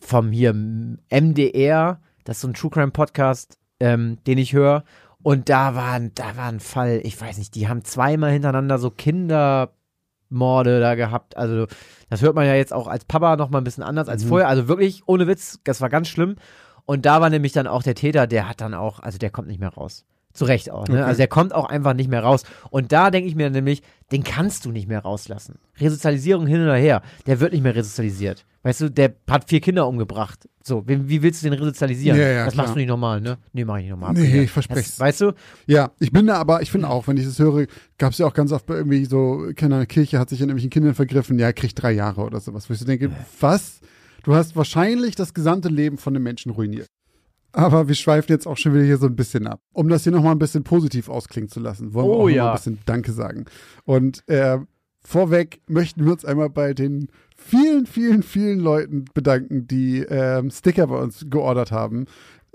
vom 0.00 0.30
hier 0.32 0.52
MDR, 0.52 2.00
das 2.24 2.36
ist 2.38 2.40
so 2.42 2.48
ein 2.48 2.54
True 2.54 2.70
Crime 2.70 2.90
Podcast, 2.90 3.58
ähm, 3.80 4.18
den 4.26 4.38
ich 4.38 4.52
höre. 4.52 4.84
Und 5.22 5.48
da 5.48 5.74
war, 5.74 5.92
ein- 5.92 6.12
da 6.14 6.36
war 6.36 6.46
ein 6.48 6.60
Fall, 6.60 7.00
ich 7.04 7.20
weiß 7.20 7.38
nicht, 7.38 7.54
die 7.54 7.68
haben 7.68 7.84
zweimal 7.84 8.32
hintereinander 8.32 8.78
so 8.78 8.90
Kindermorde 8.90 10.80
da 10.80 10.94
gehabt. 10.94 11.36
Also, 11.36 11.66
das 12.10 12.22
hört 12.22 12.34
man 12.34 12.46
ja 12.46 12.54
jetzt 12.54 12.72
auch 12.72 12.88
als 12.88 13.04
Papa 13.04 13.36
noch 13.36 13.50
mal 13.50 13.58
ein 13.58 13.64
bisschen 13.64 13.82
anders 13.84 14.08
als 14.08 14.24
Mhm. 14.24 14.28
vorher. 14.28 14.48
Also 14.48 14.68
wirklich, 14.68 15.02
ohne 15.06 15.26
Witz, 15.26 15.60
das 15.64 15.80
war 15.80 15.88
ganz 15.88 16.08
schlimm. 16.08 16.36
Und 16.84 17.06
da 17.06 17.20
war 17.20 17.30
nämlich 17.30 17.52
dann 17.52 17.66
auch 17.66 17.82
der 17.82 17.94
Täter, 17.94 18.26
der 18.26 18.48
hat 18.48 18.60
dann 18.60 18.74
auch, 18.74 19.00
also 19.00 19.18
der 19.18 19.30
kommt 19.30 19.48
nicht 19.48 19.60
mehr 19.60 19.70
raus. 19.74 20.04
Zu 20.36 20.44
Recht 20.44 20.70
auch, 20.70 20.86
ne? 20.88 20.96
Okay. 20.96 21.02
Also 21.02 21.18
der 21.18 21.28
kommt 21.28 21.54
auch 21.54 21.64
einfach 21.64 21.94
nicht 21.94 22.10
mehr 22.10 22.22
raus. 22.22 22.42
Und 22.70 22.92
da 22.92 23.10
denke 23.10 23.28
ich 23.28 23.34
mir 23.34 23.48
nämlich, 23.48 23.82
den 24.12 24.22
kannst 24.22 24.64
du 24.64 24.70
nicht 24.70 24.86
mehr 24.86 25.00
rauslassen. 25.00 25.58
Resozialisierung 25.80 26.46
hin 26.46 26.62
oder 26.62 26.76
her, 26.76 27.02
der 27.26 27.40
wird 27.40 27.52
nicht 27.52 27.62
mehr 27.62 27.74
resozialisiert. 27.74 28.44
Weißt 28.62 28.80
du, 28.80 28.90
der 28.90 29.14
hat 29.30 29.48
vier 29.48 29.60
Kinder 29.60 29.86
umgebracht. 29.88 30.48
So, 30.62 30.86
wie, 30.86 31.08
wie 31.08 31.22
willst 31.22 31.42
du 31.42 31.48
den 31.48 31.58
resozialisieren? 31.58 32.18
Ja, 32.18 32.28
ja, 32.28 32.44
das 32.44 32.54
klar. 32.54 32.64
machst 32.64 32.74
du 32.74 32.80
nicht 32.80 32.88
normal, 32.88 33.20
ne? 33.20 33.38
Nee, 33.52 33.64
mach 33.64 33.76
ich 33.76 33.84
nicht 33.84 33.90
normal. 33.90 34.14
Nee, 34.14 34.42
ich 34.42 34.50
versprech's. 34.50 34.96
Das, 34.96 35.00
weißt 35.00 35.20
du? 35.20 35.32
Ja, 35.66 35.92
ich 36.00 36.10
bin 36.12 36.26
da 36.26 36.34
aber, 36.34 36.60
ich 36.62 36.70
finde 36.70 36.90
auch, 36.90 37.06
wenn 37.06 37.16
ich 37.16 37.24
das 37.24 37.38
höre, 37.38 37.66
gab 37.96 38.12
es 38.12 38.18
ja 38.18 38.26
auch 38.26 38.34
ganz 38.34 38.52
oft 38.52 38.66
bei 38.66 38.74
irgendwie 38.74 39.04
so, 39.04 39.50
keine 39.54 39.86
Kirche 39.86 40.18
hat 40.18 40.28
sich 40.28 40.40
an 40.40 40.48
irgendwelchen 40.48 40.70
Kindern 40.70 40.94
vergriffen, 40.94 41.38
ja, 41.38 41.52
kriegt 41.52 41.80
drei 41.80 41.92
Jahre 41.92 42.22
oder 42.22 42.40
sowas. 42.40 42.68
Wo 42.68 42.74
ich 42.74 42.80
so 42.80 42.84
denke, 42.84 43.10
was? 43.40 43.80
Du 44.24 44.34
hast 44.34 44.56
wahrscheinlich 44.56 45.14
das 45.14 45.32
gesamte 45.32 45.68
Leben 45.68 45.98
von 45.98 46.16
einem 46.16 46.24
Menschen 46.24 46.50
ruiniert. 46.50 46.88
Aber 47.56 47.88
wir 47.88 47.94
schweifen 47.94 48.30
jetzt 48.30 48.46
auch 48.46 48.58
schon 48.58 48.74
wieder 48.74 48.84
hier 48.84 48.98
so 48.98 49.06
ein 49.06 49.16
bisschen 49.16 49.46
ab. 49.46 49.62
Um 49.72 49.88
das 49.88 50.02
hier 50.02 50.12
nochmal 50.12 50.32
ein 50.32 50.38
bisschen 50.38 50.62
positiv 50.62 51.08
ausklingen 51.08 51.48
zu 51.48 51.58
lassen, 51.58 51.94
wollen 51.94 52.06
wir 52.06 52.12
Oh 52.12 52.16
auch 52.16 52.22
noch 52.24 52.28
ja. 52.28 52.44
mal 52.44 52.50
ein 52.50 52.56
bisschen 52.56 52.78
Danke 52.84 53.12
sagen. 53.12 53.46
Und 53.86 54.28
äh, 54.28 54.58
vorweg 55.02 55.62
möchten 55.66 56.04
wir 56.04 56.12
uns 56.12 56.26
einmal 56.26 56.50
bei 56.50 56.74
den 56.74 57.08
vielen, 57.34 57.86
vielen, 57.86 58.22
vielen 58.22 58.60
Leuten 58.60 59.06
bedanken, 59.14 59.66
die 59.66 60.00
ähm, 60.00 60.50
Sticker 60.50 60.86
bei 60.86 60.98
uns 60.98 61.24
geordert 61.30 61.72
haben. 61.72 62.04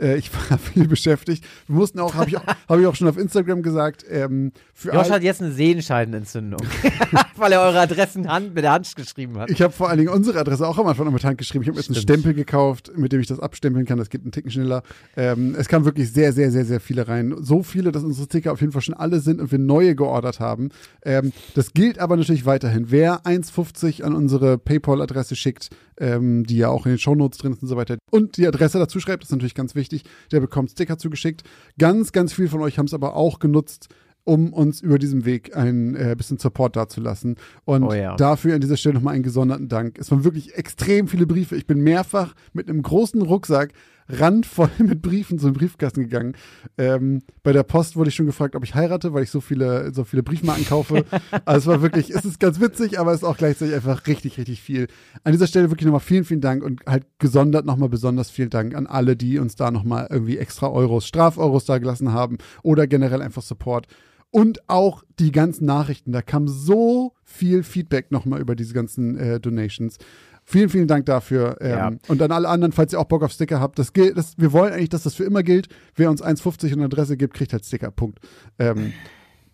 Äh, 0.01 0.17
ich 0.17 0.31
war 0.33 0.57
viel 0.73 0.87
beschäftigt. 0.87 1.45
Wir 1.67 1.75
mussten 1.75 1.99
auch, 1.99 2.15
habe 2.15 2.29
ich, 2.29 2.37
auch- 2.37 2.45
hab 2.45 2.79
ich 2.79 2.85
auch 2.85 2.95
schon 2.95 3.07
auf 3.07 3.17
Instagram 3.17 3.61
gesagt, 3.61 4.03
ähm, 4.09 4.51
für 4.73 4.91
Josh 4.93 5.09
hat 5.09 5.23
jetzt 5.23 5.41
eine 5.41 5.51
Sehenscheidenentzündung. 5.51 6.61
Weil 7.35 7.51
er 7.53 7.61
eure 7.61 7.79
Adressen 7.79 8.27
Hand, 8.27 8.53
mit 8.55 8.63
der 8.63 8.71
Hand 8.71 8.93
geschrieben 8.95 9.37
hat. 9.37 9.49
Ich 9.49 9.61
habe 9.61 9.73
vor 9.73 9.89
allen 9.89 9.97
Dingen 9.99 10.09
unsere 10.09 10.39
Adresse 10.39 10.67
auch 10.67 10.77
am 10.77 10.87
Anfang 10.87 11.05
noch 11.05 11.13
mit 11.13 11.23
Hand 11.23 11.37
geschrieben. 11.37 11.63
Ich 11.63 11.69
habe 11.69 11.77
jetzt 11.77 11.89
einen. 11.89 12.01
Stempel 12.01 12.33
gekauft, 12.33 12.91
mit 12.95 13.11
dem 13.11 13.21
ich 13.21 13.27
das 13.27 13.39
abstempeln 13.39 13.85
kann. 13.85 13.97
Das 13.97 14.09
geht 14.09 14.21
einen 14.21 14.31
Ticken 14.31 14.49
schneller. 14.51 14.81
Ähm, 15.15 15.55
es 15.57 15.67
kamen 15.67 15.85
wirklich 15.85 16.11
sehr, 16.11 16.33
sehr, 16.33 16.51
sehr, 16.51 16.65
sehr 16.65 16.79
viele 16.79 17.07
rein. 17.07 17.35
So 17.39 17.61
viele, 17.63 17.91
dass 17.91 18.03
unsere 18.03 18.25
Sticker 18.25 18.51
auf 18.53 18.61
jeden 18.61 18.73
Fall 18.73 18.81
schon 18.81 18.95
alle 18.95 19.19
sind 19.19 19.39
und 19.39 19.51
wir 19.51 19.59
neue 19.59 19.95
geordert 19.95 20.39
haben. 20.39 20.69
Ähm, 21.03 21.31
das 21.53 21.73
gilt 21.73 21.99
aber 21.99 22.17
natürlich 22.17 22.45
weiterhin. 22.45 22.87
Wer 22.89 23.21
1,50 23.23 24.03
an 24.03 24.15
unsere 24.15 24.57
PayPal-Adresse 24.57 25.35
schickt, 25.35 25.69
ähm, 26.01 26.43
die 26.43 26.57
ja 26.57 26.69
auch 26.69 26.85
in 26.85 26.93
den 26.93 26.99
Shownotes 26.99 27.37
drin 27.39 27.53
ist 27.53 27.61
und 27.61 27.67
so 27.69 27.77
weiter, 27.77 27.97
und 28.09 28.35
die 28.37 28.47
Adresse 28.47 28.79
dazu 28.79 28.99
schreibt, 28.99 29.23
ist 29.23 29.31
natürlich 29.31 29.55
ganz 29.55 29.75
wichtig, 29.75 30.03
der 30.31 30.41
bekommt 30.41 30.71
Sticker 30.71 30.97
zugeschickt. 30.97 31.43
Ganz, 31.77 32.11
ganz 32.11 32.33
viel 32.33 32.49
von 32.49 32.61
euch 32.61 32.77
haben 32.77 32.87
es 32.87 32.93
aber 32.93 33.15
auch 33.15 33.39
genutzt, 33.39 33.87
um 34.23 34.53
uns 34.53 34.81
über 34.81 34.99
diesem 34.99 35.25
Weg 35.25 35.55
ein 35.55 35.95
äh, 35.95 36.15
bisschen 36.17 36.37
Support 36.37 36.75
dazulassen. 36.75 37.37
Und 37.65 37.83
Oh 37.83 37.93
ja. 37.93 38.15
dafür 38.15 38.55
an 38.55 38.61
dieser 38.61 38.77
Stelle 38.77 38.95
nochmal 38.95 39.15
einen 39.15 39.23
gesonderten 39.23 39.67
Dank. 39.67 39.97
Es 39.97 40.11
waren 40.11 40.23
wirklich 40.23 40.55
extrem 40.55 41.07
viele 41.07 41.25
Briefe. 41.25 41.55
Ich 41.55 41.65
bin 41.65 41.81
mehrfach 41.81 42.33
mit 42.53 42.69
einem 42.69 42.81
großen 42.81 43.21
Rucksack 43.21 43.71
randvoll 44.20 44.70
mit 44.80 45.01
Briefen 45.01 45.39
zum 45.39 45.53
Briefkasten 45.53 46.01
gegangen. 46.01 46.36
Ähm, 46.78 47.22
bei 47.43 47.53
der 47.53 47.64
Post 47.64 47.95
wurde 47.95 48.09
ich 48.09 48.16
schon 48.16 48.26
gefragt, 48.26 48.55
ob 48.55 48.64
ich 48.64 48.76
heirate, 48.76 49.14
weil 49.14 49.24
ich 49.24 49.32
so 49.32 49.41
viele, 49.41 49.93
so 49.93 50.03
viele 50.03 50.24
Briefmarken 50.24 50.66
kaufe. 50.66 51.05
also 51.45 51.59
es 51.59 51.68
war 51.68 51.82
wirklich, 51.82 52.09
es 52.12 52.26
ist 52.26 52.39
ganz 52.39 52.59
witzig, 52.59 52.99
aber 52.99 53.12
es 53.12 53.22
ist 53.22 53.28
auch 53.28 53.38
gleichzeitig 53.38 53.76
einfach 53.76 54.07
richtig, 54.07 54.38
richtig 54.38 54.62
viel. 54.62 54.88
An 55.24 55.32
dieser 55.32 55.47
Stelle 55.47 55.70
wirklich 55.70 55.86
nochmal 55.86 56.01
vielen, 56.01 56.26
vielen 56.26 56.41
Dank 56.41 56.64
und 56.64 56.82
halt 56.86 57.05
gesondert 57.20 57.66
nochmal 57.66 57.89
besonders 57.89 58.30
vielen 58.30 58.49
Dank 58.49 58.76
an 58.76 58.88
alle, 58.88 59.16
die 59.16 59.39
uns 59.39 59.55
da 59.55 59.72
nochmal 59.72 60.07
irgendwie 60.09 60.38
extra 60.38 60.70
Euros, 60.70 61.05
Strafeuros 61.05 61.66
da 61.66 61.78
gelassen 61.78 62.13
haben 62.13 62.38
oder 62.63 62.88
generell 62.88 63.21
einfach 63.21 63.42
Support. 63.42 63.88
Und 64.32 64.70
auch 64.70 65.04
die 65.20 65.33
ganzen 65.33 65.66
Nachrichten. 65.66 66.13
Da 66.13 66.21
kam 66.21 66.47
so 66.47 67.13
viel 67.24 67.63
Feedback 67.63 68.12
nochmal 68.12 68.39
über 68.39 68.55
diese 68.55 68.74
ganzen 68.74 69.17
äh, 69.17 69.39
Donations. 69.42 69.97
Vielen, 70.43 70.70
vielen 70.70 70.88
Dank 70.88 71.05
dafür. 71.05 71.58
Ähm, 71.62 71.70
Ja. 71.72 71.92
Und 72.08 72.22
an 72.22 72.32
alle 72.32 72.50
anderen, 72.50 72.72
falls 72.72 72.92
ihr 72.93 73.00
auch 73.00 73.05
Bock 73.05 73.24
auf 73.24 73.32
Sticker 73.32 73.59
habt, 73.59 73.80
das 73.80 73.93
gilt, 73.93 74.18
das, 74.18 74.34
wir 74.38 74.51
wollen 74.51 74.74
eigentlich, 74.74 74.89
dass 74.89 75.04
das 75.04 75.16
für 75.16 75.24
immer 75.24 75.43
gilt. 75.43 75.68
Wer 75.96 76.09
uns 76.09 76.22
1,50 76.24 76.74
und 76.74 76.84
Adresse 76.84 77.16
gibt, 77.18 77.34
kriegt 77.34 77.54
halt 77.54 77.66
Sticker. 77.66 77.92
Punkt. 77.92 78.20
Ähm, 78.59 78.93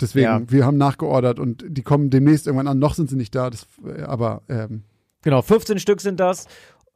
deswegen, 0.01 0.23
Ja. 0.25 0.41
wir 0.47 0.65
haben 0.65 0.77
nachgeordert 0.77 1.39
und 1.39 1.63
die 1.67 1.83
kommen 1.83 2.09
demnächst 2.09 2.47
irgendwann 2.47 2.67
an. 2.67 2.79
Noch 2.79 2.93
sind 2.95 3.09
sie 3.09 3.15
nicht 3.17 3.35
da, 3.35 3.49
das, 3.49 3.67
aber 4.05 4.41
ähm, 4.49 4.83
Genau, 5.23 5.41
15 5.41 5.79
Stück 5.79 5.99
sind 5.99 6.19
das. 6.19 6.45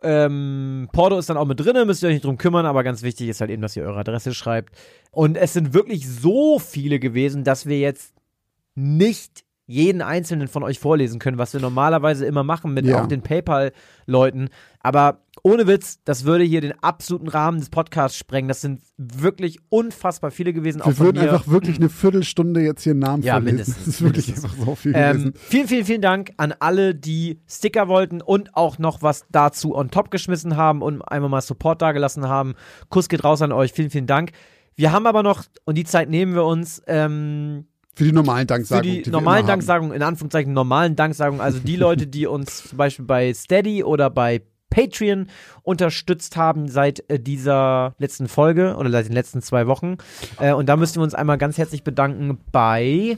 Ähm, 0.03 0.87
Porto 0.93 1.17
ist 1.19 1.29
dann 1.29 1.37
auch 1.37 1.45
mit 1.45 1.59
drin, 1.59 1.85
müsst 1.85 2.01
ihr 2.01 2.07
euch 2.09 2.13
nicht 2.15 2.25
drum 2.25 2.37
kümmern, 2.37 2.65
aber 2.65 2.83
ganz 2.83 3.03
wichtig 3.03 3.29
ist 3.29 3.39
halt 3.41 3.51
eben, 3.51 3.61
dass 3.61 3.75
ihr 3.75 3.83
eure 3.83 3.99
Adresse 3.99 4.33
schreibt. 4.33 4.73
Und 5.11 5.37
es 5.37 5.53
sind 5.53 5.73
wirklich 5.73 6.07
so 6.09 6.57
viele 6.59 6.99
gewesen, 6.99 7.43
dass 7.43 7.65
wir 7.67 7.79
jetzt 7.79 8.13
nicht 8.73 9.43
jeden 9.71 10.01
einzelnen 10.01 10.47
von 10.47 10.63
euch 10.63 10.79
vorlesen 10.79 11.19
können, 11.19 11.37
was 11.37 11.53
wir 11.53 11.61
normalerweise 11.61 12.25
immer 12.25 12.43
machen 12.43 12.73
mit 12.73 12.85
Ja. 12.85 13.01
auch 13.01 13.07
den 13.07 13.21
PayPal-Leuten. 13.21 14.49
Aber 14.79 15.19
ohne 15.43 15.67
Witz, 15.67 15.99
das 16.03 16.25
würde 16.25 16.43
hier 16.43 16.59
den 16.61 16.73
absoluten 16.83 17.27
Rahmen 17.27 17.59
des 17.59 17.69
Podcasts 17.69 18.17
sprengen. 18.17 18.47
Das 18.47 18.61
sind 18.61 18.81
wirklich 18.97 19.59
unfassbar 19.69 20.31
viele 20.31 20.53
gewesen. 20.53 20.81
wir 20.83 20.97
würden 20.99 21.19
einfach 21.19 21.47
wirklich 21.47 21.77
eine 21.77 21.89
Viertelstunde 21.89 22.61
jetzt 22.61 22.83
hier 22.83 22.91
einen 22.91 22.99
Namen 22.99 23.23
Ja, 23.23 23.33
vorlesen. 23.33 23.55
mindestens, 23.57 23.77
Das 23.85 23.87
ist 23.87 24.01
wirklich 24.01 24.27
mindestens. 24.27 24.51
einfach 24.51 24.65
so 24.65 24.75
viel 24.75 24.91
Ähm, 24.95 25.11
gewesen. 25.17 25.33
vielen, 25.35 25.67
vielen, 25.67 25.85
vielen 25.85 26.01
Dank 26.01 26.31
an 26.37 26.53
alle, 26.59 26.93
die 26.95 27.39
Sticker 27.47 27.87
wollten 27.87 28.21
und 28.21 28.55
auch 28.55 28.77
noch 28.79 29.01
was 29.01 29.25
dazu 29.31 29.75
on 29.75 29.89
top 29.91 30.11
geschmissen 30.11 30.57
haben 30.57 30.81
und 30.81 31.01
einmal 31.03 31.29
mal 31.29 31.41
Support 31.41 31.81
dagelassen 31.81 32.27
haben. 32.27 32.55
Kuss 32.89 33.07
geht 33.07 33.23
raus 33.23 33.41
an 33.41 33.51
euch. 33.51 33.71
Vielen, 33.71 33.89
vielen 33.89 34.07
Dank. 34.07 34.31
Wir 34.75 34.91
haben 34.91 35.05
aber 35.05 35.21
noch, 35.21 35.43
und 35.65 35.77
die 35.77 35.83
Zeit 35.83 36.09
nehmen 36.09 36.33
wir 36.33 36.45
uns, 36.45 36.81
ähm, 36.87 37.65
Für 37.95 38.05
die 38.05 38.11
normalen 38.11 38.41
für 38.41 38.53
Danksagungen. 38.53 39.03
die 39.03 39.03
wir 39.03 39.11
normalen. 39.11 39.45
Danksagungen, 39.45 39.93
in 39.93 40.03
Anführungszeichen 40.03 40.53
normalen 40.53 40.95
Danksagungen, 40.95 41.41
also 41.41 41.59
die 41.59 41.75
Leute, 41.75 42.07
die 42.07 42.25
uns 42.25 42.63
zum 42.69 42.77
Beispiel 42.77 43.05
bei 43.05 43.33
Steady 43.33 43.83
oder 43.83 44.09
bei 44.09 44.41
Patreon 44.69 45.27
unterstützt 45.63 46.37
haben 46.37 46.67
seit 46.67 47.07
äh, 47.09 47.19
dieser 47.19 47.93
letzten 47.99 48.27
Folge 48.27 48.75
oder 48.77 48.89
seit 48.89 49.07
den 49.07 49.13
letzten 49.13 49.41
zwei 49.41 49.67
Wochen. 49.67 49.97
Äh, 50.39 50.53
und 50.53 50.67
da 50.67 50.77
müssen 50.77 50.95
wir 50.95 51.03
uns 51.03 51.13
einmal 51.13 51.37
ganz 51.37 51.57
herzlich 51.57 51.83
bedanken 51.83 52.39
bei 52.51 53.17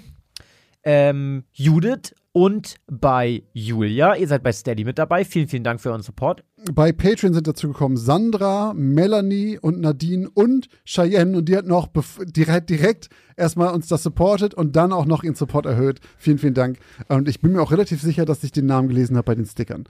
ähm, 0.83 1.43
Judith 1.53 2.13
und 2.33 2.75
bei 2.87 3.43
Julia. 3.53 4.15
Ihr 4.15 4.27
seid 4.27 4.43
bei 4.43 4.51
Steady 4.51 4.83
mit 4.83 4.97
dabei. 4.97 5.23
Vielen, 5.23 5.47
vielen 5.47 5.63
Dank 5.63 5.79
für 5.79 5.91
euren 5.91 6.01
Support. 6.01 6.43
Bei 6.73 6.91
Patreon 6.91 7.33
sind 7.33 7.47
dazu 7.47 7.67
gekommen 7.67 7.95
Sandra, 7.95 8.73
Melanie 8.75 9.59
und 9.59 9.79
Nadine 9.79 10.29
und 10.33 10.67
Cheyenne 10.83 11.37
und 11.37 11.47
die 11.47 11.55
hat 11.55 11.67
noch 11.67 11.89
direkt, 12.25 12.69
direkt 12.69 13.09
erstmal 13.37 13.73
uns 13.73 13.87
das 13.87 14.03
supportet 14.03 14.53
und 14.53 14.75
dann 14.75 14.91
auch 14.91 15.05
noch 15.05 15.23
ihren 15.23 15.35
Support 15.35 15.65
erhöht. 15.67 15.99
Vielen, 16.17 16.39
vielen 16.39 16.55
Dank. 16.55 16.79
Und 17.07 17.29
ich 17.29 17.39
bin 17.39 17.53
mir 17.53 17.61
auch 17.61 17.71
relativ 17.71 18.01
sicher, 18.01 18.25
dass 18.25 18.43
ich 18.43 18.51
den 18.51 18.65
Namen 18.65 18.89
gelesen 18.89 19.15
habe 19.15 19.25
bei 19.25 19.35
den 19.35 19.45
Stickern. 19.45 19.85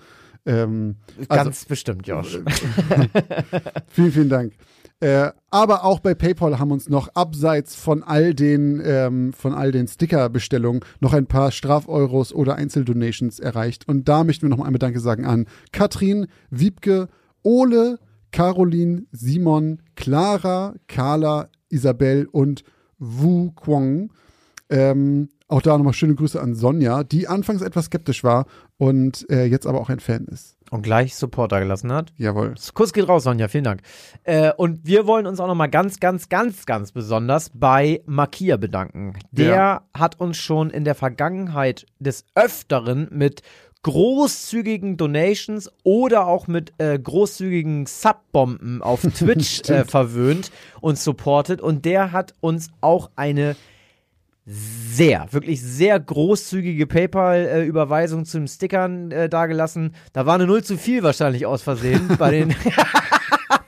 Ähm, 0.46 0.98
also, 1.30 1.46
Ganz 1.46 1.66
bestimmt, 1.66 2.06
Josh. 2.06 2.40
Vielen, 3.88 4.12
vielen 4.12 4.30
Dank. 4.30 4.54
Äh, 5.04 5.34
aber 5.50 5.84
auch 5.84 6.00
bei 6.00 6.14
PayPal 6.14 6.60
haben 6.60 6.72
uns 6.72 6.88
noch 6.88 7.10
abseits 7.14 7.76
von 7.76 8.04
all 8.04 8.34
den 8.34 8.82
ähm, 8.86 9.34
von 9.34 9.54
all 9.54 9.74
den 9.74 9.86
Sticker-Bestellungen 9.86 10.80
noch 11.02 11.12
ein 11.12 11.26
paar 11.26 11.52
Strafeuros 11.52 12.34
oder 12.34 12.56
Einzeldonations 12.56 13.38
erreicht. 13.38 13.86
Und 13.90 14.08
da 14.08 14.24
möchten 14.24 14.44
wir 14.44 14.50
noch 14.50 14.60
mal 14.60 14.66
einmal 14.66 14.80
Danke 14.80 15.02
sagen 15.02 15.26
an 15.26 15.48
Katrin, 15.74 16.28
Wiebke, 16.52 17.10
Ole, 17.42 18.00
Caroline, 18.32 19.04
Simon, 19.12 19.82
Clara, 19.98 20.74
Carla, 20.88 21.50
Isabel 21.68 22.30
und 22.32 22.64
Wu 22.98 23.52
Kwong. 23.52 24.10
Ähm, 24.70 25.28
auch 25.50 25.62
da 25.62 25.78
nochmal 25.78 25.92
schöne 25.92 26.16
Grüße 26.16 26.40
an 26.40 26.56
Sonja, 26.56 27.04
die 27.04 27.28
anfangs 27.28 27.62
etwas 27.62 27.88
skeptisch 27.88 28.24
war 28.24 28.46
und 28.78 29.30
äh, 29.30 29.44
jetzt 29.44 29.68
aber 29.68 29.82
auch 29.82 29.90
ein 29.90 30.00
Fan 30.00 30.28
ist. 30.28 30.56
Und 30.72 30.82
gleich 30.82 31.16
Supporter 31.16 31.60
gelassen 31.60 31.92
hat. 31.92 32.12
Jawohl. 32.18 32.56
Kuss 32.74 32.94
geht 32.94 33.08
raus, 33.08 33.24
Sonja, 33.24 33.48
vielen 33.48 33.64
Dank. 33.64 33.82
Äh, 34.24 34.52
und 34.54 34.86
wir 34.88 35.06
wollen 35.06 35.28
uns 35.28 35.40
auch 35.40 35.48
nochmal 35.48 35.70
ganz, 35.70 36.00
ganz, 36.00 36.30
ganz, 36.30 36.66
ganz 36.66 36.92
besonders 36.92 37.52
bei 37.54 38.02
Makia 38.06 38.58
bedanken. 38.58 39.14
Der 39.32 39.56
Ja. 39.56 39.82
hat 39.94 40.20
uns 40.20 40.38
schon 40.38 40.70
in 40.72 40.84
der 40.84 40.96
Vergangenheit 40.96 41.86
des 42.00 42.26
Öfteren 42.36 43.08
mit 43.12 43.42
großzügigen 43.84 44.98
Donations 44.98 45.70
oder 45.84 46.28
auch 46.28 46.48
mit 46.48 46.74
äh, 46.78 46.98
großzügigen 46.98 47.86
Subbomben 47.86 48.82
auf 48.82 49.02
Twitch 49.16 49.70
äh, 49.70 49.86
verwöhnt 49.86 50.52
und 50.82 50.98
supportet. 50.98 51.62
Und 51.62 51.86
der 51.86 52.12
hat 52.12 52.34
uns 52.40 52.70
auch 52.82 53.12
eine 53.16 53.56
sehr, 54.46 55.28
wirklich 55.32 55.62
sehr 55.62 56.00
großzügige 56.00 56.86
PayPal-Überweisung 56.86 58.26
zu 58.26 58.40
den 58.40 58.48
Stickern 58.48 59.12
äh, 59.12 59.30
dagelassen. 59.30 59.96
Da 60.12 60.26
war 60.26 60.36
eine 60.36 60.48
Null 60.48 60.64
zu 60.64 60.78
viel 60.78 61.04
wahrscheinlich 61.04 61.46
aus 61.46 61.62
Versehen 61.62 62.18
bei 62.18 62.32
den. 62.32 62.56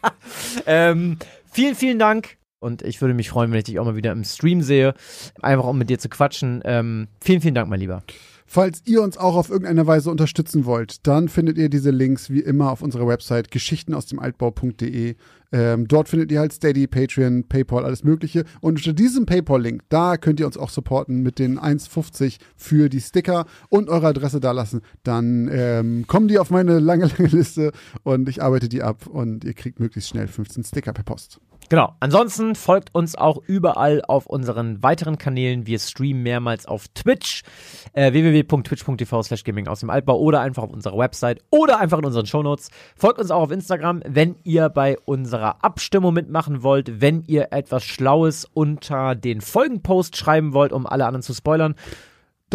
ähm, 0.66 1.18
vielen, 1.52 1.76
vielen 1.76 2.00
Dank. 2.00 2.38
Und 2.60 2.82
ich 2.82 3.00
würde 3.02 3.14
mich 3.14 3.30
freuen, 3.30 3.52
wenn 3.52 3.60
ich 3.60 3.66
dich 3.66 3.80
auch 3.80 3.86
mal 3.86 3.96
wieder 3.96 4.12
im 4.12 4.24
Stream 4.24 4.62
sehe. 4.62 4.96
Einfach 5.42 5.66
um 5.66 5.78
mit 5.78 5.90
dir 5.90 6.00
zu 6.00 6.10
quatschen. 6.10 6.62
Ähm, 6.66 7.08
vielen, 7.22 7.42
vielen 7.42 7.56
Dank, 7.56 7.70
mein 7.70 7.80
Lieber. 7.80 8.04
Falls 8.48 8.84
ihr 8.86 9.02
uns 9.02 9.18
auch 9.18 9.36
auf 9.36 9.50
irgendeine 9.50 9.88
Weise 9.88 10.12
unterstützen 10.12 10.66
wollt, 10.66 11.06
dann 11.08 11.30
findet 11.30 11.58
ihr 11.58 11.68
diese 11.68 11.90
Links 11.90 12.30
wie 12.30 12.42
immer 12.42 12.72
auf 12.72 12.84
unserer 12.84 13.08
Website 13.08 13.50
geschichtenausdemaltbau.de. 13.50 15.16
Ähm, 15.52 15.88
dort 15.88 16.10
findet 16.10 16.32
ihr 16.32 16.40
halt 16.40 16.54
Steady, 16.54 16.86
Patreon, 16.86 17.46
PayPal, 17.48 17.86
alles 17.86 18.04
Mögliche. 18.04 18.46
Und 18.62 18.78
unter 18.78 18.94
diesem 18.94 19.26
PayPal-Link, 19.26 19.82
da 19.90 20.18
könnt 20.18 20.40
ihr 20.40 20.46
uns 20.46 20.58
auch 20.58 20.70
supporten 20.70 21.24
mit 21.24 21.40
den 21.40 21.60
1,50 21.60 22.38
für 22.56 22.88
die 22.88 23.02
Sticker 23.02 23.46
und 23.70 23.90
eure 23.90 24.08
Adresse 24.08 24.40
da 24.40 24.52
lassen. 24.52 24.82
Dann 25.04 25.50
ähm, 25.52 26.06
kommen 26.08 26.28
die 26.28 26.38
auf 26.38 26.52
meine 26.52 26.80
lange, 26.80 27.06
lange 27.18 27.30
Liste 27.30 27.72
und 28.04 28.30
ich 28.30 28.44
arbeite 28.44 28.70
die 28.70 28.84
ab 28.84 29.08
und 29.08 29.44
ihr 29.44 29.54
kriegt 29.54 29.80
möglichst 29.80 30.10
schnell 30.10 30.28
15 30.28 30.64
Sticker 30.64 30.94
per 30.94 31.04
Post. 31.04 31.40
Genau. 31.70 31.96
Ansonsten 32.00 32.56
folgt 32.56 32.94
uns 32.94 33.16
auch 33.16 33.42
überall 33.48 34.04
auf 34.08 34.28
unseren 34.28 34.84
weiteren 34.84 35.18
Kanälen. 35.18 35.66
Wir 35.66 35.80
streamen 35.80 36.22
mehrmals 36.22 36.68
auf 36.68 36.88
Twitch, 36.90 37.44
äh, 37.94 38.14
www.twitch.tv 38.14 39.24
slash 39.24 39.44
gaming 39.44 39.68
aus 39.68 39.80
dem 39.80 39.90
Altbau 39.90 40.20
oder 40.20 40.42
einfach 40.42 40.64
auf 40.64 40.72
unserer 40.72 40.98
Website 40.98 41.42
oder 41.50 41.80
einfach 41.80 41.98
in 42.00 42.06
unseren 42.06 42.26
Shownotes. 42.26 42.70
Folgt 42.96 43.20
uns 43.20 43.32
auch 43.32 43.42
auf 43.42 43.52
Instagram, 43.52 44.02
wenn 44.06 44.36
ihr 44.44 44.70
bei 44.70 44.98
unserer 45.06 45.64
Abstimmung 45.64 46.14
mitmachen 46.14 46.62
wollt, 46.62 47.02
wenn 47.02 47.24
ihr 47.26 47.48
etwas 47.52 47.84
Schlaues 47.84 48.46
unter 48.54 49.16
den 49.16 49.42
Folgenpost 49.42 50.18
schreiben 50.18 50.54
wollt, 50.54 50.72
um 50.72 50.86
alle 50.86 51.06
anderen 51.06 51.24
zu 51.24 51.34
spoilern. 51.34 51.76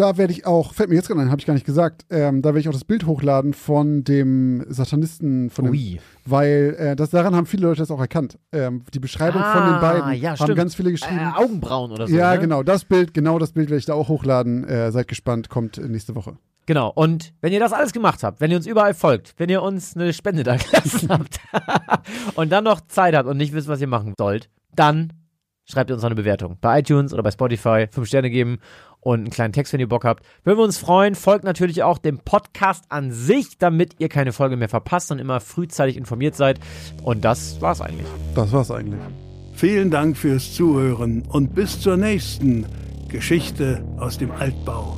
Da 0.01 0.17
werde 0.17 0.33
ich 0.33 0.47
auch, 0.47 0.73
fällt 0.73 0.89
mir 0.89 0.95
jetzt 0.95 1.09
gerade 1.09 1.21
ein, 1.21 1.29
habe 1.29 1.39
ich 1.39 1.45
gar 1.45 1.53
nicht 1.53 1.63
gesagt, 1.63 2.07
ähm, 2.09 2.41
da 2.41 2.49
werde 2.49 2.61
ich 2.61 2.67
auch 2.67 2.73
das 2.73 2.85
Bild 2.85 3.05
hochladen 3.05 3.53
von 3.53 4.03
dem 4.03 4.65
Satanisten, 4.67 5.51
von 5.51 5.65
dem, 5.65 5.73
Ui. 5.73 5.99
weil 6.25 6.75
äh, 6.79 6.95
das, 6.95 7.11
daran 7.11 7.35
haben 7.35 7.45
viele 7.45 7.67
Leute 7.67 7.81
das 7.81 7.91
auch 7.91 7.99
erkannt. 7.99 8.39
Ähm, 8.51 8.81
die 8.95 8.99
Beschreibung 8.99 9.43
von 9.43 9.63
den 9.63 9.79
beiden 9.79 10.01
Ah, 10.01 10.11
ja, 10.11 10.31
haben 10.31 10.37
stimmt. 10.37 10.57
ganz 10.57 10.73
viele 10.73 10.89
geschrieben. 10.89 11.19
Äh, 11.19 11.37
Augenbrauen 11.37 11.91
oder 11.91 12.07
so. 12.07 12.15
ja, 12.15 12.33
ne? 12.33 12.39
genau, 12.39 12.63
das 12.63 12.83
Bild, 12.83 13.13
genau 13.13 13.37
das 13.37 13.51
Bild 13.51 13.69
werde 13.69 13.77
ich 13.77 13.85
da 13.85 13.93
auch 13.93 14.07
hochladen. 14.09 14.63
Äh, 14.63 14.91
seid 14.91 15.07
gespannt, 15.07 15.49
kommt 15.49 15.77
nächste 15.77 16.15
Woche. 16.15 16.35
Genau. 16.65 16.91
Und 16.95 17.31
wenn 17.41 17.53
ihr 17.53 17.59
das 17.59 17.71
alles 17.71 17.93
gemacht 17.93 18.23
habt, 18.23 18.41
wenn 18.41 18.49
ihr 18.49 18.57
uns 18.57 18.65
überall 18.65 18.95
folgt, 18.95 19.35
wenn 19.37 19.49
ihr 19.49 19.61
uns 19.61 19.95
eine 19.95 20.13
Spende 20.13 20.41
da 20.41 20.55
gelassen 20.71 21.09
habt 21.09 21.39
und 22.33 22.51
dann 22.51 22.63
noch 22.63 22.81
Zeit 22.87 23.13
habt 23.13 23.29
und 23.29 23.37
nicht 23.37 23.53
wisst, 23.53 23.67
was 23.67 23.79
ihr 23.81 23.87
machen 23.87 24.15
sollt, 24.17 24.49
dann 24.73 25.13
schreibt 25.65 25.91
ihr 25.91 25.95
uns 25.95 26.03
eine 26.03 26.15
Bewertung. 26.15 26.57
Bei 26.59 26.79
iTunes 26.79 27.13
oder 27.13 27.21
bei 27.21 27.31
Spotify. 27.31 27.85
Fünf 27.91 28.07
Sterne 28.07 28.31
geben 28.31 28.57
und 29.01 29.19
einen 29.19 29.29
kleinen 29.29 29.53
Text, 29.53 29.73
wenn 29.73 29.79
ihr 29.79 29.89
Bock 29.89 30.05
habt. 30.05 30.23
Würden 30.43 30.59
wir 30.59 30.63
uns 30.63 30.77
freuen. 30.77 31.15
Folgt 31.15 31.43
natürlich 31.43 31.83
auch 31.83 31.97
dem 31.97 32.19
Podcast 32.19 32.85
an 32.89 33.11
sich, 33.11 33.57
damit 33.57 33.95
ihr 33.99 34.09
keine 34.09 34.31
Folge 34.31 34.55
mehr 34.55 34.69
verpasst 34.69 35.11
und 35.11 35.19
immer 35.19 35.39
frühzeitig 35.39 35.97
informiert 35.97 36.35
seid. 36.35 36.59
Und 37.03 37.25
das 37.25 37.59
war's 37.61 37.81
eigentlich. 37.81 38.07
Das 38.35 38.51
war's 38.51 38.71
eigentlich. 38.71 39.01
Vielen 39.53 39.91
Dank 39.91 40.17
fürs 40.17 40.53
Zuhören 40.53 41.23
und 41.27 41.53
bis 41.53 41.81
zur 41.81 41.97
nächsten 41.97 42.65
Geschichte 43.09 43.83
aus 43.97 44.17
dem 44.17 44.31
Altbau. 44.31 44.97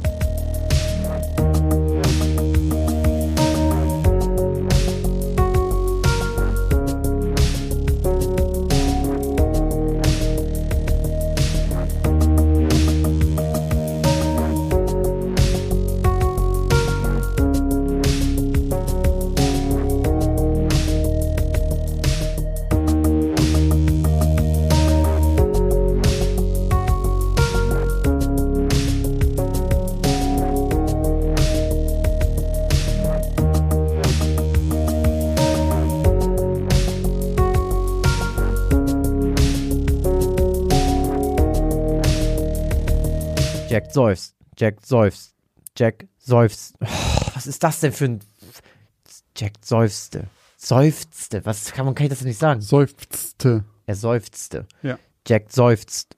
Seufzt. 43.93 44.35
Jack 44.57 44.85
seufzt. 44.85 45.35
Jack 45.77 46.07
seufzt. 46.19 46.75
Oh, 46.81 46.87
was 47.33 47.47
ist 47.47 47.63
das 47.63 47.79
denn 47.79 47.93
für 47.93 48.05
ein. 48.05 48.19
Jack 49.35 49.53
seufzte. 49.63 50.27
Seufzte. 50.57 51.45
Was 51.45 51.71
kann 51.71 51.85
man 51.85 51.95
kann 51.95 52.05
ich 52.05 52.09
das 52.09 52.19
denn 52.19 52.27
nicht 52.27 52.39
sagen? 52.39 52.61
Seufzte. 52.61 53.65
Er 53.85 53.95
seufzte. 53.95 54.67
Ja. 54.81 54.99
Jack 55.27 55.51
seufzt. 55.51 56.15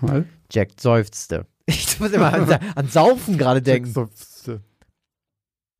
Mal. 0.00 0.26
Jack 0.50 0.70
seufzte. 0.80 1.46
Ich 1.66 2.00
muss 2.00 2.10
immer 2.10 2.32
an, 2.32 2.50
an 2.74 2.88
Saufen 2.88 3.38
gerade 3.38 3.62
denken. 3.62 3.92
Seufzt. 3.92 4.29